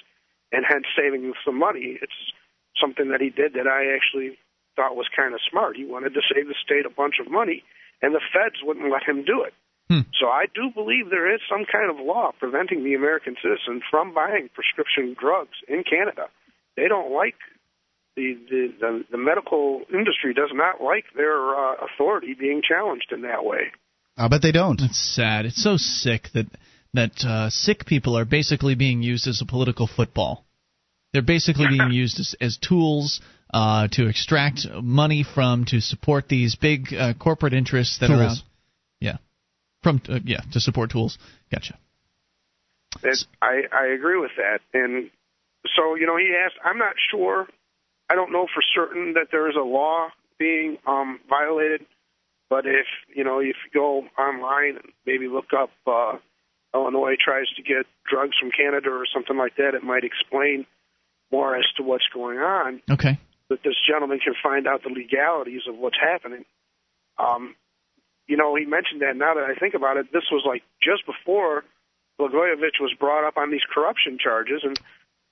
and 0.51 0.65
hence 0.67 0.85
saving 0.95 1.33
some 1.45 1.59
money. 1.59 1.99
It's 2.01 2.19
something 2.79 3.09
that 3.09 3.21
he 3.21 3.29
did 3.29 3.53
that 3.53 3.67
I 3.67 3.95
actually 3.95 4.37
thought 4.75 4.95
was 4.95 5.07
kind 5.15 5.33
of 5.33 5.41
smart. 5.49 5.75
He 5.75 5.85
wanted 5.85 6.13
to 6.13 6.21
save 6.33 6.47
the 6.47 6.55
state 6.63 6.85
a 6.85 6.89
bunch 6.89 7.19
of 7.19 7.29
money, 7.29 7.63
and 8.01 8.15
the 8.15 8.21
feds 8.33 8.63
wouldn't 8.63 8.91
let 8.91 9.03
him 9.03 9.25
do 9.25 9.43
it. 9.43 9.53
Hmm. 9.89 10.07
So 10.19 10.27
I 10.27 10.45
do 10.53 10.69
believe 10.73 11.09
there 11.09 11.33
is 11.33 11.41
some 11.49 11.65
kind 11.65 11.89
of 11.89 11.97
law 11.99 12.31
preventing 12.39 12.83
the 12.83 12.93
American 12.93 13.35
citizen 13.41 13.81
from 13.89 14.13
buying 14.13 14.49
prescription 14.53 15.15
drugs 15.19 15.57
in 15.67 15.83
Canada. 15.83 16.29
They 16.77 16.87
don't 16.87 17.11
like 17.11 17.35
the, 18.19 18.37
the, 18.49 18.73
the, 18.79 19.03
the 19.11 19.17
medical 19.17 19.81
industry 19.93 20.33
does 20.33 20.51
not 20.53 20.83
like 20.83 21.05
their 21.15 21.55
uh, 21.55 21.75
authority 21.85 22.35
being 22.37 22.61
challenged 22.67 23.11
in 23.11 23.21
that 23.21 23.45
way. 23.45 23.71
I 24.17 24.27
bet 24.27 24.41
they 24.41 24.51
don't. 24.51 24.81
It's 24.81 25.15
sad. 25.15 25.45
It's 25.45 25.63
so 25.63 25.77
sick 25.77 26.27
that 26.33 26.47
that 26.93 27.23
uh, 27.23 27.49
sick 27.49 27.85
people 27.85 28.17
are 28.17 28.25
basically 28.25 28.75
being 28.75 29.01
used 29.03 29.27
as 29.27 29.41
a 29.41 29.45
political 29.45 29.87
football. 29.87 30.43
They're 31.13 31.21
basically 31.21 31.67
being 31.69 31.91
used 31.91 32.19
as, 32.19 32.35
as 32.41 32.57
tools 32.57 33.21
uh, 33.53 33.87
to 33.91 34.07
extract 34.07 34.65
money 34.81 35.23
from 35.23 35.65
to 35.65 35.79
support 35.79 36.27
these 36.27 36.55
big 36.55 36.93
uh, 36.93 37.13
corporate 37.13 37.53
interests 37.53 37.99
that 37.99 38.07
tools. 38.07 38.19
are 38.19 38.23
around. 38.23 38.37
Yeah, 38.99 39.17
from 39.83 40.01
uh, 40.09 40.19
yeah 40.25 40.41
to 40.51 40.59
support 40.59 40.91
tools. 40.91 41.17
Gotcha. 41.49 41.77
It, 43.03 43.19
I 43.41 43.61
I 43.71 43.93
agree 43.93 44.19
with 44.19 44.31
that, 44.37 44.59
and 44.73 45.09
so 45.77 45.95
you 45.95 46.07
know 46.07 46.17
he 46.17 46.35
asked. 46.35 46.55
I'm 46.65 46.77
not 46.77 46.95
sure 47.09 47.47
I 48.09 48.15
don't 48.15 48.31
know 48.31 48.47
for 48.53 48.63
certain 48.75 49.13
that 49.13 49.27
there 49.31 49.49
is 49.49 49.55
a 49.55 49.63
law 49.63 50.09
being 50.37 50.77
um, 50.87 51.19
violated, 51.29 51.85
but 52.49 52.65
if 52.65 52.87
you 53.15 53.23
know 53.23 53.39
if 53.39 53.55
you 53.65 53.71
go 53.73 54.03
online 54.17 54.77
and 54.77 54.91
maybe 55.05 55.27
look 55.27 55.53
up 55.55 55.69
uh, 55.85 56.17
Illinois 56.73 57.15
tries 57.23 57.47
to 57.55 57.61
get 57.61 57.85
drugs 58.09 58.37
from 58.39 58.51
Canada 58.51 58.89
or 58.89 59.05
something 59.13 59.37
like 59.37 59.55
that, 59.57 59.73
it 59.75 59.83
might 59.83 60.03
explain 60.03 60.65
more 61.31 61.55
as 61.55 61.65
to 61.77 61.83
what's 61.83 62.07
going 62.13 62.39
on. 62.39 62.81
Okay. 62.89 63.19
That 63.49 63.63
this 63.63 63.75
gentleman 63.87 64.19
can 64.19 64.33
find 64.41 64.67
out 64.67 64.83
the 64.83 64.89
legalities 64.89 65.61
of 65.67 65.75
what's 65.75 65.97
happening. 65.99 66.45
Um, 67.17 67.55
you 68.27 68.37
know, 68.37 68.55
he 68.55 68.65
mentioned 68.65 69.01
that. 69.01 69.15
Now 69.15 69.33
that 69.33 69.43
I 69.43 69.55
think 69.55 69.73
about 69.73 69.97
it, 69.97 70.13
this 70.13 70.29
was 70.31 70.43
like 70.45 70.63
just 70.81 71.05
before 71.05 71.63
Blagojevich 72.19 72.79
was 72.79 72.93
brought 72.99 73.27
up 73.27 73.37
on 73.37 73.49
these 73.49 73.65
corruption 73.73 74.17
charges, 74.21 74.61
and 74.63 74.79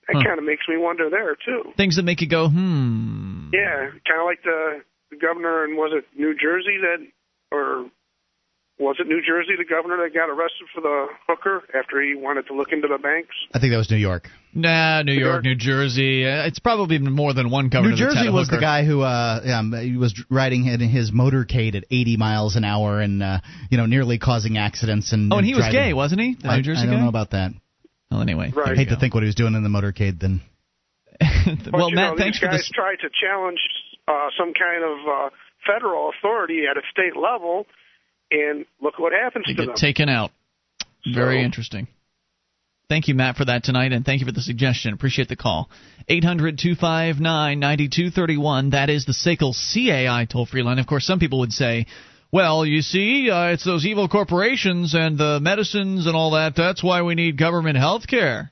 that 0.08 0.16
huh. 0.16 0.24
kind 0.24 0.38
of 0.38 0.44
makes 0.44 0.64
me 0.68 0.76
wonder 0.76 1.10
there 1.10 1.36
too. 1.36 1.72
Things 1.76 1.96
that 1.96 2.02
make 2.02 2.20
you 2.20 2.28
go, 2.28 2.48
hmm. 2.48 3.50
Yeah, 3.52 3.90
kind 4.08 4.20
of 4.20 4.26
like 4.26 4.42
the, 4.42 4.82
the 5.10 5.16
governor 5.16 5.64
and 5.64 5.76
was 5.76 5.92
it 5.94 6.04
New 6.18 6.34
Jersey 6.34 6.78
that, 6.80 7.06
or 7.52 7.90
was 8.78 8.96
it 9.00 9.06
New 9.08 9.20
Jersey, 9.20 9.52
the 9.58 9.64
governor 9.64 9.96
that 10.04 10.14
got 10.14 10.30
arrested 10.30 10.68
for 10.74 10.80
the 10.80 11.06
hooker 11.26 11.62
after 11.74 12.00
he 12.00 12.14
wanted 12.14 12.46
to 12.46 12.54
look 12.54 12.68
into 12.70 12.88
the 12.88 12.98
banks? 12.98 13.34
I 13.52 13.58
think 13.58 13.72
that 13.72 13.76
was 13.76 13.90
New 13.90 13.96
York. 13.96 14.28
Nah, 14.54 15.02
New 15.02 15.12
York, 15.12 15.44
New 15.44 15.56
Jersey. 15.56 16.24
Uh, 16.24 16.46
it's 16.46 16.58
probably 16.58 16.98
been 16.98 17.12
more 17.12 17.34
than 17.34 17.50
one 17.50 17.68
governor. 17.68 17.90
New 17.90 17.96
Jersey 17.96 18.30
was 18.30 18.48
the 18.48 18.60
guy 18.60 18.84
who 18.84 19.02
uh, 19.02 19.40
um, 19.52 19.72
he 19.72 19.96
was 19.96 20.14
riding 20.30 20.66
in 20.66 20.80
his 20.80 21.10
motorcade 21.10 21.74
at 21.74 21.84
80 21.90 22.16
miles 22.16 22.56
an 22.56 22.64
hour 22.64 23.00
and 23.00 23.22
uh, 23.22 23.40
you 23.70 23.76
know 23.76 23.86
nearly 23.86 24.18
causing 24.18 24.56
accidents 24.56 25.12
and. 25.12 25.32
Oh, 25.32 25.38
and 25.38 25.46
he 25.46 25.54
was 25.54 25.68
gay, 25.70 25.92
wasn't 25.92 26.20
he? 26.20 26.36
The 26.40 26.48
I, 26.48 26.56
New 26.56 26.62
Jersey 26.62 26.82
I 26.82 26.86
don't 26.86 26.94
guy? 26.94 27.00
know 27.02 27.08
about 27.08 27.30
that. 27.32 27.52
Well, 28.10 28.20
anyway, 28.22 28.50
Right. 28.54 28.72
I 28.72 28.74
hate 28.74 28.88
to 28.88 28.96
think 28.96 29.14
what 29.14 29.22
he 29.22 29.26
was 29.26 29.34
doing 29.34 29.54
in 29.54 29.62
the 29.62 29.68
motorcade 29.68 30.20
then. 30.20 30.40
Well, 31.72 31.90
Matt, 31.90 32.12
know, 32.12 32.16
thanks 32.18 32.36
these 32.36 32.40
for 32.40 32.46
guys 32.46 32.60
this. 32.60 32.70
tried 32.74 32.96
to 32.96 33.08
challenge 33.22 33.58
uh, 34.06 34.28
some 34.38 34.52
kind 34.54 34.84
of 34.84 34.98
uh, 35.08 35.30
federal 35.66 36.10
authority 36.10 36.64
at 36.70 36.76
a 36.76 36.82
state 36.92 37.16
level, 37.16 37.66
and 38.30 38.66
look 38.82 38.98
what 38.98 39.12
happens 39.12 39.46
They 39.46 39.54
to 39.54 39.58
get 39.60 39.66
them. 39.66 39.74
taken 39.76 40.08
out. 40.08 40.30
Very 41.14 41.40
So- 41.40 41.44
interesting. 41.44 41.88
Thank 42.90 43.06
you, 43.08 43.14
Matt, 43.14 43.36
for 43.36 43.44
that 43.44 43.64
tonight, 43.64 43.92
and 43.92 44.02
thank 44.04 44.20
you 44.20 44.26
for 44.26 44.32
the 44.32 44.40
suggestion. 44.40 44.94
Appreciate 44.94 45.28
the 45.28 45.36
call. 45.36 45.68
800 46.08 46.58
259 46.58 47.58
9231. 47.60 48.70
That 48.70 48.88
is 48.88 49.04
the 49.04 49.12
SACL 49.12 49.52
CAI 49.54 50.24
toll 50.24 50.46
free 50.46 50.62
line. 50.62 50.78
Of 50.78 50.86
course, 50.86 51.04
some 51.06 51.18
people 51.18 51.40
would 51.40 51.52
say, 51.52 51.84
well, 52.30 52.66
you 52.66 52.82
see, 52.82 53.30
uh, 53.30 53.48
it's 53.48 53.64
those 53.64 53.86
evil 53.86 54.08
corporations 54.08 54.94
and 54.94 55.16
the 55.16 55.40
medicines 55.40 56.06
and 56.06 56.14
all 56.14 56.32
that. 56.32 56.54
That's 56.56 56.82
why 56.82 57.02
we 57.02 57.14
need 57.14 57.38
government 57.38 57.78
health 57.78 58.06
care. 58.06 58.50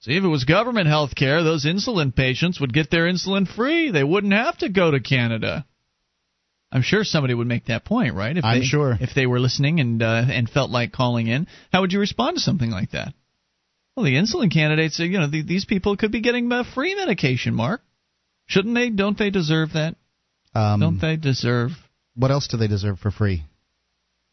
See, 0.00 0.16
if 0.16 0.24
it 0.24 0.28
was 0.28 0.44
government 0.44 0.88
health 0.88 1.14
care, 1.14 1.42
those 1.42 1.64
insulin 1.64 2.14
patients 2.14 2.60
would 2.60 2.72
get 2.72 2.90
their 2.90 3.04
insulin 3.04 3.46
free. 3.46 3.90
They 3.90 4.02
wouldn't 4.04 4.32
have 4.32 4.58
to 4.58 4.68
go 4.68 4.90
to 4.90 5.00
Canada. 5.00 5.64
I'm 6.72 6.82
sure 6.82 7.04
somebody 7.04 7.34
would 7.34 7.46
make 7.46 7.66
that 7.66 7.84
point, 7.84 8.14
right? 8.14 8.36
If 8.36 8.44
I'm 8.44 8.60
they, 8.60 8.64
sure. 8.64 8.96
If 9.00 9.14
they 9.14 9.26
were 9.26 9.38
listening 9.38 9.78
and 9.78 10.02
uh, 10.02 10.24
and 10.28 10.48
felt 10.48 10.70
like 10.70 10.90
calling 10.90 11.26
in, 11.28 11.46
how 11.70 11.82
would 11.82 11.92
you 11.92 12.00
respond 12.00 12.36
to 12.36 12.42
something 12.42 12.70
like 12.70 12.92
that? 12.92 13.14
Well, 13.94 14.04
the 14.04 14.14
insulin 14.14 14.50
candidates, 14.50 14.98
you 14.98 15.18
know, 15.18 15.28
the, 15.28 15.42
these 15.42 15.66
people 15.66 15.96
could 15.96 16.10
be 16.10 16.22
getting 16.22 16.50
uh, 16.50 16.64
free 16.74 16.94
medication. 16.94 17.54
Mark, 17.54 17.82
shouldn't 18.46 18.74
they? 18.74 18.88
Don't 18.88 19.18
they 19.18 19.30
deserve 19.30 19.74
that? 19.74 19.96
Um, 20.54 20.80
Don't 20.80 21.00
they 21.00 21.16
deserve? 21.16 21.72
What 22.14 22.30
else 22.30 22.48
do 22.48 22.56
they 22.56 22.68
deserve 22.68 22.98
for 22.98 23.10
free? 23.10 23.44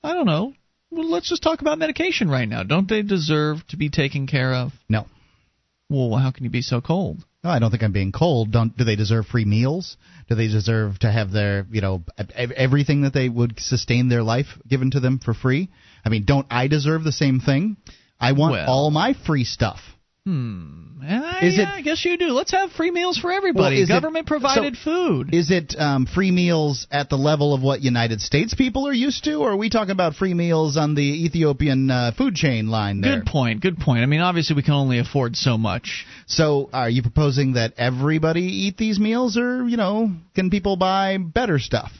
I 0.03 0.13
don't 0.13 0.25
know. 0.25 0.53
Well, 0.91 1.09
let's 1.09 1.29
just 1.29 1.43
talk 1.43 1.61
about 1.61 1.77
medication 1.77 2.29
right 2.29 2.47
now. 2.47 2.63
Don't 2.63 2.89
they 2.89 3.03
deserve 3.03 3.65
to 3.67 3.77
be 3.77 3.89
taken 3.89 4.27
care 4.27 4.53
of? 4.53 4.71
No. 4.87 5.05
Well, 5.89 6.17
how 6.17 6.31
can 6.31 6.43
you 6.43 6.49
be 6.49 6.61
so 6.61 6.81
cold? 6.81 7.23
No, 7.43 7.49
I 7.49 7.59
don't 7.59 7.71
think 7.71 7.83
I'm 7.83 7.93
being 7.93 8.11
cold. 8.11 8.51
Don't 8.51 8.75
do 8.75 8.83
they 8.83 8.95
deserve 8.95 9.25
free 9.27 9.45
meals? 9.45 9.97
Do 10.27 10.35
they 10.35 10.47
deserve 10.47 10.99
to 10.99 11.11
have 11.11 11.31
their, 11.31 11.65
you 11.71 11.81
know, 11.81 12.03
everything 12.37 13.01
that 13.03 13.13
they 13.13 13.29
would 13.29 13.59
sustain 13.59 14.09
their 14.09 14.23
life 14.23 14.47
given 14.67 14.91
to 14.91 14.99
them 14.99 15.19
for 15.19 15.33
free? 15.33 15.69
I 16.03 16.09
mean, 16.09 16.25
don't 16.25 16.47
I 16.49 16.67
deserve 16.67 17.03
the 17.03 17.11
same 17.11 17.39
thing? 17.39 17.77
I 18.19 18.33
want 18.33 18.53
Well- 18.53 18.69
all 18.69 18.91
my 18.91 19.13
free 19.13 19.45
stuff. 19.45 19.79
Hmm. 20.29 20.79
Uh, 21.01 21.33
Is 21.41 21.57
yeah, 21.57 21.71
I 21.73 21.81
guess 21.81 22.03
you 22.05 22.17
do. 22.17 22.27
Let's 22.27 22.51
have 22.51 22.71
free 22.73 22.91
meals 22.91 23.17
for 23.17 23.31
everybody. 23.31 23.75
Well, 23.77 23.83
is 23.83 23.89
it- 23.89 23.93
Government 23.93 24.27
provided 24.27 24.77
food. 24.77 25.33
Is 25.33 25.49
it 25.49 25.73
um, 25.79 26.05
free 26.05 26.29
meals 26.29 26.85
at 26.91 27.09
the 27.09 27.15
level 27.15 27.53
of 27.53 27.61
what 27.63 27.81
United 27.81 28.21
States 28.21 28.53
people 28.53 28.85
are 28.85 28.93
used 28.93 29.23
to, 29.23 29.35
or 29.35 29.51
are 29.53 29.57
we 29.57 29.69
talking 29.69 29.91
about 29.91 30.15
free 30.15 30.33
meals 30.33 30.75
on 30.77 30.93
the 30.95 31.25
Ethiopian 31.25 31.89
uh, 31.89 32.11
food 32.15 32.35
chain 32.35 32.67
line 32.67 33.01
there? 33.01 33.19
Good 33.19 33.25
point. 33.27 33.61
Good 33.61 33.77
point. 33.79 34.03
I 34.03 34.07
mean, 34.07 34.19
obviously, 34.19 34.55
we 34.57 34.61
can 34.61 34.73
only 34.73 34.99
afford 34.99 35.35
so 35.35 35.57
much. 35.57 36.05
So, 36.27 36.69
are 36.73 36.89
you 36.89 37.01
proposing 37.01 37.53
that 37.53 37.73
everybody 37.77 38.41
eat 38.43 38.77
these 38.77 38.99
meals, 38.99 39.37
or 39.37 39.67
you 39.67 39.77
know, 39.77 40.11
can 40.35 40.49
people 40.49 40.75
buy 40.75 41.17
better 41.17 41.59
stuff? 41.59 41.91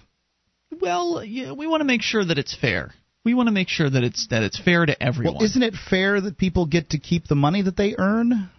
Well, 0.80 1.24
yeah, 1.24 1.54
we 1.54 1.66
want 1.68 1.82
to 1.82 1.86
make 1.86 2.02
sure 2.02 2.24
that 2.24 2.38
it's 2.38 2.56
fair. 2.56 2.92
We 3.26 3.34
want 3.34 3.48
to 3.48 3.52
make 3.52 3.70
sure 3.70 3.90
that 3.90 4.04
it's 4.04 4.28
that 4.28 4.44
it's 4.44 4.60
fair 4.60 4.86
to 4.86 5.02
everyone. 5.04 5.36
Well, 5.36 5.44
isn't 5.44 5.62
it 5.62 5.74
fair 5.76 6.20
that 6.22 6.38
people 6.38 6.66
get 6.66 6.92
to 6.92 7.00
keep 7.00 7.28
the 7.28 7.36
money 7.36 7.62
that 7.62 7.76
they 7.78 7.96
earn? 7.98 8.50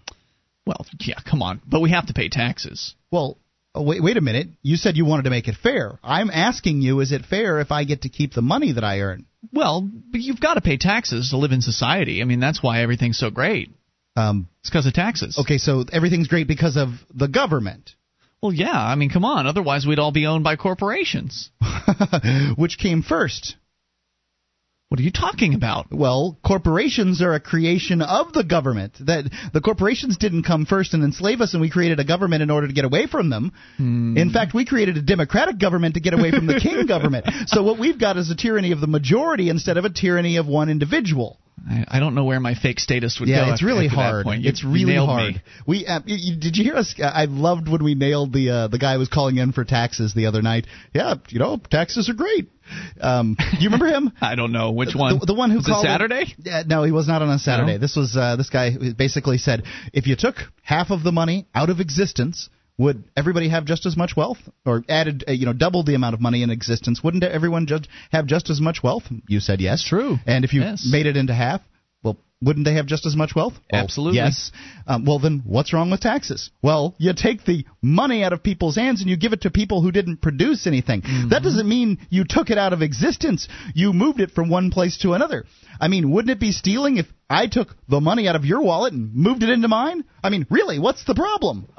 Well, 0.67 0.87
yeah, 1.01 1.19
come 1.29 1.43
on. 1.43 1.61
But 1.67 1.81
we 1.81 1.91
have 1.91 2.07
to 2.09 2.13
pay 2.13 2.29
taxes. 2.29 2.95
Well, 3.11 3.39
oh, 3.75 3.83
wait, 3.83 4.03
wait 4.03 4.17
a 4.19 4.21
minute. 4.21 4.49
You 4.63 4.77
said 4.77 4.97
you 4.97 5.05
wanted 5.07 5.23
to 5.25 5.31
make 5.31 5.49
it 5.49 5.57
fair. 5.57 5.99
I'm 6.05 6.31
asking 6.31 6.83
you, 6.83 7.01
is 7.01 7.11
it 7.13 7.25
fair 7.25 7.59
if 7.61 7.73
I 7.73 7.85
get 7.85 8.03
to 8.03 8.09
keep 8.11 8.35
the 8.35 8.43
money 8.43 8.73
that 8.73 8.85
I 8.85 9.01
earn? 9.01 9.25
Well, 9.53 9.89
but 10.13 10.21
you've 10.21 10.41
got 10.41 10.55
to 10.55 10.61
pay 10.61 10.77
taxes 10.77 11.31
to 11.31 11.39
live 11.39 11.53
in 11.53 11.63
society. 11.63 12.21
I 12.21 12.25
mean, 12.27 12.41
that's 12.41 12.63
why 12.63 12.83
everything's 12.83 13.19
so 13.19 13.31
great. 13.31 13.71
Um, 14.17 14.49
It's 14.61 14.71
because 14.71 14.87
of 14.87 14.93
taxes. 14.93 15.39
okay, 15.39 15.57
so 15.57 15.85
everything's 15.91 16.29
great 16.29 16.47
because 16.47 16.77
of 16.77 16.91
the 17.15 17.29
government, 17.29 17.95
Well, 18.43 18.53
yeah. 18.53 18.79
I 18.79 18.95
mean, 18.97 19.09
come 19.09 19.25
on. 19.25 19.47
Otherwise, 19.47 19.87
we'd 19.87 19.99
all 19.99 20.13
be 20.13 20.27
owned 20.27 20.45
by 20.45 20.57
corporations. 20.57 21.51
which 22.57 22.79
came 22.79 23.03
first. 23.03 23.57
What 24.91 24.99
are 24.99 25.05
you 25.05 25.13
talking 25.13 25.55
about? 25.55 25.93
Well, 25.93 26.37
corporations 26.45 27.23
are 27.23 27.33
a 27.33 27.39
creation 27.39 28.03
of 28.03 28.33
the 28.33 28.43
government. 28.43 28.95
That 28.99 29.31
the 29.53 29.61
corporations 29.61 30.17
didn't 30.17 30.43
come 30.43 30.67
first 30.67 30.95
and 30.95 31.05
enslave 31.05 31.41
us, 31.41 31.53
and 31.55 31.61
we 31.61 31.71
created 31.71 32.01
a 32.01 32.05
government 32.05 32.43
in 32.43 32.51
order 32.51 32.67
to 32.67 32.73
get 32.73 32.85
away 32.85 33.07
from 33.07 33.31
them. 33.31 33.53
Hmm. 33.77 34.17
In 34.17 34.31
fact, 34.31 34.53
we 34.53 34.65
created 34.65 34.97
a 34.97 35.03
democratic 35.03 35.61
government 35.61 35.95
to 35.95 36.01
get 36.01 36.13
away 36.13 36.33
from 36.33 36.49
the 36.49 36.59
king 36.59 36.87
government. 36.89 37.27
So 37.47 37.63
what 37.63 37.79
we've 37.79 38.01
got 38.01 38.17
is 38.17 38.33
a 38.33 38.35
tyranny 38.35 38.73
of 38.73 38.81
the 38.81 38.89
majority 38.89 39.49
instead 39.49 39.77
of 39.77 39.85
a 39.85 39.91
tyranny 39.91 40.39
of 40.39 40.49
one 40.49 40.69
individual. 40.69 41.39
I, 41.69 41.85
I 41.89 42.01
don't 42.01 42.15
know 42.15 42.25
where 42.25 42.41
my 42.41 42.55
fake 42.55 42.81
status 42.81 43.19
would 43.21 43.29
yeah, 43.29 43.41
go. 43.41 43.47
Yeah, 43.47 43.53
it's 43.53 43.63
really 43.63 43.89
hard. 43.89 44.27
You- 44.27 44.49
it's 44.49 44.65
really 44.65 44.97
hard. 44.97 45.35
me. 45.35 45.43
We 45.67 45.87
uh, 45.87 46.01
you, 46.07 46.37
did 46.37 46.57
you 46.57 46.65
hear 46.65 46.77
us? 46.77 46.95
Uh, 46.99 47.05
I 47.05 47.27
loved 47.27 47.69
when 47.69 47.85
we 47.85 47.95
nailed 47.95 48.33
the 48.33 48.51
uh, 48.51 48.69
the 48.69 48.79
guy 48.79 48.95
who 48.95 48.99
was 48.99 49.09
calling 49.09 49.37
in 49.37 49.53
for 49.53 49.65
taxes 49.65 50.15
the 50.15 50.27
other 50.27 50.43
night. 50.43 50.67
Yeah, 50.95 51.15
you 51.29 51.39
know, 51.39 51.61
taxes 51.71 52.09
are 52.09 52.15
great. 52.15 52.51
Um, 53.01 53.37
do 53.37 53.59
you 53.59 53.69
remember 53.71 53.87
him? 53.89 54.13
I 54.21 54.37
don't 54.37 54.53
know 54.53 54.71
which 54.71 54.95
one. 54.95 55.19
The, 55.19 55.27
the 55.27 55.35
one 55.35 55.51
who 55.51 55.57
Was 55.57 55.67
it 55.67 55.71
called 55.71 55.85
in- 55.85 55.91
Saturday? 55.91 56.35
Yeah, 56.39 56.63
no, 56.67 56.85
he 56.85 56.93
was 56.93 57.09
not 57.09 57.21
on 57.23 57.29
a 57.31 57.39
Saturday. 57.39 57.73
No? 57.73 57.79
This 57.79 57.97
was 57.97 58.17
uh, 58.17 58.37
this 58.37 58.49
guy 58.51 58.71
who 58.71 58.95
basically 58.95 59.39
said 59.39 59.65
if 59.93 60.07
you 60.07 60.17
took 60.17 60.37
half 60.63 60.91
of 60.91 61.03
the 61.03 61.13
money 61.13 61.47
out 61.55 61.71
of 61.71 61.81
existence, 61.81 62.49
would 62.81 63.05
everybody 63.15 63.49
have 63.51 63.67
just 63.67 63.85
as 63.85 63.95
much 63.97 64.17
wealth, 64.17 64.39
or 64.65 64.83
added 64.89 65.25
uh, 65.29 65.33
you 65.33 65.45
know 65.47 65.53
doubled 65.53 65.87
the 65.87 65.95
amount 65.95 66.15
of 66.15 66.21
money 66.21 66.43
in 66.43 66.51
existence? 66.51 67.03
Wouldn't 67.05 67.23
everyone 67.25 67.67
just 67.67 67.89
have 68.11 68.27
just 68.27 68.49
as 68.49 68.61
much 68.61 68.83
wealth? 68.83 69.05
You 69.29 69.41
said 69.41 69.61
yes. 69.61 69.85
True. 69.85 70.17
And 70.27 70.45
if 70.47 70.53
you 70.55 70.63
Yes. 70.63 70.89
made 70.91 71.07
it 71.07 71.17
into 71.17 71.35
half, 71.35 71.61
well, 72.03 72.17
wouldn't 72.43 72.65
they 72.65 72.75
have 72.75 72.87
just 72.87 73.05
as 73.05 73.15
much 73.15 73.33
wealth? 73.37 73.53
Well, 73.71 73.83
Absolutely. 73.83 74.17
Yes. 74.17 74.51
Um, 74.87 75.05
well, 75.05 75.19
then 75.19 75.43
what's 75.45 75.75
wrong 75.75 75.91
with 75.91 76.01
taxes? 76.01 76.51
Well, 76.63 76.95
you 76.99 77.13
take 77.15 77.45
the 77.45 77.67
money 77.83 78.25
out 78.25 78.33
of 78.33 78.43
people's 78.43 78.77
hands 78.77 79.03
and 79.03 79.11
you 79.11 79.19
give 79.19 79.35
it 79.35 79.43
to 79.43 79.51
people 79.51 79.83
who 79.83 79.93
didn't 79.93 80.23
produce 80.23 80.67
anything. 80.67 81.03
Mm-hmm. 81.03 81.29
That 81.29 81.43
doesn't 81.43 81.69
mean 81.69 81.99
you 82.09 82.25
took 82.27 82.49
it 82.49 82.57
out 82.57 82.73
of 82.73 82.81
existence. 82.81 83.47
You 83.75 83.93
moved 83.93 84.21
it 84.21 84.31
from 84.31 84.49
one 84.49 84.71
place 84.71 84.97
to 85.03 85.13
another. 85.13 85.45
I 85.79 85.89
mean, 85.89 86.11
wouldn't 86.11 86.31
it 86.33 86.41
be 86.41 86.53
stealing 86.53 86.97
if 86.97 87.07
I 87.29 87.47
took 87.47 87.77
the 87.89 88.01
money 88.01 88.27
out 88.27 88.37
of 88.37 88.47
your 88.47 88.63
wallet 88.63 88.95
and 88.95 89.15
moved 89.15 89.43
it 89.43 89.51
into 89.51 89.69
mine? 89.69 90.05
I 90.25 90.31
mean, 90.31 90.47
really, 90.49 90.79
what's 90.79 91.05
the 91.05 91.15
problem? 91.15 91.69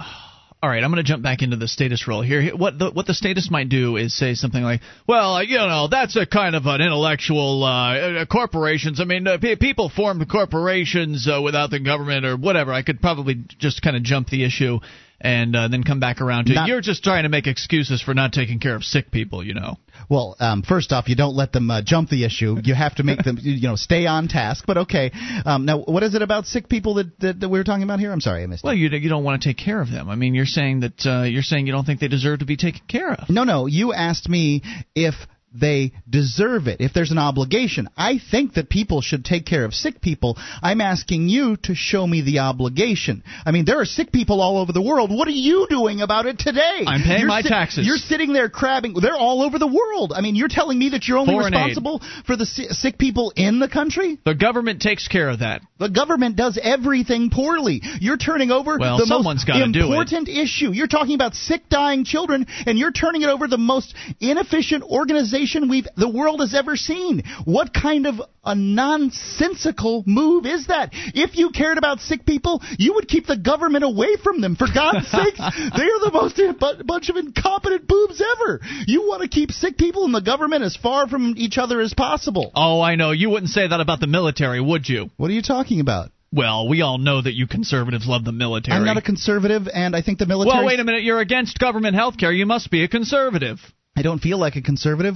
All 0.63 0.69
right, 0.69 0.83
I'm 0.83 0.91
going 0.91 1.03
to 1.03 1.09
jump 1.09 1.23
back 1.23 1.41
into 1.41 1.57
the 1.57 1.67
status 1.67 2.07
role 2.07 2.21
here. 2.21 2.55
What 2.55 2.77
the 2.77 2.91
what 2.91 3.07
the 3.07 3.15
status 3.15 3.49
might 3.49 3.67
do 3.67 3.97
is 3.97 4.15
say 4.15 4.35
something 4.35 4.61
like, 4.61 4.81
"Well, 5.07 5.43
you 5.43 5.57
know, 5.57 5.87
that's 5.89 6.15
a 6.15 6.27
kind 6.27 6.55
of 6.55 6.67
an 6.67 6.81
intellectual 6.81 7.63
uh, 7.63 7.95
uh, 7.95 8.25
corporations. 8.25 9.01
I 9.01 9.05
mean, 9.05 9.25
uh, 9.27 9.39
pe- 9.41 9.55
people 9.55 9.89
form 9.89 10.23
corporations 10.27 11.27
uh, 11.27 11.41
without 11.41 11.71
the 11.71 11.79
government 11.79 12.27
or 12.27 12.37
whatever." 12.37 12.71
I 12.71 12.83
could 12.83 13.01
probably 13.01 13.43
just 13.57 13.81
kind 13.81 13.95
of 13.95 14.03
jump 14.03 14.29
the 14.29 14.43
issue 14.43 14.81
and 15.21 15.55
uh, 15.55 15.67
then 15.67 15.83
come 15.83 15.99
back 15.99 16.19
around 16.19 16.45
to 16.45 16.53
Not- 16.53 16.67
you're 16.67 16.81
just 16.81 17.03
trying 17.03 17.23
to 17.23 17.29
make 17.29 17.47
excuses 17.47 18.01
for 18.01 18.13
not 18.13 18.33
taking 18.33 18.59
care 18.59 18.75
of 18.75 18.83
sick 18.83 19.11
people, 19.11 19.45
you 19.45 19.53
know. 19.53 19.77
Well, 20.09 20.35
um, 20.39 20.63
first 20.63 20.91
off, 20.91 21.07
you 21.07 21.15
don't 21.15 21.35
let 21.35 21.51
them 21.51 21.69
uh, 21.69 21.81
jump 21.83 22.09
the 22.09 22.25
issue. 22.25 22.57
You 22.63 22.73
have 22.73 22.95
to 22.95 23.03
make 23.03 23.23
them, 23.23 23.37
you 23.41 23.67
know, 23.67 23.75
stay 23.75 24.07
on 24.07 24.27
task. 24.27 24.65
But 24.65 24.77
okay. 24.77 25.11
Um, 25.45 25.65
now, 25.65 25.79
what 25.79 26.03
is 26.03 26.15
it 26.15 26.21
about 26.21 26.47
sick 26.47 26.67
people 26.67 26.95
that, 26.95 27.19
that, 27.19 27.39
that 27.39 27.49
we 27.49 27.59
were 27.59 27.63
talking 27.63 27.83
about 27.83 27.99
here? 27.99 28.11
I'm 28.11 28.21
sorry, 28.21 28.43
I 28.43 28.47
missed. 28.47 28.63
Well, 28.63 28.73
you 28.73 28.89
you 28.89 29.09
don't 29.09 29.23
want 29.23 29.41
to 29.41 29.47
take 29.47 29.57
care 29.57 29.81
of 29.81 29.89
them. 29.89 30.09
I 30.09 30.15
mean, 30.15 30.33
you're 30.33 30.45
saying 30.45 30.81
that 30.81 31.05
uh, 31.05 31.23
you're 31.23 31.43
saying 31.43 31.67
you 31.67 31.73
don't 31.73 31.85
think 31.85 31.99
they 31.99 32.07
deserve 32.07 32.39
to 32.39 32.45
be 32.45 32.57
taken 32.57 32.81
care 32.87 33.13
of. 33.13 33.29
No, 33.29 33.43
no. 33.43 33.67
You 33.67 33.93
asked 33.93 34.27
me 34.27 34.63
if 34.95 35.15
they 35.53 35.91
deserve 36.09 36.67
it, 36.67 36.79
if 36.79 36.93
there's 36.93 37.11
an 37.11 37.17
obligation. 37.17 37.87
I 37.97 38.19
think 38.31 38.53
that 38.53 38.69
people 38.69 39.01
should 39.01 39.25
take 39.25 39.45
care 39.45 39.65
of 39.65 39.73
sick 39.73 40.01
people. 40.01 40.37
I'm 40.61 40.79
asking 40.81 41.27
you 41.29 41.57
to 41.63 41.75
show 41.75 42.05
me 42.07 42.21
the 42.21 42.39
obligation. 42.39 43.23
I 43.45 43.51
mean, 43.51 43.65
there 43.65 43.79
are 43.81 43.85
sick 43.85 44.11
people 44.11 44.39
all 44.41 44.57
over 44.57 44.71
the 44.71 44.81
world. 44.81 45.11
What 45.11 45.27
are 45.27 45.31
you 45.31 45.67
doing 45.69 46.01
about 46.01 46.25
it 46.25 46.39
today? 46.39 46.83
I'm 46.87 47.01
paying 47.03 47.19
You're 47.19 47.27
my 47.27 47.41
sit- 47.41 47.49
taxes. 47.49 47.85
You're 47.85 47.97
sitting 47.97 48.33
there 48.33 48.49
crabbing. 48.49 48.93
They're 48.93 49.15
all 49.15 49.41
over 49.41 49.59
the 49.59 49.67
world. 49.67 50.13
I 50.15 50.21
mean, 50.21 50.35
you're 50.35 50.47
telling 50.47 50.79
me 50.79 50.89
that 50.89 51.07
you're 51.07 51.17
only 51.17 51.33
Foreign 51.33 51.53
aid. 51.53 51.57
responsible 51.57 52.01
for 52.25 52.35
the 52.37 52.45
si- 52.45 52.69
sick 52.69 52.97
people 52.97 53.33
in 53.35 53.59
the 53.59 53.67
country? 53.67 54.19
The 54.25 54.35
government 54.35 54.81
takes 54.81 55.07
care 55.07 55.29
of 55.29 55.39
that. 55.39 55.61
The 55.79 55.89
government 55.89 56.35
does 56.35 56.59
everything 56.61 57.29
poorly. 57.29 57.81
You're 57.99 58.17
turning 58.17 58.51
over 58.51 58.77
Well, 58.77 58.97
the 58.99 59.05
someone's 59.05 59.45
most 59.45 59.47
gotta 59.47 59.71
do 59.71 59.79
it. 59.79 59.83
important 59.85 60.29
issue. 60.29 60.71
You're 60.71 60.87
talking 60.87 61.15
about 61.15 61.35
sick, 61.35 61.67
dying 61.69 62.05
children, 62.05 62.45
and 62.65 62.77
you're 62.77 62.91
turning 62.91 63.23
it 63.23 63.29
over 63.29 63.47
to 63.47 63.49
the 63.51 63.57
most 63.57 63.93
inefficient 64.19 64.83
organization 64.83 65.40
nation 65.41 65.69
we've 65.69 65.87
the 65.95 66.09
world 66.09 66.39
has 66.39 66.53
ever 66.53 66.75
seen. 66.75 67.23
What 67.45 67.73
kind 67.73 68.05
of 68.05 68.21
a 68.43 68.55
nonsensical 68.55 70.03
move 70.05 70.45
is 70.45 70.67
that? 70.67 70.89
If 70.93 71.35
you 71.37 71.49
cared 71.51 71.77
about 71.77 71.99
sick 71.99 72.25
people, 72.25 72.61
you 72.77 72.93
would 72.95 73.07
keep 73.07 73.25
the 73.27 73.37
government 73.37 73.83
away 73.83 74.15
from 74.23 74.41
them. 74.41 74.55
For 74.55 74.67
God's 74.73 75.07
sakes, 75.09 75.39
they 75.39 75.83
are 75.83 76.01
the 76.05 76.11
most 76.13 76.35
bu- 76.35 76.83
bunch 76.83 77.09
of 77.09 77.17
incompetent 77.17 77.87
boobs 77.87 78.21
ever. 78.37 78.59
You 78.85 79.07
want 79.07 79.23
to 79.23 79.27
keep 79.27 79.51
sick 79.51 79.77
people 79.77 80.05
and 80.05 80.13
the 80.13 80.21
government 80.21 80.63
as 80.63 80.75
far 80.75 81.07
from 81.07 81.33
each 81.37 81.57
other 81.57 81.81
as 81.81 81.93
possible. 81.93 82.51
Oh, 82.55 82.81
I 82.81 82.95
know. 82.95 83.11
You 83.11 83.29
wouldn't 83.29 83.51
say 83.51 83.67
that 83.67 83.79
about 83.81 83.99
the 83.99 84.07
military, 84.07 84.61
would 84.61 84.87
you? 84.87 85.09
What 85.17 85.29
are 85.29 85.33
you 85.33 85.41
talking 85.41 85.79
about? 85.79 86.11
Well, 86.33 86.69
we 86.69 86.81
all 86.81 86.97
know 86.97 87.21
that 87.21 87.33
you 87.33 87.45
conservatives 87.45 88.07
love 88.07 88.23
the 88.23 88.31
military. 88.31 88.77
I'm 88.77 88.85
not 88.85 88.95
a 88.95 89.01
conservative, 89.01 89.67
and 89.67 89.93
I 89.93 90.01
think 90.01 90.17
the 90.17 90.25
military. 90.25 90.59
Well, 90.59 90.65
wait 90.65 90.79
a 90.79 90.83
minute. 90.85 91.03
You're 91.03 91.19
against 91.19 91.59
government 91.59 91.95
health 91.95 92.17
care. 92.17 92.31
You 92.31 92.45
must 92.45 92.71
be 92.71 92.85
a 92.85 92.87
conservative. 92.87 93.59
I 93.95 94.01
don't 94.01 94.19
feel 94.19 94.37
like 94.37 94.55
a 94.55 94.61
conservative. 94.61 95.15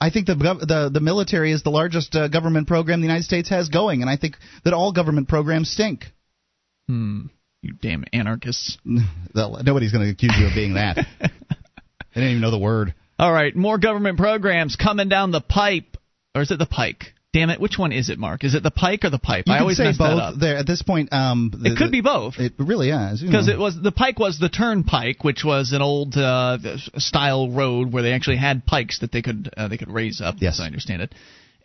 I 0.00 0.10
think 0.10 0.26
the 0.26 0.34
the 0.34 0.90
the 0.92 1.00
military 1.00 1.52
is 1.52 1.62
the 1.62 1.70
largest 1.70 2.14
uh, 2.14 2.28
government 2.28 2.66
program 2.66 3.00
the 3.00 3.06
United 3.06 3.24
States 3.24 3.48
has 3.50 3.68
going, 3.68 4.02
and 4.02 4.10
I 4.10 4.16
think 4.16 4.36
that 4.64 4.74
all 4.74 4.92
government 4.92 5.28
programs 5.28 5.70
stink. 5.70 6.04
Hmm. 6.88 7.26
You 7.62 7.72
damn 7.80 8.04
anarchists. 8.12 8.76
Nobody's 8.84 9.92
going 9.92 10.04
to 10.04 10.10
accuse 10.10 10.34
you 10.38 10.46
of 10.46 10.54
being 10.54 10.74
that. 10.74 10.96
they 11.20 11.28
didn't 12.14 12.30
even 12.30 12.42
know 12.42 12.50
the 12.50 12.58
word. 12.58 12.94
All 13.18 13.32
right, 13.32 13.54
more 13.54 13.78
government 13.78 14.18
programs 14.18 14.76
coming 14.76 15.08
down 15.08 15.30
the 15.30 15.40
pipe, 15.40 15.96
or 16.34 16.42
is 16.42 16.50
it 16.50 16.58
the 16.58 16.66
pike? 16.66 17.14
Damn 17.34 17.50
it, 17.50 17.60
which 17.60 17.76
one 17.76 17.90
is 17.90 18.10
it, 18.10 18.18
Mark? 18.20 18.44
Is 18.44 18.54
it 18.54 18.62
the 18.62 18.70
pike 18.70 19.04
or 19.04 19.10
the 19.10 19.18
pipe? 19.18 19.46
You 19.48 19.54
I 19.54 19.58
always 19.58 19.76
say 19.76 19.86
mess 19.86 19.98
both 19.98 20.18
that 20.18 20.22
up. 20.22 20.34
there 20.38 20.56
at 20.56 20.68
this 20.68 20.82
point. 20.82 21.12
Um, 21.12 21.50
the, 21.52 21.72
it 21.72 21.76
could 21.76 21.90
be 21.90 22.00
both. 22.00 22.38
It 22.38 22.52
really 22.58 22.90
is 22.90 23.22
because 23.22 23.48
it 23.48 23.58
was 23.58 23.76
the 23.76 23.90
pike 23.90 24.20
was 24.20 24.38
the 24.38 24.48
turnpike, 24.48 25.24
which 25.24 25.42
was 25.44 25.72
an 25.72 25.82
old 25.82 26.16
uh, 26.16 26.58
style 26.96 27.50
road 27.50 27.92
where 27.92 28.04
they 28.04 28.12
actually 28.12 28.36
had 28.36 28.64
pikes 28.64 29.00
that 29.00 29.10
they 29.10 29.20
could 29.20 29.52
uh, 29.56 29.66
they 29.66 29.76
could 29.76 29.90
raise 29.90 30.20
up. 30.20 30.36
Yes, 30.38 30.54
as 30.54 30.60
I 30.60 30.66
understand 30.66 31.02
it. 31.02 31.12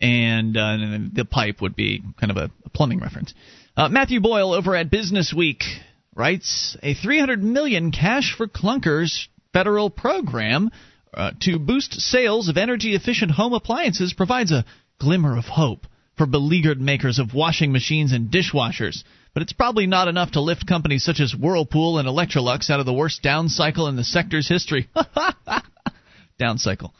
And, 0.01 0.57
uh, 0.57 0.61
and 0.61 1.13
the 1.13 1.25
pipe 1.25 1.61
would 1.61 1.75
be 1.75 2.01
kind 2.19 2.31
of 2.31 2.37
a, 2.37 2.49
a 2.65 2.69
plumbing 2.69 2.99
reference. 2.99 3.35
Uh, 3.77 3.89
Matthew 3.89 4.21
Boyle 4.21 4.53
over 4.53 4.75
at 4.75 4.89
Business 4.89 5.33
Week 5.35 5.61
writes 6.15 6.77
a 6.81 6.95
300 6.95 7.43
million 7.43 7.91
cash 7.91 8.33
for 8.35 8.47
clunkers 8.47 9.27
federal 9.53 9.91
program 9.91 10.71
uh, 11.13 11.31
to 11.41 11.59
boost 11.59 11.93
sales 12.01 12.49
of 12.49 12.57
energy 12.57 12.95
efficient 12.95 13.31
home 13.31 13.53
appliances 13.53 14.13
provides 14.13 14.51
a 14.51 14.65
glimmer 14.99 15.37
of 15.37 15.45
hope 15.45 15.87
for 16.17 16.25
beleaguered 16.25 16.81
makers 16.81 17.17
of 17.17 17.33
washing 17.33 17.71
machines 17.71 18.11
and 18.11 18.29
dishwashers. 18.29 19.03
But 19.33 19.43
it's 19.43 19.53
probably 19.53 19.87
not 19.87 20.07
enough 20.07 20.31
to 20.31 20.41
lift 20.41 20.67
companies 20.67 21.03
such 21.03 21.19
as 21.19 21.35
Whirlpool 21.35 21.97
and 21.97 22.07
Electrolux 22.07 22.69
out 22.69 22.79
of 22.79 22.85
the 22.85 22.93
worst 22.93 23.21
down 23.21 23.47
cycle 23.47 23.87
in 23.87 23.95
the 23.95 24.03
sector's 24.03 24.47
history. 24.47 24.89
down 26.39 26.57
cycle. 26.57 26.93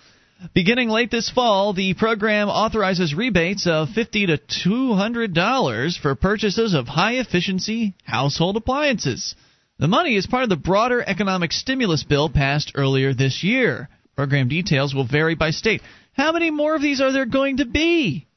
Beginning 0.54 0.88
late 0.88 1.12
this 1.12 1.30
fall, 1.30 1.74
the 1.74 1.96
program 1.96 2.48
authorizes 2.48 3.14
rebates 3.14 3.68
of 3.68 3.90
fifty 3.90 4.26
to 4.28 4.38
two 4.38 4.94
hundred 4.94 5.34
dollars 5.34 5.98
for 5.98 6.16
purchases 6.16 6.74
of 6.74 6.88
high 6.88 7.16
efficiency 7.16 7.94
household 8.06 8.56
appliances. 8.56 9.36
The 9.80 9.90
money 9.90 10.16
is 10.16 10.28
part 10.28 10.44
of 10.44 10.50
the 10.50 10.56
broader 10.56 11.04
economic 11.06 11.52
stimulus 11.52 12.04
bill 12.04 12.30
passed 12.30 12.72
earlier 12.76 13.14
this 13.14 13.44
year. 13.44 13.90
Program 14.16 14.48
details 14.48 14.96
will 14.96 15.06
vary 15.06 15.36
by 15.36 15.52
state. 15.52 15.82
How 16.20 16.34
many 16.34 16.52
more 16.52 16.76
of 16.76 16.82
these 16.82 17.00
are 17.00 17.14
there 17.14 17.26
going 17.26 17.58
to 17.58 17.66
be? 17.66 18.28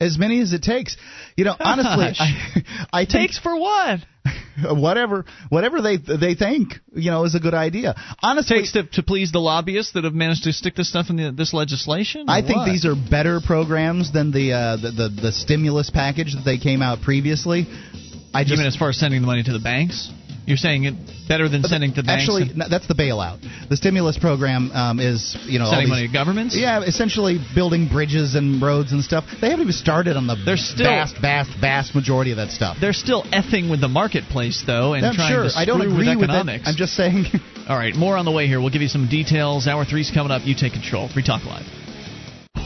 As 0.00 0.16
many 0.16 0.40
as 0.40 0.54
it 0.54 0.62
takes. 0.62 0.96
You 1.36 1.44
know, 1.44 1.54
honestly, 1.58 2.14
I, 2.18 2.62
I 2.90 3.04
think, 3.04 3.10
takes 3.10 3.38
for 3.38 3.54
what? 3.54 4.00
whatever, 4.70 5.26
whatever 5.50 5.82
they 5.82 5.98
they 5.98 6.34
think, 6.34 6.74
you 6.94 7.10
know, 7.10 7.24
is 7.24 7.34
a 7.34 7.38
good 7.40 7.52
idea. 7.52 7.94
Honestly, 8.22 8.56
takes 8.56 8.72
to, 8.72 8.84
to 8.84 9.02
please 9.02 9.32
the 9.32 9.38
lobbyists 9.38 9.92
that 9.92 10.04
have 10.04 10.14
managed 10.14 10.44
to 10.44 10.52
stick 10.54 10.76
this 10.76 10.88
stuff 10.88 11.10
in 11.10 11.16
the, 11.16 11.30
this 11.30 11.52
legislation. 11.52 12.24
I 12.28 12.40
think 12.40 12.56
what? 12.56 12.66
these 12.66 12.86
are 12.86 12.94
better 12.94 13.40
programs 13.44 14.14
than 14.14 14.32
the, 14.32 14.52
uh, 14.52 14.76
the 14.76 14.90
the 14.92 15.20
the 15.20 15.32
stimulus 15.32 15.90
package 15.90 16.34
that 16.34 16.44
they 16.44 16.56
came 16.56 16.80
out 16.80 17.02
previously. 17.02 17.66
I 18.32 18.44
just, 18.44 18.62
as 18.62 18.76
far 18.76 18.90
as 18.90 18.98
sending 18.98 19.20
the 19.20 19.26
money 19.26 19.42
to 19.42 19.52
the 19.52 19.60
banks? 19.60 20.10
You're 20.46 20.56
saying 20.56 20.84
it 20.84 20.94
better 21.28 21.48
than 21.48 21.64
sending 21.64 21.90
to 21.94 22.02
the 22.02 22.06
banks? 22.06 22.22
Actually, 22.22 22.54
no, 22.54 22.66
that's 22.70 22.86
the 22.86 22.94
bailout. 22.94 23.42
The 23.68 23.76
stimulus 23.76 24.16
program 24.16 24.70
um, 24.70 25.00
is, 25.00 25.36
you 25.46 25.58
know, 25.58 25.66
sending 25.66 25.86
these, 25.86 25.90
money 25.90 26.06
to 26.06 26.12
governments. 26.12 26.56
Yeah, 26.56 26.82
essentially 26.82 27.38
building 27.52 27.88
bridges 27.88 28.36
and 28.36 28.62
roads 28.62 28.92
and 28.92 29.02
stuff. 29.02 29.24
They 29.40 29.50
haven't 29.50 29.62
even 29.62 29.72
started 29.72 30.16
on 30.16 30.28
the 30.28 30.36
They're 30.36 30.56
still, 30.56 30.86
vast, 30.86 31.16
vast, 31.20 31.50
vast 31.60 31.94
majority 31.96 32.30
of 32.30 32.36
that 32.36 32.50
stuff. 32.50 32.76
They're 32.80 32.92
still 32.92 33.24
effing 33.24 33.70
with 33.70 33.80
the 33.80 33.88
marketplace, 33.88 34.62
though, 34.64 34.94
and 34.94 35.04
I'm 35.04 35.14
trying 35.14 35.34
sure. 35.34 35.42
to 35.42 35.50
screw 35.50 35.62
I 35.62 35.64
don't 35.64 35.80
agree 35.80 36.14
with 36.14 36.18
with 36.18 36.30
economics. 36.30 36.66
it. 36.66 36.70
I'm 36.70 36.76
just 36.76 36.94
saying. 36.94 37.26
All 37.68 37.76
right, 37.76 37.96
more 37.96 38.16
on 38.16 38.24
the 38.24 38.32
way 38.32 38.46
here. 38.46 38.60
We'll 38.60 38.70
give 38.70 38.82
you 38.82 38.88
some 38.88 39.08
details. 39.08 39.66
Hour 39.66 39.84
three's 39.84 40.12
coming 40.14 40.30
up. 40.30 40.42
You 40.44 40.54
take 40.54 40.72
control. 40.72 41.08
Free 41.08 41.24
Talk 41.24 41.44
Live. 41.44 41.66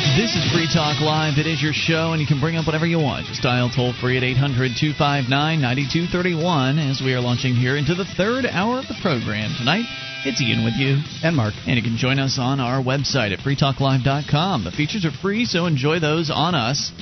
This 0.00 0.32
is 0.34 0.50
Free 0.50 0.66
Talk 0.72 0.98
Live. 1.02 1.36
It 1.36 1.46
is 1.46 1.60
your 1.60 1.74
show, 1.74 2.12
and 2.12 2.22
you 2.22 2.26
can 2.26 2.40
bring 2.40 2.56
up 2.56 2.64
whatever 2.64 2.86
you 2.86 2.98
want. 2.98 3.26
Just 3.26 3.42
dial 3.42 3.68
toll 3.68 3.92
free 3.92 4.16
at 4.16 4.24
800 4.24 4.72
259 4.72 5.28
9231 5.28 6.78
as 6.78 7.02
we 7.04 7.12
are 7.12 7.20
launching 7.20 7.54
here 7.54 7.76
into 7.76 7.94
the 7.94 8.06
third 8.16 8.46
hour 8.46 8.78
of 8.78 8.88
the 8.88 8.96
program 9.02 9.52
tonight. 9.58 9.84
It's 10.24 10.40
Ian 10.40 10.64
with 10.64 10.72
you. 10.80 11.04
And 11.22 11.36
Mark. 11.36 11.52
And 11.66 11.76
you 11.76 11.82
can 11.82 11.98
join 11.98 12.18
us 12.18 12.38
on 12.40 12.60
our 12.60 12.80
website 12.80 13.36
at 13.36 13.44
freetalklive.com. 13.44 14.64
The 14.64 14.72
features 14.72 15.04
are 15.04 15.12
free, 15.12 15.44
so 15.44 15.66
enjoy 15.66 16.00
those 16.00 16.30
on 16.32 16.54
us. 16.54 16.92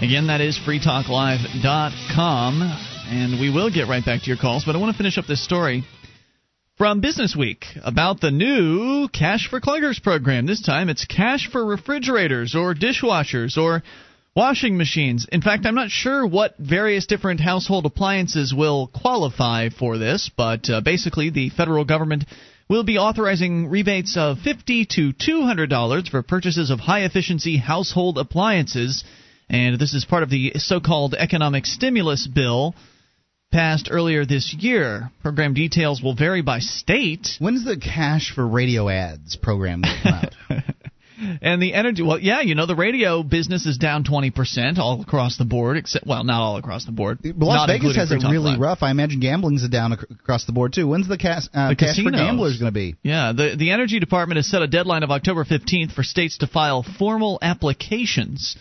Again, 0.00 0.28
that 0.28 0.40
is 0.40 0.56
freetalklive.com. 0.56 2.62
And 3.12 3.38
we 3.38 3.50
will 3.52 3.68
get 3.68 3.88
right 3.88 4.04
back 4.04 4.22
to 4.22 4.26
your 4.26 4.38
calls, 4.40 4.64
but 4.64 4.74
I 4.74 4.78
want 4.78 4.92
to 4.92 4.96
finish 4.96 5.18
up 5.18 5.26
this 5.26 5.44
story 5.44 5.84
from 6.78 7.00
Business 7.00 7.34
Week 7.34 7.64
about 7.82 8.20
the 8.20 8.30
new 8.30 9.08
Cash 9.08 9.48
for 9.50 9.60
Clunkers 9.60 10.00
program. 10.00 10.46
This 10.46 10.62
time 10.62 10.88
it's 10.88 11.04
cash 11.04 11.48
for 11.50 11.66
refrigerators 11.66 12.54
or 12.54 12.72
dishwashers 12.72 13.58
or 13.58 13.82
washing 14.36 14.76
machines. 14.78 15.26
In 15.32 15.42
fact, 15.42 15.66
I'm 15.66 15.74
not 15.74 15.90
sure 15.90 16.24
what 16.24 16.56
various 16.56 17.06
different 17.06 17.40
household 17.40 17.84
appliances 17.84 18.54
will 18.56 18.86
qualify 18.86 19.70
for 19.70 19.98
this, 19.98 20.30
but 20.36 20.70
uh, 20.70 20.80
basically 20.80 21.30
the 21.30 21.50
federal 21.50 21.84
government 21.84 22.26
will 22.68 22.84
be 22.84 22.96
authorizing 22.96 23.68
rebates 23.68 24.16
of 24.16 24.38
50 24.38 24.86
to 24.90 25.12
$200 25.12 26.08
for 26.08 26.22
purchases 26.22 26.70
of 26.70 26.78
high 26.78 27.00
efficiency 27.00 27.56
household 27.56 28.18
appliances. 28.18 29.02
And 29.50 29.80
this 29.80 29.94
is 29.94 30.04
part 30.04 30.22
of 30.22 30.30
the 30.30 30.52
so 30.58 30.78
called 30.78 31.14
economic 31.14 31.66
stimulus 31.66 32.28
bill 32.28 32.76
passed 33.50 33.88
earlier 33.90 34.24
this 34.26 34.54
year. 34.58 35.10
Program 35.22 35.54
details 35.54 36.02
will 36.02 36.14
vary 36.14 36.42
by 36.42 36.58
state. 36.60 37.28
When's 37.38 37.64
the 37.64 37.76
cash 37.78 38.32
for 38.34 38.46
radio 38.46 38.88
ads 38.88 39.36
program 39.36 39.82
come 39.82 40.12
out? 40.14 40.34
and 41.42 41.60
the 41.62 41.74
energy, 41.74 42.02
well, 42.02 42.18
yeah, 42.18 42.40
you 42.42 42.54
know, 42.54 42.66
the 42.66 42.76
radio 42.76 43.22
business 43.22 43.66
is 43.66 43.78
down 43.78 44.04
20% 44.04 44.78
all 44.78 45.00
across 45.00 45.36
the 45.38 45.44
board, 45.44 45.76
except, 45.76 46.06
well, 46.06 46.24
not 46.24 46.40
all 46.42 46.56
across 46.58 46.84
the 46.84 46.92
board. 46.92 47.18
Las 47.24 47.66
Vegas 47.68 47.96
has 47.96 48.10
it 48.12 48.22
really 48.28 48.52
Live. 48.52 48.60
rough. 48.60 48.82
I 48.82 48.90
imagine 48.90 49.20
gambling's 49.20 49.66
down 49.68 49.94
ac- 49.94 50.06
across 50.10 50.44
the 50.44 50.52
board, 50.52 50.72
too. 50.74 50.86
When's 50.86 51.08
the, 51.08 51.18
cas- 51.18 51.48
uh, 51.54 51.70
The 51.70 51.76
cash 51.76 52.02
for 52.02 52.10
gamblers 52.10 52.58
going 52.58 52.72
to 52.72 52.74
be? 52.74 52.96
Yeah, 53.02 53.32
the 53.32 53.56
the 53.58 53.70
Energy 53.70 53.98
Department 53.98 54.36
has 54.36 54.46
set 54.46 54.62
a 54.62 54.66
deadline 54.68 55.02
of 55.02 55.10
October 55.10 55.44
15th 55.44 55.92
for 55.92 56.02
states 56.02 56.38
to 56.38 56.46
file 56.46 56.84
formal 56.98 57.38
applications. 57.42 58.56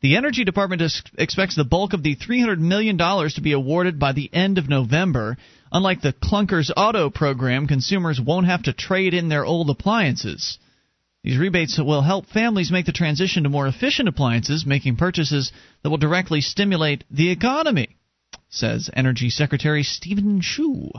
The 0.00 0.16
Energy 0.16 0.44
Department 0.44 0.80
ex- 0.82 1.02
expects 1.16 1.56
the 1.56 1.64
bulk 1.64 1.92
of 1.92 2.02
the 2.02 2.14
$300 2.14 2.58
million 2.58 2.96
to 2.96 3.40
be 3.42 3.52
awarded 3.52 3.98
by 3.98 4.12
the 4.12 4.30
end 4.32 4.58
of 4.58 4.68
November. 4.68 5.36
Unlike 5.72 6.02
the 6.02 6.12
Clunkers 6.12 6.70
Auto 6.76 7.10
program, 7.10 7.66
consumers 7.66 8.20
won't 8.20 8.46
have 8.46 8.62
to 8.64 8.72
trade 8.72 9.12
in 9.12 9.28
their 9.28 9.44
old 9.44 9.70
appliances. 9.70 10.58
These 11.24 11.36
rebates 11.36 11.78
will 11.78 12.02
help 12.02 12.26
families 12.26 12.70
make 12.70 12.86
the 12.86 12.92
transition 12.92 13.42
to 13.42 13.48
more 13.48 13.66
efficient 13.66 14.08
appliances, 14.08 14.64
making 14.64 14.96
purchases 14.96 15.52
that 15.82 15.90
will 15.90 15.98
directly 15.98 16.40
stimulate 16.40 17.02
the 17.10 17.30
economy, 17.30 17.96
says 18.48 18.88
Energy 18.94 19.30
Secretary 19.30 19.82
Steven 19.82 20.40
Chu. 20.40 20.92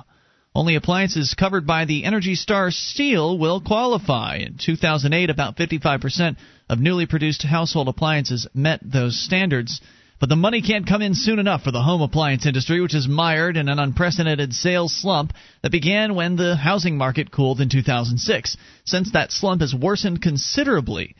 Only 0.59 0.75
appliances 0.75 1.35
covered 1.35 1.65
by 1.65 1.85
the 1.85 2.03
Energy 2.03 2.35
Star 2.35 2.69
seal 2.69 3.37
will 3.37 3.61
qualify. 3.61 4.39
In 4.45 4.57
2008, 4.57 5.29
about 5.29 5.55
55% 5.55 6.35
of 6.67 6.79
newly 6.81 7.05
produced 7.05 7.43
household 7.43 7.87
appliances 7.87 8.45
met 8.53 8.81
those 8.83 9.17
standards. 9.17 9.79
But 10.19 10.27
the 10.27 10.35
money 10.35 10.61
can't 10.61 10.85
come 10.85 11.01
in 11.01 11.15
soon 11.15 11.39
enough 11.39 11.63
for 11.63 11.71
the 11.71 11.81
home 11.81 12.01
appliance 12.01 12.45
industry, 12.45 12.81
which 12.81 12.93
is 12.93 13.07
mired 13.07 13.55
in 13.55 13.69
an 13.69 13.79
unprecedented 13.79 14.51
sales 14.51 14.93
slump 14.93 15.31
that 15.63 15.71
began 15.71 16.13
when 16.13 16.35
the 16.35 16.57
housing 16.57 16.97
market 16.97 17.31
cooled 17.31 17.61
in 17.61 17.69
2006. 17.69 18.57
Since 18.83 19.11
that 19.13 19.31
slump 19.31 19.61
has 19.61 19.73
worsened 19.73 20.21
considerably. 20.21 21.15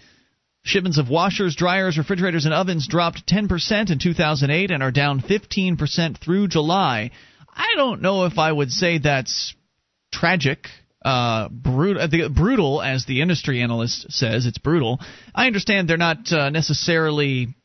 Shipments 0.63 0.97
of 0.97 1.07
washers, 1.07 1.55
dryers, 1.55 1.97
refrigerators, 1.97 2.43
and 2.43 2.53
ovens 2.53 2.87
dropped 2.89 3.25
10% 3.25 3.89
in 3.89 3.99
2008 3.99 4.69
and 4.69 4.83
are 4.83 4.91
down 4.91 5.21
15% 5.21 6.17
through 6.17 6.49
July. 6.49 7.11
I 7.59 7.75
don't 7.75 8.01
know 8.01 8.23
if 8.23 8.39
I 8.39 8.51
would 8.51 8.71
say 8.71 8.99
that's 8.99 9.53
tragic 10.13 10.67
uh, 11.03 11.49
brutal, 11.49 12.01
uh, 12.01 12.29
brutal, 12.29 12.81
as 12.81 13.05
the 13.05 13.21
industry 13.21 13.61
analyst 13.61 14.11
says. 14.11 14.45
It's 14.45 14.57
brutal. 14.57 14.99
I 15.35 15.45
understand 15.47 15.89
they're 15.89 15.97
not 15.97 16.31
uh, 16.31 16.49
necessarily. 16.49 17.55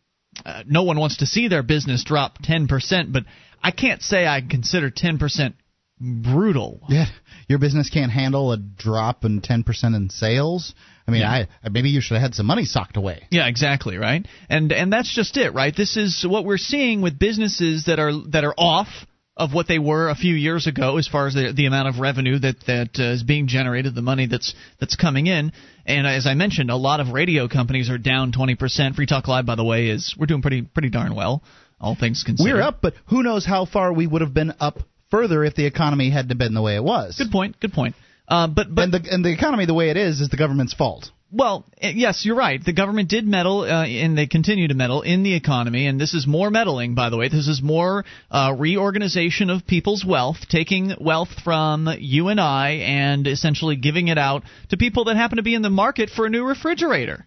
Uh, 0.45 0.65
no 0.67 0.83
one 0.83 0.99
wants 0.99 1.19
to 1.19 1.27
see 1.27 1.47
their 1.47 1.63
business 1.63 2.03
drop 2.03 2.43
10%, 2.43 3.13
but 3.13 3.23
I 3.63 3.71
can't 3.71 4.03
say 4.03 4.27
I 4.27 4.41
consider 4.41 4.91
10% 4.91 5.55
brutal. 6.01 6.81
Yeah, 6.89 7.07
your 7.49 7.61
business 7.61 7.89
can't 7.89 8.11
handle 8.11 8.51
a 8.51 8.57
drop 8.57 9.25
in 9.25 9.41
10% 9.41 9.97
in 9.97 10.11
sales. 10.11 10.75
I 11.07 11.11
mean, 11.13 11.21
yeah. 11.21 11.45
I 11.63 11.69
maybe 11.69 11.91
you 11.91 12.01
should 12.01 12.15
have 12.15 12.23
had 12.23 12.35
some 12.35 12.47
money 12.47 12.65
socked 12.65 12.97
away. 12.97 13.29
Yeah, 13.31 13.47
exactly, 13.47 13.97
right? 13.97 14.27
And 14.49 14.73
and 14.73 14.93
that's 14.93 15.15
just 15.15 15.37
it, 15.37 15.55
right? 15.55 15.75
This 15.77 15.97
is 15.97 16.27
what 16.29 16.45
we're 16.45 16.57
seeing 16.57 17.01
with 17.01 17.19
businesses 17.19 17.85
that 17.87 17.99
are 18.01 18.13
that 18.31 18.43
are 18.43 18.55
off 18.57 18.89
of 19.37 19.53
what 19.53 19.67
they 19.67 19.79
were 19.79 20.09
a 20.09 20.15
few 20.15 20.35
years 20.35 20.67
ago 20.67 20.97
as 20.97 21.09
far 21.09 21.27
as 21.27 21.35
the, 21.35 21.53
the 21.55 21.67
amount 21.67 21.89
of 21.89 21.99
revenue 21.99 22.39
that 22.39 22.57
that 22.67 22.91
uh, 22.99 23.15
is 23.15 23.23
being 23.23 23.49
generated, 23.49 23.95
the 23.95 24.03
money 24.03 24.27
that's 24.27 24.55
that's 24.79 24.97
coming 24.97 25.27
in. 25.27 25.53
And 25.87 26.07
as 26.07 26.27
I 26.27 26.35
mentioned, 26.35 26.71
a 26.71 26.77
lot 26.77 27.01
of 27.01 27.09
radio 27.09 27.49
companies 27.49 27.91
are 27.91 27.99
down 27.99 28.33
20%. 28.33 28.95
Free 28.95 29.07
Talk 29.07 29.27
Live, 29.27 29.47
by 29.47 29.57
the 29.57 29.65
way, 29.65 29.89
is 29.89 30.15
we're 30.19 30.27
doing 30.27 30.43
pretty 30.43 30.63
pretty 30.63 30.91
darn 30.91 31.15
well, 31.15 31.43
all 31.81 31.97
things 31.97 32.23
considered. 32.25 32.55
We're 32.55 32.63
up, 32.63 32.79
but 32.81 32.95
who 33.07 33.23
knows 33.23 33.45
how 33.45 33.67
far 33.67 33.93
we 33.93 34.07
would 34.07 34.23
have 34.23 34.35
been 34.35 34.55
up 34.61 34.79
further 35.11 35.45
if 35.45 35.55
the 35.55 35.67
economy 35.67 36.11
hadn't 36.11 36.39
been 36.39 36.55
the 36.55 36.63
way 36.63 36.77
it 36.77 36.85
was. 36.85 37.17
Good 37.19 37.33
point. 37.33 37.59
Good 37.61 37.73
point. 37.73 37.97
Uh, 38.29 38.47
but 38.47 38.73
but 38.73 38.85
and 38.85 38.93
the 38.93 39.01
and 39.11 39.25
the 39.25 39.33
economy 39.33 39.67
the 39.67 39.75
way 39.75 39.91
it 39.91 39.97
is 39.97 40.21
is 40.21 40.29
the 40.29 40.37
government's 40.37 40.75
fault. 40.75 41.11
Well, 41.37 41.65
eh, 41.81 41.93
yes, 41.97 42.25
you're 42.25 42.37
right. 42.37 42.65
The 42.65 42.73
government 42.73 43.09
did 43.09 43.27
meddle, 43.27 43.63
uh, 43.63 43.87
and 43.87 44.17
they 44.17 44.29
continue 44.29 44.69
to 44.69 44.75
meddle 44.75 45.03
in 45.03 45.25
the 45.25 45.35
economy. 45.35 45.89
And 45.89 46.01
this 46.01 46.15
is 46.15 46.29
more 46.29 46.49
meddling, 46.49 46.95
by 46.95 47.11
the 47.11 47.17
way. 47.17 47.29
This 47.29 47.49
is 47.49 47.61
more 47.61 48.05
uh, 48.31 48.55
reorganization 48.57 49.51
of 49.51 49.67
people's 49.67 50.05
wealth, 50.05 50.37
taking 50.49 50.95
wealth 51.01 51.31
from 51.43 51.89
you 51.99 52.29
and 52.29 52.41
I, 52.41 52.83
and 52.87 53.27
essentially 53.27 53.75
giving 53.75 54.07
it 54.07 54.17
out 54.17 54.45
to 54.69 54.77
people 54.77 55.07
that 55.07 55.17
happen 55.17 55.39
to 55.39 55.43
be 55.43 55.57
in 55.57 55.63
the 55.63 55.71
market 55.71 56.09
for 56.09 56.25
a 56.25 56.31
new 56.31 56.47
refrigerator, 56.47 57.27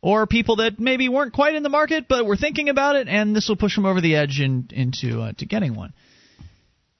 or 0.00 0.26
people 0.26 0.56
that 0.56 0.80
maybe 0.80 1.10
weren't 1.10 1.34
quite 1.34 1.54
in 1.54 1.62
the 1.62 1.68
market 1.68 2.06
but 2.08 2.24
were 2.24 2.36
thinking 2.36 2.70
about 2.70 2.96
it, 2.96 3.08
and 3.08 3.36
this 3.36 3.46
will 3.46 3.56
push 3.56 3.74
them 3.74 3.84
over 3.84 4.00
the 4.00 4.16
edge 4.16 4.40
in, 4.40 4.68
into 4.70 5.20
uh, 5.20 5.32
to 5.36 5.44
getting 5.44 5.74
one. 5.74 5.92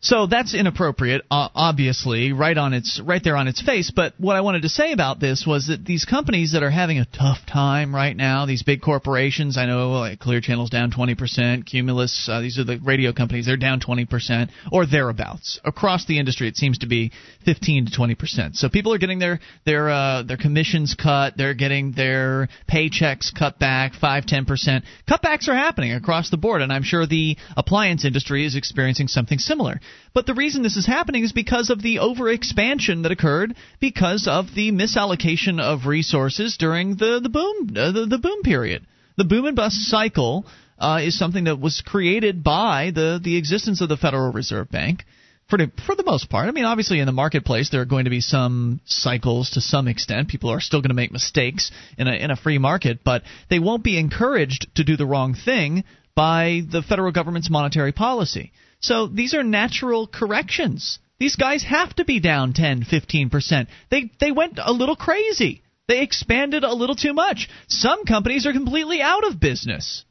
So 0.01 0.29
that's 0.29 0.55
inappropriate, 0.55 1.23
uh, 1.29 1.49
obviously, 1.53 2.33
right 2.33 2.57
on 2.57 2.73
its 2.73 3.01
right 3.05 3.21
there 3.23 3.37
on 3.37 3.49
its 3.49 3.61
face. 3.61 3.91
But 3.91 4.15
what 4.19 4.37
I 4.37 4.43
wanted 4.43 4.63
to 4.63 4.69
say 4.69 4.93
about 4.93 5.19
this 5.19 5.45
was 5.45 5.67
that 5.67 5.85
these 5.85 6.05
companies 6.05 6.53
that 6.53 6.63
are 6.63 6.71
having 6.71 7.01
a 7.01 7.05
tough 7.05 7.39
time 7.47 7.93
right 7.93 8.17
now, 8.17 8.47
these 8.47 8.63
big 8.63 8.81
corporations, 8.81 9.59
I 9.59 9.67
know 9.67 9.91
like 9.91 10.21
Clear 10.21 10.41
Channel's 10.41 10.71
down 10.71 10.93
20%, 10.93 11.67
Cumulus, 11.67 12.29
uh, 12.31 12.41
these 12.41 12.61
are 12.61 12.65
the 12.65 12.79
radio 12.79 13.13
companies, 13.13 13.47
they're 13.47 13.57
down 13.57 13.81
20% 13.81 14.51
or 14.71 14.87
thereabouts. 14.87 15.59
Across 15.65 16.07
the 16.07 16.21
industry, 16.21 16.47
it 16.47 16.57
seems 16.57 16.79
to 16.79 16.87
be 16.87 17.11
15 17.45 17.87
to 17.87 17.93
20%. 17.93 18.55
So 18.55 18.69
people 18.69 18.95
are 18.95 18.99
getting 18.99 19.19
their 19.19 19.41
their 19.67 19.91
uh, 19.91 20.23
their 20.23 20.37
commissions 20.37 20.95
cut, 20.95 21.37
they're 21.37 21.55
getting 21.55 21.91
their 21.91 22.49
paychecks 22.71 23.35
cut 23.37 23.59
back 23.59 23.95
5 23.95 24.27
10%. 24.27 24.83
Cutbacks 25.11 25.49
are 25.49 25.57
happening 25.57 25.93
across 25.93 26.31
the 26.31 26.37
board, 26.37 26.63
and 26.63 26.73
I'm 26.73 26.85
sure 26.85 27.05
the 27.05 27.37
appliance 27.57 28.05
industry 28.05 28.47
is 28.47 28.55
experiencing 28.55 29.09
something 29.09 29.41
similar. 29.41 29.81
But 30.15 30.27
the 30.27 30.35
reason 30.35 30.63
this 30.63 30.77
is 30.77 30.87
happening 30.87 31.23
is 31.23 31.33
because 31.33 31.71
of 31.71 31.83
the 31.83 31.97
overexpansion 31.97 33.03
that 33.03 33.13
occurred 33.13 33.55
because 33.81 34.27
of 34.27 34.55
the 34.55 34.73
misallocation 34.73 35.61
of 35.61 35.87
resources 35.87 36.57
during 36.57 36.97
the 36.97 37.21
the 37.23 37.29
boom 37.29 37.71
uh, 37.77 37.93
the, 37.93 38.07
the 38.07 38.19
boom 38.19 38.43
period. 38.43 38.87
The 39.17 39.25
boom 39.25 39.47
and 39.47 39.57
bust 39.57 39.77
cycle 39.89 40.47
uh, 40.79 41.01
is 41.03 41.19
something 41.19 41.45
that 41.45 41.61
was 41.61 41.83
created 41.85 42.43
by 42.43 42.93
the 42.95 43.21
the 43.23 43.37
existence 43.37 43.81
of 43.81 43.89
the 43.89 43.97
Federal 43.97 44.33
Reserve 44.33 44.71
Bank. 44.71 45.05
For 45.49 45.57
the, 45.57 45.73
for 45.87 45.95
the 45.95 46.05
most 46.05 46.29
part, 46.29 46.47
I 46.47 46.51
mean, 46.51 46.67
obviously 46.67 47.01
in 47.01 47.07
the 47.07 47.13
marketplace 47.13 47.71
there 47.71 47.81
are 47.81 47.87
going 47.87 48.05
to 48.05 48.11
be 48.11 48.21
some 48.21 48.81
cycles 48.85 49.51
to 49.51 49.63
some 49.63 49.89
extent. 49.89 50.29
People 50.29 50.51
are 50.51 50.61
still 50.61 50.83
going 50.83 50.91
to 50.91 50.95
make 50.95 51.11
mistakes 51.11 51.71
in 51.97 52.07
a 52.07 52.13
in 52.13 52.31
a 52.31 52.37
free 52.37 52.59
market, 52.59 53.01
but 53.03 53.23
they 53.49 53.59
won't 53.59 53.83
be 53.83 53.99
encouraged 53.99 54.67
to 54.75 54.85
do 54.85 54.97
the 54.97 55.07
wrong 55.07 55.35
thing 55.35 55.85
by 56.15 56.63
the 56.71 56.83
federal 56.83 57.13
government's 57.13 57.49
monetary 57.49 57.93
policy. 57.93 58.53
So 58.81 59.07
these 59.07 59.35
are 59.35 59.43
natural 59.43 60.07
corrections. 60.07 60.99
These 61.19 61.37
guys 61.37 61.65
have 61.65 61.95
to 61.97 62.05
be 62.05 62.21
down 62.21 62.53
10, 62.53 62.85
15%. 62.85 63.67
They 63.91 64.11
they 64.21 64.31
went 64.31 64.59
a 64.63 64.73
little 64.73 64.97
crazy. 64.97 65.63
They 65.89 66.03
expanded 66.03 66.65
a 66.65 66.75
little 66.75 66.95
too 66.95 67.13
much. 67.13 67.49
Some 67.67 68.05
companies 68.05 68.47
are 68.47 68.53
completely 68.53 69.01
out 69.03 69.27
of 69.27 69.41
business. 69.41 70.05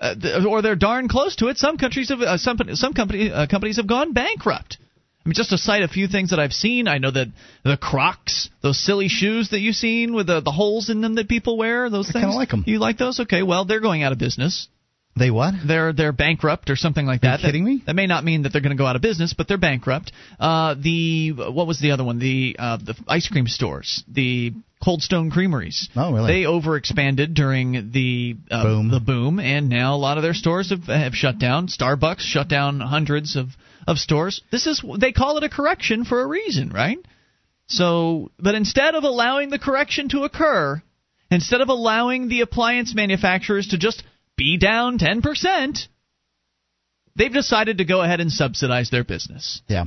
Uh, 0.00 0.14
or 0.48 0.62
they're 0.62 0.76
darn 0.76 1.08
close 1.08 1.36
to 1.36 1.48
it. 1.48 1.58
Some 1.58 1.78
countries 1.78 2.10
have 2.10 2.20
uh, 2.20 2.36
some 2.38 2.58
some 2.74 2.92
company, 2.92 3.30
uh, 3.30 3.46
companies 3.46 3.76
have 3.76 3.86
gone 3.86 4.12
bankrupt. 4.12 4.78
I 5.24 5.28
mean, 5.28 5.34
just 5.34 5.50
to 5.50 5.58
cite 5.58 5.82
a 5.82 5.88
few 5.88 6.06
things 6.06 6.30
that 6.30 6.38
I've 6.38 6.52
seen, 6.52 6.86
I 6.86 6.98
know 6.98 7.10
that 7.10 7.28
the 7.64 7.76
Crocs, 7.76 8.48
those 8.62 8.78
silly 8.78 9.08
shoes 9.08 9.50
that 9.50 9.58
you've 9.58 9.74
seen 9.74 10.14
with 10.14 10.28
the, 10.28 10.40
the 10.40 10.52
holes 10.52 10.88
in 10.88 11.00
them 11.00 11.16
that 11.16 11.28
people 11.28 11.58
wear, 11.58 11.90
those 11.90 12.08
I 12.10 12.12
things. 12.12 12.16
I 12.16 12.26
kind 12.26 12.32
of 12.32 12.36
like 12.36 12.50
them. 12.50 12.64
You 12.66 12.78
like 12.78 12.98
those? 12.98 13.18
Okay, 13.20 13.42
well, 13.42 13.64
they're 13.64 13.80
going 13.80 14.04
out 14.04 14.12
of 14.12 14.18
business. 14.18 14.68
They 15.18 15.30
what? 15.30 15.54
They're 15.66 15.94
they're 15.94 16.12
bankrupt 16.12 16.68
or 16.68 16.76
something 16.76 17.06
like 17.06 17.22
that. 17.22 17.26
Are 17.26 17.42
you 17.42 17.46
kidding 17.46 17.64
that, 17.64 17.70
me? 17.70 17.82
That 17.86 17.96
may 17.96 18.06
not 18.06 18.22
mean 18.22 18.42
that 18.42 18.52
they're 18.52 18.60
going 18.60 18.76
to 18.76 18.80
go 18.80 18.86
out 18.86 18.96
of 18.96 19.02
business, 19.02 19.32
but 19.32 19.48
they're 19.48 19.56
bankrupt. 19.56 20.12
Uh, 20.38 20.74
the 20.74 21.32
what 21.32 21.66
was 21.66 21.80
the 21.80 21.92
other 21.92 22.04
one? 22.04 22.18
The 22.18 22.56
uh, 22.58 22.76
the 22.76 22.94
ice 23.08 23.26
cream 23.28 23.46
stores, 23.46 24.04
the 24.08 24.52
Cold 24.84 25.02
Stone 25.02 25.30
Creameries. 25.30 25.88
Oh, 25.96 26.12
really? 26.12 26.32
They 26.32 26.42
overexpanded 26.42 27.32
during 27.32 27.92
the 27.92 28.36
uh, 28.50 28.62
boom. 28.62 28.90
the 28.90 29.00
boom, 29.00 29.40
and 29.40 29.70
now 29.70 29.94
a 29.94 29.96
lot 29.96 30.18
of 30.18 30.22
their 30.22 30.34
stores 30.34 30.68
have 30.68 30.84
have 30.84 31.14
shut 31.14 31.38
down. 31.38 31.68
Starbucks 31.68 32.20
shut 32.20 32.48
down 32.48 32.80
hundreds 32.80 33.36
of 33.36 33.48
of 33.86 33.96
stores. 33.96 34.42
This 34.50 34.66
is 34.66 34.84
they 34.98 35.12
call 35.12 35.38
it 35.38 35.44
a 35.44 35.48
correction 35.48 36.04
for 36.04 36.20
a 36.20 36.26
reason, 36.26 36.68
right? 36.70 36.98
So, 37.68 38.30
but 38.38 38.54
instead 38.54 38.94
of 38.94 39.04
allowing 39.04 39.48
the 39.48 39.58
correction 39.58 40.10
to 40.10 40.24
occur, 40.24 40.82
instead 41.30 41.62
of 41.62 41.68
allowing 41.68 42.28
the 42.28 42.42
appliance 42.42 42.94
manufacturers 42.94 43.68
to 43.68 43.78
just 43.78 44.04
be 44.36 44.58
down 44.58 44.98
10%, 44.98 45.88
they've 47.16 47.32
decided 47.32 47.78
to 47.78 47.84
go 47.84 48.02
ahead 48.02 48.20
and 48.20 48.30
subsidize 48.30 48.90
their 48.90 49.04
business. 49.04 49.62
Yeah. 49.68 49.86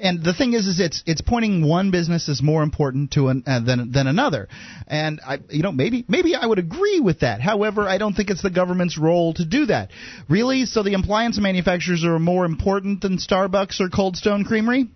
And 0.00 0.22
the 0.22 0.34
thing 0.34 0.52
is, 0.52 0.66
is 0.66 0.80
it's 0.80 1.02
it's 1.06 1.20
pointing 1.20 1.66
one 1.66 1.90
business 1.90 2.28
as 2.28 2.42
more 2.42 2.62
important 2.62 3.12
to 3.12 3.28
an, 3.28 3.42
uh, 3.46 3.60
than 3.60 3.90
than 3.92 4.06
another, 4.06 4.48
and 4.86 5.20
I 5.26 5.38
you 5.50 5.62
know 5.62 5.72
maybe 5.72 6.04
maybe 6.08 6.34
I 6.34 6.46
would 6.46 6.58
agree 6.58 7.00
with 7.00 7.20
that. 7.20 7.40
However, 7.40 7.88
I 7.88 7.98
don't 7.98 8.14
think 8.14 8.30
it's 8.30 8.42
the 8.42 8.50
government's 8.50 8.98
role 8.98 9.34
to 9.34 9.44
do 9.44 9.66
that. 9.66 9.90
Really, 10.28 10.66
so 10.66 10.82
the 10.82 10.94
appliance 10.94 11.38
manufacturers 11.38 12.04
are 12.04 12.18
more 12.18 12.44
important 12.44 13.00
than 13.00 13.18
Starbucks 13.18 13.80
or 13.80 13.88
Cold 13.88 14.16
Stone 14.16 14.44
Creamery. 14.44 14.88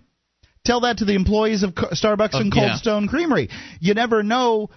Tell 0.63 0.81
that 0.81 0.97
to 0.97 1.05
the 1.05 1.15
employees 1.15 1.63
of 1.63 1.73
Starbucks 1.73 2.35
and 2.35 2.51
Cold 2.51 2.67
yeah. 2.67 2.75
Stone 2.75 3.07
Creamery. 3.07 3.49
You 3.79 3.93
never 3.93 4.21
know 4.21 4.69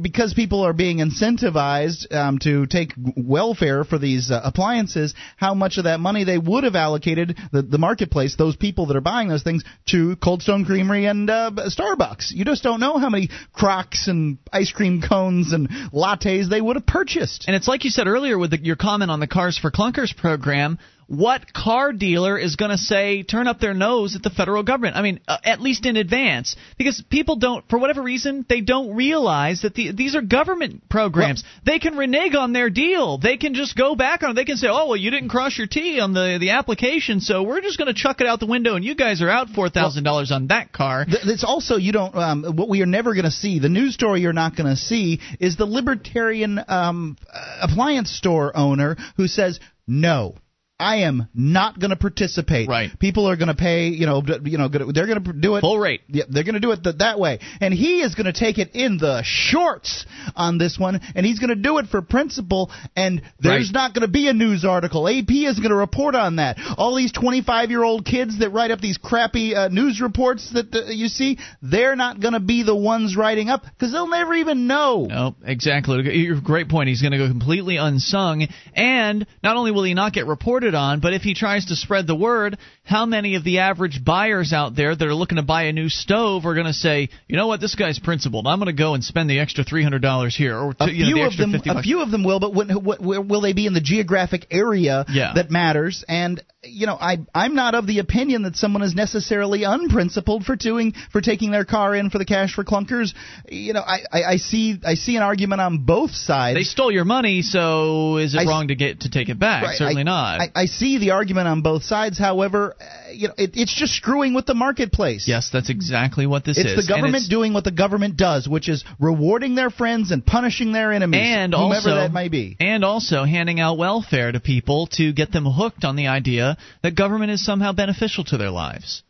because 0.00 0.34
people 0.34 0.62
are 0.62 0.72
being 0.72 0.98
incentivized 0.98 2.12
um, 2.14 2.38
to 2.38 2.66
take 2.66 2.92
welfare 3.16 3.82
for 3.82 3.98
these 3.98 4.30
uh, 4.30 4.40
appliances, 4.44 5.14
how 5.36 5.54
much 5.54 5.78
of 5.78 5.84
that 5.84 5.98
money 5.98 6.22
they 6.24 6.38
would 6.38 6.62
have 6.62 6.76
allocated 6.76 7.36
the, 7.50 7.62
the 7.62 7.78
marketplace, 7.78 8.36
those 8.36 8.54
people 8.54 8.86
that 8.86 8.96
are 8.96 9.00
buying 9.00 9.28
those 9.28 9.42
things, 9.42 9.64
to 9.86 10.14
Cold 10.16 10.42
Stone 10.42 10.64
Creamery 10.64 11.06
and 11.06 11.28
uh, 11.28 11.50
Starbucks. 11.56 12.30
You 12.30 12.44
just 12.44 12.62
don't 12.62 12.78
know 12.78 12.98
how 12.98 13.10
many 13.10 13.30
Crocs 13.52 14.06
and 14.06 14.38
ice 14.52 14.70
cream 14.70 15.02
cones 15.02 15.52
and 15.52 15.68
lattes 15.92 16.48
they 16.48 16.60
would 16.60 16.76
have 16.76 16.86
purchased. 16.86 17.46
And 17.48 17.56
it's 17.56 17.66
like 17.66 17.84
you 17.84 17.90
said 17.90 18.06
earlier 18.06 18.38
with 18.38 18.52
the, 18.52 18.64
your 18.64 18.76
comment 18.76 19.10
on 19.10 19.18
the 19.18 19.26
Cars 19.26 19.58
for 19.58 19.72
Clunkers 19.72 20.16
program 20.16 20.78
what 21.08 21.54
car 21.54 21.92
dealer 21.92 22.38
is 22.38 22.56
going 22.56 22.70
to 22.70 22.76
say 22.76 23.22
turn 23.22 23.48
up 23.48 23.60
their 23.60 23.72
nose 23.72 24.14
at 24.14 24.22
the 24.22 24.28
federal 24.28 24.62
government? 24.62 24.94
I 24.94 25.00
mean, 25.00 25.20
uh, 25.26 25.38
at 25.42 25.58
least 25.60 25.86
in 25.86 25.96
advance, 25.96 26.54
because 26.76 27.02
people 27.08 27.36
don't, 27.36 27.66
for 27.68 27.78
whatever 27.78 28.02
reason, 28.02 28.44
they 28.46 28.60
don't 28.60 28.94
realize 28.94 29.62
that 29.62 29.74
the, 29.74 29.92
these 29.92 30.14
are 30.14 30.20
government 30.20 30.86
programs. 30.90 31.42
Well, 31.42 31.62
they 31.64 31.78
can 31.78 31.96
renege 31.96 32.34
on 32.34 32.52
their 32.52 32.68
deal. 32.68 33.16
They 33.16 33.38
can 33.38 33.54
just 33.54 33.74
go 33.74 33.96
back 33.96 34.22
on. 34.22 34.32
it. 34.32 34.34
They 34.34 34.44
can 34.44 34.58
say, 34.58 34.68
"Oh, 34.70 34.88
well, 34.88 34.96
you 34.96 35.10
didn't 35.10 35.30
cross 35.30 35.56
your 35.56 35.66
T 35.66 35.98
on 35.98 36.12
the 36.12 36.36
the 36.38 36.50
application, 36.50 37.20
so 37.20 37.42
we're 37.42 37.62
just 37.62 37.78
going 37.78 37.92
to 37.92 37.98
chuck 37.98 38.20
it 38.20 38.26
out 38.26 38.38
the 38.38 38.46
window, 38.46 38.76
and 38.76 38.84
you 38.84 38.94
guys 38.94 39.22
are 39.22 39.30
out 39.30 39.48
four 39.48 39.70
thousand 39.70 40.04
well, 40.04 40.14
dollars 40.14 40.30
on 40.30 40.48
that 40.48 40.72
car." 40.72 41.06
It's 41.08 41.44
also 41.44 41.76
you 41.76 41.92
don't. 41.92 42.14
Um, 42.14 42.44
what 42.54 42.68
we 42.68 42.82
are 42.82 42.86
never 42.86 43.14
going 43.14 43.24
to 43.24 43.30
see. 43.30 43.60
The 43.60 43.70
news 43.70 43.94
story 43.94 44.20
you're 44.20 44.34
not 44.34 44.56
going 44.56 44.68
to 44.68 44.76
see 44.76 45.20
is 45.40 45.56
the 45.56 45.66
libertarian 45.66 46.60
um, 46.68 47.16
appliance 47.62 48.10
store 48.10 48.54
owner 48.54 48.96
who 49.16 49.26
says 49.26 49.58
no 49.86 50.34
I 50.80 50.98
am 50.98 51.28
not 51.34 51.80
going 51.80 51.90
to 51.90 51.96
participate. 51.96 52.68
Right. 52.68 52.90
People 53.00 53.26
are 53.28 53.36
going 53.36 53.48
to 53.48 53.54
pay, 53.54 53.88
you 53.88 54.06
know, 54.06 54.22
d- 54.22 54.38
you 54.44 54.58
know, 54.58 54.68
they're 54.68 55.06
going 55.06 55.24
to 55.24 55.32
do 55.32 55.56
it 55.56 55.60
full 55.60 55.78
rate. 55.78 56.02
Yeah, 56.08 56.24
they're 56.28 56.44
going 56.44 56.54
to 56.54 56.60
do 56.60 56.70
it 56.70 56.84
th- 56.84 56.98
that 56.98 57.18
way, 57.18 57.40
and 57.60 57.74
he 57.74 58.00
is 58.02 58.14
going 58.14 58.26
to 58.26 58.32
take 58.32 58.58
it 58.58 58.70
in 58.74 58.96
the 58.98 59.22
shorts 59.24 60.06
on 60.36 60.56
this 60.58 60.78
one, 60.78 61.00
and 61.16 61.26
he's 61.26 61.40
going 61.40 61.48
to 61.50 61.56
do 61.56 61.78
it 61.78 61.86
for 61.86 62.00
principle. 62.00 62.70
And 62.94 63.22
there's 63.40 63.68
Right. 63.68 63.74
not 63.74 63.94
going 63.94 64.02
to 64.06 64.12
be 64.12 64.28
a 64.28 64.32
news 64.32 64.64
article. 64.64 65.08
AP 65.08 65.30
is 65.30 65.58
going 65.58 65.70
to 65.70 65.76
report 65.76 66.14
on 66.14 66.36
that. 66.36 66.58
All 66.78 66.94
these 66.94 67.10
25 67.12 67.70
year 67.70 67.82
old 67.82 68.04
kids 68.04 68.38
that 68.38 68.50
write 68.50 68.70
up 68.70 68.80
these 68.80 68.98
crappy 68.98 69.56
uh, 69.56 69.68
news 69.68 70.00
reports 70.00 70.52
that 70.52 70.72
uh, 70.72 70.90
you 70.92 71.08
see, 71.08 71.38
they're 71.60 71.96
not 71.96 72.20
going 72.20 72.34
to 72.34 72.40
be 72.40 72.62
the 72.62 72.76
ones 72.76 73.16
writing 73.16 73.48
up 73.48 73.62
because 73.64 73.90
they'll 73.92 74.06
never 74.08 74.34
even 74.34 74.68
know. 74.68 75.06
No, 75.08 75.34
exactly. 75.44 76.30
Great 76.40 76.68
point. 76.68 76.88
He's 76.88 77.02
going 77.02 77.12
to 77.12 77.18
go 77.18 77.26
completely 77.28 77.78
unsung, 77.78 78.46
and 78.74 79.26
not 79.42 79.56
only 79.56 79.72
will 79.72 79.82
he 79.82 79.94
not 79.94 80.12
get 80.12 80.26
reported 80.26 80.67
on, 80.74 81.00
but 81.00 81.12
if 81.14 81.22
he 81.22 81.34
tries 81.34 81.66
to 81.66 81.76
spread 81.76 82.06
the 82.06 82.14
word, 82.14 82.58
how 82.88 83.04
many 83.06 83.34
of 83.34 83.44
the 83.44 83.58
average 83.58 84.02
buyers 84.04 84.52
out 84.52 84.74
there 84.74 84.96
that 84.96 85.06
are 85.06 85.14
looking 85.14 85.36
to 85.36 85.42
buy 85.42 85.64
a 85.64 85.72
new 85.72 85.88
stove 85.88 86.46
are 86.46 86.54
going 86.54 86.66
to 86.66 86.72
say, 86.72 87.10
you 87.28 87.36
know 87.36 87.46
what, 87.46 87.60
this 87.60 87.74
guy's 87.74 87.98
principled. 87.98 88.46
I'm 88.46 88.58
going 88.58 88.74
to 88.74 88.82
go 88.82 88.94
and 88.94 89.04
spend 89.04 89.28
the 89.28 89.38
extra 89.40 89.62
three 89.62 89.82
hundred 89.82 90.00
dollars 90.02 90.34
here, 90.34 90.56
or 90.58 90.74
A 90.80 90.90
you 90.90 91.04
know, 91.04 91.08
few 91.10 91.14
the 91.16 91.26
of 91.26 91.36
them, 91.36 91.52
50 91.52 91.70
a 91.70 91.74
bucks. 91.74 91.86
few 91.86 92.00
of 92.02 92.10
them 92.10 92.24
will, 92.24 92.40
but 92.40 92.54
when, 92.54 92.70
wh- 92.70 93.00
where 93.00 93.20
will 93.20 93.40
they 93.42 93.52
be 93.52 93.66
in 93.66 93.74
the 93.74 93.80
geographic 93.82 94.46
area 94.50 95.04
Yeah. 95.08 95.32
that 95.34 95.50
matters? 95.50 96.04
And 96.08 96.42
you 96.64 96.86
know, 96.86 96.96
I 97.00 97.18
I'm 97.34 97.54
not 97.54 97.74
of 97.76 97.86
the 97.86 98.00
opinion 98.00 98.42
that 98.42 98.56
someone 98.56 98.82
is 98.82 98.94
necessarily 98.94 99.62
unprincipled 99.64 100.44
for 100.44 100.56
doing 100.56 100.92
for 101.12 101.20
taking 101.20 101.50
their 101.52 101.64
car 101.64 101.94
in 101.94 102.10
for 102.10 102.18
the 102.18 102.24
cash 102.24 102.52
for 102.54 102.64
clunkers. 102.64 103.14
You 103.48 103.74
know, 103.74 103.80
I, 103.80 104.00
I, 104.10 104.22
I 104.24 104.36
see 104.38 104.80
I 104.84 104.94
see 104.94 105.14
an 105.16 105.22
argument 105.22 105.60
on 105.60 105.84
both 105.84 106.10
sides. 106.10 106.56
They 106.58 106.64
stole 106.64 106.90
your 106.90 107.04
money, 107.04 107.42
so 107.42 108.16
is 108.16 108.34
it 108.34 108.38
I 108.38 108.44
wrong 108.44 108.68
to 108.68 108.74
get 108.74 109.00
to 109.02 109.10
take 109.10 109.28
it 109.28 109.38
back? 109.38 109.62
Right, 109.62 109.76
Certainly 109.78 110.00
I, 110.00 110.04
not. 110.04 110.40
I, 110.40 110.50
I 110.54 110.64
see 110.66 110.98
the 110.98 111.10
argument 111.12 111.46
on 111.48 111.62
both 111.62 111.84
sides. 111.84 112.18
However, 112.18 112.74
Uh, 112.80 113.10
you 113.12 113.28
know, 113.28 113.34
it, 113.36 113.50
it's 113.54 113.74
just 113.74 113.92
screwing 113.94 114.34
with 114.34 114.46
the 114.46 114.54
marketplace. 114.54 115.26
yes, 115.26 115.50
that's 115.52 115.68
exactly 115.68 116.26
what 116.26 116.44
this 116.44 116.58
it's 116.58 116.70
is. 116.70 116.78
It's 116.78 116.86
the 116.86 116.94
government 116.94 117.24
doing 117.28 117.52
what 117.52 117.64
the 117.64 117.72
government 117.72 118.16
does, 118.16 118.48
which 118.48 118.68
is 118.68 118.84
rewarding 119.00 119.56
their 119.56 119.70
friends 119.70 120.12
and 120.12 120.24
punishing 120.24 120.72
their 120.72 120.92
enemies, 120.92 121.20
and 121.24 121.52
whomever 121.54 121.74
also 121.74 121.94
that 121.96 122.12
may 122.12 122.28
be. 122.28 122.56
and 122.60 122.84
also 122.84 123.24
handing 123.24 123.58
out 123.58 123.78
welfare 123.78 124.30
to 124.30 124.38
people 124.38 124.86
to 124.92 125.12
get 125.12 125.32
them 125.32 125.44
hooked 125.44 125.84
on 125.84 125.96
the 125.96 126.06
idea 126.06 126.56
that 126.82 126.94
government 126.94 127.32
is 127.32 127.44
somehow 127.44 127.72
beneficial 127.72 128.22
to 128.24 128.36
their 128.36 128.50
lives. 128.50 129.02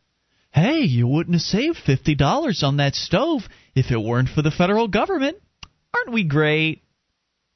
Hey, 0.51 0.81
you 0.81 1.07
wouldn't 1.07 1.35
have 1.35 1.43
saved 1.43 1.77
fifty 1.77 2.15
dollars 2.15 2.63
on 2.63 2.79
that 2.79 2.95
stove 2.95 3.43
if 3.75 3.91
it 3.91 3.99
weren't 4.01 4.31
for 4.31 4.41
the 4.41 4.51
federal 4.51 4.89
government. 4.89 5.37
Aren't 5.95 6.13
we 6.13 6.25
great? 6.25 6.83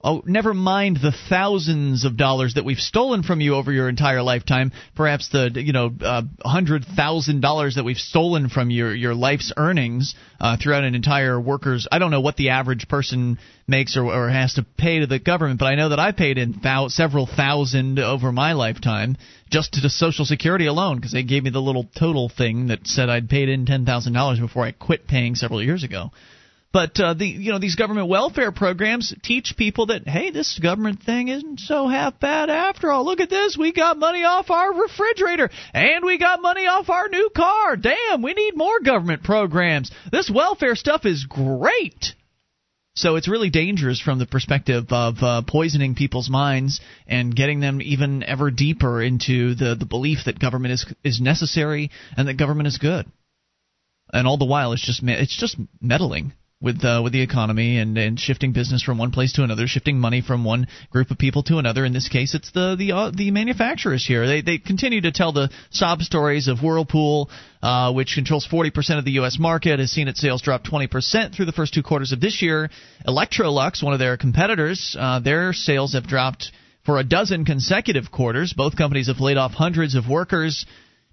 Oh, 0.05 0.21
never 0.27 0.53
mind 0.53 0.97
the 0.97 1.13
thousands 1.29 2.05
of 2.05 2.17
dollars 2.17 2.55
that 2.55 2.65
we've 2.65 2.79
stolen 2.79 3.23
from 3.23 3.41
you 3.41 3.55
over 3.55 3.71
your 3.71 3.89
entire 3.89 4.21
lifetime. 4.21 4.73
Perhaps 4.97 5.29
the 5.29 5.53
you 5.55 5.73
know 5.73 5.93
uh, 6.01 6.23
hundred 6.45 6.85
thousand 6.85 7.41
dollars 7.41 7.77
that 7.77 7.85
we've 7.85 7.97
stolen 7.97 8.49
from 8.49 8.71
your 8.71 8.93
your 8.93 9.15
life's 9.15 9.53
earnings 9.57 10.17
uh, 10.41 10.57
throughout 10.61 10.83
an 10.83 10.97
entire 10.97 11.41
worker's. 11.41 11.87
I 11.93 12.01
don't 12.01 12.11
know 12.11 12.21
what 12.21 12.35
the 12.35 12.51
average 12.51 12.89
person 12.89 13.39
makes 13.69 13.97
or, 13.97 14.07
or 14.07 14.29
has 14.29 14.55
to 14.55 14.67
pay 14.77 14.99
to 14.99 15.07
the 15.07 15.21
government, 15.21 15.61
but 15.61 15.67
I 15.67 15.77
know 15.77 15.91
that 15.91 16.01
I 16.01 16.11
paid 16.11 16.37
in 16.37 16.59
thou- 16.61 16.89
several 16.89 17.27
thousand 17.27 18.01
over 18.01 18.33
my 18.33 18.55
lifetime 18.55 19.17
just 19.51 19.75
to 19.75 19.89
Social 19.89 20.25
Security 20.25 20.67
alone 20.67 20.97
because 20.97 21.13
they 21.13 21.23
gave 21.23 21.45
me 21.45 21.51
the 21.51 21.63
little 21.63 21.89
total 21.97 22.29
thing 22.29 22.69
that 22.69 22.89
said 22.89 23.09
I'd 23.09 23.29
paid 23.29 23.49
in 23.49 23.67
ten 23.67 23.87
thousand 23.87 24.15
dollars 24.15 24.41
before 24.41 24.65
I 24.65 24.73
quit 24.73 25.07
paying 25.07 25.37
several 25.37 25.63
years 25.63 25.85
ago. 25.85 26.11
But 26.73 26.99
uh, 26.99 27.13
the 27.15 27.27
you 27.27 27.53
know 27.53 27.59
these 27.59 27.75
government 27.75 28.09
welfare 28.09 28.51
programs 28.51 29.15
teach 29.23 29.55
people 29.59 29.87
that 29.87 30.09
hey 30.09 30.31
this 30.31 30.59
government 30.59 31.03
thing 31.03 31.29
isn't 31.29 31.61
so 31.61 31.87
half 31.87 32.19
bad 32.19 32.49
after 32.49 32.91
all. 32.91 33.05
Look 33.05 33.21
at 33.21 33.29
this, 33.29 33.59
we 33.59 33.73
got 33.73 33.99
money 33.99 34.25
off 34.25 34.51
our 34.51 34.73
refrigerator 34.73 35.51
and 35.75 36.05
we 36.05 36.19
got 36.19 36.41
money 36.41 36.67
off 36.67 36.89
our 36.89 37.09
new 37.09 37.29
car. 37.37 37.77
Damn, 37.77 38.23
we 38.23 38.33
need 38.33 38.57
more 38.57 38.81
government 38.81 39.23
programs. 39.23 39.91
This 40.11 40.31
welfare 40.31 40.75
stuff 40.75 41.05
is 41.05 41.27
great. 41.29 42.15
So 42.95 43.17
it's 43.17 43.29
really 43.29 43.51
dangerous 43.51 44.01
from 44.01 44.19
the 44.19 44.27
perspective 44.27 44.87
of 44.91 45.17
uh, 45.23 45.43
poisoning 45.47 45.95
people's 45.95 46.29
minds 46.31 46.81
and 47.07 47.35
getting 47.35 47.61
them 47.61 47.81
even 47.83 48.23
ever 48.23 48.51
deeper 48.51 49.03
into 49.03 49.55
the, 49.55 49.75
the 49.79 49.87
belief 49.87 50.21
that 50.25 50.39
government 50.39 50.73
is 50.73 50.87
is 51.05 51.21
necessary 51.21 51.91
and 52.17 52.29
that 52.29 52.39
government 52.39 52.67
is 52.67 52.79
good. 52.79 53.05
And 54.11 54.27
all 54.27 54.39
the 54.39 54.47
while, 54.47 54.73
it's 54.73 54.85
just 54.85 55.03
it's 55.03 55.39
just 55.39 55.59
meddling 55.81 56.33
with 56.63 56.85
uh, 56.85 57.01
with 57.03 57.13
the 57.13 57.21
economy 57.21 57.79
and, 57.79 57.99
and 57.99 58.19
shifting 58.19 58.53
business 58.53 58.83
from 58.83 58.97
one 58.97 59.11
place 59.11 59.33
to 59.35 59.43
another, 59.43 59.67
shifting 59.67 59.99
money 59.99 60.23
from 60.23 60.45
one 60.45 60.69
group 60.91 61.11
of 61.11 61.19
people 61.19 61.43
to 61.43 61.59
another. 61.59 61.85
In 61.85 61.93
this 61.93 62.09
case, 62.09 62.35
it's 62.35 62.53
the 62.53 62.77
the 62.79 62.93
uh, 62.93 63.11
the 63.11 63.31
manufacturers 63.33 64.07
here. 64.07 64.27
They 64.27 64.41
they 64.41 64.59
continue 64.59 65.01
to 65.03 65.13
tell 65.13 65.33
the 65.33 65.51
sob 65.71 66.03
stories 66.03 66.47
of 66.47 66.63
Whirlpool, 66.63 67.29
uh, 67.63 67.93
which 67.93 68.15
controls 68.15 68.47
40% 68.51 68.99
of 68.99 69.05
the 69.05 69.13
U.S. 69.13 69.39
market, 69.39 69.81
has 69.81 69.91
seen 69.91 70.09
its 70.09 70.21
sales 70.21 70.41
drop 70.41 70.63
20% 70.63 71.35
through 71.35 71.47
the 71.47 71.53
first 71.53 71.75
two 71.75 71.83
quarters 71.83 72.13
of 72.13 72.21
this 72.21 72.41
year. 72.41 72.71
Electrolux, 73.07 73.83
one 73.83 73.93
of 73.93 73.99
their 73.99 74.17
competitors, 74.17 74.97
uh, 74.99 75.19
their 75.19 75.53
sales 75.53 75.95
have 75.95 76.07
dropped 76.07 76.53
for 76.85 76.99
a 76.99 77.05
dozen 77.05 77.45
consecutive 77.45 78.11
quarters. 78.11 78.55
Both 78.57 78.77
companies 78.77 79.09
have 79.09 79.21
laid 79.21 79.37
off 79.37 79.53
hundreds 79.53 79.95
of 79.95 80.09
workers. 80.09 80.67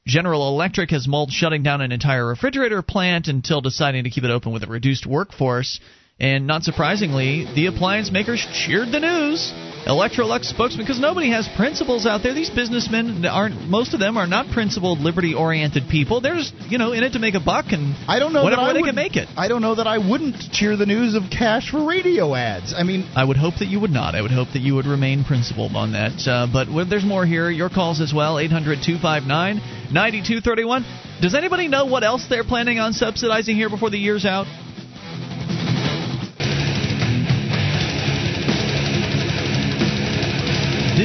General 0.10 0.49
Electric 0.49 0.90
has 0.90 1.07
mulled 1.07 1.31
shutting 1.31 1.61
down 1.61 1.81
an 1.81 1.91
entire 1.91 2.26
refrigerator 2.26 2.81
plant 2.81 3.27
until 3.27 3.61
deciding 3.61 4.06
to 4.06 4.10
keep 4.10 4.23
it 4.23 4.31
open 4.31 4.52
with 4.52 4.64
a 4.64 4.68
reduced 4.68 5.06
workforce. 5.06 5.80
And 6.20 6.48
not 6.48 6.64
surprisingly, 6.64 7.48
the 7.56 7.68
appliance 7.68 8.12
makers 8.12 8.46
cheered 8.54 8.91
the 8.91 9.00
news. 9.00 9.54
Electrolux 9.88 10.44
spokesman, 10.44 10.86
because 10.86 11.00
nobody 11.00 11.32
has 11.32 11.48
principles 11.56 12.06
out 12.06 12.22
there. 12.22 12.34
These 12.34 12.50
businessmen 12.50 13.26
aren't. 13.26 13.70
Most 13.70 13.94
of 13.94 14.02
them 14.02 14.18
are 14.18 14.28
not 14.28 14.52
principled, 14.52 15.00
liberty-oriented 15.00 15.84
people. 15.90 16.20
They're 16.20 16.36
just, 16.36 16.54
you 16.68 16.78
know, 16.78 16.91
in 16.91 17.04
it 17.04 17.14
to 17.14 17.20
make 17.20 17.36
a 17.36 17.40
buck 17.40 17.68
and 17.72 17.96
I 18.08 18.20
don't 18.20 18.34
know 18.34 18.44
whatever 18.44 18.62
that 18.62 18.66
I 18.66 18.68
way 18.68 18.74
they 18.74 18.82
would, 18.82 18.88
can 18.88 18.96
make 18.96 19.16
it. 19.16 19.30
I 19.38 19.48
don't 19.48 19.62
know 19.62 19.76
that 19.76 19.88
I 19.88 19.98
wouldn't 19.98 20.36
cheer 20.52 20.76
the 20.76 20.86
news 20.86 21.16
of 21.16 21.24
cash 21.32 21.72
for 21.72 21.88
radio 21.88 22.36
ads. 22.36 22.74
I 22.78 22.84
mean, 22.84 23.10
I 23.16 23.24
would 23.24 23.38
hope 23.38 23.56
that 23.60 23.68
you 23.68 23.80
would 23.80 23.91
not. 23.91 24.14
I 24.14 24.22
would 24.22 24.32
hope 24.32 24.50
that 24.54 24.60
you 24.60 24.76
would 24.76 24.86
remain 24.86 25.24
principled 25.24 25.74
on 25.74 25.94
that. 25.94 26.28
Uh, 26.28 26.48
but 26.52 26.68
there's 26.90 27.06
more 27.06 27.26
here. 27.26 27.50
Your 27.50 27.70
calls 27.70 28.02
as 28.02 28.14
well. 28.14 28.38
800 28.38 28.84
259 28.84 29.56
9231. 29.94 30.84
Does 31.22 31.36
anybody 31.36 31.68
know 31.68 31.86
what 31.86 32.04
else 32.04 32.26
they're 32.30 32.44
planning 32.44 32.80
on 32.80 32.94
subsidizing 32.94 33.56
here 33.56 33.70
before 33.70 33.90
the 33.90 33.98
year's 33.98 34.26
out? 34.26 34.46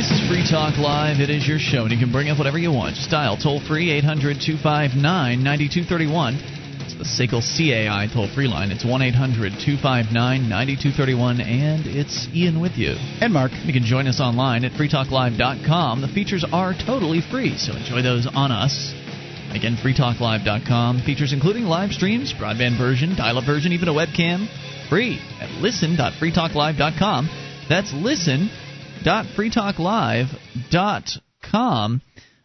This 0.05 0.21
is 0.21 0.29
Free 0.29 0.45
Talk 0.45 0.77
Live. 0.77 1.21
It 1.21 1.31
is 1.31 1.49
your 1.49 1.59
show, 1.59 1.89
and 1.89 1.91
you 1.91 1.97
can 1.97 2.13
bring 2.13 2.29
up 2.29 2.37
whatever 2.37 2.59
you 2.59 2.71
want. 2.71 2.95
Just 2.95 3.09
dial 3.09 3.39
toll 3.39 3.59
free 3.65 3.91
800 3.91 4.37
259 4.37 5.01
9231. 5.01 6.37
It's 6.85 6.93
the 7.01 7.09
SACL 7.09 7.41
CAI 7.41 8.13
toll 8.13 8.29
free 8.29 8.47
line. 8.47 8.69
It's 8.71 8.85
1 8.85 9.01
800 9.01 9.57
259 9.65 10.13
9231, 10.13 11.41
and 11.41 11.87
it's 11.89 12.29
Ian 12.37 12.61
with 12.61 12.77
you. 12.77 13.01
And 13.25 13.33
Mark. 13.33 13.53
You 13.65 13.73
can 13.73 13.89
join 13.89 14.07
us 14.07 14.21
online 14.21 14.67
at 14.67 14.73
freetalklive.com. 14.77 16.03
The 16.03 16.13
features 16.13 16.45
are 16.53 16.75
totally 16.77 17.23
free, 17.25 17.57
so 17.57 17.73
enjoy 17.73 18.03
those 18.03 18.29
on 18.29 18.53
us. 18.53 18.93
Again, 19.57 19.81
freetalklive.com. 19.81 21.01
Features 21.01 21.33
including 21.33 21.65
live 21.65 21.93
streams, 21.97 22.35
broadband 22.35 22.77
version, 22.77 23.17
dial 23.17 23.39
up 23.39 23.47
version, 23.47 23.73
even 23.73 23.89
a 23.89 23.97
webcam. 23.97 24.53
Free 24.91 25.17
at 25.41 25.49
listen.freetalklive.com. 25.65 27.31
That's 27.71 27.91
listen.freetalklive.com. 27.95 28.64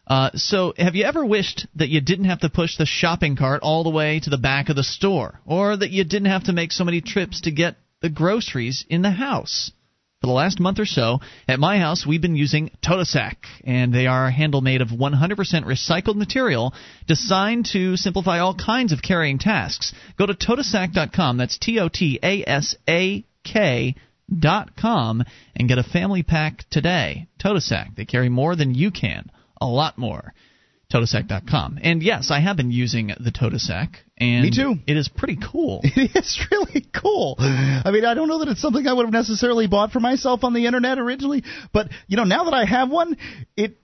Uh, 0.06 0.30
so, 0.34 0.74
have 0.76 0.94
you 0.94 1.04
ever 1.04 1.24
wished 1.24 1.66
that 1.76 1.88
you 1.88 2.02
didn't 2.02 2.26
have 2.26 2.40
to 2.40 2.50
push 2.50 2.76
the 2.76 2.84
shopping 2.84 3.34
cart 3.34 3.62
all 3.62 3.82
the 3.82 3.88
way 3.88 4.20
to 4.20 4.28
the 4.28 4.36
back 4.36 4.68
of 4.68 4.76
the 4.76 4.84
store, 4.84 5.40
or 5.46 5.74
that 5.74 5.90
you 5.90 6.04
didn't 6.04 6.28
have 6.28 6.44
to 6.44 6.52
make 6.52 6.70
so 6.70 6.84
many 6.84 7.00
trips 7.00 7.40
to 7.42 7.50
get 7.50 7.76
the 8.02 8.10
groceries 8.10 8.84
in 8.90 9.00
the 9.00 9.10
house? 9.10 9.72
For 10.20 10.26
the 10.26 10.34
last 10.34 10.60
month 10.60 10.78
or 10.78 10.84
so, 10.84 11.20
at 11.48 11.58
my 11.58 11.78
house, 11.78 12.04
we've 12.06 12.20
been 12.20 12.36
using 12.36 12.70
Totasak, 12.84 13.36
and 13.64 13.90
they 13.90 14.06
are 14.06 14.26
a 14.26 14.32
handle 14.32 14.60
made 14.60 14.82
of 14.82 14.88
100% 14.88 15.16
recycled 15.64 16.16
material 16.16 16.74
designed 17.06 17.70
to 17.72 17.96
simplify 17.96 18.40
all 18.40 18.54
kinds 18.54 18.92
of 18.92 19.00
carrying 19.00 19.38
tasks. 19.38 19.94
Go 20.18 20.26
to 20.26 20.34
Totasak.com, 20.34 21.38
that's 21.38 21.56
T 21.56 21.80
O 21.80 21.88
T 21.88 22.18
A 22.22 22.44
S 22.46 22.76
A 22.86 23.24
K 23.44 23.94
dot 24.36 24.76
com, 24.76 25.24
and 25.56 25.68
get 25.68 25.78
a 25.78 25.82
family 25.82 26.22
pack 26.22 26.64
today. 26.70 27.26
Totasak, 27.42 27.96
they 27.96 28.04
carry 28.04 28.28
more 28.28 28.56
than 28.56 28.74
you 28.74 28.90
can, 28.90 29.30
a 29.60 29.66
lot 29.66 29.98
more. 29.98 30.32
Totasak.com. 30.92 31.78
And 31.82 32.02
yes, 32.02 32.32
I 32.32 32.40
have 32.40 32.56
been 32.56 32.72
using 32.72 33.08
the 33.18 33.30
Totasak, 33.30 33.94
and 34.18 34.42
Me 34.42 34.50
too. 34.50 34.74
it 34.88 34.96
is 34.96 35.08
pretty 35.08 35.38
cool. 35.40 35.80
It's 35.84 36.44
really 36.50 36.84
cool. 36.92 37.36
I 37.38 37.90
mean, 37.92 38.04
I 38.04 38.14
don't 38.14 38.28
know 38.28 38.40
that 38.40 38.48
it's 38.48 38.60
something 38.60 38.86
I 38.86 38.92
would 38.92 39.04
have 39.06 39.12
necessarily 39.12 39.68
bought 39.68 39.92
for 39.92 40.00
myself 40.00 40.42
on 40.42 40.52
the 40.52 40.66
internet 40.66 40.98
originally, 40.98 41.44
but 41.72 41.88
you 42.08 42.16
know, 42.16 42.24
now 42.24 42.44
that 42.44 42.54
I 42.54 42.64
have 42.64 42.90
one, 42.90 43.16
it 43.56 43.76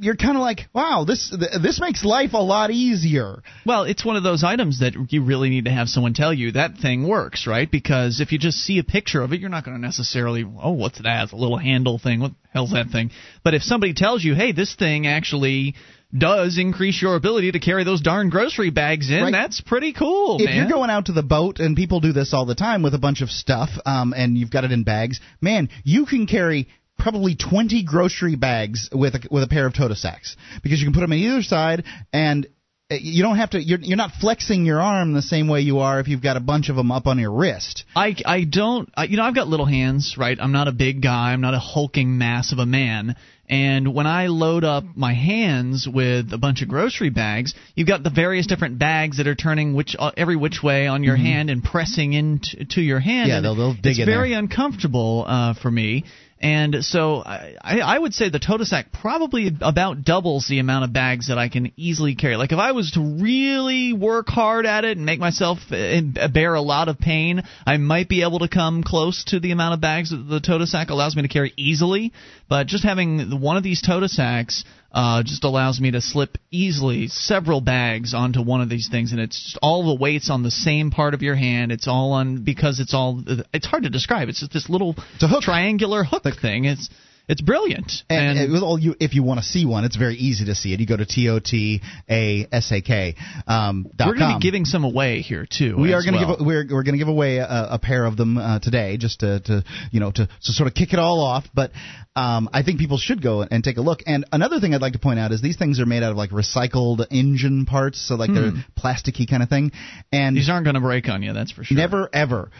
you're 0.00 0.16
kind 0.16 0.36
of 0.36 0.40
like, 0.40 0.68
wow, 0.72 1.04
this 1.06 1.34
this 1.62 1.80
makes 1.80 2.04
life 2.04 2.32
a 2.32 2.42
lot 2.42 2.70
easier. 2.70 3.42
Well, 3.64 3.84
it's 3.84 4.04
one 4.04 4.16
of 4.16 4.22
those 4.22 4.42
items 4.42 4.80
that 4.80 4.94
you 5.10 5.24
really 5.24 5.50
need 5.50 5.66
to 5.66 5.70
have 5.70 5.88
someone 5.88 6.14
tell 6.14 6.32
you 6.32 6.52
that 6.52 6.78
thing 6.78 7.06
works, 7.06 7.46
right? 7.46 7.70
Because 7.70 8.20
if 8.20 8.32
you 8.32 8.38
just 8.38 8.58
see 8.58 8.78
a 8.78 8.84
picture 8.84 9.22
of 9.22 9.32
it, 9.32 9.40
you're 9.40 9.50
not 9.50 9.64
going 9.64 9.76
to 9.76 9.80
necessarily, 9.80 10.44
oh, 10.44 10.72
what's 10.72 11.00
that? 11.02 11.24
It's 11.24 11.32
a 11.32 11.36
little 11.36 11.58
handle 11.58 11.98
thing. 11.98 12.20
What 12.20 12.32
the 12.32 12.48
hell's 12.52 12.72
that 12.72 12.88
thing? 12.90 13.10
But 13.44 13.54
if 13.54 13.62
somebody 13.62 13.94
tells 13.94 14.24
you, 14.24 14.34
hey, 14.34 14.52
this 14.52 14.74
thing 14.74 15.06
actually 15.06 15.76
does 16.16 16.58
increase 16.58 17.00
your 17.02 17.16
ability 17.16 17.52
to 17.52 17.58
carry 17.58 17.84
those 17.84 18.00
darn 18.00 18.30
grocery 18.30 18.70
bags 18.70 19.10
in. 19.10 19.22
Right. 19.22 19.32
That's 19.32 19.60
pretty 19.60 19.92
cool. 19.92 20.38
If 20.38 20.46
man. 20.46 20.56
you're 20.56 20.68
going 20.68 20.90
out 20.90 21.06
to 21.06 21.12
the 21.12 21.24
boat, 21.24 21.58
and 21.58 21.76
people 21.76 22.00
do 22.00 22.12
this 22.12 22.32
all 22.32 22.46
the 22.46 22.54
time 22.54 22.82
with 22.82 22.94
a 22.94 22.98
bunch 22.98 23.20
of 23.20 23.30
stuff, 23.30 23.70
um, 23.84 24.14
and 24.16 24.38
you've 24.38 24.50
got 24.50 24.64
it 24.64 24.70
in 24.70 24.84
bags, 24.84 25.20
man, 25.40 25.68
you 25.82 26.06
can 26.06 26.26
carry 26.26 26.68
probably 26.98 27.36
20 27.36 27.82
grocery 27.84 28.36
bags 28.36 28.88
with 28.92 29.14
a, 29.14 29.28
with 29.30 29.42
a 29.42 29.48
pair 29.48 29.66
of 29.66 29.74
Tote 29.74 29.96
sacks 29.96 30.36
because 30.62 30.80
you 30.80 30.86
can 30.86 30.94
put 30.94 31.00
them 31.00 31.12
on 31.12 31.18
either 31.18 31.42
side 31.42 31.84
and 32.12 32.46
uh, 32.90 32.96
you 33.00 33.22
don't 33.22 33.36
have 33.36 33.50
to 33.50 33.62
you're 33.62 33.78
you're 33.80 33.96
not 33.96 34.10
flexing 34.20 34.66
your 34.66 34.80
arm 34.80 35.14
the 35.14 35.22
same 35.22 35.48
way 35.48 35.60
you 35.60 35.78
are 35.78 36.00
if 36.00 36.08
you've 36.08 36.22
got 36.22 36.36
a 36.36 36.40
bunch 36.40 36.68
of 36.68 36.76
them 36.76 36.92
up 36.92 37.06
on 37.06 37.18
your 37.18 37.32
wrist. 37.32 37.84
I 37.96 38.14
I 38.26 38.44
don't 38.44 38.90
I, 38.94 39.04
you 39.04 39.16
know 39.16 39.22
I've 39.22 39.34
got 39.34 39.48
little 39.48 39.66
hands, 39.66 40.16
right? 40.18 40.36
I'm 40.38 40.52
not 40.52 40.68
a 40.68 40.72
big 40.72 41.02
guy, 41.02 41.32
I'm 41.32 41.40
not 41.40 41.54
a 41.54 41.58
hulking 41.58 42.18
mass 42.18 42.52
of 42.52 42.58
a 42.58 42.66
man. 42.66 43.16
And 43.48 43.94
when 43.94 44.06
I 44.06 44.28
load 44.28 44.64
up 44.64 44.84
my 44.94 45.12
hands 45.12 45.86
with 45.86 46.32
a 46.32 46.38
bunch 46.38 46.62
of 46.62 46.68
grocery 46.68 47.10
bags, 47.10 47.54
you've 47.74 47.88
got 47.88 48.02
the 48.02 48.10
various 48.10 48.46
different 48.46 48.78
bags 48.78 49.18
that 49.18 49.26
are 49.26 49.34
turning 49.34 49.74
which 49.74 49.96
uh, 49.98 50.12
every 50.16 50.36
which 50.36 50.62
way 50.62 50.86
on 50.86 51.04
your 51.04 51.16
mm-hmm. 51.16 51.26
hand 51.26 51.50
and 51.50 51.62
pressing 51.62 52.14
into 52.14 52.64
to 52.70 52.80
your 52.80 53.00
hand. 53.00 53.28
Yeah, 53.28 53.40
they'll, 53.40 53.54
they'll 53.54 53.74
dig 53.74 53.98
it's 53.98 54.04
very 54.04 54.30
there. 54.30 54.38
uncomfortable 54.38 55.24
uh, 55.26 55.54
for 55.54 55.70
me. 55.70 56.04
And 56.40 56.84
so 56.84 57.22
I, 57.24 57.56
I 57.62 57.98
would 57.98 58.12
say 58.12 58.28
the 58.28 58.38
Tote 58.38 58.60
Sack 58.66 58.92
probably 58.92 59.50
about 59.60 60.04
doubles 60.04 60.46
the 60.46 60.58
amount 60.58 60.84
of 60.84 60.92
bags 60.92 61.28
that 61.28 61.38
I 61.38 61.48
can 61.48 61.72
easily 61.76 62.16
carry. 62.16 62.36
Like 62.36 62.52
if 62.52 62.58
I 62.58 62.72
was 62.72 62.90
to 62.92 63.00
really 63.00 63.92
work 63.92 64.28
hard 64.28 64.66
at 64.66 64.84
it 64.84 64.96
and 64.96 65.06
make 65.06 65.20
myself 65.20 65.58
uh, 65.70 66.28
bear 66.32 66.54
a 66.54 66.60
lot 66.60 66.88
of 66.88 66.98
pain, 66.98 67.42
I 67.66 67.76
might 67.78 68.08
be 68.08 68.22
able 68.22 68.40
to 68.40 68.48
come 68.48 68.82
close 68.82 69.24
to 69.28 69.40
the 69.40 69.52
amount 69.52 69.74
of 69.74 69.80
bags 69.80 70.10
that 70.10 70.28
the 70.28 70.40
Tote 70.40 70.66
Sack 70.68 70.90
allows 70.90 71.16
me 71.16 71.22
to 71.22 71.28
carry 71.28 71.54
easily. 71.56 72.12
But 72.48 72.66
just 72.66 72.84
having 72.84 73.40
one 73.40 73.56
of 73.56 73.62
these 73.62 73.80
Tote 73.80 74.10
Sacks 74.10 74.64
uh, 74.94 75.24
just 75.24 75.42
allows 75.42 75.80
me 75.80 75.90
to 75.90 76.00
slip 76.00 76.38
easily 76.52 77.08
several 77.08 77.60
bags 77.60 78.14
onto 78.14 78.40
one 78.40 78.60
of 78.60 78.68
these 78.68 78.88
things, 78.88 79.10
and 79.10 79.20
it's 79.20 79.42
just 79.42 79.58
all 79.60 79.84
the 79.84 80.00
weights 80.00 80.30
on 80.30 80.44
the 80.44 80.52
same 80.52 80.92
part 80.92 81.14
of 81.14 81.22
your 81.22 81.34
hand. 81.34 81.72
It's 81.72 81.88
all 81.88 82.12
on 82.12 82.44
because 82.44 82.78
it's 82.78 82.94
all. 82.94 83.20
It's 83.52 83.66
hard 83.66 83.82
to 83.82 83.90
describe. 83.90 84.28
It's 84.28 84.38
just 84.38 84.52
this 84.52 84.70
little 84.70 84.94
it's 85.14 85.24
a 85.24 85.28
hook. 85.28 85.42
triangular 85.42 86.04
hook 86.04 86.22
thing. 86.40 86.64
It's 86.64 86.88
it's 87.26 87.40
brilliant. 87.40 87.90
And, 88.10 88.38
and, 88.38 88.62
all 88.62 88.78
you, 88.78 88.94
if 89.00 89.14
you 89.14 89.22
want 89.22 89.40
to 89.40 89.46
see 89.46 89.64
one, 89.64 89.84
it's 89.84 89.96
very 89.96 90.16
easy 90.16 90.46
to 90.46 90.54
see 90.54 90.74
it. 90.74 90.80
You 90.80 90.86
go 90.86 90.96
to 90.96 91.06
t 91.06 91.28
o 91.28 91.38
t 91.38 91.80
a 92.08 92.46
s 92.52 92.70
a 92.70 92.82
k. 92.82 93.16
Um, 93.46 93.86
we're 93.98 94.14
going 94.14 94.32
to 94.32 94.38
be 94.38 94.42
giving 94.42 94.64
some 94.64 94.84
away 94.84 95.20
here 95.20 95.46
too. 95.48 95.76
We 95.76 95.94
are 95.94 96.02
going 96.02 96.14
to 96.14 96.26
well. 96.26 96.36
give 96.36 96.46
we're 96.46 96.66
we're 96.70 96.82
going 96.82 96.94
to 96.94 96.98
give 96.98 97.08
away 97.08 97.38
a, 97.38 97.68
a, 97.72 97.78
pair 97.78 98.04
of 98.04 98.16
them 98.16 98.36
uh, 98.36 98.58
today, 98.58 98.96
just 98.98 99.20
to, 99.20 99.40
to 99.40 99.64
you 99.90 100.00
know 100.00 100.10
to, 100.10 100.26
to 100.26 100.52
sort 100.52 100.66
of 100.66 100.74
kick 100.74 100.92
it 100.92 100.98
all 100.98 101.20
off. 101.20 101.44
But 101.54 101.72
um, 102.14 102.50
I 102.52 102.62
think 102.62 102.78
people 102.78 102.98
should 102.98 103.22
go 103.22 103.42
and 103.42 103.64
take 103.64 103.78
a 103.78 103.82
look. 103.82 104.00
And 104.06 104.26
another 104.30 104.60
thing 104.60 104.74
I'd 104.74 104.82
like 104.82 104.92
to 104.92 104.98
point 104.98 105.18
out 105.18 105.32
is 105.32 105.40
these 105.40 105.56
things 105.56 105.80
are 105.80 105.86
made 105.86 106.02
out 106.02 106.10
of 106.10 106.16
like 106.16 106.30
recycled 106.30 107.06
engine 107.10 107.64
parts, 107.64 108.06
so 108.06 108.16
like 108.16 108.30
hmm. 108.30 108.34
they're 108.34 108.52
plasticky 108.78 109.28
kind 109.28 109.42
of 109.42 109.48
thing. 109.48 109.72
And 110.12 110.36
these 110.36 110.50
aren't 110.50 110.64
going 110.64 110.74
to 110.74 110.80
break 110.80 111.08
on 111.08 111.22
you, 111.22 111.32
that's 111.32 111.52
for 111.52 111.64
sure. 111.64 111.76
Never 111.76 112.10
ever 112.12 112.50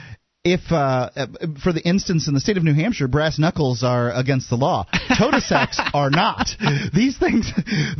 if 0.45 0.61
uh, 0.71 1.09
for 1.62 1.73
the 1.73 1.81
instance 1.85 2.29
in 2.29 2.35
the 2.35 2.41
state 2.41 2.59
of 2.59 2.65
New 2.65 2.75
Hampshire, 2.75 3.09
brass 3.09 3.39
knuckles 3.39 3.83
are 3.83 4.12
against 4.12 4.51
the 4.51 4.57
law. 4.57 4.87
Tote 5.19 5.43
sacks 5.43 5.81
are 5.95 6.11
not. 6.11 6.51
These 6.93 7.16
things, 7.16 7.51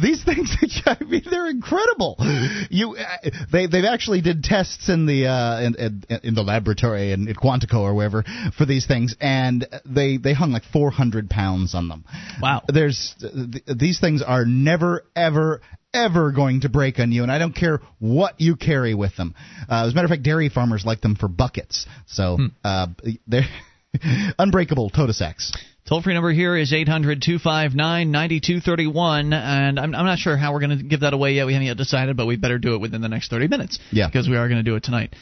these 0.01 0.23
things, 0.23 0.55
I 0.87 1.03
mean, 1.03 1.23
they're 1.29 1.49
incredible. 1.49 2.16
You, 2.69 2.97
uh, 2.97 3.31
they 3.51 3.66
they've 3.66 3.87
actually 3.87 4.21
did 4.21 4.45
tests 4.45 4.91
in 4.91 5.07
the 5.07 5.27
uh, 5.27 5.61
in, 5.62 5.75
in, 5.77 6.21
in 6.23 6.35
the 6.35 6.43
laboratory 6.43 7.12
in, 7.12 7.29
in 7.29 7.35
Quantico 7.35 7.81
or 7.81 7.95
wherever 7.95 8.25
for 8.57 8.66
these 8.66 8.87
things, 8.87 9.16
and 9.21 9.66
they 9.87 10.19
they 10.19 10.35
hung 10.35 10.53
like 10.53 10.65
400 10.65 11.31
pounds 11.31 11.75
on 11.75 11.89
them. 11.89 12.05
Wow. 12.43 12.62
There's 12.69 13.15
these 13.66 14.01
things 14.01 14.21
are 14.21 14.45
never 14.45 15.07
ever 15.16 15.62
ever 15.95 16.33
going 16.33 16.62
to 16.62 16.69
break 16.69 16.99
on 16.99 17.12
you, 17.12 17.23
and 17.23 17.33
I 17.33 17.39
don't 17.39 17.55
care 17.55 17.81
what 17.99 18.41
you 18.41 18.57
carry 18.57 18.95
with 18.95 19.16
them. 19.16 19.35
Uh, 19.71 19.87
as 19.87 19.93
a 19.93 19.95
matter 19.95 20.07
of 20.07 20.11
fact, 20.11 20.23
dairy 20.23 20.49
farmers 20.49 20.85
like 20.85 21.01
them 21.01 21.16
for 21.16 21.29
buckets. 21.29 21.87
So 22.07 22.37
hmm. 22.37 22.47
uh, 22.62 22.89
they're 23.27 23.49
unbreakable 24.39 24.91
Tote 24.91 25.15
sacks. 25.15 25.53
Toll 25.87 26.01
free 26.01 26.15
number 26.15 26.33
here 26.33 26.57
is 26.57 26.73
800 26.73 27.21
259 27.21 28.11
9231. 28.11 29.33
And 29.35 29.79
I'm, 29.79 29.95
I'm 29.95 30.07
not 30.07 30.19
sure 30.19 30.35
how 30.35 30.55
we're 30.55 30.61
going 30.61 30.79
to 30.79 30.83
give 30.83 31.01
that 31.01 31.12
away 31.12 31.33
yet. 31.33 31.47
We 31.47 31.53
haven't 31.53 31.66
yet 31.66 31.77
decided, 31.77 32.16
but 32.16 32.27
we 32.27 32.37
better 32.37 32.59
do 32.59 32.75
it 32.75 32.81
within 32.81 33.03
the 33.03 33.09
next 33.09 33.29
30 33.31 33.49
minutes. 33.49 33.79
Yeah. 33.93 34.09
Because 34.09 34.27
we 34.27 34.37
are 34.37 34.49
going 34.49 34.65
to 34.65 34.69
do 34.69 34.77
it 34.77 34.83
tonight. 34.83 35.15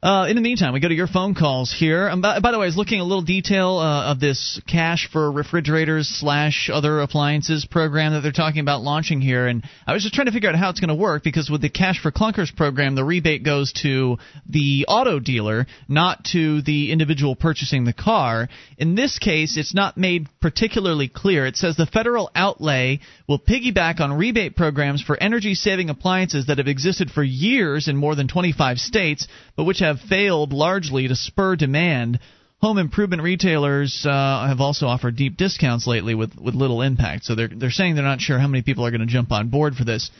Uh, 0.00 0.26
in 0.28 0.36
the 0.36 0.42
meantime, 0.42 0.72
we 0.72 0.78
go 0.78 0.86
to 0.86 0.94
your 0.94 1.08
phone 1.08 1.34
calls 1.34 1.74
here. 1.76 2.08
Um, 2.08 2.20
by, 2.20 2.38
by, 2.38 2.52
the 2.52 2.58
way, 2.58 2.66
I 2.66 2.68
was 2.68 2.76
looking 2.76 3.00
a 3.00 3.02
little 3.02 3.22
detail 3.22 3.78
uh, 3.78 4.12
of 4.12 4.20
this 4.20 4.60
cash 4.68 5.08
for 5.10 5.32
refrigerators 5.32 6.06
slash 6.06 6.70
other 6.72 7.00
appliances 7.00 7.64
program 7.64 8.12
that 8.12 8.20
they're 8.20 8.30
talking 8.30 8.60
about 8.60 8.82
launching 8.82 9.20
here, 9.20 9.48
and 9.48 9.64
I 9.88 9.94
was 9.94 10.04
just 10.04 10.14
trying 10.14 10.26
to 10.26 10.32
figure 10.32 10.48
out 10.50 10.54
how 10.54 10.70
it's 10.70 10.78
going 10.78 10.90
to 10.90 10.94
work 10.94 11.24
because 11.24 11.50
with 11.50 11.62
the 11.62 11.68
cash 11.68 12.00
for 12.00 12.12
clunkers 12.12 12.54
program, 12.54 12.94
the 12.94 13.02
rebate 13.02 13.42
goes 13.42 13.72
to 13.82 14.18
the 14.48 14.84
auto 14.86 15.18
dealer, 15.18 15.66
not 15.88 16.22
to 16.26 16.62
the 16.62 16.92
individual 16.92 17.34
purchasing 17.34 17.84
the 17.84 17.92
car. 17.92 18.48
In 18.76 18.94
this 18.94 19.18
case, 19.18 19.56
it's 19.56 19.74
not 19.74 19.96
made 19.96 20.28
particularly 20.40 21.08
clear. 21.08 21.44
It 21.44 21.56
says 21.56 21.74
the 21.74 21.86
federal 21.86 22.30
outlay 22.36 23.00
will 23.28 23.40
piggyback 23.40 23.98
on 23.98 24.12
rebate 24.12 24.54
programs 24.54 25.02
for 25.02 25.20
energy 25.20 25.54
saving 25.54 25.90
appliances 25.90 26.46
that 26.46 26.58
have 26.58 26.68
existed 26.68 27.10
for 27.10 27.24
years 27.24 27.88
in 27.88 27.96
more 27.96 28.14
than 28.14 28.28
25 28.28 28.78
states, 28.78 29.26
but 29.58 29.64
which 29.64 29.80
have 29.80 29.98
failed 29.98 30.52
largely 30.52 31.08
to 31.08 31.16
spur 31.16 31.56
demand. 31.56 32.20
Home 32.60 32.78
improvement 32.78 33.22
retailers 33.22 34.06
uh, 34.08 34.46
have 34.46 34.60
also 34.60 34.86
offered 34.86 35.16
deep 35.16 35.36
discounts 35.36 35.84
lately 35.84 36.14
with, 36.14 36.38
with 36.38 36.54
little 36.54 36.80
impact. 36.80 37.24
So 37.24 37.34
they're 37.34 37.48
they're 37.48 37.70
saying 37.70 37.96
they're 37.96 38.04
not 38.04 38.20
sure 38.20 38.38
how 38.38 38.46
many 38.46 38.62
people 38.62 38.86
are 38.86 38.92
going 38.92 39.00
to 39.00 39.06
jump 39.06 39.32
on 39.32 39.48
board 39.48 39.74
for 39.74 39.82
this, 39.82 40.12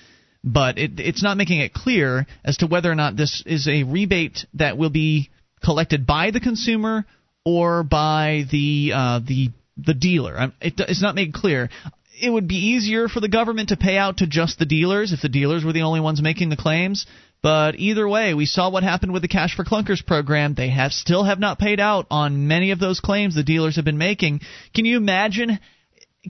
but 0.42 0.76
it, 0.76 0.98
it's 0.98 1.22
not 1.22 1.36
making 1.36 1.60
it 1.60 1.72
clear 1.72 2.26
as 2.44 2.56
to 2.58 2.66
whether 2.66 2.90
or 2.90 2.96
not 2.96 3.16
this 3.16 3.44
is 3.46 3.68
a 3.68 3.84
rebate 3.84 4.44
that 4.54 4.76
will 4.76 4.90
be 4.90 5.30
collected 5.64 6.04
by 6.04 6.32
the 6.32 6.40
consumer 6.40 7.04
or 7.44 7.84
by 7.84 8.42
the 8.50 8.92
uh, 8.92 9.20
the 9.24 9.50
the 9.76 9.94
dealer. 9.94 10.52
It, 10.60 10.74
it's 10.78 11.02
not 11.02 11.14
made 11.14 11.32
clear 11.32 11.70
it 12.20 12.30
would 12.30 12.48
be 12.48 12.56
easier 12.56 13.08
for 13.08 13.20
the 13.20 13.28
government 13.28 13.70
to 13.70 13.76
pay 13.76 13.96
out 13.96 14.18
to 14.18 14.26
just 14.26 14.58
the 14.58 14.66
dealers 14.66 15.12
if 15.12 15.20
the 15.20 15.28
dealers 15.28 15.64
were 15.64 15.72
the 15.72 15.82
only 15.82 16.00
ones 16.00 16.22
making 16.22 16.48
the 16.48 16.56
claims. 16.56 17.06
But 17.42 17.76
either 17.78 18.08
way, 18.08 18.34
we 18.34 18.46
saw 18.46 18.68
what 18.70 18.82
happened 18.82 19.12
with 19.12 19.22
the 19.22 19.28
Cash 19.28 19.54
for 19.54 19.64
Clunkers 19.64 20.04
program. 20.04 20.54
They 20.54 20.70
have 20.70 20.92
still 20.92 21.24
have 21.24 21.38
not 21.38 21.58
paid 21.58 21.78
out 21.78 22.06
on 22.10 22.48
many 22.48 22.72
of 22.72 22.80
those 22.80 23.00
claims 23.00 23.34
the 23.34 23.44
dealers 23.44 23.76
have 23.76 23.84
been 23.84 23.98
making. 23.98 24.40
Can 24.74 24.84
you 24.84 24.96
imagine? 24.96 25.60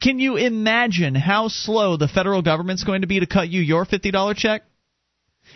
Can 0.02 0.18
you 0.18 0.36
imagine 0.36 1.14
how 1.14 1.48
slow 1.48 1.96
the 1.96 2.08
federal 2.08 2.42
government's 2.42 2.84
going 2.84 3.00
to 3.00 3.06
be 3.06 3.20
to 3.20 3.26
cut 3.26 3.48
you 3.48 3.60
your 3.60 3.86
fifty 3.86 4.10
dollar 4.10 4.34
check? 4.34 4.62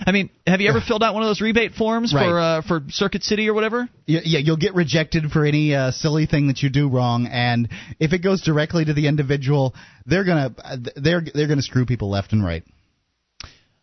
I 0.01 0.13
mean, 0.13 0.31
have 0.47 0.61
you 0.61 0.69
ever 0.69 0.81
filled 0.87 1.03
out 1.03 1.15
one 1.15 1.23
of 1.23 1.29
those 1.29 1.41
rebate 1.41 1.73
forms 1.73 2.13
right. 2.15 2.25
for 2.25 2.39
uh, 2.39 2.63
for 2.63 2.81
Circuit 2.89 3.23
City 3.23 3.49
or 3.49 3.55
whatever? 3.55 3.89
Yeah, 4.07 4.21
yeah 4.25 4.39
you'll 4.41 4.57
get 4.57 4.75
rejected 4.75 5.31
for 5.31 5.45
any 5.45 5.75
uh, 5.75 5.91
silly 5.91 6.27
thing 6.27 6.49
that 6.49 6.63
you 6.63 6.71
do 6.71 6.89
wrong, 6.89 7.27
and 7.27 7.69
if 7.99 8.13
it 8.13 8.19
goes 8.19 8.43
directly 8.43 8.85
to 8.85 8.93
the 8.93 9.07
individual, 9.07 9.75
they're 10.07 10.25
gonna 10.25 10.55
they're 10.97 11.23
they're 11.35 11.49
gonna 11.49 11.63
screw 11.63 11.87
people 11.87 12.11
left 12.11 12.33
and 12.33 12.45
right. 12.45 12.65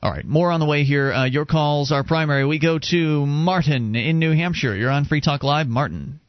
All 0.02 0.12
right, 0.12 0.26
more 0.26 0.50
on 0.52 0.62
the 0.62 0.66
way 0.66 0.86
here. 0.86 1.12
Uh, 1.12 1.26
your 1.26 1.46
calls 1.46 1.92
are 1.92 2.06
primary. 2.06 2.46
We 2.46 2.58
go 2.58 2.80
to 2.80 3.26
Martin 3.26 3.96
in 3.96 4.18
New 4.18 4.32
Hampshire. 4.32 4.74
You're 4.74 4.92
on 4.92 5.04
Free 5.04 5.20
Talk 5.20 5.44
Live, 5.44 5.68
Martin. 5.68 6.22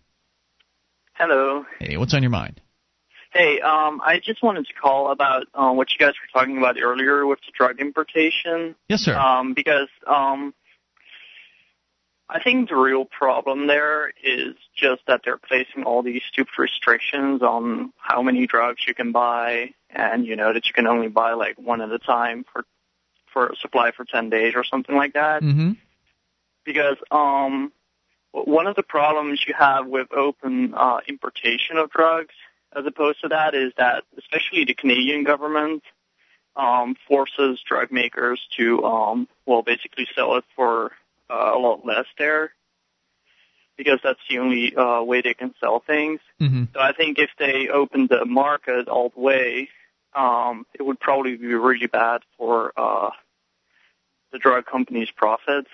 Hello. 1.14 1.64
Hey, 1.78 1.96
what's 1.96 2.12
on 2.14 2.22
your 2.22 2.30
mind? 2.30 2.60
Hey, 3.32 3.60
um, 3.60 4.00
I 4.04 4.20
just 4.22 4.42
wanted 4.42 4.66
to 4.66 4.72
call 4.72 5.12
about 5.12 5.44
uh, 5.54 5.70
what 5.70 5.90
you 5.92 5.98
guys 5.98 6.14
were 6.14 6.40
talking 6.40 6.58
about 6.58 6.76
earlier 6.82 7.24
with 7.24 7.38
the 7.46 7.52
drug 7.56 7.80
importation. 7.80 8.74
Yes, 8.88 9.02
sir. 9.02 9.16
Um, 9.16 9.54
because 9.54 9.88
um, 10.04 10.52
I 12.28 12.42
think 12.42 12.68
the 12.68 12.76
real 12.76 13.04
problem 13.04 13.68
there 13.68 14.12
is 14.22 14.54
just 14.76 15.02
that 15.06 15.20
they're 15.24 15.38
placing 15.38 15.84
all 15.84 16.02
these 16.02 16.22
stupid 16.28 16.58
restrictions 16.58 17.40
on 17.42 17.92
how 17.98 18.20
many 18.22 18.48
drugs 18.48 18.82
you 18.86 18.94
can 18.94 19.12
buy, 19.12 19.74
and 19.90 20.26
you 20.26 20.34
know 20.34 20.52
that 20.52 20.66
you 20.66 20.72
can 20.72 20.88
only 20.88 21.08
buy 21.08 21.34
like 21.34 21.56
one 21.56 21.80
at 21.80 21.92
a 21.92 21.98
time 21.98 22.44
for 22.52 22.64
for 23.32 23.48
a 23.48 23.56
supply 23.56 23.92
for 23.92 24.04
10 24.04 24.28
days 24.30 24.54
or 24.56 24.64
something 24.64 24.96
like 24.96 25.12
that. 25.12 25.42
Mm-hmm. 25.42 25.72
Because 26.64 26.96
um, 27.10 27.72
one 28.32 28.66
of 28.66 28.76
the 28.76 28.82
problems 28.82 29.44
you 29.46 29.54
have 29.56 29.86
with 29.86 30.12
open 30.12 30.74
uh, 30.76 30.98
importation 31.08 31.76
of 31.76 31.90
drugs, 31.90 32.34
as 32.76 32.86
opposed 32.86 33.20
to 33.22 33.28
that, 33.28 33.54
is 33.54 33.72
that 33.76 34.04
especially 34.18 34.64
the 34.64 34.74
Canadian 34.74 35.24
government 35.24 35.82
um, 36.56 36.96
forces 37.08 37.60
drug 37.66 37.90
makers 37.90 38.40
to, 38.56 38.84
um, 38.84 39.28
well, 39.46 39.62
basically 39.62 40.06
sell 40.14 40.36
it 40.36 40.44
for 40.56 40.92
uh, 41.28 41.52
a 41.54 41.58
lot 41.58 41.84
less 41.84 42.06
there 42.18 42.52
because 43.76 43.98
that's 44.02 44.20
the 44.28 44.38
only 44.38 44.76
uh, 44.76 45.02
way 45.02 45.22
they 45.22 45.32
can 45.32 45.54
sell 45.58 45.82
things. 45.86 46.20
Mm-hmm. 46.40 46.64
So 46.74 46.80
I 46.80 46.92
think 46.92 47.18
if 47.18 47.30
they 47.38 47.68
opened 47.68 48.10
the 48.10 48.26
market 48.26 48.88
all 48.88 49.08
the 49.08 49.20
way, 49.20 49.68
um, 50.14 50.66
it 50.74 50.82
would 50.82 51.00
probably 51.00 51.36
be 51.36 51.54
really 51.54 51.86
bad 51.86 52.20
for 52.36 52.72
uh, 52.76 53.10
the 54.32 54.38
drug 54.38 54.66
companies' 54.66 55.10
profits 55.10 55.70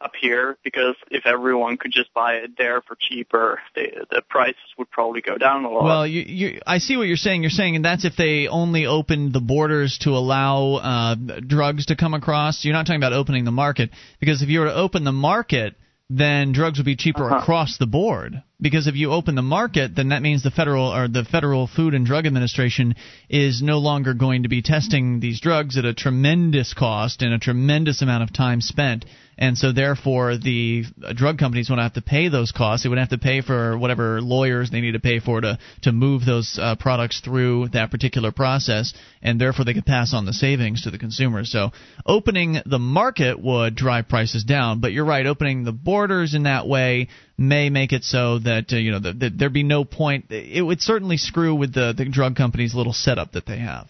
up 0.00 0.12
here 0.20 0.56
because 0.64 0.94
if 1.10 1.26
everyone 1.26 1.76
could 1.76 1.92
just 1.92 2.12
buy 2.14 2.34
it 2.34 2.52
there 2.56 2.80
for 2.82 2.96
cheaper, 2.98 3.60
they, 3.74 3.92
the 4.10 4.22
prices 4.28 4.56
would 4.78 4.90
probably 4.90 5.20
go 5.20 5.36
down 5.36 5.64
a 5.64 5.70
lot. 5.70 5.84
Well, 5.84 6.06
you, 6.06 6.22
you, 6.22 6.60
I 6.66 6.78
see 6.78 6.96
what 6.96 7.06
you're 7.06 7.16
saying. 7.16 7.42
You're 7.42 7.50
saying 7.50 7.76
and 7.76 7.84
that's 7.84 8.04
if 8.04 8.16
they 8.16 8.48
only 8.48 8.86
opened 8.86 9.32
the 9.32 9.40
borders 9.40 9.98
to 10.02 10.10
allow 10.10 10.74
uh, 10.76 11.14
drugs 11.46 11.86
to 11.86 11.96
come 11.96 12.14
across. 12.14 12.64
You're 12.64 12.74
not 12.74 12.86
talking 12.86 13.00
about 13.00 13.12
opening 13.12 13.44
the 13.44 13.50
market 13.50 13.90
because 14.20 14.42
if 14.42 14.48
you 14.48 14.60
were 14.60 14.66
to 14.66 14.74
open 14.74 15.04
the 15.04 15.12
market, 15.12 15.74
then 16.08 16.52
drugs 16.52 16.78
would 16.78 16.86
be 16.86 16.96
cheaper 16.96 17.26
Uh-huh. 17.26 17.36
across 17.42 17.78
the 17.78 17.86
board. 17.86 18.42
Because 18.60 18.86
if 18.86 18.94
you 18.94 19.10
open 19.10 19.34
the 19.34 19.42
market, 19.42 19.96
then 19.96 20.10
that 20.10 20.22
means 20.22 20.42
the 20.42 20.50
federal 20.50 20.92
or 20.92 21.08
the 21.08 21.24
Federal 21.24 21.66
Food 21.66 21.94
and 21.94 22.04
Drug 22.04 22.26
Administration 22.26 22.94
is 23.28 23.62
no 23.62 23.78
longer 23.78 24.12
going 24.12 24.42
to 24.42 24.48
be 24.48 24.62
testing 24.62 25.20
these 25.20 25.40
drugs 25.40 25.78
at 25.78 25.84
a 25.84 25.94
tremendous 25.94 26.74
cost 26.74 27.22
and 27.22 27.32
a 27.32 27.38
tremendous 27.38 28.02
amount 28.02 28.22
of 28.22 28.32
time 28.32 28.60
spent. 28.60 29.04
And 29.40 29.56
so, 29.56 29.72
therefore, 29.72 30.36
the 30.36 30.84
drug 31.14 31.38
companies 31.38 31.70
would 31.70 31.78
have 31.78 31.94
to 31.94 32.02
pay 32.02 32.28
those 32.28 32.52
costs. 32.52 32.82
They 32.82 32.90
would 32.90 32.98
have 32.98 33.08
to 33.08 33.16
pay 33.16 33.40
for 33.40 33.78
whatever 33.78 34.20
lawyers 34.20 34.70
they 34.70 34.82
need 34.82 34.92
to 34.92 35.00
pay 35.00 35.18
for 35.18 35.40
to 35.40 35.58
to 35.82 35.92
move 35.92 36.26
those 36.26 36.58
uh, 36.60 36.76
products 36.76 37.20
through 37.20 37.68
that 37.68 37.90
particular 37.90 38.32
process, 38.32 38.92
and 39.22 39.40
therefore 39.40 39.64
they 39.64 39.72
could 39.72 39.86
pass 39.86 40.12
on 40.12 40.26
the 40.26 40.34
savings 40.34 40.82
to 40.82 40.90
the 40.90 40.98
consumers. 40.98 41.50
So, 41.50 41.70
opening 42.04 42.58
the 42.66 42.78
market 42.78 43.40
would 43.40 43.76
drive 43.76 44.10
prices 44.10 44.44
down. 44.44 44.82
But 44.82 44.92
you're 44.92 45.06
right, 45.06 45.24
opening 45.24 45.64
the 45.64 45.72
borders 45.72 46.34
in 46.34 46.42
that 46.42 46.68
way 46.68 47.08
may 47.40 47.70
make 47.70 47.92
it 47.92 48.04
so 48.04 48.38
that 48.40 48.72
uh, 48.72 48.76
you 48.76 48.92
know 48.92 49.00
that 49.00 49.18
that 49.18 49.38
there'd 49.38 49.52
be 49.52 49.62
no 49.64 49.84
point. 49.84 50.26
It 50.30 50.62
would 50.62 50.80
certainly 50.80 51.16
screw 51.16 51.54
with 51.54 51.72
the 51.74 51.92
the 51.96 52.04
drug 52.04 52.36
companies' 52.36 52.74
little 52.74 52.92
setup 52.92 53.32
that 53.32 53.46
they 53.46 53.56
have. 53.58 53.88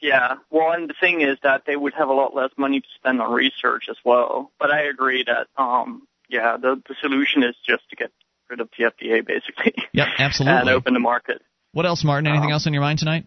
Yeah, 0.00 0.36
well, 0.50 0.70
and 0.70 0.88
the 0.88 0.94
thing 1.00 1.22
is 1.22 1.38
that 1.42 1.62
they 1.66 1.74
would 1.74 1.94
have 1.94 2.08
a 2.08 2.12
lot 2.12 2.32
less 2.32 2.50
money 2.56 2.80
to 2.80 2.86
spend 2.94 3.20
on 3.20 3.32
research 3.32 3.86
as 3.90 3.96
well. 4.04 4.52
But 4.60 4.70
I 4.70 4.82
agree 4.82 5.24
that, 5.26 5.48
um, 5.60 6.06
yeah, 6.28 6.56
the 6.56 6.80
the 6.86 6.94
solution 7.00 7.42
is 7.42 7.56
just 7.66 7.88
to 7.90 7.96
get 7.96 8.12
rid 8.48 8.60
of 8.60 8.68
the 8.78 8.84
FDA 8.84 9.26
basically 9.26 9.74
Yep, 9.92 10.06
absolutely. 10.18 10.60
and 10.60 10.70
open 10.70 10.94
the 10.94 11.00
market. 11.00 11.42
What 11.72 11.84
else, 11.84 12.04
Martin? 12.04 12.28
Anything 12.28 12.46
Um, 12.50 12.52
else 12.52 12.66
on 12.68 12.72
your 12.74 12.82
mind 12.82 13.00
tonight? 13.00 13.26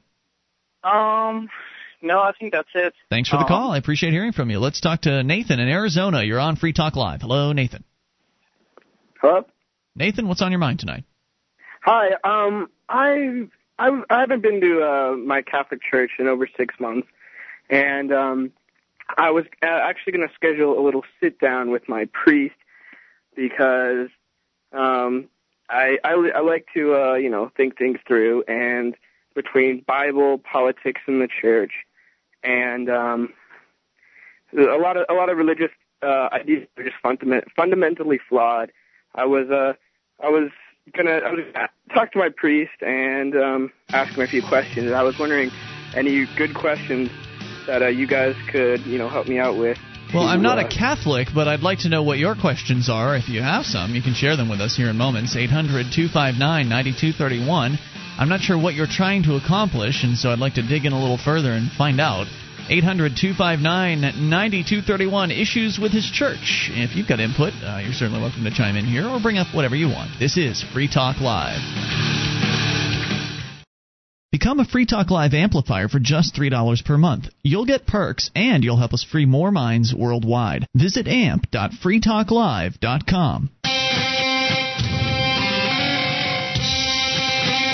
Um, 0.83 1.49
no, 2.01 2.19
I 2.19 2.31
think 2.39 2.53
that's 2.53 2.69
it. 2.73 2.93
Thanks 3.09 3.29
for 3.29 3.35
the 3.35 3.43
Um, 3.43 3.47
call. 3.47 3.71
I 3.71 3.77
appreciate 3.77 4.11
hearing 4.13 4.31
from 4.31 4.49
you. 4.49 4.59
Let's 4.59 4.79
talk 4.81 5.01
to 5.01 5.23
Nathan 5.23 5.59
in 5.59 5.67
Arizona. 5.67 6.23
You're 6.23 6.39
on 6.39 6.55
Free 6.55 6.73
Talk 6.73 6.95
Live. 6.95 7.21
Hello, 7.21 7.51
Nathan. 7.53 7.83
Hello. 9.21 9.45
Nathan, 9.95 10.27
what's 10.27 10.41
on 10.41 10.51
your 10.51 10.59
mind 10.59 10.79
tonight? 10.79 11.03
Hi. 11.83 12.13
Um, 12.23 12.69
I 12.89 13.47
I 13.77 14.01
I 14.09 14.19
haven't 14.19 14.41
been 14.41 14.59
to 14.61 14.81
uh, 14.81 15.15
my 15.15 15.43
Catholic 15.43 15.81
church 15.83 16.11
in 16.17 16.27
over 16.27 16.47
six 16.57 16.73
months, 16.79 17.07
and 17.69 18.11
um, 18.11 18.51
I 19.17 19.29
was 19.29 19.45
uh, 19.61 19.67
actually 19.67 20.13
going 20.13 20.27
to 20.27 20.33
schedule 20.33 20.79
a 20.79 20.81
little 20.83 21.03
sit 21.21 21.39
down 21.39 21.69
with 21.69 21.87
my 21.87 22.05
priest 22.11 22.55
because 23.35 24.09
um, 24.73 25.27
I, 25.69 25.99
I 26.03 26.31
I 26.35 26.41
like 26.41 26.65
to 26.73 26.95
uh, 26.95 27.13
you 27.13 27.29
know 27.29 27.51
think 27.55 27.77
things 27.77 27.99
through 28.07 28.43
and 28.47 28.95
between 29.35 29.83
Bible, 29.85 30.39
politics, 30.39 31.01
and 31.05 31.21
the 31.21 31.27
church, 31.27 31.73
and 32.43 32.89
um, 32.89 33.33
a 34.57 34.77
lot 34.77 34.97
of 34.97 35.05
a 35.09 35.13
lot 35.13 35.29
of 35.29 35.37
religious 35.37 35.71
uh, 36.01 36.29
ideas 36.31 36.67
are 36.75 36.83
just 36.83 36.95
fundament, 37.03 37.45
fundamentally 37.55 38.19
flawed. 38.27 38.71
I 39.15 39.25
was 39.25 39.49
uh 39.49 39.73
I 40.23 40.29
was 40.29 40.49
gonna 40.95 41.11
I 41.11 41.31
was 41.31 41.45
gonna 41.53 41.69
talk 41.93 42.11
to 42.13 42.19
my 42.19 42.29
priest 42.35 42.81
and 42.81 43.35
um, 43.35 43.71
ask 43.89 44.13
him 44.13 44.23
a 44.23 44.27
few 44.27 44.41
questions. 44.41 44.91
I 44.91 45.03
was 45.03 45.17
wondering 45.19 45.51
any 45.95 46.25
good 46.37 46.55
questions 46.55 47.09
that 47.67 47.81
uh, 47.81 47.87
you 47.87 48.07
guys 48.07 48.35
could 48.51 48.81
you 48.81 48.97
know 48.97 49.09
help 49.09 49.27
me 49.27 49.39
out 49.39 49.57
with. 49.57 49.77
Well, 50.13 50.23
I'm 50.23 50.41
not 50.41 50.59
a 50.59 50.65
Uh, 50.65 50.69
Catholic, 50.69 51.29
but 51.33 51.47
I'd 51.47 51.61
like 51.61 51.79
to 51.79 51.89
know 51.89 52.03
what 52.03 52.17
your 52.17 52.35
questions 52.35 52.89
are. 52.89 53.15
If 53.15 53.29
you 53.29 53.41
have 53.41 53.65
some, 53.65 53.95
you 53.95 54.01
can 54.01 54.13
share 54.13 54.35
them 54.35 54.49
with 54.49 54.59
us 54.59 54.75
here 54.75 54.89
in 54.89 54.97
moments. 54.97 55.37
800 55.37 55.87
259 55.93 56.67
9231. 56.67 57.79
I'm 58.19 58.27
not 58.27 58.41
sure 58.41 58.57
what 58.59 58.73
you're 58.73 58.91
trying 58.91 59.23
to 59.23 59.35
accomplish, 59.35 60.03
and 60.03 60.17
so 60.17 60.29
I'd 60.29 60.39
like 60.39 60.55
to 60.55 60.67
dig 60.67 60.85
in 60.85 60.91
a 60.91 60.99
little 60.99 61.17
further 61.17 61.51
and 61.51 61.71
find 61.71 62.01
out. 62.01 62.27
800 62.71 63.17
259 63.19 64.29
9231. 64.29 65.31
Issues 65.31 65.77
with 65.77 65.91
his 65.91 66.09
church. 66.09 66.71
If 66.71 66.95
you've 66.95 67.07
got 67.07 67.19
input, 67.19 67.51
uh, 67.61 67.79
you're 67.83 67.91
certainly 67.91 68.21
welcome 68.21 68.45
to 68.45 68.51
chime 68.51 68.77
in 68.77 68.85
here 68.85 69.05
or 69.05 69.19
bring 69.19 69.37
up 69.37 69.53
whatever 69.53 69.75
you 69.75 69.89
want. 69.89 70.17
This 70.19 70.37
is 70.37 70.63
Free 70.73 70.87
Talk 70.87 71.19
Live. 71.19 71.59
Become 74.31 74.61
a 74.61 74.65
Free 74.65 74.85
Talk 74.85 75.11
Live 75.11 75.33
amplifier 75.33 75.89
for 75.89 75.99
just 75.99 76.33
$3 76.33 76.85
per 76.85 76.97
month. 76.97 77.25
You'll 77.43 77.65
get 77.65 77.85
perks 77.85 78.31
and 78.33 78.63
you'll 78.63 78.77
help 78.77 78.93
us 78.93 79.03
free 79.03 79.25
more 79.25 79.51
minds 79.51 79.93
worldwide. 79.93 80.65
Visit 80.73 81.09
amp.freetalklive.com. 81.09 83.49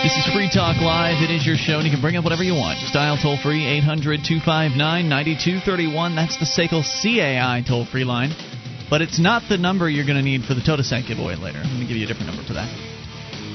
This 0.08 0.24
is 0.26 0.34
Free 0.34 0.48
Talk 0.48 0.80
Live. 0.80 1.22
It 1.22 1.30
is 1.30 1.46
your 1.46 1.58
show, 1.58 1.80
and 1.80 1.84
you 1.84 1.92
can 1.92 2.00
bring 2.00 2.16
up 2.16 2.24
whatever 2.24 2.42
you 2.42 2.56
want. 2.56 2.80
Just 2.80 2.94
dial 2.94 3.18
toll 3.22 3.36
free 3.36 3.68
800 3.68 4.24
259 4.24 4.80
9231. 4.80 6.16
That's 6.16 6.40
the 6.40 6.48
SACL 6.48 6.80
CAI 6.80 7.62
toll 7.68 7.86
free 7.86 8.06
line. 8.06 8.32
But 8.90 9.02
it's 9.02 9.20
not 9.20 9.50
the 9.50 9.58
number 9.58 9.90
you're 9.90 10.06
going 10.06 10.16
to 10.16 10.24
need 10.24 10.46
for 10.46 10.54
the 10.54 10.62
Totasak 10.62 11.10
giveaway 11.10 11.36
later. 11.36 11.60
I'm 11.60 11.76
going 11.76 11.82
to 11.82 11.88
give 11.92 11.98
you 11.98 12.06
a 12.06 12.08
different 12.08 12.32
number 12.32 12.48
for 12.48 12.54
that. 12.54 12.72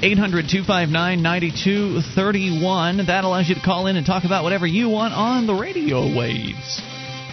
800 0.04 0.52
259 0.52 0.92
9231. 0.92 3.06
That 3.06 3.24
allows 3.24 3.48
you 3.48 3.54
to 3.54 3.62
call 3.62 3.86
in 3.86 3.96
and 3.96 4.04
talk 4.04 4.24
about 4.24 4.44
whatever 4.44 4.66
you 4.66 4.90
want 4.90 5.14
on 5.14 5.46
the 5.46 5.54
radio 5.54 6.04
waves. 6.04 6.82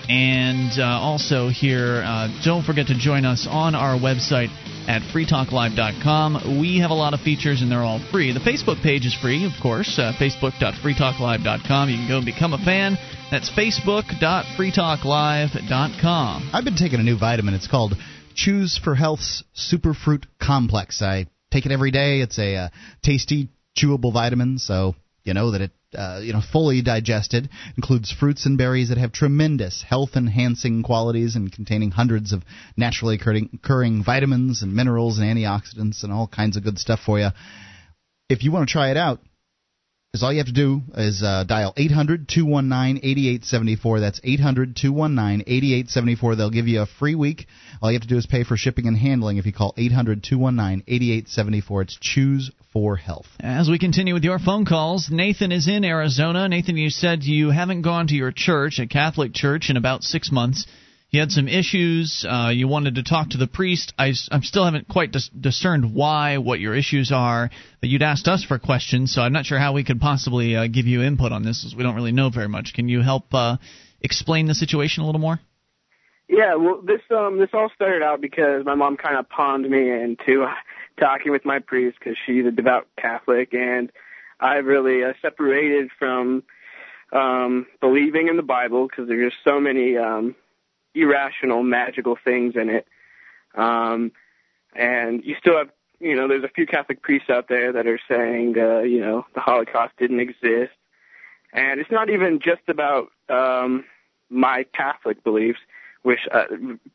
And 0.10 0.78
uh, 0.80 0.84
also 0.84 1.50
here, 1.50 2.02
uh, 2.04 2.30
don't 2.44 2.66
forget 2.66 2.88
to 2.88 2.98
join 2.98 3.26
us 3.26 3.46
on 3.48 3.76
our 3.76 3.96
website 3.96 4.50
at 4.88 5.04
freetalklive.com. 5.14 6.60
We 6.60 6.80
have 6.80 6.90
a 6.90 6.96
lot 6.96 7.14
of 7.14 7.20
features 7.20 7.62
and 7.62 7.72
they're 7.72 7.84
all 7.84 8.00
free. 8.12 8.34
The 8.34 8.40
Facebook 8.40 8.82
page 8.82 9.06
is 9.06 9.14
free, 9.14 9.46
of 9.46 9.52
course, 9.62 10.00
uh, 10.00 10.14
facebook.freetalklive.com. 10.20 11.90
You 11.90 11.98
can 11.98 12.08
go 12.08 12.18
and 12.18 12.26
become 12.26 12.54
a 12.54 12.58
fan. 12.58 12.98
That's 13.30 13.52
facebook.freetalklive.com. 13.52 16.50
I've 16.54 16.64
been 16.64 16.76
taking 16.76 17.00
a 17.00 17.04
new 17.04 17.20
vitamin. 17.20 17.54
It's 17.54 17.68
called 17.68 17.94
Chews 18.34 18.80
4 18.84 18.96
Health's 18.96 19.44
Superfruit 19.56 20.24
Complex. 20.42 21.04
I 21.04 21.28
take 21.52 21.68
it 21.68 21.72
every 21.72 21.92
day. 21.92 22.22
It's 22.22 22.40
a 22.40 22.56
uh, 22.56 22.70
tasty, 23.04 23.50
chewable 23.78 24.12
vitamin, 24.12 24.58
so 24.58 24.96
you 25.24 25.36
know 25.36 25.52
that 25.52 25.62
it 25.62 25.70
uh, 25.98 26.20
you 26.22 26.34
know 26.34 26.42
fully 26.42 26.82
digested. 26.82 27.50
Includes 27.76 28.12
fruits 28.12 28.46
and 28.46 28.58
berries 28.58 28.90
that 28.90 28.98
have 28.98 29.12
tremendous 29.12 29.84
health-enhancing 29.88 30.84
qualities 30.84 31.36
and 31.36 31.52
containing 31.52 31.92
hundreds 31.92 32.32
of 32.34 32.44
naturally 32.78 33.16
occurring, 33.16 34.04
vitamins 34.04 34.62
and 34.62 34.74
minerals 34.74 35.18
and 35.18 35.28
antioxidants 35.28 36.04
and 36.04 36.12
all 36.12 36.28
kinds 36.28 36.58
of 36.58 36.64
good 36.64 36.80
stuff 36.80 37.00
for 37.06 37.20
you. 37.20 37.30
If 38.30 38.44
you 38.44 38.52
want 38.52 38.68
to 38.68 38.72
try 38.72 38.92
it 38.92 38.98
out, 38.98 39.20
is 40.14 40.24
all 40.24 40.32
you 40.32 40.40
have 40.40 40.48
to 40.48 40.54
do 40.54 40.82
is 40.96 41.22
uh, 41.22 41.44
dial 41.44 41.74
800 41.78 42.28
219 42.28 42.98
8874. 42.98 44.00
That's 44.00 44.22
800 44.24 44.76
219 44.76 45.44
8874. 45.46 46.36
They'll 46.36 46.50
give 46.50 46.68
you 46.68 46.82
a 46.82 46.88
free 46.88 47.16
week. 47.16 47.46
All 47.82 47.92
you 47.92 47.96
have 47.96 48.02
to 48.02 48.08
do 48.08 48.18
is 48.18 48.26
pay 48.26 48.44
for 48.44 48.58
shipping 48.58 48.88
and 48.88 48.98
handling 48.98 49.38
if 49.38 49.46
you 49.46 49.54
call 49.54 49.74
800 49.78 50.24
219 50.24 50.84
8874. 50.88 51.82
It's 51.84 51.98
Chews 52.00 52.52
4 52.74 52.98
Health. 52.98 53.26
As 53.40 53.68
we 53.68 53.80
continue 53.80 54.14
with 54.14 54.24
your 54.24 54.38
phone 54.38 54.64
calls, 54.64 55.10
Nathan 55.10 55.52
is 55.52 55.68
in 55.68 55.84
Arizona. 55.84 56.48
Nathan, 56.48 56.78
you 56.78 56.92
said 56.92 57.24
you 57.24 57.50
haven't 57.50 57.82
gone 57.82 58.08
to 58.08 58.14
your 58.14 58.32
church, 58.32 58.78
a 58.78 58.86
Catholic 58.86 59.34
church, 59.34 59.72
in 59.72 59.78
about 59.78 60.04
six 60.04 60.32
months. 60.32 60.68
You 61.10 61.20
had 61.20 61.32
some 61.32 61.48
issues. 61.48 62.24
Uh, 62.30 62.52
you 62.54 62.68
wanted 62.68 62.96
to 62.96 63.04
talk 63.04 63.32
to 63.32 63.40
the 63.40 63.48
priest. 63.48 63.94
I, 63.98 64.14
I 64.32 64.40
still 64.42 64.66
haven't 64.66 64.88
quite 64.88 65.12
dis- 65.12 65.30
discerned 65.30 65.96
why, 65.96 66.38
what 66.38 66.60
your 66.60 66.76
issues 66.76 67.12
are. 67.12 67.50
But 67.82 67.90
you'd 67.90 68.04
asked 68.04 68.28
us 68.28 68.44
for 68.44 68.60
questions, 68.60 69.16
so 69.16 69.24
I'm 69.24 69.34
not 69.34 69.48
sure 69.48 69.58
how 69.58 69.74
we 69.74 69.84
could 69.84 70.00
possibly 70.00 70.56
uh, 70.56 70.68
give 70.68 70.86
you 70.86 71.02
input 71.02 71.32
on 71.32 71.44
this, 71.44 71.66
as 71.66 71.74
we 71.76 71.82
don't 71.82 71.96
really 71.96 72.12
know 72.12 72.30
very 72.30 72.48
much. 72.48 72.74
Can 72.76 72.88
you 72.88 73.02
help 73.02 73.34
uh, 73.34 73.58
explain 74.02 74.46
the 74.46 74.54
situation 74.54 75.02
a 75.02 75.08
little 75.08 75.22
more? 75.22 75.40
Yeah, 76.28 76.54
well, 76.54 76.80
this 76.86 77.02
um 77.10 77.40
this 77.40 77.50
all 77.54 77.72
started 77.74 78.04
out 78.04 78.22
because 78.22 78.64
my 78.64 78.76
mom 78.76 78.98
kind 78.98 79.18
of 79.18 79.28
pawned 79.30 79.68
me 79.68 79.90
into 79.90 80.44
uh, 80.44 80.54
talking 81.00 81.32
with 81.32 81.46
my 81.46 81.60
priest 81.60 81.98
because 82.00 82.18
she's 82.26 82.46
a 82.46 82.52
devout 82.52 82.88
Catholic, 82.98 83.54
and 83.54 83.92
I 84.40 84.56
really 84.56 85.04
uh, 85.04 85.14
separated 85.22 85.90
from 85.98 86.44
um 87.12 87.66
believing 87.82 88.28
in 88.28 88.38
the 88.38 88.44
Bible 88.44 88.88
because 88.88 89.08
there's 89.08 89.32
just 89.32 89.44
so 89.44 89.60
many 89.60 89.98
um 89.98 90.36
irrational, 90.94 91.64
magical 91.64 92.18
things 92.24 92.56
in 92.56 92.70
it. 92.70 92.88
Um, 93.56 94.12
and 94.76 95.24
you 95.24 95.36
still 95.40 95.58
have, 95.58 95.70
you 96.00 96.16
know, 96.16 96.28
there's 96.28 96.44
a 96.44 96.50
few 96.50 96.66
Catholic 96.66 97.02
priests 97.02 97.30
out 97.30 97.48
there 97.50 97.74
that 97.74 97.88
are 97.88 98.00
saying, 98.10 98.56
uh, 98.58 98.80
you 98.80 99.02
know, 99.02 99.26
the 99.34 99.42
Holocaust 99.42 99.94
didn't 99.98 100.20
exist. 100.20 100.74
And 101.52 101.80
it's 101.80 101.92
not 101.92 102.10
even 102.10 102.40
just 102.44 102.62
about 102.68 103.08
um, 103.28 103.86
my 104.30 104.66
Catholic 104.74 105.24
beliefs, 105.24 105.60
which 106.04 106.20
uh, 106.32 106.44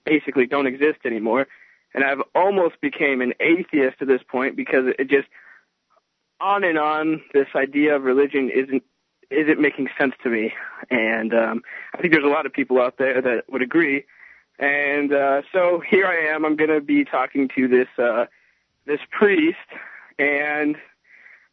basically 0.04 0.46
don't 0.46 0.66
exist 0.66 1.00
anymore. 1.04 1.46
And 1.94 2.04
I've 2.04 2.22
almost 2.34 2.80
became 2.80 3.20
an 3.20 3.34
atheist 3.40 3.98
to 4.00 4.04
this 4.04 4.20
point 4.28 4.56
because 4.56 4.86
it 4.98 5.08
just 5.08 5.28
on 6.40 6.64
and 6.64 6.78
on 6.78 7.22
this 7.32 7.46
idea 7.54 7.96
of 7.96 8.02
religion 8.02 8.50
isn't 8.50 8.82
isn't 9.30 9.60
making 9.60 9.88
sense 9.98 10.14
to 10.22 10.28
me, 10.28 10.52
and 10.90 11.32
um, 11.32 11.62
I 11.94 12.00
think 12.00 12.12
there's 12.12 12.24
a 12.24 12.28
lot 12.28 12.46
of 12.46 12.52
people 12.52 12.80
out 12.80 12.98
there 12.98 13.20
that 13.22 13.44
would 13.48 13.62
agree. 13.62 14.04
And 14.58 15.12
uh, 15.12 15.42
so 15.52 15.80
here 15.88 16.06
I 16.06 16.34
am. 16.34 16.44
I'm 16.44 16.56
going 16.56 16.70
to 16.70 16.80
be 16.80 17.04
talking 17.04 17.48
to 17.56 17.68
this 17.68 17.88
uh, 17.98 18.26
this 18.86 19.00
priest, 19.10 19.56
and 20.18 20.76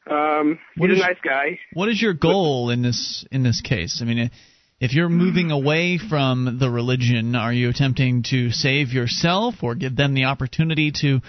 um, 0.09 0.59
he's 0.75 0.81
What 0.81 0.91
a 0.91 0.95
nice 0.95 1.17
guy. 1.23 1.59
What 1.73 1.89
is 1.89 2.01
your 2.01 2.13
goal 2.13 2.69
in 2.69 2.81
this 2.81 3.25
in 3.31 3.43
this 3.43 3.61
case? 3.61 3.99
I 4.01 4.05
mean, 4.05 4.29
if 4.81 4.93
you're 4.93 5.09
moving 5.09 5.51
away 5.51 5.99
from 5.99 6.57
the 6.59 6.69
religion, 6.69 7.35
are 7.35 7.53
you 7.53 7.69
attempting 7.69 8.23
to 8.31 8.49
save 8.49 8.91
yourself 8.91 9.61
or 9.61 9.75
give 9.75 9.95
them 9.95 10.15
the 10.15 10.25
opportunity 10.25 10.91
to 11.01 11.21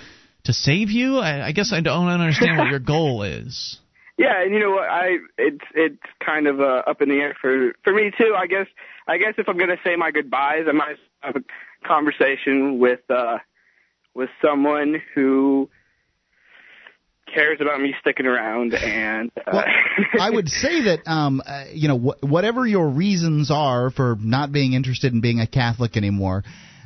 to 0.44 0.52
save 0.54 0.90
you? 0.90 1.18
I, 1.18 1.48
I 1.48 1.52
guess 1.52 1.70
I 1.72 1.82
don't 1.82 2.08
understand 2.08 2.58
what 2.58 2.70
your 2.70 2.80
goal 2.80 3.22
is. 3.22 3.78
Yeah, 4.18 4.42
and 4.42 4.52
you 4.52 4.60
know 4.60 4.72
what? 4.72 4.88
I 4.88 5.16
it's 5.38 5.64
it's 5.74 6.02
kind 6.24 6.46
of 6.46 6.60
uh, 6.60 6.82
up 6.86 7.00
in 7.00 7.08
the 7.08 7.14
air 7.14 7.34
for 7.40 7.72
for 7.82 7.94
me 7.94 8.12
too. 8.16 8.34
I 8.38 8.46
guess 8.46 8.66
I 9.08 9.16
guess 9.16 9.34
if 9.38 9.48
I'm 9.48 9.56
gonna 9.56 9.78
say 9.82 9.96
my 9.96 10.10
goodbyes, 10.10 10.66
I 10.68 10.72
might 10.72 10.96
have 11.20 11.34
a 11.34 11.88
conversation 11.88 12.78
with 12.78 13.00
uh 13.08 13.38
with 14.14 14.28
someone 14.44 15.02
who 15.14 15.70
cares 17.34 17.59
about 17.60 17.80
me 17.80 17.94
sticking 18.00 18.26
around 18.26 18.74
and 18.74 19.30
uh, 19.46 19.62
I 20.20 20.30
would 20.30 20.48
say 20.62 20.82
that 20.82 21.06
um, 21.06 21.42
uh, 21.44 21.64
you 21.72 21.88
know 21.88 21.98
wh- 21.98 22.22
whatever 22.22 22.66
your 22.66 22.88
reasons 22.88 23.50
are 23.50 23.90
for 23.90 24.16
not 24.20 24.52
being 24.52 24.72
interested 24.72 25.12
in 25.12 25.20
being 25.20 25.40
a 25.40 25.46
Catholic 25.46 25.96
anymore. 25.96 26.44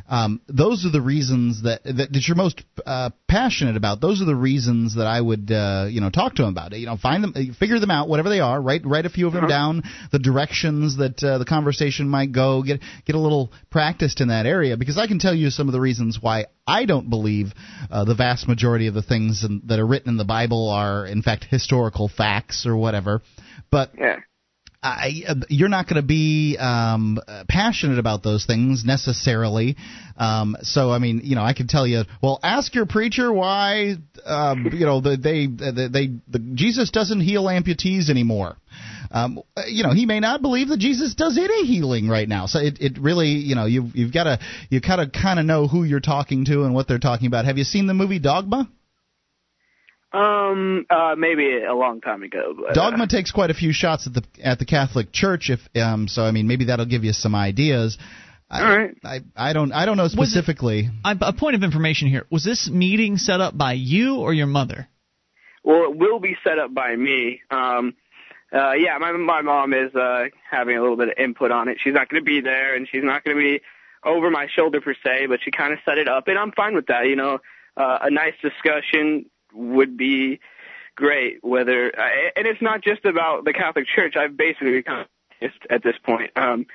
Um, 0.09 0.41
those 0.49 0.87
are 0.87 0.91
the 0.91 1.01
reasons 1.01 1.63
that, 1.63 1.83
that 1.85 2.13
that 2.13 2.29
you're 2.29 2.37
most 2.37 2.63
uh, 2.87 3.11
passionate 3.29 3.77
about. 3.77 4.01
Those 4.01 4.23
are 4.23 4.25
the 4.25 4.37
reasons 4.37 4.95
that 4.97 5.07
I 5.07 5.21
would 5.21 5.51
uh, 5.51 5.87
you 5.91 6.01
know 6.01 6.11
talk 6.11 6.35
to 6.37 6.43
them 6.43 6.51
about 6.53 6.73
it. 6.73 6.79
You 6.79 6.87
know, 6.87 6.97
find 6.97 7.25
them, 7.25 7.33
uh, 7.35 7.55
figure 7.59 7.81
them 7.81 7.91
out, 7.91 8.09
whatever 8.09 8.29
they 8.29 8.41
are. 8.41 8.61
Write 8.61 8.87
write 8.87 9.07
a 9.07 9.11
few 9.11 9.27
of 9.27 9.33
them 9.33 9.45
Uh-huh. 9.45 9.49
down. 9.49 9.83
The 10.13 10.19
directions 10.19 10.99
that 10.99 11.23
uh, 11.23 11.39
the 11.39 11.45
conversation 11.45 12.09
might 12.09 12.33
go. 12.33 12.63
Get 12.63 12.81
get 13.05 13.17
a 13.17 13.21
little 13.21 13.53
practiced 13.71 14.21
in 14.21 14.29
that 14.29 14.47
area 14.47 14.77
because 14.77 14.99
I 14.99 15.07
can 15.07 15.19
tell 15.19 15.35
you 15.35 15.51
some 15.51 15.69
of 15.69 15.73
the 15.73 15.81
reasons 15.81 16.19
why 16.21 16.47
I 16.67 16.85
don't 16.85 17.11
believe 17.11 17.53
uh, 17.91 18.05
the 18.05 18.15
vast 18.15 18.47
majority 18.49 18.87
of 18.87 18.95
the 18.95 19.03
things 19.03 19.45
in, 19.45 19.63
that 19.67 19.79
are 19.79 19.87
written 19.87 20.11
in 20.11 20.17
the 20.17 20.25
Bible 20.25 20.71
are 20.71 21.07
in 21.07 21.23
fact 21.23 21.47
historical 21.51 22.09
facts 22.09 22.65
or 22.67 22.77
whatever. 22.77 23.23
But 23.71 23.91
yeah. 23.99 24.17
I, 24.87 25.35
you're 25.49 25.69
not 25.69 25.87
going 25.89 26.01
to 26.01 26.07
be 26.07 26.57
um, 26.59 27.19
passionate 27.49 27.99
about 27.99 28.23
those 28.23 28.47
things 28.47 28.85
necessarily. 28.85 29.77
Um, 30.17 30.57
so, 30.63 30.91
I 30.91 30.99
mean, 30.99 31.21
you 31.25 31.35
know, 31.35 31.43
I 31.43 31.53
can 31.53 31.67
tell 31.67 31.87
you, 31.87 32.05
well, 32.23 32.41
ask 32.43 32.75
your 32.75 32.87
preacher 32.87 33.33
why, 33.33 33.97
um, 34.25 34.71
you 34.73 34.87
know, 34.87 35.01
the, 35.01 35.17
they, 35.17 35.47
they, 35.47 35.89
they, 35.89 36.15
the, 36.29 36.39
Jesus 36.55 36.91
doesn't 36.91 37.21
heal 37.21 37.45
amputees 37.45 38.09
anymore. 38.09 38.57
Um, 39.11 39.41
you 39.67 39.83
know, 39.83 39.93
he 39.93 40.07
may 40.07 40.21
not 40.21 40.43
believe 40.43 40.69
that 40.69 40.79
Jesus 40.79 41.15
does 41.15 41.39
any 41.39 41.67
healing 41.67 42.09
right 42.09 42.29
now. 42.29 42.47
So 42.47 42.59
it, 42.59 42.79
it 42.81 42.99
really, 42.99 43.29
you 43.29 43.55
know, 43.55 43.67
you've, 43.67 43.95
you've 43.95 44.13
got 44.13 44.25
to, 44.25 44.39
you 44.71 44.81
kind 44.81 45.01
of, 45.01 45.13
kind 45.13 45.39
of 45.39 45.47
know 45.47 45.69
who 45.69 45.85
you're 45.85 46.01
talking 46.01 46.45
to 46.47 46.65
and 46.65 46.75
what 46.75 46.89
they're 46.89 46.99
talking 46.99 47.27
about. 47.27 47.45
Have 47.45 47.59
you 47.59 47.65
seen 47.65 47.87
the 47.87 47.95
movie 47.95 48.19
Dogma? 48.19 48.69
Um 50.17 50.87
uh 50.91 51.15
maybe 51.17 51.63
a 51.63 51.75
long 51.75 52.01
time 52.01 52.23
ago. 52.23 52.55
But, 52.57 52.71
uh, 52.71 52.75
Dogma 52.75 53.07
takes 53.07 53.31
quite 53.33 53.51
a 53.51 53.55
few 53.55 53.73
shots 53.73 54.07
at 54.07 54.15
the 54.15 54.23
at 54.43 54.59
the 54.59 54.65
Catholic 54.65 55.13
Church. 55.13 55.51
If 55.51 55.61
um, 55.77 56.09
so, 56.09 56.23
I 56.23 56.31
mean, 56.31 56.47
maybe 56.49 56.67
that'll 56.67 56.87
give 56.87 57.05
you 57.05 57.13
some 57.13 57.35
ideas. 57.35 57.99
I, 58.49 58.63
All 58.63 58.77
right. 58.79 58.95
I 59.05 59.21
I 59.37 59.53
don't 59.53 59.73
I 59.73 59.87
don't 59.87 59.97
know 59.97 60.05
Was 60.05 60.15
it- 60.15 60.17
specifically. 60.17 60.89
I, 61.05 61.17
a 61.21 61.33
point 61.33 61.57
of 61.57 61.63
information 61.63 62.09
here: 62.09 62.25
was 62.31 62.45
this 62.45 62.71
meeting 62.71 63.17
set 63.17 63.41
up 63.41 63.57
by 63.59 63.73
you 63.75 64.17
or 64.17 64.33
your 64.33 64.47
mother? 64.47 64.89
Well, 65.65 65.91
it 65.91 65.97
will 65.99 66.21
be 66.21 66.37
set 66.45 66.59
up 66.61 66.73
by 66.73 66.95
me. 66.95 67.41
Um, 67.51 67.95
uh, 68.53 68.73
yeah, 68.75 68.99
my 69.01 69.11
my 69.13 69.43
mom 69.43 69.75
is 69.75 69.93
uh, 69.97 70.27
having 70.49 70.77
a 70.77 70.81
little 70.81 70.97
bit 70.97 71.09
of 71.09 71.15
input 71.19 71.51
on 71.51 71.69
it. 71.69 71.79
She's 71.83 71.93
not 71.95 72.09
going 72.09 72.23
to 72.23 72.25
be 72.25 72.41
there, 72.41 72.77
and 72.77 72.87
she's 72.91 73.03
not 73.03 73.25
going 73.25 73.37
to 73.37 73.43
be 73.43 73.61
over 74.05 74.31
my 74.31 74.47
shoulder 74.55 74.81
per 74.81 74.95
se, 75.05 75.27
but 75.27 75.41
she 75.43 75.51
kind 75.51 75.73
of 75.73 75.81
set 75.85 75.99
it 75.99 76.09
up, 76.09 76.29
and 76.29 76.39
I'm 76.39 76.53
fine 76.53 76.77
with 76.77 76.87
that. 76.87 77.07
You 77.07 77.17
know, 77.17 77.41
uh, 77.77 77.99
a 78.03 78.11
nice 78.11 78.35
discussion 78.41 79.27
would 79.57 79.97
be 79.97 80.41
great. 80.95 81.43
Whether 81.43 81.89
and 81.89 82.47
it's 82.47 82.63
not 82.63 82.83
just 82.83 83.05
about 83.05 83.45
the 83.45 83.53
Catholic 83.53 83.87
Church. 83.95 84.15
I've 84.17 84.37
basically 84.37 84.73
become 84.73 85.07
at 85.71 85.83
this 85.83 85.97
point. 86.05 86.31
Um, 86.37 86.67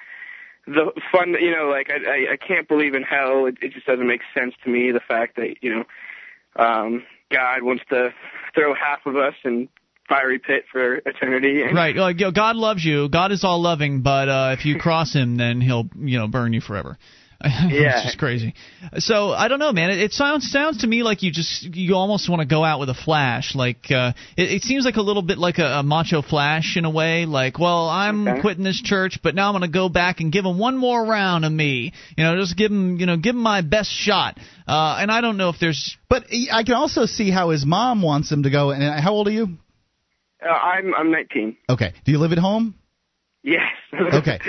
the 0.67 0.91
fun, 1.11 1.35
you 1.39 1.51
know, 1.51 1.69
like 1.69 1.89
I, 1.89 2.09
I, 2.09 2.33
I 2.33 2.37
can't 2.37 2.67
believe 2.67 2.93
in 2.93 3.03
hell. 3.03 3.45
It, 3.47 3.57
it 3.61 3.73
just 3.73 3.85
doesn't 3.85 4.07
make 4.07 4.21
sense 4.37 4.53
to 4.63 4.69
me. 4.69 4.91
The 4.91 5.01
fact 5.07 5.37
that 5.37 5.55
you 5.61 5.75
know, 5.75 5.83
um, 6.55 7.03
God 7.31 7.63
wants 7.63 7.83
to 7.89 8.13
throw 8.53 8.73
half 8.73 9.05
of 9.05 9.15
us 9.15 9.33
in 9.43 9.69
fiery 10.07 10.39
pit 10.39 10.65
for 10.71 10.95
eternity. 10.95 11.63
And, 11.63 11.75
Right. 11.75 11.95
Like, 11.95 12.19
you 12.19 12.25
know, 12.25 12.31
God 12.31 12.57
loves 12.57 12.83
you. 12.83 13.07
God 13.09 13.31
is 13.31 13.43
all 13.43 13.61
loving, 13.61 14.01
but 14.01 14.27
uh, 14.27 14.55
if 14.57 14.65
you 14.65 14.77
cross 14.77 15.13
Him, 15.13 15.37
then 15.37 15.61
He'll 15.61 15.89
you 15.97 16.19
know 16.19 16.27
burn 16.27 16.53
you 16.53 16.61
forever. 16.61 16.97
Yeah. 17.71 17.95
it's 17.97 18.03
just 18.05 18.17
crazy. 18.17 18.53
So 18.97 19.29
I 19.31 19.47
don't 19.47 19.59
know, 19.59 19.71
man. 19.71 19.89
It, 19.89 19.99
it 19.99 20.11
sounds 20.13 20.51
sounds 20.51 20.79
to 20.81 20.87
me 20.87 21.03
like 21.03 21.23
you 21.23 21.31
just 21.31 21.63
you 21.63 21.95
almost 21.95 22.29
want 22.29 22.41
to 22.41 22.45
go 22.45 22.63
out 22.63 22.79
with 22.79 22.89
a 22.89 22.93
flash. 22.93 23.55
Like 23.55 23.89
uh, 23.89 24.13
it, 24.37 24.51
it 24.51 24.61
seems 24.63 24.85
like 24.85 24.95
a 24.95 25.01
little 25.01 25.21
bit 25.21 25.37
like 25.37 25.57
a, 25.57 25.79
a 25.79 25.83
macho 25.83 26.21
flash 26.21 26.77
in 26.77 26.85
a 26.85 26.89
way. 26.89 27.25
Like, 27.25 27.57
well, 27.59 27.87
I'm 27.89 28.27
Okay. 28.27 28.41
quitting 28.41 28.63
this 28.63 28.81
church, 28.81 29.19
but 29.23 29.33
now 29.35 29.47
I'm 29.47 29.53
going 29.59 29.69
to 29.69 29.73
go 29.73 29.89
back 29.89 30.19
and 30.19 30.31
give 30.31 30.45
him 30.45 30.57
one 30.59 30.77
more 30.77 31.03
round 31.03 31.45
of 31.45 31.51
me. 31.51 31.93
You 32.17 32.23
know, 32.23 32.35
just 32.35 32.55
give 32.57 32.71
him 32.71 32.97
you 32.99 33.05
know 33.05 33.17
give 33.17 33.35
him 33.35 33.41
my 33.41 33.61
best 33.61 33.89
shot. 33.91 34.37
Uh, 34.67 34.97
and 34.99 35.11
I 35.11 35.21
don't 35.21 35.37
know 35.37 35.49
if 35.49 35.57
there's 35.59 35.97
But 36.09 36.25
I 36.51 36.63
can 36.63 36.75
also 36.75 37.05
see 37.05 37.31
how 37.31 37.49
his 37.49 37.65
mom 37.65 38.01
wants 38.01 38.31
him 38.31 38.43
to 38.43 38.49
go. 38.49 38.69
And 38.71 38.83
how 38.99 39.11
old 39.13 39.27
are 39.27 39.31
you? 39.31 39.57
Uh, 40.43 40.49
I'm 40.49 40.93
I'm 40.95 41.11
19. 41.11 41.57
Okay. 41.69 41.93
Do 42.05 42.11
you 42.11 42.17
live 42.19 42.31
at 42.31 42.37
home? 42.39 42.75
Yes. 43.43 43.61
Okay. 44.13 44.39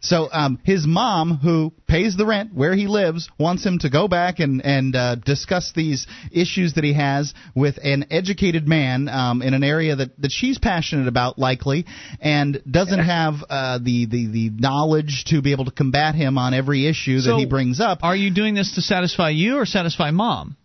So 0.00 0.28
um, 0.30 0.58
his 0.62 0.86
mom, 0.86 1.38
who 1.38 1.72
pays 1.88 2.16
the 2.18 2.26
rent 2.26 2.54
where 2.54 2.74
he 2.74 2.86
lives, 2.86 3.30
wants 3.38 3.64
him 3.64 3.78
to 3.78 3.88
go 3.88 4.08
back 4.08 4.40
and 4.40 4.62
and 4.64 4.94
uh, 4.94 5.14
discuss 5.14 5.72
these 5.74 6.06
issues 6.30 6.74
that 6.74 6.84
he 6.84 6.92
has 6.92 7.32
with 7.54 7.78
an 7.82 8.06
educated 8.10 8.68
man 8.68 9.08
um, 9.08 9.40
in 9.40 9.54
an 9.54 9.64
area 9.64 9.96
that, 9.96 10.20
that 10.20 10.30
she's 10.30 10.58
passionate 10.58 11.08
about, 11.08 11.38
likely, 11.38 11.86
and 12.20 12.62
doesn't 12.70 12.98
have 13.04 13.34
uh, 13.48 13.78
the, 13.78 14.04
the 14.04 14.26
the 14.26 14.50
knowledge 14.50 15.24
to 15.28 15.40
be 15.40 15.52
able 15.52 15.64
to 15.64 15.72
combat 15.72 16.14
him 16.14 16.36
on 16.36 16.52
every 16.52 16.86
issue 16.86 17.16
that 17.16 17.22
So- 17.30 17.38
he 17.38 17.46
brings 17.46 17.80
up. 17.80 18.00
Are 18.02 18.16
you 18.16 18.30
doing 18.32 18.54
this 18.54 18.74
to 18.74 18.82
satisfy 18.82 19.30
you 19.30 19.56
or 19.58 19.64
satisfy 19.64 20.10
mom? 20.10 20.58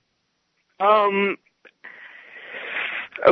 Um, 0.80 1.38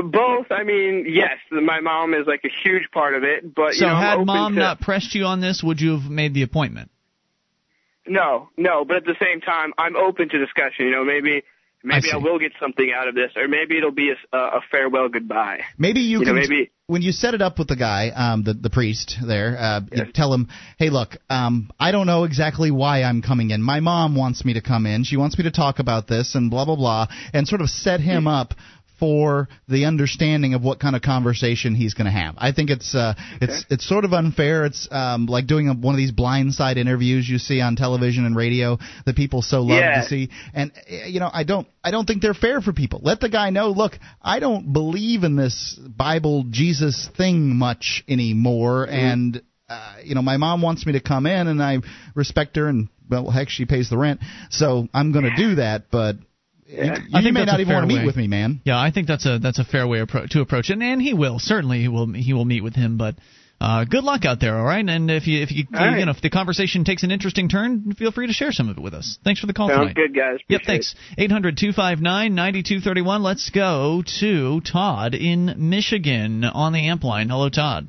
both. 0.02 0.48
I 0.52 0.64
mean, 0.64 1.06
yes, 1.07 1.38
my 1.52 1.80
mom 1.80 2.14
is 2.14 2.26
like 2.28 2.41
a 2.45 2.49
huge 2.64 2.90
part 2.91 3.14
of 3.15 3.24
it, 3.24 3.53
but 3.53 3.74
so 3.74 3.86
you 3.86 3.91
know, 3.91 3.98
had 3.98 4.26
mom 4.26 4.53
to, 4.53 4.60
not 4.60 4.82
pressed 4.82 5.14
you 5.15 5.26
on 5.26 5.41
this, 5.41 5.61
would 5.64 5.80
you 5.82 5.98
have 5.99 6.10
made 6.10 6.34
the 6.34 6.44
appointment? 6.44 6.90
No, 8.06 8.49
no, 8.57 8.84
but 8.86 8.98
at 8.98 9.06
the 9.06 9.15
same 9.22 9.40
time, 9.41 9.74
I'm 9.78 9.95
open 9.95 10.28
to 10.30 10.38
discussion. 10.38 10.86
You 10.86 10.91
know, 10.91 11.06
maybe 11.06 11.44
maybe 11.84 12.10
I, 12.11 12.18
see. 12.18 12.24
will 12.24 12.38
get 12.40 12.52
something 12.60 12.91
out 12.94 13.07
of 13.07 13.15
this, 13.15 13.32
or 13.38 13.48
maybe 13.48 13.78
it'll 13.78 13.91
be 13.91 14.11
a, 14.11 14.38
a 14.38 14.61
farewell 14.72 15.07
goodbye. 15.10 15.61
Maybe 15.78 16.02
you, 16.02 16.20
You 16.20 16.26
know, 16.26 16.34
can 16.34 16.36
maybe- 16.36 16.72
when 16.88 17.02
you 17.02 17.14
set 17.14 17.34
it 17.34 17.41
up 17.41 17.57
with 17.60 17.70
the 17.70 17.78
guy, 17.78 18.10
um, 18.10 18.44
the 18.44 18.53
the 18.53 18.70
priest 18.70 19.18
there, 19.26 19.56
uh, 19.57 19.82
you 19.91 20.11
tell 20.14 20.34
him, 20.34 20.49
hey, 20.78 20.90
look, 20.90 21.15
um, 21.30 21.72
I 21.80 21.91
don't 21.91 22.07
know 22.07 22.26
exactly 22.26 22.72
why 22.72 23.03
I'm 23.03 23.22
coming 23.22 23.52
in. 23.52 23.61
My 23.61 23.80
mom 23.80 24.15
wants 24.18 24.44
me 24.44 24.53
to 24.56 24.61
come 24.61 24.86
in. 24.86 25.06
She 25.06 25.15
wants 25.15 25.38
me 25.38 25.45
to 25.45 25.52
talk 25.52 25.80
about 25.80 26.07
this 26.07 26.36
and 26.36 26.52
blah 26.52 26.65
blah 26.65 26.76
blah, 26.76 27.07
and 27.34 27.48
sort 27.48 27.61
of 27.61 27.70
set 27.70 28.02
him 28.02 28.28
up 28.28 28.53
for 28.99 29.48
the 29.68 29.86
understanding 29.86 30.53
of 30.53 30.61
what 30.61 30.80
kind 30.80 30.95
of 30.95 31.02
conversation 31.02 31.76
he's 31.76 31.94
going 31.94 32.06
to 32.06 32.11
have. 32.11 32.36
I 32.38 32.52
think 32.52 32.70
it's 32.70 32.94
uh, 32.95 33.15
it's 33.41 33.65
it's 33.70 33.88
sort 33.88 34.06
of 34.06 34.14
unfair. 34.14 34.65
It's 34.65 34.88
um, 34.91 35.26
like 35.26 35.48
doing 35.48 35.68
a, 35.70 35.74
one 35.74 35.94
of 35.94 35.98
these 35.98 36.11
blindside 36.11 36.78
interviews 36.78 37.28
you 37.28 37.38
see 37.38 37.60
on 37.61 37.76
television 37.76 38.26
and 38.26 38.36
radio 38.36 38.78
that 39.06 39.15
people 39.15 39.41
so 39.41 39.61
love 39.61 39.80
Yeah. 39.80 40.02
to 40.02 40.07
see. 40.07 40.30
And 40.53 40.72
you 41.07 41.20
know, 41.20 41.30
I 41.32 41.44
don't 41.44 41.68
I 41.84 41.91
don't 41.91 42.06
think 42.06 42.22
they're 42.22 42.34
fair 42.34 42.61
for 42.61 42.72
people. 42.74 43.02
Let 43.03 43.20
the 43.20 43.30
guy 43.30 43.49
know, 43.49 43.70
look, 43.70 43.94
I 44.22 44.40
don't 44.40 44.72
believe 44.74 45.24
in 45.24 45.36
this 45.36 45.78
Bible 45.98 46.45
Jesus 46.49 47.10
thing 47.18 47.56
much 47.56 48.03
anymore, 48.07 48.88
and 48.88 49.41
uh, 49.70 49.95
you 50.03 50.14
know, 50.14 50.22
my 50.22 50.38
mom 50.38 50.61
wants 50.61 50.86
me 50.86 50.94
to 50.94 50.99
come 51.02 51.26
in, 51.26 51.48
and 51.48 51.61
I 51.61 51.78
respect 52.15 52.56
her, 52.57 52.68
and 52.68 52.90
well, 53.10 53.30
heck, 53.32 53.49
she 53.49 53.65
pays 53.65 53.90
the 53.90 53.98
rent, 53.98 54.22
so 54.49 54.88
I'm 54.94 55.11
going 55.11 55.26
to 55.26 55.36
do 55.36 55.56
that. 55.56 55.86
But 55.91 56.18
you, 56.73 56.91
I 56.91 56.95
you 57.19 57.23
think 57.23 57.33
may 57.33 57.41
that's 57.41 57.51
not 57.51 57.59
even 57.59 57.73
want 57.73 57.83
to 57.89 57.93
meet 57.93 57.99
way. 58.01 58.05
with 58.05 58.15
me, 58.15 58.27
man. 58.27 58.61
Yeah, 58.65 58.79
I 58.79 58.91
think 58.91 59.07
that's 59.07 59.25
a 59.25 59.39
that's 59.39 59.59
a 59.59 59.63
fair 59.63 59.87
way 59.87 59.99
appro- 59.99 60.27
to 60.29 60.41
approach 60.41 60.69
it, 60.69 60.73
and, 60.73 60.83
and 60.83 61.01
he 61.01 61.13
will 61.13 61.39
certainly 61.39 61.81
he 61.81 61.87
will 61.87 62.11
he 62.13 62.33
will 62.33 62.45
meet 62.45 62.61
with 62.63 62.75
him. 62.75 62.97
But 62.97 63.15
uh, 63.61 63.85
good 63.85 64.03
luck 64.03 64.25
out 64.25 64.39
there, 64.41 64.57
all 64.57 64.65
right. 64.65 64.83
And 64.87 65.09
if 65.09 65.25
you 65.27 65.41
if 65.41 65.51
you, 65.51 65.65
All 65.73 65.79
right. 65.79 65.99
you 65.99 66.05
know 66.05 66.11
if 66.11 66.21
the 66.21 66.29
conversation 66.29 66.83
takes 66.83 67.03
an 67.03 67.11
interesting 67.11 67.47
turn, 67.47 67.93
feel 67.93 68.11
free 68.11 68.27
to 68.27 68.33
share 68.33 68.51
some 68.51 68.67
of 68.69 68.77
it 68.77 68.81
with 68.81 68.93
us. 68.93 69.17
Thanks 69.23 69.39
for 69.39 69.47
the 69.47 69.53
call 69.53 69.69
Sounds 69.69 69.79
tonight. 69.79 69.95
good, 69.95 70.15
guys. 70.15 70.39
Yep, 70.49 70.61
Appreciate 70.63 70.65
thanks. 70.65 70.95
Eight 71.17 71.31
hundred 71.31 71.57
two 71.57 71.71
five 71.71 72.01
nine 72.01 72.35
ninety 72.35 72.63
two 72.63 72.79
thirty 72.81 73.01
one. 73.01 73.23
Let's 73.23 73.49
go 73.51 74.03
to 74.19 74.59
Todd 74.61 75.13
in 75.15 75.69
Michigan 75.69 76.43
on 76.43 76.73
the 76.73 76.87
amp 76.89 77.03
line. 77.03 77.29
Hello, 77.29 77.49
Todd. 77.49 77.87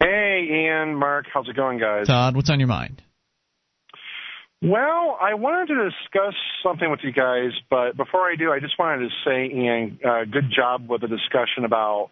Hey, 0.00 0.48
Ian, 0.50 0.96
Mark, 0.96 1.26
how's 1.32 1.48
it 1.48 1.54
going, 1.56 1.78
guys? 1.78 2.06
Todd, 2.08 2.34
what's 2.36 2.50
on 2.50 2.58
your 2.58 2.66
mind? 2.68 3.02
Well, 4.62 5.18
I 5.20 5.34
wanted 5.34 5.74
to 5.74 5.90
discuss 5.90 6.34
something 6.62 6.88
with 6.88 7.00
you 7.02 7.12
guys, 7.12 7.50
but 7.68 7.96
before 7.96 8.30
I 8.30 8.36
do, 8.36 8.52
I 8.52 8.60
just 8.60 8.78
wanted 8.78 9.08
to 9.08 9.14
say, 9.24 9.52
Ian, 9.52 9.98
uh, 10.06 10.24
good 10.24 10.52
job 10.54 10.88
with 10.88 11.00
the 11.00 11.08
discussion 11.08 11.64
about 11.64 12.10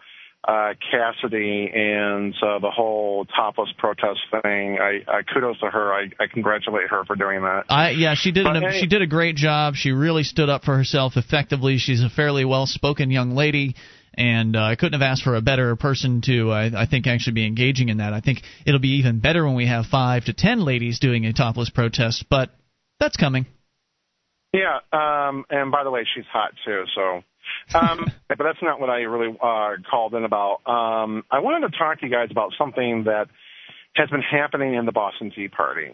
uh, 0.49 0.73
Cassidy 0.91 1.71
and 1.73 2.35
uh, 2.43 2.59
the 2.59 2.71
whole 2.71 3.25
topless 3.27 3.69
protest 3.79 4.21
thing. 4.43 4.79
I, 4.81 5.01
I 5.07 5.23
kudos 5.23 5.61
to 5.61 5.67
her. 5.67 5.93
I, 5.93 6.11
I 6.19 6.27
congratulate 6.33 6.89
her 6.89 7.05
for 7.05 7.15
doing 7.15 7.43
that. 7.43 7.67
I 7.69 7.91
yeah, 7.91 8.15
she 8.15 8.33
did 8.33 8.45
But 8.45 8.57
an, 8.57 8.65
any- 8.65 8.81
she 8.81 8.87
did 8.87 9.03
a 9.03 9.07
great 9.07 9.37
job. 9.37 9.75
She 9.77 9.93
really 9.93 10.25
stood 10.25 10.49
up 10.49 10.65
for 10.65 10.77
herself 10.77 11.17
effectively. 11.17 11.79
She's 11.79 12.03
a 12.03 12.09
fairly 12.09 12.45
well-spoken 12.45 13.11
young 13.11 13.33
lady. 13.33 13.77
And 14.15 14.57
uh, 14.57 14.63
I 14.63 14.77
couldn't 14.77 15.01
have 15.01 15.09
asked 15.09 15.23
for 15.23 15.37
a 15.37 15.41
better 15.41 15.77
person 15.77 16.21
to, 16.27 16.51
I, 16.51 16.83
I 16.83 16.87
think, 16.87 17.07
actually 17.07 17.35
be 17.35 17.47
engaging 17.47 17.89
in 17.89 17.99
that. 17.99 18.13
I 18.13 18.21
think 18.21 18.43
it'll 18.67 18.81
be 18.81 18.99
even 18.99 19.21
better 19.21 19.47
when 19.47 19.55
we 19.55 19.67
have 19.67 19.87
five 19.87 20.25
to 20.25 20.33
ten 20.33 20.65
ladies 20.65 20.99
doing 20.99 21.27
a 21.27 21.33
topless 21.33 21.71
protest, 21.71 22.27
but 22.29 22.51
that's 22.99 23.17
coming. 23.17 23.47
Yeah, 24.53 24.79
um, 24.93 25.45
and 25.49 25.71
by 25.71 25.85
the 25.85 25.91
way, 25.91 26.05
she's 26.15 26.25
hot 26.33 26.51
too. 26.65 26.85
So, 26.95 27.23
um, 27.79 28.07
but 28.29 28.39
that's 28.39 28.59
not 28.63 28.81
what 28.81 28.91
I 28.91 28.99
really 29.03 29.37
uh, 29.41 29.77
called 29.89 30.15
in 30.15 30.25
about. 30.25 30.61
Um, 30.67 31.25
I 31.31 31.39
wanted 31.39 31.71
to 31.71 31.79
talk 31.79 32.01
to 32.01 32.07
you 32.07 32.13
guys 32.13 32.29
about 32.31 32.53
something 32.59 33.05
that 33.05 33.29
has 33.95 34.11
been 34.11 34.23
happening 34.23 34.75
in 34.75 34.87
the 34.87 34.93
Boston 34.93 35.33
Tea 35.35 35.49
Party, 35.49 35.93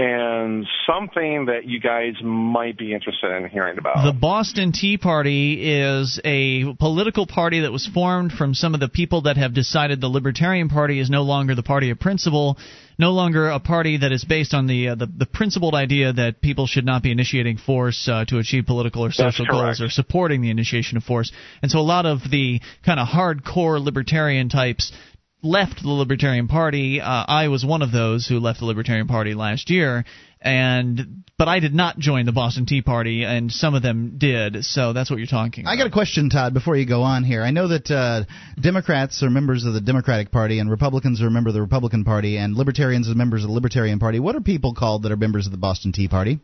and 0.00 0.66
something 0.86 1.46
that 1.46 1.66
you 1.66 1.78
guys 1.78 2.14
might 2.22 2.78
be 2.78 2.94
interested 2.94 3.36
in 3.36 3.50
hearing 3.50 3.76
about. 3.76 4.02
The 4.02 4.18
Boston 4.18 4.72
Tea 4.72 4.96
Party 4.96 5.78
is 5.78 6.18
a 6.24 6.72
political 6.74 7.26
party 7.26 7.60
that 7.60 7.72
was 7.72 7.86
formed 7.86 8.32
from 8.32 8.54
some 8.54 8.72
of 8.72 8.80
the 8.80 8.88
people 8.88 9.22
that 9.22 9.36
have 9.36 9.52
decided 9.52 10.00
the 10.00 10.08
Libertarian 10.08 10.70
Party 10.70 11.00
is 11.00 11.10
no 11.10 11.20
longer 11.20 11.54
the 11.54 11.62
party 11.62 11.90
of 11.90 12.00
principle, 12.00 12.56
no 12.98 13.10
longer 13.10 13.50
a 13.50 13.60
party 13.60 13.98
that 13.98 14.10
is 14.10 14.24
based 14.24 14.54
on 14.54 14.66
the 14.66 14.88
uh, 14.88 14.94
the, 14.94 15.06
the 15.06 15.26
principled 15.26 15.74
idea 15.74 16.14
that 16.14 16.40
people 16.40 16.66
should 16.66 16.86
not 16.86 17.02
be 17.02 17.10
initiating 17.10 17.58
force 17.58 18.08
uh, 18.10 18.24
to 18.26 18.38
achieve 18.38 18.64
political 18.64 19.04
or 19.04 19.12
social 19.12 19.44
goals 19.44 19.82
or 19.82 19.90
supporting 19.90 20.40
the 20.40 20.50
initiation 20.50 20.96
of 20.96 21.04
force. 21.04 21.30
And 21.60 21.70
so 21.70 21.78
a 21.78 21.80
lot 21.80 22.06
of 22.06 22.20
the 22.30 22.60
kind 22.86 22.98
of 22.98 23.06
hardcore 23.06 23.82
libertarian 23.84 24.48
types 24.48 24.92
left 25.42 25.82
the 25.82 25.88
Libertarian 25.88 26.48
Party. 26.48 27.00
Uh, 27.00 27.24
I 27.26 27.48
was 27.48 27.64
one 27.64 27.82
of 27.82 27.92
those 27.92 28.26
who 28.26 28.38
left 28.38 28.60
the 28.60 28.66
Libertarian 28.66 29.06
Party 29.06 29.34
last 29.34 29.70
year, 29.70 30.04
and 30.40 31.24
but 31.38 31.48
I 31.48 31.60
did 31.60 31.74
not 31.74 31.98
join 31.98 32.26
the 32.26 32.32
Boston 32.32 32.66
Tea 32.66 32.82
Party, 32.82 33.24
and 33.24 33.50
some 33.50 33.74
of 33.74 33.82
them 33.82 34.16
did. 34.18 34.64
So 34.64 34.92
that's 34.92 35.10
what 35.10 35.18
you're 35.18 35.26
talking. 35.26 35.64
About. 35.64 35.72
I 35.72 35.76
got 35.76 35.86
a 35.86 35.90
question, 35.90 36.30
Todd, 36.30 36.54
before 36.54 36.76
you 36.76 36.86
go 36.86 37.02
on 37.02 37.24
here. 37.24 37.42
I 37.42 37.50
know 37.50 37.68
that 37.68 37.90
uh, 37.90 38.24
Democrats 38.60 39.22
are 39.22 39.30
members 39.30 39.64
of 39.64 39.72
the 39.72 39.80
Democratic 39.80 40.30
Party, 40.30 40.58
and 40.58 40.70
Republicans 40.70 41.22
are 41.22 41.30
members 41.30 41.52
of 41.52 41.54
the 41.54 41.62
Republican 41.62 42.04
Party, 42.04 42.36
and 42.36 42.54
Libertarians 42.54 43.08
are 43.08 43.14
members 43.14 43.42
of 43.42 43.48
the 43.48 43.54
Libertarian 43.54 43.98
Party. 43.98 44.20
What 44.20 44.36
are 44.36 44.40
people 44.40 44.74
called 44.74 45.02
that 45.04 45.12
are 45.12 45.16
members 45.16 45.46
of 45.46 45.52
the 45.52 45.58
Boston 45.58 45.92
Tea 45.92 46.08
Party? 46.08 46.40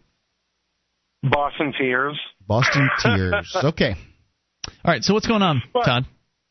Boston 1.23 1.73
Tears. 1.77 2.19
Boston 2.47 2.89
Tears. 3.03 3.57
Okay. 3.65 3.95
All 4.85 4.93
right. 4.93 5.03
So 5.03 5.15
what's 5.15 5.27
going 5.27 5.43
on, 5.43 5.63
Todd? 5.73 6.07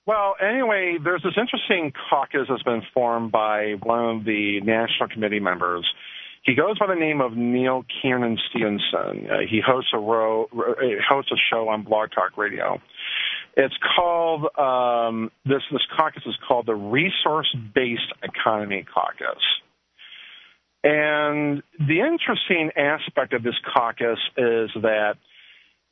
Well, 0.05 0.35
anyway, 0.39 0.97
there's 1.03 1.23
this 1.23 1.33
interesting 1.35 1.91
caucus 2.09 2.47
that's 2.47 2.61
been 2.63 2.83
formed 2.93 3.31
by 3.31 3.73
one 3.81 4.17
of 4.17 4.25
the 4.25 4.61
national 4.61 5.09
committee 5.09 5.39
members. 5.39 5.85
He 6.43 6.53
goes 6.53 6.77
by 6.77 6.85
the 6.85 6.95
name 6.95 7.21
of 7.21 7.35
Neil 7.35 7.83
Kiernan 7.89 8.37
Stephenson. 8.49 9.27
Uh, 9.27 9.39
he 9.49 9.61
hosts 9.65 9.89
a 9.93 9.97
uh, 9.97 10.45
hosts 11.09 11.31
a 11.31 11.37
show 11.49 11.69
on 11.69 11.81
Blog 11.81 12.11
Talk 12.11 12.37
Radio. 12.37 12.79
It's 13.57 13.73
called 13.95 14.45
um, 14.59 15.31
this. 15.43 15.63
This 15.71 15.81
caucus 15.97 16.21
is 16.27 16.35
called 16.47 16.67
the 16.67 16.75
Resource 16.75 17.55
Based 17.73 18.13
Economy 18.21 18.85
Caucus. 18.93 19.41
And 20.83 21.63
the 21.79 22.01
interesting 22.01 22.69
aspect 22.77 23.33
of 23.33 23.41
this 23.41 23.55
caucus 23.73 24.19
is 24.37 24.69
that 24.83 25.15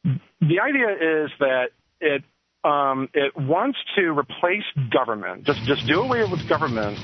the 0.03 0.59
idea 0.59 1.23
is 1.23 1.31
that 1.39 1.69
it 1.99 2.23
um, 2.63 3.09
it 3.13 3.35
wants 3.35 3.77
to 3.95 4.11
replace 4.11 4.63
government, 4.91 5.43
just 5.43 5.61
just 5.63 5.85
do 5.85 6.01
away 6.01 6.23
with 6.23 6.47
government 6.47 6.97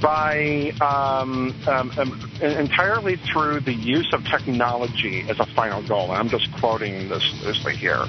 by 0.00 0.72
um, 0.80 1.54
um, 1.66 1.90
um, 1.98 2.30
entirely 2.40 3.16
through 3.32 3.60
the 3.60 3.72
use 3.72 4.10
of 4.12 4.24
technology 4.24 5.24
as 5.28 5.40
a 5.40 5.46
final 5.54 5.86
goal. 5.86 6.12
And 6.12 6.18
I'm 6.18 6.28
just 6.28 6.48
quoting 6.58 7.08
this 7.08 7.24
loosely 7.44 7.76
here. 7.76 8.04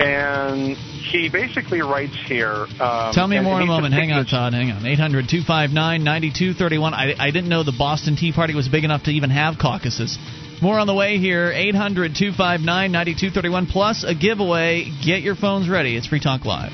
And 0.00 0.76
he 0.76 1.28
basically 1.28 1.80
writes 1.80 2.16
here. 2.26 2.66
Um, 2.80 3.14
Tell 3.14 3.28
me 3.28 3.38
more 3.40 3.58
in 3.58 3.62
a 3.62 3.66
moment. 3.66 3.94
Hang 3.94 4.10
on, 4.10 4.26
Todd. 4.26 4.52
Hang 4.52 4.72
on. 4.72 4.84
800 4.84 5.28
259 5.28 6.02
9231. 6.02 6.94
I 6.94 7.14
I 7.18 7.30
didn't 7.30 7.48
know 7.48 7.62
the 7.62 7.76
Boston 7.76 8.16
Tea 8.16 8.32
Party 8.32 8.54
was 8.54 8.68
big 8.68 8.82
enough 8.82 9.04
to 9.04 9.12
even 9.12 9.30
have 9.30 9.58
caucuses. 9.58 10.18
More 10.62 10.78
on 10.78 10.86
the 10.86 10.94
way 10.94 11.18
here. 11.18 11.52
800 11.52 12.14
259 12.14 12.64
9231. 12.92 13.66
Plus 13.66 14.04
a 14.06 14.14
giveaway. 14.14 14.90
Get 15.04 15.22
your 15.22 15.34
phones 15.34 15.68
ready. 15.68 15.96
It's 15.96 16.06
Free 16.06 16.20
Talk 16.20 16.44
Live. 16.44 16.72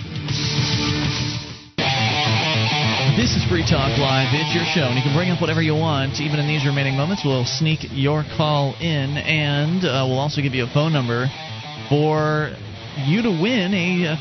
This 3.16 3.36
is 3.36 3.44
Free 3.50 3.66
Talk 3.68 3.98
Live. 3.98 4.32
It's 4.32 4.54
your 4.54 4.64
show, 4.64 4.88
and 4.88 4.96
you 4.96 5.02
can 5.02 5.14
bring 5.14 5.30
up 5.30 5.40
whatever 5.40 5.60
you 5.60 5.74
want. 5.74 6.20
Even 6.20 6.38
in 6.40 6.46
these 6.46 6.64
remaining 6.64 6.96
moments, 6.96 7.22
we'll 7.24 7.44
sneak 7.44 7.80
your 7.90 8.24
call 8.36 8.74
in, 8.80 9.18
and 9.18 9.84
uh, 9.84 10.06
we'll 10.08 10.18
also 10.18 10.40
give 10.40 10.54
you 10.54 10.64
a 10.64 10.72
phone 10.72 10.92
number 10.92 11.26
for 11.88 12.54
you 13.04 13.22
to 13.22 13.30
win 13.30 13.74
a 13.74 14.14
uh, 14.14 14.16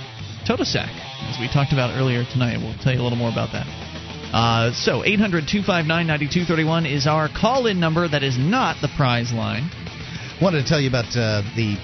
Totasak, 0.47 0.91
as 1.29 1.39
we 1.39 1.47
talked 1.47 1.71
about 1.71 1.95
earlier 1.95 2.25
tonight. 2.31 2.57
We'll 2.57 2.75
tell 2.81 2.93
you 2.93 2.99
a 2.99 3.05
little 3.05 3.17
more 3.17 3.31
about 3.31 3.53
that. 3.53 3.88
Uh, 4.31 4.71
so 4.73 5.03
800 5.03 5.47
259 5.47 5.87
9231 5.87 6.85
is 6.85 7.07
our 7.07 7.27
call 7.29 7.65
in 7.65 7.79
number. 7.79 8.07
That 8.07 8.21
is 8.21 8.37
not 8.37 8.77
the 8.81 8.87
prize 8.95 9.33
line. 9.33 9.69
Wanted 10.41 10.61
to 10.63 10.67
tell 10.69 10.79
you 10.79 10.87
about 10.87 11.09
uh, 11.17 11.41
the 11.55 11.77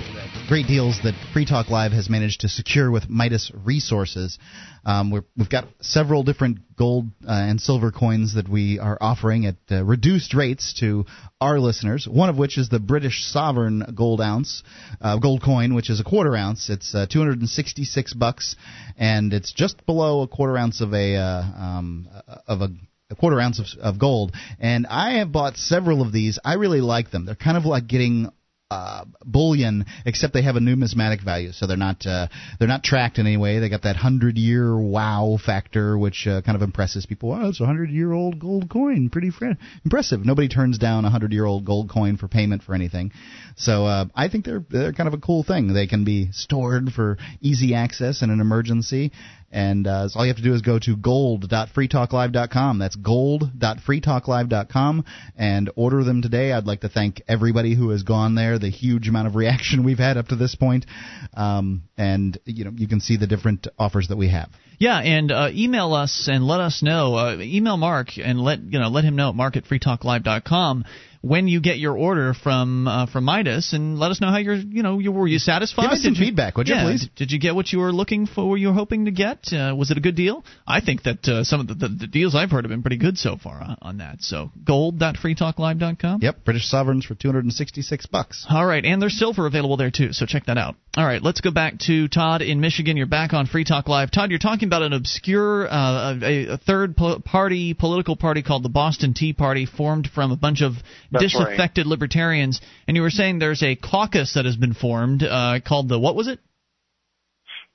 great 0.48 0.68
deals 0.68 1.00
that 1.04 1.16
Free 1.34 1.46
Talk 1.46 1.70
Live 1.70 1.92
has 1.92 2.08
managed 2.08 2.42
to 2.42 2.50
secure 2.50 2.92
with 2.92 3.10
Midas 3.10 3.52
Resources. 3.64 4.38
Um, 4.86 5.10
we're, 5.10 5.24
we've 5.36 5.50
got 5.50 5.68
several 5.82 6.22
different 6.22 6.76
gold 6.76 7.06
uh, 7.28 7.32
and 7.32 7.60
silver 7.60 7.92
coins 7.92 8.36
that 8.36 8.48
we 8.48 8.78
are 8.78 8.98
offering 9.02 9.48
at 9.48 9.56
uh, 9.72 9.84
reduced 9.84 10.36
rates 10.36 10.76
to 10.82 11.06
our 11.42 11.60
listeners. 11.60 12.08
One 12.08 12.30
of 12.30 12.38
which 12.38 12.60
is 12.60 12.70
the 12.70 12.80
British 12.80 13.24
Sovereign 13.26 13.94
gold 13.96 14.22
ounce, 14.22 14.62
uh, 15.02 15.18
gold 15.18 15.42
coin, 15.42 15.74
which 15.74 15.90
is 15.90 16.00
a 16.00 16.04
quarter 16.04 16.36
ounce. 16.36 16.70
It's 16.70 16.94
uh, 16.94 17.08
266 17.10 18.14
bucks, 18.14 18.56
and 18.98 19.34
it's 19.34 19.52
just 19.52 19.84
below 19.88 20.22
a 20.22 20.28
quarter 20.28 20.58
ounce 20.58 20.80
of 20.80 20.94
a 20.94 21.16
uh, 21.16 21.42
um, 21.42 22.08
of 22.48 22.62
a 22.62 22.70
a 23.10 23.16
quarter 23.16 23.40
ounce 23.40 23.60
of, 23.60 23.66
of 23.80 24.00
gold. 24.00 24.32
And 24.60 24.86
I 24.88 25.20
have 25.20 25.32
bought 25.32 25.58
several 25.58 26.02
of 26.02 26.12
these. 26.12 26.40
I 26.44 26.56
really 26.56 26.82
like 26.82 27.12
them. 27.12 27.26
They're 27.26 27.36
kind 27.36 27.58
of 27.58 27.66
like 27.66 27.88
getting 27.88 28.32
uh, 28.72 29.06
bullion, 29.24 29.86
except 30.06 30.34
they 30.34 30.42
have 30.42 30.56
a 30.56 30.60
numismatic 30.60 31.22
value, 31.22 31.52
so 31.52 31.68
they're 31.68 31.78
not 31.78 32.06
uh, 32.08 32.28
they're 32.58 32.68
not 32.68 32.84
tracked 32.84 33.20
in 33.20 33.28
any 33.28 33.38
way. 33.38 33.60
They 33.60 33.70
got 33.70 33.84
that 33.84 33.96
hundred 33.96 34.38
year 34.38 34.76
wow 34.76 35.38
factor, 35.44 35.98
which 35.98 36.26
uh, 36.26 36.42
kind 36.42 36.56
of 36.56 36.64
impresses 36.64 37.06
people. 37.06 37.30
Wow, 37.30 37.50
it's 37.50 37.62
a 37.62 37.66
hundred 37.66 37.92
year 37.92 38.12
old 38.12 38.40
gold 38.40 38.68
coin, 38.70 39.10
pretty 39.12 39.30
fr- 39.30 39.52
impressive. 39.84 40.26
Nobody 40.26 40.48
turns 40.48 40.80
down 40.80 41.06
a 41.06 41.12
hundred 41.12 41.32
year 41.32 41.46
old 41.46 41.64
gold 41.64 41.92
coin 41.92 42.18
for 42.18 42.28
payment 42.28 42.64
for 42.64 42.74
anything, 42.74 43.12
so 43.56 43.86
uh, 43.86 44.06
I 44.14 44.28
think 44.28 44.46
they're 44.46 44.64
they're 44.70 44.94
kind 44.94 45.08
of 45.08 45.14
a 45.14 45.20
cool 45.20 45.44
thing. 45.44 45.74
They 45.74 45.88
can 45.88 46.04
be 46.04 46.32
stored 46.32 46.92
for 46.94 47.18
easy 47.42 47.74
access 47.74 48.22
in 48.22 48.30
an 48.30 48.42
emergency. 48.42 49.12
And 49.52 49.86
uh, 49.88 50.10
so 50.10 50.20
all 50.20 50.26
you 50.26 50.32
have 50.32 50.38
to 50.38 50.44
do 50.44 50.54
is 50.54 50.62
go 50.62 50.78
to 50.80 50.98
gold.freetalklive.com. 50.98 52.78
That's 52.78 52.98
gold.freetalklive.com 52.98 55.06
and 55.38 55.72
order 55.78 56.04
them 56.04 56.22
today. 56.22 56.52
I'd 56.52 56.66
like 56.66 56.82
to 56.82 56.90
thank 56.90 57.22
everybody 57.26 57.74
who 57.74 57.92
has 57.92 58.04
gone 58.04 58.36
there, 58.36 58.60
the 58.60 58.70
huge 58.70 59.08
amount 59.08 59.28
of 59.28 59.36
reaction 59.36 59.86
we've 59.86 59.98
had 59.98 60.18
up 60.18 60.28
to 60.28 60.36
this 60.36 60.56
point. 60.56 60.86
Um, 61.34 61.84
and 61.98 62.38
you 62.44 62.66
know, 62.66 62.72
you 62.76 62.90
can 62.90 63.00
see 63.00 63.16
the 63.16 63.28
different 63.28 63.68
offers 63.80 64.10
that 64.10 64.18
we 64.18 64.28
have. 64.30 64.50
Yeah, 64.78 65.00
and 65.00 65.32
uh, 65.32 65.48
email 65.54 65.94
us 65.94 66.28
and 66.30 66.46
let 66.46 66.60
us 66.60 66.84
know. 66.84 67.16
Uh, 67.16 67.38
email 67.40 67.78
Mark 67.78 68.18
and 68.18 68.42
let 68.42 68.60
you 68.60 68.80
know 68.80 68.90
let 68.90 69.06
him 69.06 69.16
know 69.16 69.30
at 69.30 69.36
mark 69.36 69.56
at 69.56 69.64
freetalklive.com 69.64 70.84
when 71.26 71.48
you 71.48 71.60
get 71.60 71.80
your 71.80 71.98
order 71.98 72.34
from 72.36 72.88
uh, 72.88 73.08
from 73.08 73.24
Midas, 73.24 73.74
and 73.74 73.98
let 73.98 74.12
us 74.12 74.22
know 74.22 74.28
how 74.30 74.38
you're 74.38 74.56
you 74.56 74.84
know 74.84 75.00
you 75.00 75.12
were 75.12 75.28
you 75.28 75.40
satisfied? 75.40 75.84
Give 75.84 75.92
us 75.92 76.04
some 76.04 76.14
Did 76.14 76.20
you- 76.20 76.26
feedback, 76.28 76.56
would 76.58 76.68
you, 76.68 76.76
yeah, 76.76 76.84
please? 76.84 77.10
Did 77.16 77.32
you 77.32 77.40
get 77.40 77.56
what 77.56 77.72
you 77.72 77.80
were 77.80 77.92
looking 77.92 78.28
for? 78.28 78.58
You 78.58 78.68
were 78.68 78.74
hoping 78.74 79.06
to 79.06 79.12
get? 79.12 79.52
Uh, 79.52 79.74
was 79.76 79.90
it 79.92 79.98
a 79.98 80.02
good 80.02 80.16
deal? 80.16 80.44
I 80.68 80.82
think 80.82 81.04
that 81.04 81.28
uh, 81.28 81.44
some 81.44 81.60
of 81.62 81.68
the, 81.68 81.74
the, 81.74 81.88
the 81.88 82.08
deals 82.08 82.36
I've 82.36 82.52
heard 82.52 82.64
have 82.64 82.70
been 82.70 82.84
pretty 82.84 82.98
good 82.98 83.18
so 83.18 83.38
far 83.38 83.62
on, 83.62 83.78
on 83.82 83.98
that. 83.98 84.22
So 84.22 84.52
gold.freetalklive.com. 84.64 86.20
Yep, 86.22 86.46
British 86.46 86.68
sovereigns 86.68 87.06
for 87.06 87.16
266 87.16 88.06
bucks. 88.08 88.46
All 88.50 88.66
right, 88.66 88.84
and 88.86 89.02
there's 89.02 89.18
silver 89.18 89.46
available 89.48 89.78
there 89.78 89.92
too, 89.92 90.14
so 90.14 90.26
check 90.26 90.46
that 90.46 90.58
out. 90.58 90.76
All 90.98 91.06
right, 91.06 91.22
let's 91.22 91.42
go 91.42 91.52
back 91.52 91.80
to 91.88 92.08
Todd 92.08 92.42
in 92.42 92.62
Michigan. 92.62 92.96
You're 92.98 93.06
back 93.08 93.34
on 93.34 93.48
Free 93.48 93.66
Talk 93.66 93.88
Live. 93.90 94.12
Todd, 94.12 94.30
you're 94.30 94.40
talking 94.40 94.68
about 94.70 94.82
an 94.82 94.94
obscure, 94.94 95.68
uh, 95.68 96.16
a, 96.22 96.48
a 96.54 96.58
third 96.58 96.96
po- 96.96 97.20
party, 97.20 97.74
political 97.74 98.16
party 98.16 98.42
called 98.44 98.64
the 98.64 98.70
Boston 98.70 99.14
Tea 99.14 99.34
Party, 99.34 99.66
formed 99.66 100.08
from 100.14 100.32
a 100.32 100.38
bunch 100.38 100.62
of 100.62 100.74
That's 101.20 101.36
right. 101.36 101.46
disaffected 101.50 101.88
libertarians. 101.88 102.62
And 102.88 102.96
you 102.96 103.04
were 103.04 103.10
saying 103.10 103.40
there's 103.40 103.64
a 103.64 103.76
caucus 103.76 104.34
that 104.36 104.46
has 104.46 104.56
been 104.56 104.74
formed 104.74 105.24
uh, 105.24 105.60
called 105.66 105.90
the 105.90 106.00
what 106.00 106.16
was 106.16 106.28
it? 106.28 106.40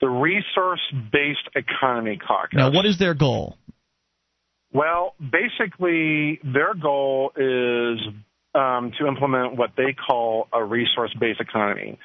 The 0.01 0.09
Resource 0.09 0.81
Based 1.13 1.49
Economy 1.55 2.19
Caucus. 2.19 2.55
Now, 2.55 2.73
what 2.73 2.87
is 2.87 2.99
their 2.99 3.15
goal? 3.15 3.59
Well, 4.73 5.15
basically, 5.19 6.41
their 6.45 6.75
goal 6.75 7.33
is 7.37 7.99
um, 8.55 8.93
to 8.99 9.07
implement 9.07 9.57
what 9.57 9.71
they 9.77 9.95
call 9.95 10.49
a 10.53 10.65
resource 10.65 11.15
based 11.19 11.41
economy. 11.41 11.99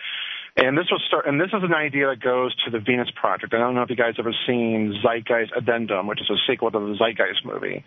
And 0.58 0.78
this 0.78 0.86
was 0.90 1.02
start, 1.08 1.28
and 1.28 1.40
this 1.40 1.50
is 1.50 1.64
an 1.64 1.74
idea 1.74 2.08
that 2.08 2.22
goes 2.22 2.56
to 2.64 2.72
the 2.72 2.80
Venus 2.80 3.10
Project. 3.20 3.54
I 3.54 3.58
don't 3.58 3.76
know 3.76 3.82
if 3.82 3.90
you 3.90 3.98
guys 3.98 4.14
ever 4.18 4.34
seen 4.48 4.96
Zeitgeist 5.04 5.52
Addendum, 5.56 6.08
which 6.08 6.22
is 6.22 6.30
a 6.30 6.40
sequel 6.50 6.72
to 6.72 6.80
the 6.80 6.96
Zeitgeist 6.98 7.44
movie. 7.44 7.84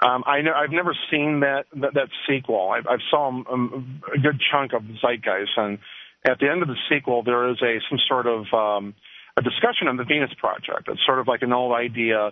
Um, 0.00 0.24
I 0.26 0.42
know 0.42 0.52
I've 0.52 0.72
never 0.72 0.94
seen 1.10 1.40
that 1.40 1.64
that, 1.80 1.94
that 1.94 2.08
sequel. 2.28 2.70
I've, 2.70 2.86
I've 2.86 3.04
saw 3.10 3.28
um, 3.28 4.02
a 4.14 4.18
good 4.18 4.40
chunk 4.50 4.72
of 4.74 4.82
Zeitgeist, 5.02 5.56
and 5.56 5.78
at 6.28 6.38
the 6.38 6.50
end 6.50 6.62
of 6.62 6.68
the 6.68 6.76
sequel, 6.90 7.22
there 7.22 7.48
is 7.50 7.56
a 7.62 7.78
some 7.88 7.98
sort 8.06 8.26
of 8.26 8.44
um, 8.52 8.94
a 9.36 9.42
discussion 9.42 9.88
of 9.88 9.96
the 9.96 10.04
Venus 10.04 10.30
Project. 10.38 10.88
It's 10.88 11.00
sort 11.06 11.18
of 11.18 11.28
like 11.28 11.42
an 11.42 11.52
old 11.52 11.74
idea 11.74 12.30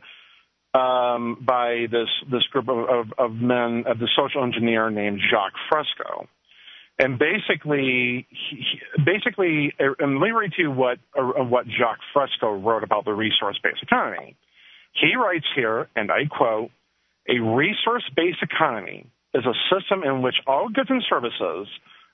um, 0.74 1.38
by 1.40 1.86
this 1.90 2.08
this 2.30 2.42
group 2.52 2.68
of, 2.68 2.78
of, 2.78 3.06
of 3.18 3.32
men, 3.32 3.84
of 3.86 3.98
the 3.98 4.08
social 4.16 4.42
engineer 4.42 4.90
named 4.90 5.20
Jacques 5.30 5.58
Fresco. 5.70 6.28
And 6.98 7.18
basically, 7.18 8.26
he, 8.30 8.80
basically, 9.04 9.72
and 9.78 10.20
let 10.20 10.26
me 10.26 10.30
read 10.30 10.52
to 10.52 10.62
you 10.62 10.70
what 10.70 10.98
uh, 11.18 11.42
what 11.44 11.66
Jacques 11.66 12.04
Fresco 12.12 12.52
wrote 12.52 12.84
about 12.84 13.04
the 13.04 13.12
resource-based 13.12 13.82
economy. 13.82 14.36
He 15.00 15.16
writes 15.16 15.46
here, 15.56 15.88
and 15.96 16.10
I 16.10 16.26
quote: 16.26 16.70
"A 17.28 17.38
resource-based 17.38 18.42
economy 18.42 19.06
is 19.32 19.44
a 19.44 19.54
system 19.74 20.02
in 20.04 20.22
which 20.22 20.36
all 20.46 20.68
goods 20.68 20.90
and 20.90 21.02
services 21.08 21.68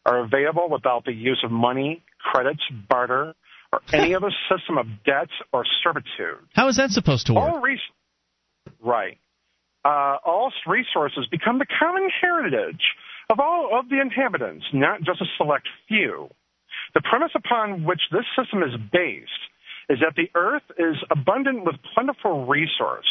are 0.06 0.20
available 0.20 0.68
without 0.70 1.04
the 1.04 1.12
use 1.12 1.40
of 1.44 1.50
money, 1.50 2.02
credits, 2.18 2.62
barter, 2.88 3.34
or 3.72 3.80
any 3.92 4.14
other 4.14 4.30
system 4.50 4.78
of 4.78 4.86
debt 5.04 5.28
or 5.52 5.64
servitude. 5.84 6.38
How 6.54 6.68
is 6.68 6.76
that 6.76 6.90
supposed 6.90 7.26
to 7.26 7.34
work? 7.34 7.52
All 7.52 7.60
res- 7.60 7.78
right. 8.82 9.18
Uh, 9.84 10.16
all 10.24 10.52
resources 10.66 11.26
become 11.30 11.58
the 11.58 11.66
common 11.78 12.08
heritage 12.20 12.82
of 13.30 13.40
all 13.40 13.78
of 13.78 13.88
the 13.88 14.00
inhabitants, 14.00 14.66
not 14.72 15.02
just 15.02 15.20
a 15.20 15.26
select 15.36 15.68
few. 15.88 16.28
The 16.94 17.00
premise 17.00 17.30
upon 17.34 17.84
which 17.84 18.00
this 18.10 18.24
system 18.36 18.62
is 18.62 18.74
based 18.92 19.30
is 19.88 19.98
that 20.00 20.14
the 20.16 20.30
earth 20.34 20.62
is 20.78 20.96
abundant 21.10 21.64
with 21.64 21.76
plentiful 21.94 22.46
resource. 22.46 23.06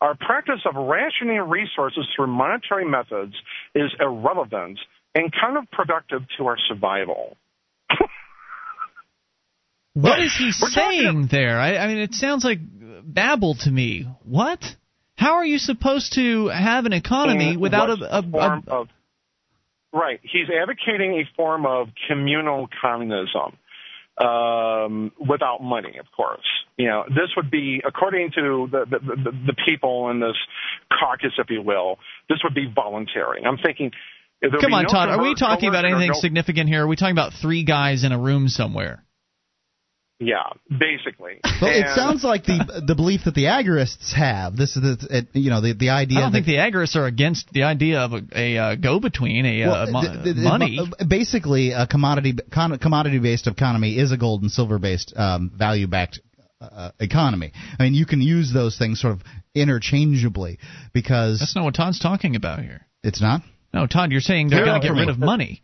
Our 0.00 0.14
practice 0.14 0.60
of 0.66 0.74
rationing 0.76 1.40
resources 1.40 2.06
through 2.14 2.26
monetary 2.26 2.84
methods 2.84 3.34
is 3.74 3.90
irrelevant 3.98 4.78
and 5.14 5.32
counterproductive 5.32 6.26
to 6.36 6.46
our 6.46 6.58
survival. 6.68 7.36
what 9.94 10.20
is 10.20 10.36
he 10.36 10.52
saying 10.52 11.28
there? 11.30 11.58
I, 11.58 11.78
I 11.78 11.86
mean, 11.86 11.98
it 11.98 12.12
sounds 12.12 12.44
like 12.44 12.58
babble 13.04 13.54
to 13.60 13.70
me. 13.70 14.06
What? 14.24 14.62
How 15.16 15.36
are 15.36 15.46
you 15.46 15.58
supposed 15.58 16.12
to 16.14 16.48
have 16.48 16.84
an 16.84 16.92
economy 16.92 17.56
without 17.56 17.88
a, 17.88 18.18
a, 18.18 18.20
a, 18.20 18.62
of, 18.66 18.88
right? 19.94 20.20
He's 20.22 20.48
advocating 20.50 21.14
a 21.14 21.24
form 21.36 21.64
of 21.64 21.88
communal 22.06 22.68
communism 22.82 23.56
um, 24.18 25.12
without 25.18 25.62
money, 25.62 25.98
of 25.98 26.06
course. 26.16 26.46
You 26.76 26.86
know, 26.88 27.04
this 27.08 27.30
would 27.36 27.50
be, 27.50 27.82
according 27.86 28.32
to 28.34 28.68
the, 28.70 28.84
the, 28.90 28.98
the, 28.98 29.30
the 29.48 29.56
people 29.66 30.10
in 30.10 30.20
this 30.20 30.36
caucus, 30.98 31.32
if 31.38 31.48
you 31.50 31.62
will, 31.62 31.98
this 32.28 32.38
would 32.44 32.54
be 32.54 32.70
voluntary. 32.72 33.42
I'm 33.44 33.58
thinking. 33.58 33.92
Come 34.60 34.74
on, 34.74 34.84
no 34.84 34.88
Todd. 34.88 35.08
Are 35.08 35.22
we 35.22 35.34
talking 35.34 35.68
about 35.68 35.86
anything 35.86 36.10
no, 36.12 36.20
significant 36.20 36.68
here? 36.68 36.84
Are 36.84 36.86
we 36.86 36.96
talking 36.96 37.14
about 37.14 37.32
three 37.40 37.64
guys 37.64 38.04
in 38.04 38.12
a 38.12 38.18
room 38.18 38.48
somewhere? 38.48 39.02
Yeah, 40.18 40.44
basically. 40.68 41.40
Well, 41.58 41.70
and, 41.70 41.86
it 41.86 41.94
sounds 41.94 42.22
like 42.22 42.44
the 42.44 42.82
the 42.86 42.94
belief 42.94 43.22
that 43.24 43.34
the 43.34 43.44
agorists 43.44 44.12
have. 44.12 44.58
This 44.58 44.76
is 44.76 44.82
the 44.82 45.26
you 45.32 45.48
know 45.48 45.62
the 45.62 45.72
the 45.72 45.88
idea. 45.88 46.18
I 46.18 46.20
don't 46.22 46.32
that, 46.32 46.44
think 46.44 46.46
the 46.46 46.56
agorists 46.56 46.94
are 46.96 47.06
against 47.06 47.50
the 47.50 47.62
idea 47.62 48.00
of 48.00 48.12
a, 48.12 48.22
a 48.34 48.58
uh, 48.58 48.74
go 48.74 49.00
between 49.00 49.46
a 49.46 49.66
well, 49.66 49.74
uh, 49.74 49.90
mo- 49.90 50.22
the, 50.22 50.34
the, 50.34 50.40
money. 50.42 50.78
Basically, 51.08 51.70
a 51.70 51.86
commodity 51.86 52.34
con- 52.52 52.78
commodity 52.78 53.20
based 53.20 53.46
economy 53.46 53.96
is 53.96 54.12
a 54.12 54.18
gold 54.18 54.42
and 54.42 54.50
silver 54.50 54.78
based 54.78 55.14
um, 55.16 55.50
value 55.56 55.86
backed 55.86 56.20
uh, 56.60 56.90
economy. 57.00 57.52
I 57.78 57.84
mean, 57.84 57.94
you 57.94 58.04
can 58.04 58.20
use 58.20 58.52
those 58.52 58.76
things 58.76 59.00
sort 59.00 59.14
of 59.14 59.22
interchangeably 59.54 60.58
because 60.92 61.38
that's 61.38 61.56
not 61.56 61.64
what 61.64 61.74
Todd's 61.74 62.00
talking 62.00 62.36
about 62.36 62.60
here. 62.60 62.86
It's 63.02 63.22
not. 63.22 63.40
No, 63.72 63.86
Todd, 63.86 64.12
you're 64.12 64.20
saying 64.20 64.48
they're 64.48 64.64
going 64.64 64.80
to 64.80 64.86
get 64.86 64.94
rid 64.94 65.08
of 65.08 65.18
money. 65.18 65.62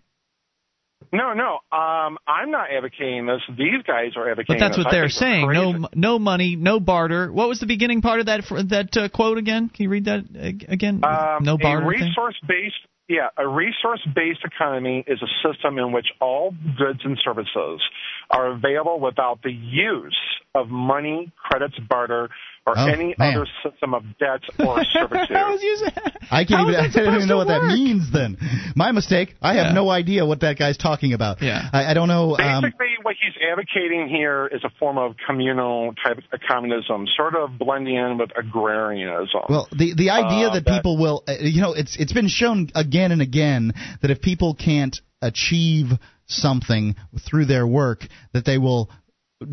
No, 1.13 1.35
no. 1.35 1.59
Um, 1.77 2.17
I'm 2.27 2.51
not 2.51 2.71
advocating 2.75 3.27
this. 3.27 3.43
These 3.51 3.83
guys 3.87 4.13
are 4.17 4.31
advocating. 4.31 4.59
But 4.59 4.65
that's 4.65 4.77
this. 4.77 4.85
what 4.87 4.95
I 4.95 4.99
they're 4.99 5.09
saying. 5.11 5.51
No, 5.53 5.89
no 5.95 6.19
money, 6.19 6.57
no 6.57 6.81
barter. 6.81 7.31
What 7.31 7.49
was 7.49 7.61
the 7.61 7.67
beginning 7.67 8.01
part 8.01 8.21
of 8.21 8.27
that 8.27 8.45
that 8.71 8.97
uh, 8.97 9.09
quote 9.11 9.37
again? 9.37 9.69
Can 9.69 9.85
you 9.85 9.89
read 9.91 10.07
that 10.07 10.25
again? 10.69 11.05
Um, 11.05 11.45
no 11.45 11.59
barter. 11.59 11.87
A 11.87 11.93
thing? 11.93 12.09
resource-based, 12.09 12.89
yeah, 13.09 13.29
a 13.37 13.47
resource-based 13.47 14.41
economy 14.43 15.05
is 15.07 15.21
a 15.23 15.29
system 15.47 15.79
in 15.79 15.93
which 15.93 16.07
all 16.19 16.55
goods 16.79 17.01
and 17.05 17.19
services 17.23 17.83
are 18.31 18.53
available 18.53 18.99
without 18.99 19.43
the 19.43 19.53
use 19.53 20.17
of 20.55 20.69
money, 20.69 21.31
credits, 21.37 21.79
barter, 21.91 22.31
or 22.67 22.79
Oh, 22.79 22.87
any 22.87 23.15
man. 23.19 23.37
other 23.37 23.47
system 23.65 23.93
of 23.95 24.03
debt 24.19 24.41
or 24.65 24.85
servitude. 24.93 25.37
I 26.31 26.45
can't 26.45 26.69
even. 26.69 26.75
I 26.81 26.89
don't 26.89 27.15
even 27.17 27.29
know 27.29 27.35
to 27.35 27.37
what 27.39 27.49
that 27.49 27.65
means. 27.65 28.11
Then 28.13 28.37
my 28.77 28.93
mistake. 28.93 29.35
I 29.43 29.55
have 29.55 29.67
Yeah. 29.69 29.73
no 29.73 29.91
idea 29.91 30.25
what 30.25 30.41
that 30.41 30.59
guy's 30.59 30.77
talking 30.77 31.13
about. 31.13 31.43
Yeah. 31.43 31.69
I, 31.73 31.87
I 31.91 31.95
don't 31.95 32.09
know. 32.09 32.37
Um, 32.39 32.63
Basically, 32.63 32.87
what 33.03 33.17
he's 33.21 33.35
advocating 33.51 34.09
here 34.09 34.47
is 34.47 34.63
a 34.65 34.71
form 34.79 34.97
of 34.99 35.17
communal 35.27 35.93
type 36.05 36.19
of 36.33 36.41
communism, 36.49 37.07
sort 37.17 37.35
of 37.35 37.59
blending 37.59 37.97
in 37.97 38.19
with 38.19 38.31
agrarianism. 38.37 39.43
Well, 39.49 39.69
the 39.73 39.95
the 39.95 40.11
idea 40.11 40.49
Uh, 40.49 40.55
that 40.55 40.65
that- 40.65 40.75
people 40.77 40.99
will, 40.99 41.25
uh, 41.29 41.33
you 41.41 41.61
know, 41.61 41.73
it's 41.73 41.97
it's 41.97 42.13
been 42.13 42.29
shown 42.29 42.69
again 42.75 43.13
and 43.13 43.21
again 43.23 43.73
that 44.03 44.11
if 44.11 44.21
people 44.21 44.55
can't 44.55 44.99
achieve 45.21 45.89
something 46.27 46.95
through 47.21 47.45
their 47.47 47.67
work, 47.67 48.07
that 48.33 48.45
they 48.45 48.59
will 48.59 48.89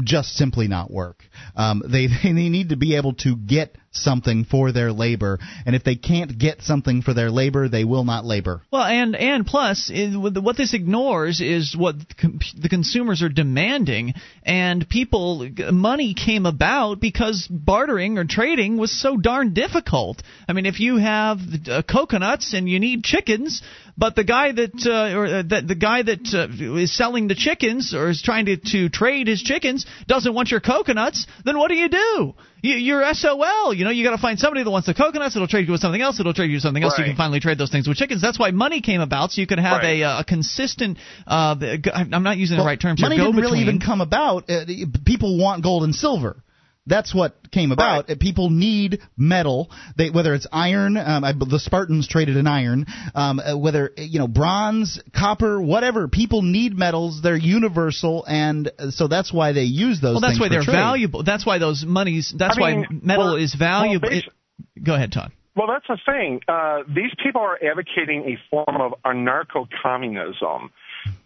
just 0.04 0.36
simply 0.36 0.68
not 0.68 0.92
work. 0.92 1.24
Um, 1.56 1.82
they 1.86 2.08
they 2.24 2.50
need 2.50 2.70
to 2.70 2.78
be 2.78 2.96
able 2.96 3.14
to 3.16 3.36
get 3.36 3.76
something 3.92 4.46
for 4.46 4.72
their 4.72 4.92
labor, 4.92 5.40
and 5.66 5.76
if 5.76 5.84
they 5.84 5.96
can't 5.96 6.38
get 6.38 6.62
something 6.62 7.02
for 7.02 7.14
their 7.14 7.32
labor, 7.32 7.68
they 7.68 7.84
will 7.84 8.04
not 8.04 8.26
labor. 8.26 8.62
Well, 8.72 8.84
and 8.84 9.16
and 9.16 9.46
plus, 9.46 9.92
what 9.94 10.58
this 10.58 10.74
ignores 10.74 11.42
is 11.42 11.76
what 11.76 11.96
the 12.18 12.70
consumers 12.70 13.22
are 13.22 13.30
demanding, 13.30 14.14
and 14.44 14.88
people 14.88 15.50
money 15.72 16.14
came 16.14 16.46
about 16.46 17.00
because 17.00 17.48
bartering 17.50 18.18
or 18.18 18.26
trading 18.26 18.78
was 18.78 18.92
so 18.92 19.18
darn 19.18 19.54
difficult. 19.54 20.22
I 20.48 20.54
mean, 20.54 20.66
if 20.66 20.80
you 20.80 20.98
have 20.98 21.40
uh, 21.68 21.82
coconuts 21.82 22.54
and 22.54 22.70
you 22.70 22.80
need 22.80 23.04
chickens, 23.04 23.62
but 23.98 24.16
the 24.16 24.24
guy 24.24 24.52
that 24.52 24.86
uh, 24.86 25.18
or 25.18 25.26
uh, 25.26 25.42
the, 25.44 25.64
the 25.68 25.76
guy 25.76 26.02
that 26.04 26.34
uh, 26.34 26.78
is 26.78 26.96
selling 26.96 27.28
the 27.28 27.36
chickens 27.36 27.94
or 27.94 28.10
is 28.10 28.22
trying 28.22 28.46
to, 28.46 28.58
to 28.58 28.90
trade 28.90 29.28
his 29.28 29.42
chickens 29.42 29.86
doesn't 30.08 30.34
want 30.34 30.52
your 30.52 30.62
coconuts, 30.62 31.28
then 31.44 31.58
what 31.58 31.70
do 31.70 31.76
you 31.76 31.90
do? 31.90 32.34
You, 32.62 32.76
you're 32.76 33.14
SOL. 33.14 33.74
You 33.74 33.86
know, 33.86 33.92
you 33.92 34.04
got 34.04 34.12
to 34.12 34.22
find 34.22 34.38
somebody 34.40 34.64
that 34.64 34.70
wants 34.70 34.88
the 34.88 34.94
coconuts. 34.94 35.36
It'll 35.36 35.48
trade 35.48 35.66
you 35.68 35.72
with 35.72 35.82
something 35.82 36.02
else. 36.02 36.20
It'll 36.20 36.34
trade 36.34 36.50
you 36.50 36.56
with 36.56 36.64
something 36.64 36.84
else. 36.84 36.98
You 36.98 37.06
can 37.06 37.16
finally 37.16 37.40
trade 37.40 37.58
those 37.58 37.72
things 37.72 37.88
with 37.88 37.98
chickens. 37.98 38.22
That's 38.22 38.40
why 38.40 38.52
money 38.52 38.82
came 38.82 39.02
about, 39.02 39.32
so 39.32 39.42
you 39.42 39.48
could 39.48 39.60
have 39.60 39.82
Right. 39.82 40.02
a, 40.02 40.04
uh, 40.04 40.20
a 40.22 40.24
consistent. 40.24 40.98
Uh, 41.26 41.56
I'm 41.94 42.24
not 42.24 42.38
using 42.38 42.58
Well, 42.58 42.66
the 42.66 42.70
right 42.70 42.80
terms 42.80 43.02
money 43.02 43.18
didn't 43.18 43.36
really 43.36 43.60
even 43.60 43.80
come 43.80 44.02
about. 44.02 44.50
Uh, 44.50 44.66
people 45.06 45.38
want 45.38 45.64
gold 45.64 45.84
and 45.84 45.96
silver. 45.96 46.36
That's 46.90 47.14
what 47.16 47.52
came 47.52 47.72
about. 47.72 48.10
Uh, 48.10 48.16
People 48.20 48.50
need 48.50 49.00
metal. 49.16 49.70
They, 49.98 50.10
whether 50.10 50.34
it's 50.34 50.48
iron, 50.52 50.98
um, 50.98 51.24
I, 51.24 51.32
the 51.34 51.60
Spartans 51.60 52.08
traded 52.08 52.36
in 52.38 52.48
iron. 52.48 52.86
Um, 53.16 53.40
uh, 53.40 53.58
whether 53.58 53.92
uh, 53.98 54.02
you 54.02 54.20
know 54.20 54.28
bronze, 54.28 55.00
copper, 55.16 55.62
whatever. 55.62 56.08
People 56.08 56.42
need 56.42 56.78
metals. 56.78 57.22
They're 57.22 57.38
universal, 57.38 58.26
and 58.28 58.72
uh, 58.80 58.92
so 58.92 59.08
that's 59.08 59.32
why 59.32 59.54
they 59.54 59.64
use 59.64 60.02
those. 60.02 60.16
Well, 60.16 60.22
that's 60.22 60.32
things 60.34 60.40
why 60.42 60.48
for 60.48 60.54
they're 60.56 60.64
trade. 60.64 60.74
valuable. 60.74 61.24
That's 61.24 61.46
why 61.46 61.60
those 61.60 61.86
monies. 61.86 62.34
That's 62.38 62.58
I 62.60 62.72
mean, 62.72 62.80
why 62.82 62.86
metal 63.04 63.26
well- 63.26 63.36
is 63.36 63.54
valuable. 63.56 64.10
well, 64.10 64.18
It- 64.20 64.84
go 64.84 64.96
ahead, 64.96 65.12
Todd. 65.12 65.32
Well, 65.56 65.68
that's 65.68 65.86
the 65.88 65.98
thing. 66.06 66.40
Uh, 66.48 66.84
these 66.88 67.12
people 67.22 67.42
are 67.42 67.58
advocating 67.62 68.24
a 68.30 68.38
form 68.50 68.80
of 68.80 68.94
anarcho-communism, 69.04 70.70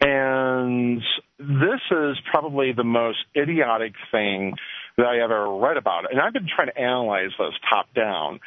and 0.01 1.01
this 1.37 1.81
is 1.91 2.17
probably 2.31 2.71
the 2.73 2.83
most 2.83 3.19
idiotic 3.35 3.93
thing 4.11 4.53
that 4.97 5.05
I 5.05 5.19
ever 5.23 5.49
read 5.57 5.77
about. 5.77 6.11
And 6.11 6.19
I've 6.19 6.33
been 6.33 6.47
trying 6.53 6.67
to 6.67 6.77
analyze 6.77 7.31
those 7.37 7.57
top 7.69 7.93
down. 7.93 8.39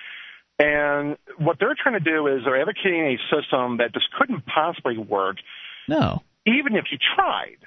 And 0.58 1.16
what 1.38 1.58
they're 1.60 1.74
trying 1.80 2.02
to 2.02 2.10
do 2.10 2.26
is 2.28 2.42
they're 2.44 2.60
advocating 2.60 3.02
a 3.04 3.16
system 3.34 3.78
that 3.78 3.92
just 3.92 4.06
couldn't 4.18 4.44
possibly 4.46 4.96
work, 4.96 5.36
No. 5.88 6.22
even 6.46 6.76
if 6.76 6.86
you 6.90 6.98
tried. 7.16 7.58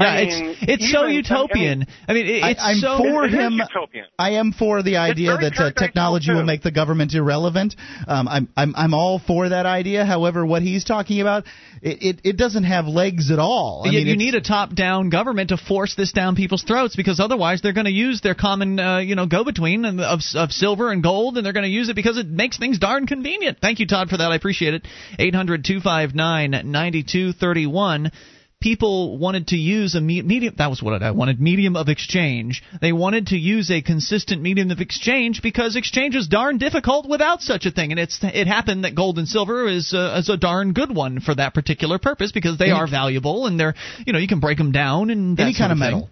Yeah, 0.00 0.06
I 0.06 0.20
it's 0.20 0.40
mean, 0.40 0.56
it's 0.60 0.92
so 0.92 0.98
even- 0.98 1.04
I 1.04 1.06
mean, 1.08 1.16
utopian. 1.16 1.86
I 2.06 2.12
mean, 2.12 2.26
it, 2.26 2.42
I, 2.44 2.50
it's 2.50 2.60
I'm 2.62 2.76
so. 2.78 2.98
for 2.98 3.24
It 3.24 3.32
him. 3.32 3.54
utopian. 3.54 4.04
I 4.16 4.30
am 4.34 4.52
for 4.52 4.82
the 4.84 4.98
idea 4.98 5.36
that 5.36 5.58
uh, 5.58 5.72
technology 5.72 6.32
will 6.32 6.44
make 6.44 6.62
the 6.62 6.70
government 6.70 7.14
irrelevant. 7.14 7.74
Um, 8.06 8.28
I'm 8.28 8.48
I'm 8.56 8.74
I'm 8.76 8.94
all 8.94 9.18
for 9.18 9.48
that 9.48 9.66
idea. 9.66 10.04
However, 10.04 10.46
what 10.46 10.62
he's 10.62 10.84
talking 10.84 11.20
about, 11.20 11.44
it 11.82 11.98
it, 12.02 12.20
it 12.22 12.36
doesn't 12.36 12.62
have 12.64 12.86
legs 12.86 13.32
at 13.32 13.40
all. 13.40 13.82
I 13.86 13.90
Yet 13.90 13.98
mean, 13.98 14.06
you 14.06 14.16
need 14.16 14.34
a 14.36 14.40
top-down 14.40 15.10
government 15.10 15.48
to 15.48 15.56
force 15.56 15.96
this 15.96 16.12
down 16.12 16.36
people's 16.36 16.62
throats 16.62 16.94
because 16.94 17.18
otherwise 17.18 17.60
they're 17.60 17.72
going 17.72 17.86
to 17.86 17.90
use 17.92 18.20
their 18.20 18.34
common, 18.36 18.78
uh, 18.78 18.98
you 18.98 19.16
know, 19.16 19.26
go-between 19.26 19.84
and- 19.84 20.00
of 20.00 20.20
of 20.36 20.52
silver 20.52 20.92
and 20.92 21.02
gold, 21.02 21.36
and 21.36 21.44
they're 21.44 21.52
going 21.52 21.64
to 21.66 21.70
use 21.70 21.88
it 21.88 21.96
because 21.96 22.18
it 22.18 22.28
makes 22.28 22.56
things 22.56 22.78
darn 22.78 23.06
convenient. 23.08 23.58
Thank 23.60 23.80
you, 23.80 23.86
Todd, 23.88 24.10
for 24.10 24.16
that. 24.18 24.30
I 24.30 24.36
appreciate 24.36 24.74
it. 24.74 24.86
Eight 25.18 25.34
hundred 25.34 25.64
two 25.64 25.80
five 25.80 26.14
nine 26.14 26.54
ninety 26.66 27.02
two 27.02 27.32
thirty 27.32 27.66
one. 27.66 28.12
People 28.60 29.18
wanted 29.18 29.48
to 29.48 29.56
use 29.56 29.94
a 29.94 30.00
me- 30.00 30.22
medium 30.22 30.54
that 30.58 30.68
was 30.68 30.82
what 30.82 31.00
I 31.02 31.12
wanted 31.12 31.40
medium 31.40 31.76
of 31.76 31.88
exchange 31.88 32.62
they 32.80 32.92
wanted 32.92 33.28
to 33.28 33.36
use 33.36 33.70
a 33.70 33.82
consistent 33.82 34.42
medium 34.42 34.70
of 34.70 34.80
exchange 34.80 35.42
because 35.42 35.76
exchange 35.76 36.16
is 36.16 36.26
darn 36.26 36.58
difficult 36.58 37.08
without 37.08 37.40
such 37.40 37.66
a 37.66 37.70
thing 37.70 37.92
and 37.92 38.00
it's 38.00 38.18
it 38.22 38.46
happened 38.48 38.84
that 38.84 38.94
gold 38.96 39.18
and 39.18 39.28
silver 39.28 39.68
is 39.68 39.94
uh, 39.94 40.16
is 40.18 40.28
a 40.28 40.36
darn 40.36 40.72
good 40.72 40.94
one 40.94 41.20
for 41.20 41.34
that 41.34 41.54
particular 41.54 41.98
purpose 41.98 42.32
because 42.32 42.58
they 42.58 42.66
Any- 42.66 42.72
are 42.74 42.88
valuable 42.88 43.46
and 43.46 43.58
they're 43.60 43.74
you 44.06 44.12
know 44.12 44.18
you 44.18 44.28
can 44.28 44.40
break 44.40 44.58
them 44.58 44.72
down 44.72 45.10
and 45.10 45.38
Any 45.38 45.54
kind 45.54 45.70
of 45.72 45.78
thing. 45.78 45.84
metal. 45.86 46.10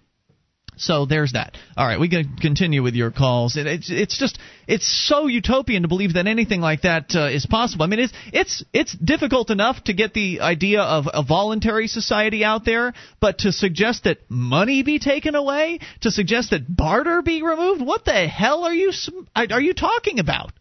So 0.76 1.06
there's 1.06 1.32
that. 1.32 1.56
All 1.76 1.86
right, 1.86 1.98
we 1.98 2.10
can 2.10 2.36
continue 2.36 2.82
with 2.82 2.94
your 2.94 3.10
calls. 3.10 3.56
It, 3.56 3.66
it's 3.66 3.90
it's 3.90 4.18
just 4.18 4.38
it's 4.66 4.86
so 4.86 5.26
utopian 5.26 5.82
to 5.82 5.88
believe 5.88 6.14
that 6.14 6.26
anything 6.26 6.60
like 6.60 6.82
that 6.82 7.14
uh, 7.14 7.28
is 7.28 7.46
possible. 7.46 7.84
I 7.84 7.88
mean, 7.88 8.00
it's 8.00 8.12
it's 8.32 8.64
it's 8.74 8.92
difficult 8.92 9.50
enough 9.50 9.82
to 9.84 9.94
get 9.94 10.12
the 10.12 10.40
idea 10.40 10.82
of 10.82 11.08
a 11.12 11.22
voluntary 11.22 11.88
society 11.88 12.44
out 12.44 12.66
there, 12.66 12.92
but 13.20 13.38
to 13.38 13.52
suggest 13.52 14.04
that 14.04 14.18
money 14.28 14.82
be 14.82 14.98
taken 14.98 15.34
away, 15.34 15.80
to 16.02 16.10
suggest 16.10 16.50
that 16.50 16.74
barter 16.74 17.22
be 17.22 17.42
removed, 17.42 17.80
what 17.80 18.04
the 18.04 18.28
hell 18.28 18.64
are 18.64 18.74
you 18.74 18.92
are 19.34 19.60
you 19.60 19.72
talking 19.72 20.18
about? 20.18 20.52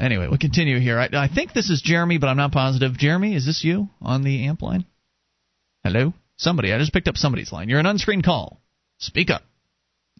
Anyway, 0.00 0.26
we'll 0.28 0.38
continue 0.38 0.78
here. 0.78 0.98
I, 0.98 1.08
I 1.12 1.28
think 1.28 1.52
this 1.52 1.70
is 1.70 1.82
Jeremy, 1.82 2.18
but 2.18 2.28
I'm 2.28 2.36
not 2.36 2.52
positive. 2.52 2.96
Jeremy, 2.96 3.34
is 3.34 3.46
this 3.46 3.64
you 3.64 3.88
on 4.00 4.22
the 4.22 4.46
amp 4.46 4.62
line? 4.62 4.86
Hello? 5.84 6.14
Somebody. 6.36 6.72
I 6.72 6.78
just 6.78 6.92
picked 6.92 7.08
up 7.08 7.16
somebody's 7.16 7.52
line. 7.52 7.68
You're 7.68 7.80
an 7.80 7.86
unscreened 7.86 8.24
call. 8.24 8.60
Speak 8.98 9.30
up. 9.30 9.42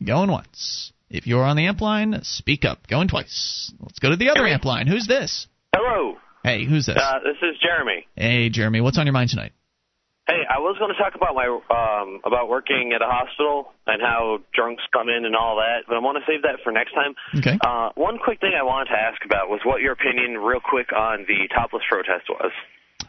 Going 0.04 0.30
once. 0.30 0.92
If 1.10 1.26
you're 1.26 1.42
on 1.42 1.56
the 1.56 1.66
amp 1.66 1.80
line, 1.80 2.18
speak 2.22 2.64
up. 2.64 2.86
Going 2.86 3.08
twice. 3.08 3.72
Let's 3.80 3.98
go 3.98 4.10
to 4.10 4.16
the 4.16 4.30
other 4.30 4.46
amp 4.46 4.64
line. 4.64 4.86
Who's 4.86 5.06
this? 5.06 5.46
Hello. 5.74 6.16
Hey, 6.44 6.64
who's 6.64 6.86
this? 6.86 6.96
Uh, 6.96 7.18
this 7.24 7.36
is 7.42 7.56
Jeremy. 7.60 8.06
Hey, 8.14 8.48
Jeremy. 8.50 8.80
What's 8.80 8.98
on 8.98 9.06
your 9.06 9.12
mind 9.12 9.30
tonight? 9.30 9.52
Hey, 10.28 10.44
I 10.44 10.60
was 10.60 10.76
going 10.78 10.92
to 10.92 11.00
talk 11.00 11.16
about 11.16 11.32
my 11.34 11.48
um 11.48 12.20
about 12.22 12.50
working 12.50 12.92
at 12.94 13.00
a 13.00 13.08
hospital 13.08 13.72
and 13.86 14.02
how 14.02 14.44
drunks 14.52 14.84
come 14.92 15.08
in 15.08 15.24
and 15.24 15.34
all 15.34 15.56
that, 15.56 15.88
but 15.88 15.96
I 15.96 16.00
want 16.00 16.20
to 16.20 16.24
save 16.30 16.42
that 16.42 16.60
for 16.62 16.70
next 16.70 16.92
time. 16.92 17.16
Okay. 17.40 17.56
Uh, 17.56 17.96
one 17.96 18.18
quick 18.20 18.38
thing 18.38 18.52
I 18.52 18.62
wanted 18.62 18.92
to 18.92 18.98
ask 19.00 19.24
about 19.24 19.48
was 19.48 19.60
what 19.64 19.80
your 19.80 19.92
opinion, 19.92 20.36
real 20.36 20.60
quick, 20.60 20.92
on 20.92 21.24
the 21.26 21.48
topless 21.48 21.82
protest 21.88 22.28
was. 22.28 22.52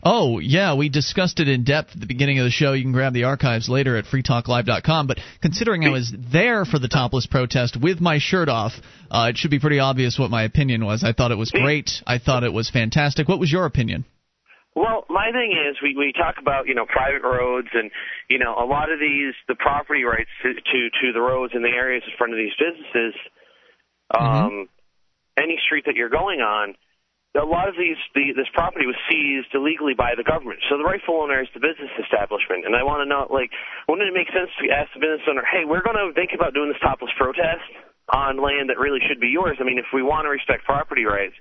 Oh, 0.04 0.40
yeah, 0.40 0.76
we 0.76 0.90
discussed 0.90 1.40
it 1.40 1.48
in 1.48 1.64
depth 1.64 1.92
at 1.94 2.00
the 2.00 2.06
beginning 2.06 2.40
of 2.40 2.46
the 2.46 2.52
show. 2.52 2.74
You 2.74 2.84
can 2.84 2.94
grab 2.94 3.14
the 3.14 3.26
archives 3.26 3.68
later 3.68 3.98
at 3.98 4.06
freetalklive.com. 4.06 5.08
But 5.08 5.20
considering 5.42 5.86
I 5.86 5.90
was 5.90 6.14
there 6.32 6.66
for 6.66 6.80
the 6.80 6.88
topless 6.88 7.28
protest 7.28 7.78
with 7.80 8.00
my 8.00 8.20
shirt 8.20 8.48
off, 8.48 8.74
uh, 9.12 9.28
it 9.30 9.38
should 9.38 9.52
be 9.52 9.60
pretty 9.60 9.80
obvious 9.80 10.18
what 10.18 10.32
my 10.32 10.44
opinion 10.44 10.86
was. 10.86 11.04
I 11.04 11.14
thought 11.14 11.32
it 11.32 11.38
was 11.38 11.52
great. 11.52 11.92
I 12.08 12.18
thought 12.18 12.44
it 12.44 12.54
was 12.54 12.70
fantastic. 12.70 13.28
What 13.28 13.40
was 13.40 13.52
your 13.52 13.66
opinion? 13.66 14.06
Well, 14.76 15.04
my 15.10 15.32
thing 15.34 15.52
is, 15.52 15.78
we 15.82 15.96
we 15.98 16.14
talk 16.14 16.36
about 16.40 16.68
you 16.68 16.76
know 16.76 16.86
private 16.86 17.24
roads 17.24 17.68
and 17.74 17.92
you 18.30 18.40
know 18.40 18.56
a 18.58 18.64
lot 18.64 18.92
of 18.92 19.00
these 19.00 19.34
the 19.48 19.56
property 19.56 20.04
rights 20.04 20.30
to 20.44 20.54
to, 20.54 20.90
to 21.02 21.14
the 21.14 21.20
roads 21.20 21.54
and 21.54 21.66
the 21.66 21.70
areas 21.70 22.04
in 22.06 22.14
front 22.18 22.34
of 22.34 22.38
these 22.38 22.54
businesses. 22.58 23.16
Um, 24.18 24.70
any 25.38 25.58
street 25.66 25.86
that 25.86 25.96
you're 25.96 26.10
going 26.10 26.40
on, 26.40 26.76
a 27.38 27.46
lot 27.46 27.70
of 27.70 27.78
these 27.78 28.00
the, 28.18 28.34
this 28.34 28.50
property 28.58 28.90
was 28.90 28.98
seized 29.06 29.54
illegally 29.54 29.94
by 29.94 30.18
the 30.18 30.26
government. 30.26 30.60
So 30.66 30.82
the 30.82 30.88
rightful 30.88 31.22
owner 31.22 31.42
is 31.46 31.52
the 31.54 31.62
business 31.62 31.94
establishment, 32.02 32.66
and 32.66 32.74
I 32.74 32.82
want 32.82 33.06
to 33.06 33.08
know 33.10 33.30
like 33.30 33.54
wouldn't 33.86 34.10
it 34.10 34.16
make 34.18 34.34
sense 34.34 34.50
to 34.58 34.66
ask 34.74 34.90
the 34.98 35.02
business 35.04 35.26
owner, 35.30 35.46
hey, 35.46 35.66
we're 35.66 35.86
going 35.86 36.00
to 36.00 36.10
think 36.18 36.34
about 36.34 36.58
doing 36.58 36.74
this 36.74 36.82
topless 36.82 37.14
protest 37.18 37.66
on 38.10 38.42
land 38.42 38.74
that 38.74 38.82
really 38.82 39.00
should 39.06 39.22
be 39.22 39.30
yours. 39.30 39.62
I 39.62 39.64
mean, 39.64 39.78
if 39.78 39.94
we 39.94 40.02
want 40.02 40.26
to 40.26 40.34
respect 40.34 40.66
property 40.66 41.06
rights. 41.06 41.38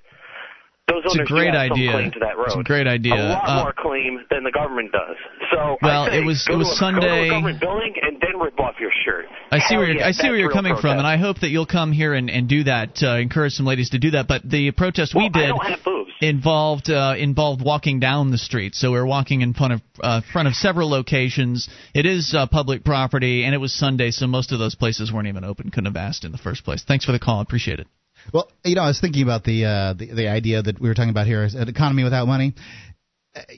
Those 0.89 1.05
It's 1.05 1.15
a 1.15 1.19
owners 1.19 1.29
great 1.29 1.53
idea. 1.55 1.91
claim 1.91 2.11
to 2.11 2.19
that 2.19 2.35
road. 2.37 2.47
It's 2.47 2.55
a 2.55 2.63
great 2.63 2.87
idea. 2.87 3.15
A 3.15 3.29
lot 3.37 3.47
Uh, 3.47 3.63
more 3.63 3.73
claim 3.77 4.25
than 4.31 4.43
the 4.43 4.51
government 4.51 4.91
does. 4.91 5.15
So 5.53 5.77
Well, 5.81 6.05
it 6.07 6.25
was- 6.25 6.47
it 6.49 6.55
was 6.55 6.69
a, 6.71 6.75
Sunday- 6.75 7.01
Go 7.01 7.07
to 7.07 7.21
a 7.25 7.29
government 7.29 7.59
building 7.59 7.93
and 8.01 8.17
then 8.21 8.39
rip 8.39 8.59
off 8.59 8.75
your 8.79 8.91
shirt. 9.05 9.25
I 9.51 9.59
see 9.59 9.65
Hell 9.73 9.77
where 9.81 9.87
you're, 9.91 9.97
yeah, 9.99 10.07
I 10.07 10.11
see 10.11 10.27
where 10.29 10.37
you're 10.37 10.51
coming 10.51 10.75
from, 10.77 10.97
and 10.97 11.07
I 11.07 11.17
hope 11.17 11.39
that 11.39 11.49
you'll 11.49 11.65
come 11.65 11.91
here 11.91 12.13
and, 12.13 12.29
and 12.29 12.47
do 12.47 12.63
that. 12.63 13.01
Uh, 13.03 13.15
encourage 13.17 13.53
some 13.53 13.65
ladies 13.65 13.91
to 13.91 13.99
do 13.99 14.11
that. 14.11 14.27
But 14.27 14.41
the 14.49 14.71
protest 14.71 15.13
we 15.13 15.21
Well, 15.21 15.31
I 15.33 15.39
did 15.39 15.47
don't 15.47 15.65
have 15.67 15.83
boobs. 15.83 16.11
involved 16.21 16.89
uh, 16.89 17.15
involved 17.17 17.61
walking 17.61 17.99
down 17.99 18.31
the 18.31 18.37
street. 18.37 18.75
So 18.75 18.91
we 18.91 18.97
are 18.97 19.05
walking 19.05 19.41
in 19.41 19.53
front 19.53 19.73
of 19.73 19.81
uh, 20.01 20.21
front 20.31 20.47
of 20.47 20.53
several 20.55 20.89
locations. 20.89 21.67
It 21.93 22.05
is 22.05 22.33
uh, 22.33 22.47
public 22.47 22.83
property, 22.83 23.43
and 23.43 23.53
it 23.53 23.59
was 23.59 23.73
Sunday, 23.73 24.11
so 24.11 24.27
most 24.27 24.51
of 24.51 24.59
those 24.59 24.75
places 24.75 25.11
weren't 25.11 25.27
even 25.27 25.43
open. 25.43 25.69
Couldn't 25.71 25.93
have 25.93 25.97
asked 25.97 26.23
in 26.25 26.31
the 26.31 26.37
first 26.37 26.63
place. 26.63 26.83
Thanks 26.87 27.05
for 27.05 27.11
the 27.11 27.19
call. 27.19 27.41
Appreciate 27.41 27.79
it. 27.79 27.87
Well, 28.33 28.49
you 28.63 28.75
know, 28.75 28.81
I 28.83 28.87
was 28.87 28.99
thinking 28.99 29.23
about 29.23 29.43
the 29.43 29.65
uh, 29.65 29.93
the, 29.93 30.13
the 30.13 30.27
idea 30.27 30.61
that 30.61 30.79
we 30.79 30.87
were 30.87 30.93
talking 30.95 31.09
about 31.09 31.27
here, 31.27 31.43
an 31.43 31.67
economy 31.69 32.03
without 32.03 32.27
money. 32.27 32.53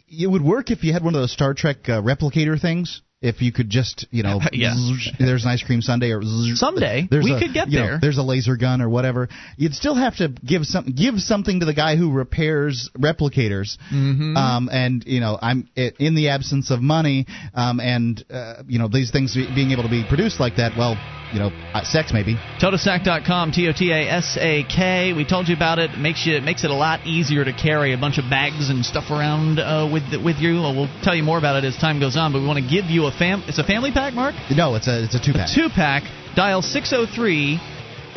It 0.09 0.29
would 0.29 0.41
work 0.43 0.69
if 0.69 0.83
you 0.83 0.93
had 0.93 1.03
one 1.03 1.15
of 1.15 1.21
those 1.21 1.31
Star 1.31 1.53
Trek 1.53 1.77
uh, 1.87 2.01
replicator 2.01 2.59
things. 2.59 3.01
If 3.21 3.39
you 3.43 3.51
could 3.51 3.69
just, 3.69 4.07
you 4.09 4.23
know, 4.23 4.39
Yeah. 4.51 4.73
zzz, 4.73 5.11
there's 5.19 5.43
an 5.45 5.51
ice 5.51 5.63
cream 5.63 5.81
sundae 5.81 6.09
or 6.09 6.23
zzz, 6.23 6.57
Someday, 6.59 7.07
we 7.11 7.31
a- 7.33 7.39
could 7.39 7.53
get 7.53 7.69
you 7.69 7.77
know, 7.79 7.85
there. 7.85 7.99
there's 8.01 8.17
a 8.17 8.23
laser 8.23 8.57
gun 8.57 8.81
or 8.81 8.89
whatever. 8.89 9.29
You'd 9.57 9.75
still 9.75 9.93
have 9.93 10.15
to 10.17 10.29
give 10.29 10.63
some 10.65 10.85
give 10.97 11.19
something 11.19 11.59
to 11.59 11.67
the 11.67 11.73
guy 11.75 11.97
who 11.97 12.11
repairs 12.11 12.89
replicators. 12.97 13.77
Mm-hmm. 13.93 14.35
Um, 14.35 14.69
and 14.71 15.03
you 15.05 15.19
know, 15.19 15.37
I'm 15.39 15.69
i- 15.77 15.93
in 15.99 16.15
the 16.15 16.29
absence 16.29 16.71
of 16.71 16.81
money, 16.81 17.27
um, 17.53 17.79
and 17.79 18.23
uh, 18.31 18.63
you 18.67 18.79
know 18.79 18.87
these 18.87 19.11
things 19.11 19.35
be- 19.35 19.53
being 19.53 19.69
able 19.71 19.83
to 19.83 19.89
be 19.89 20.03
produced 20.09 20.39
like 20.39 20.55
that. 20.55 20.71
Well, 20.75 20.95
you 21.33 21.39
know, 21.39 21.51
uh, 21.73 21.83
sex 21.83 22.11
maybe. 22.13 22.35
Totasak.com, 22.59 23.51
T 23.51 23.67
O 23.67 23.73
T 23.73 23.91
A 23.91 24.09
S 24.09 24.37
A 24.39 24.63
K. 24.63 25.13
We 25.13 25.25
told 25.25 25.47
you 25.47 25.55
about 25.55 25.79
it. 25.79 25.97
Makes 25.97 26.25
you 26.25 26.35
it 26.35 26.43
makes 26.43 26.63
it 26.63 26.71
a 26.71 26.75
lot 26.75 27.05
easier 27.05 27.43
to 27.43 27.53
carry 27.53 27.93
a 27.93 27.97
bunch 27.97 28.17
of 28.17 28.29
bags 28.29 28.69
and 28.69 28.85
stuff 28.85 29.09
around 29.09 29.59
uh, 29.59 29.89
with 29.91 30.03
with 30.23 30.37
you. 30.37 30.53
We'll 30.61 30.89
tell 31.03 31.15
you 31.15 31.23
more 31.23 31.37
about 31.37 31.63
it 31.63 31.67
as 31.67 31.77
time 31.77 31.99
goes 31.99 32.17
on. 32.17 32.31
But 32.33 32.41
we 32.41 32.47
want 32.47 32.63
to 32.63 32.69
give 32.69 32.85
you 32.85 33.05
a 33.07 33.11
fam. 33.11 33.43
It's 33.47 33.59
a 33.59 33.63
family 33.63 33.91
pack, 33.91 34.13
Mark. 34.13 34.35
No, 34.49 34.75
it's 34.75 34.87
a 34.87 35.03
it's 35.03 35.15
a 35.15 35.19
two 35.19 35.33
pack. 35.33 35.49
Two 35.53 35.69
pack. 35.69 36.03
Dial 36.35 36.61
603 36.61 37.57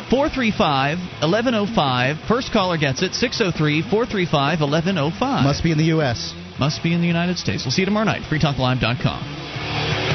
435 0.09 0.97
1105. 1.21 2.17
First 2.27 2.51
caller 2.53 2.77
gets 2.77 3.01
it. 3.01 3.13
603 3.13 3.81
435 3.81 4.61
1105. 4.61 5.43
Must 5.43 5.63
be 5.63 5.71
in 5.71 5.77
the 5.77 5.85
U.S. 5.95 6.33
Must 6.59 6.81
be 6.83 6.93
in 6.93 7.01
the 7.01 7.07
United 7.07 7.37
States. 7.37 7.65
We'll 7.65 7.71
see 7.71 7.81
you 7.81 7.85
tomorrow 7.85 8.05
night. 8.05 8.21
FreeTalkLive.com. 8.29 10.14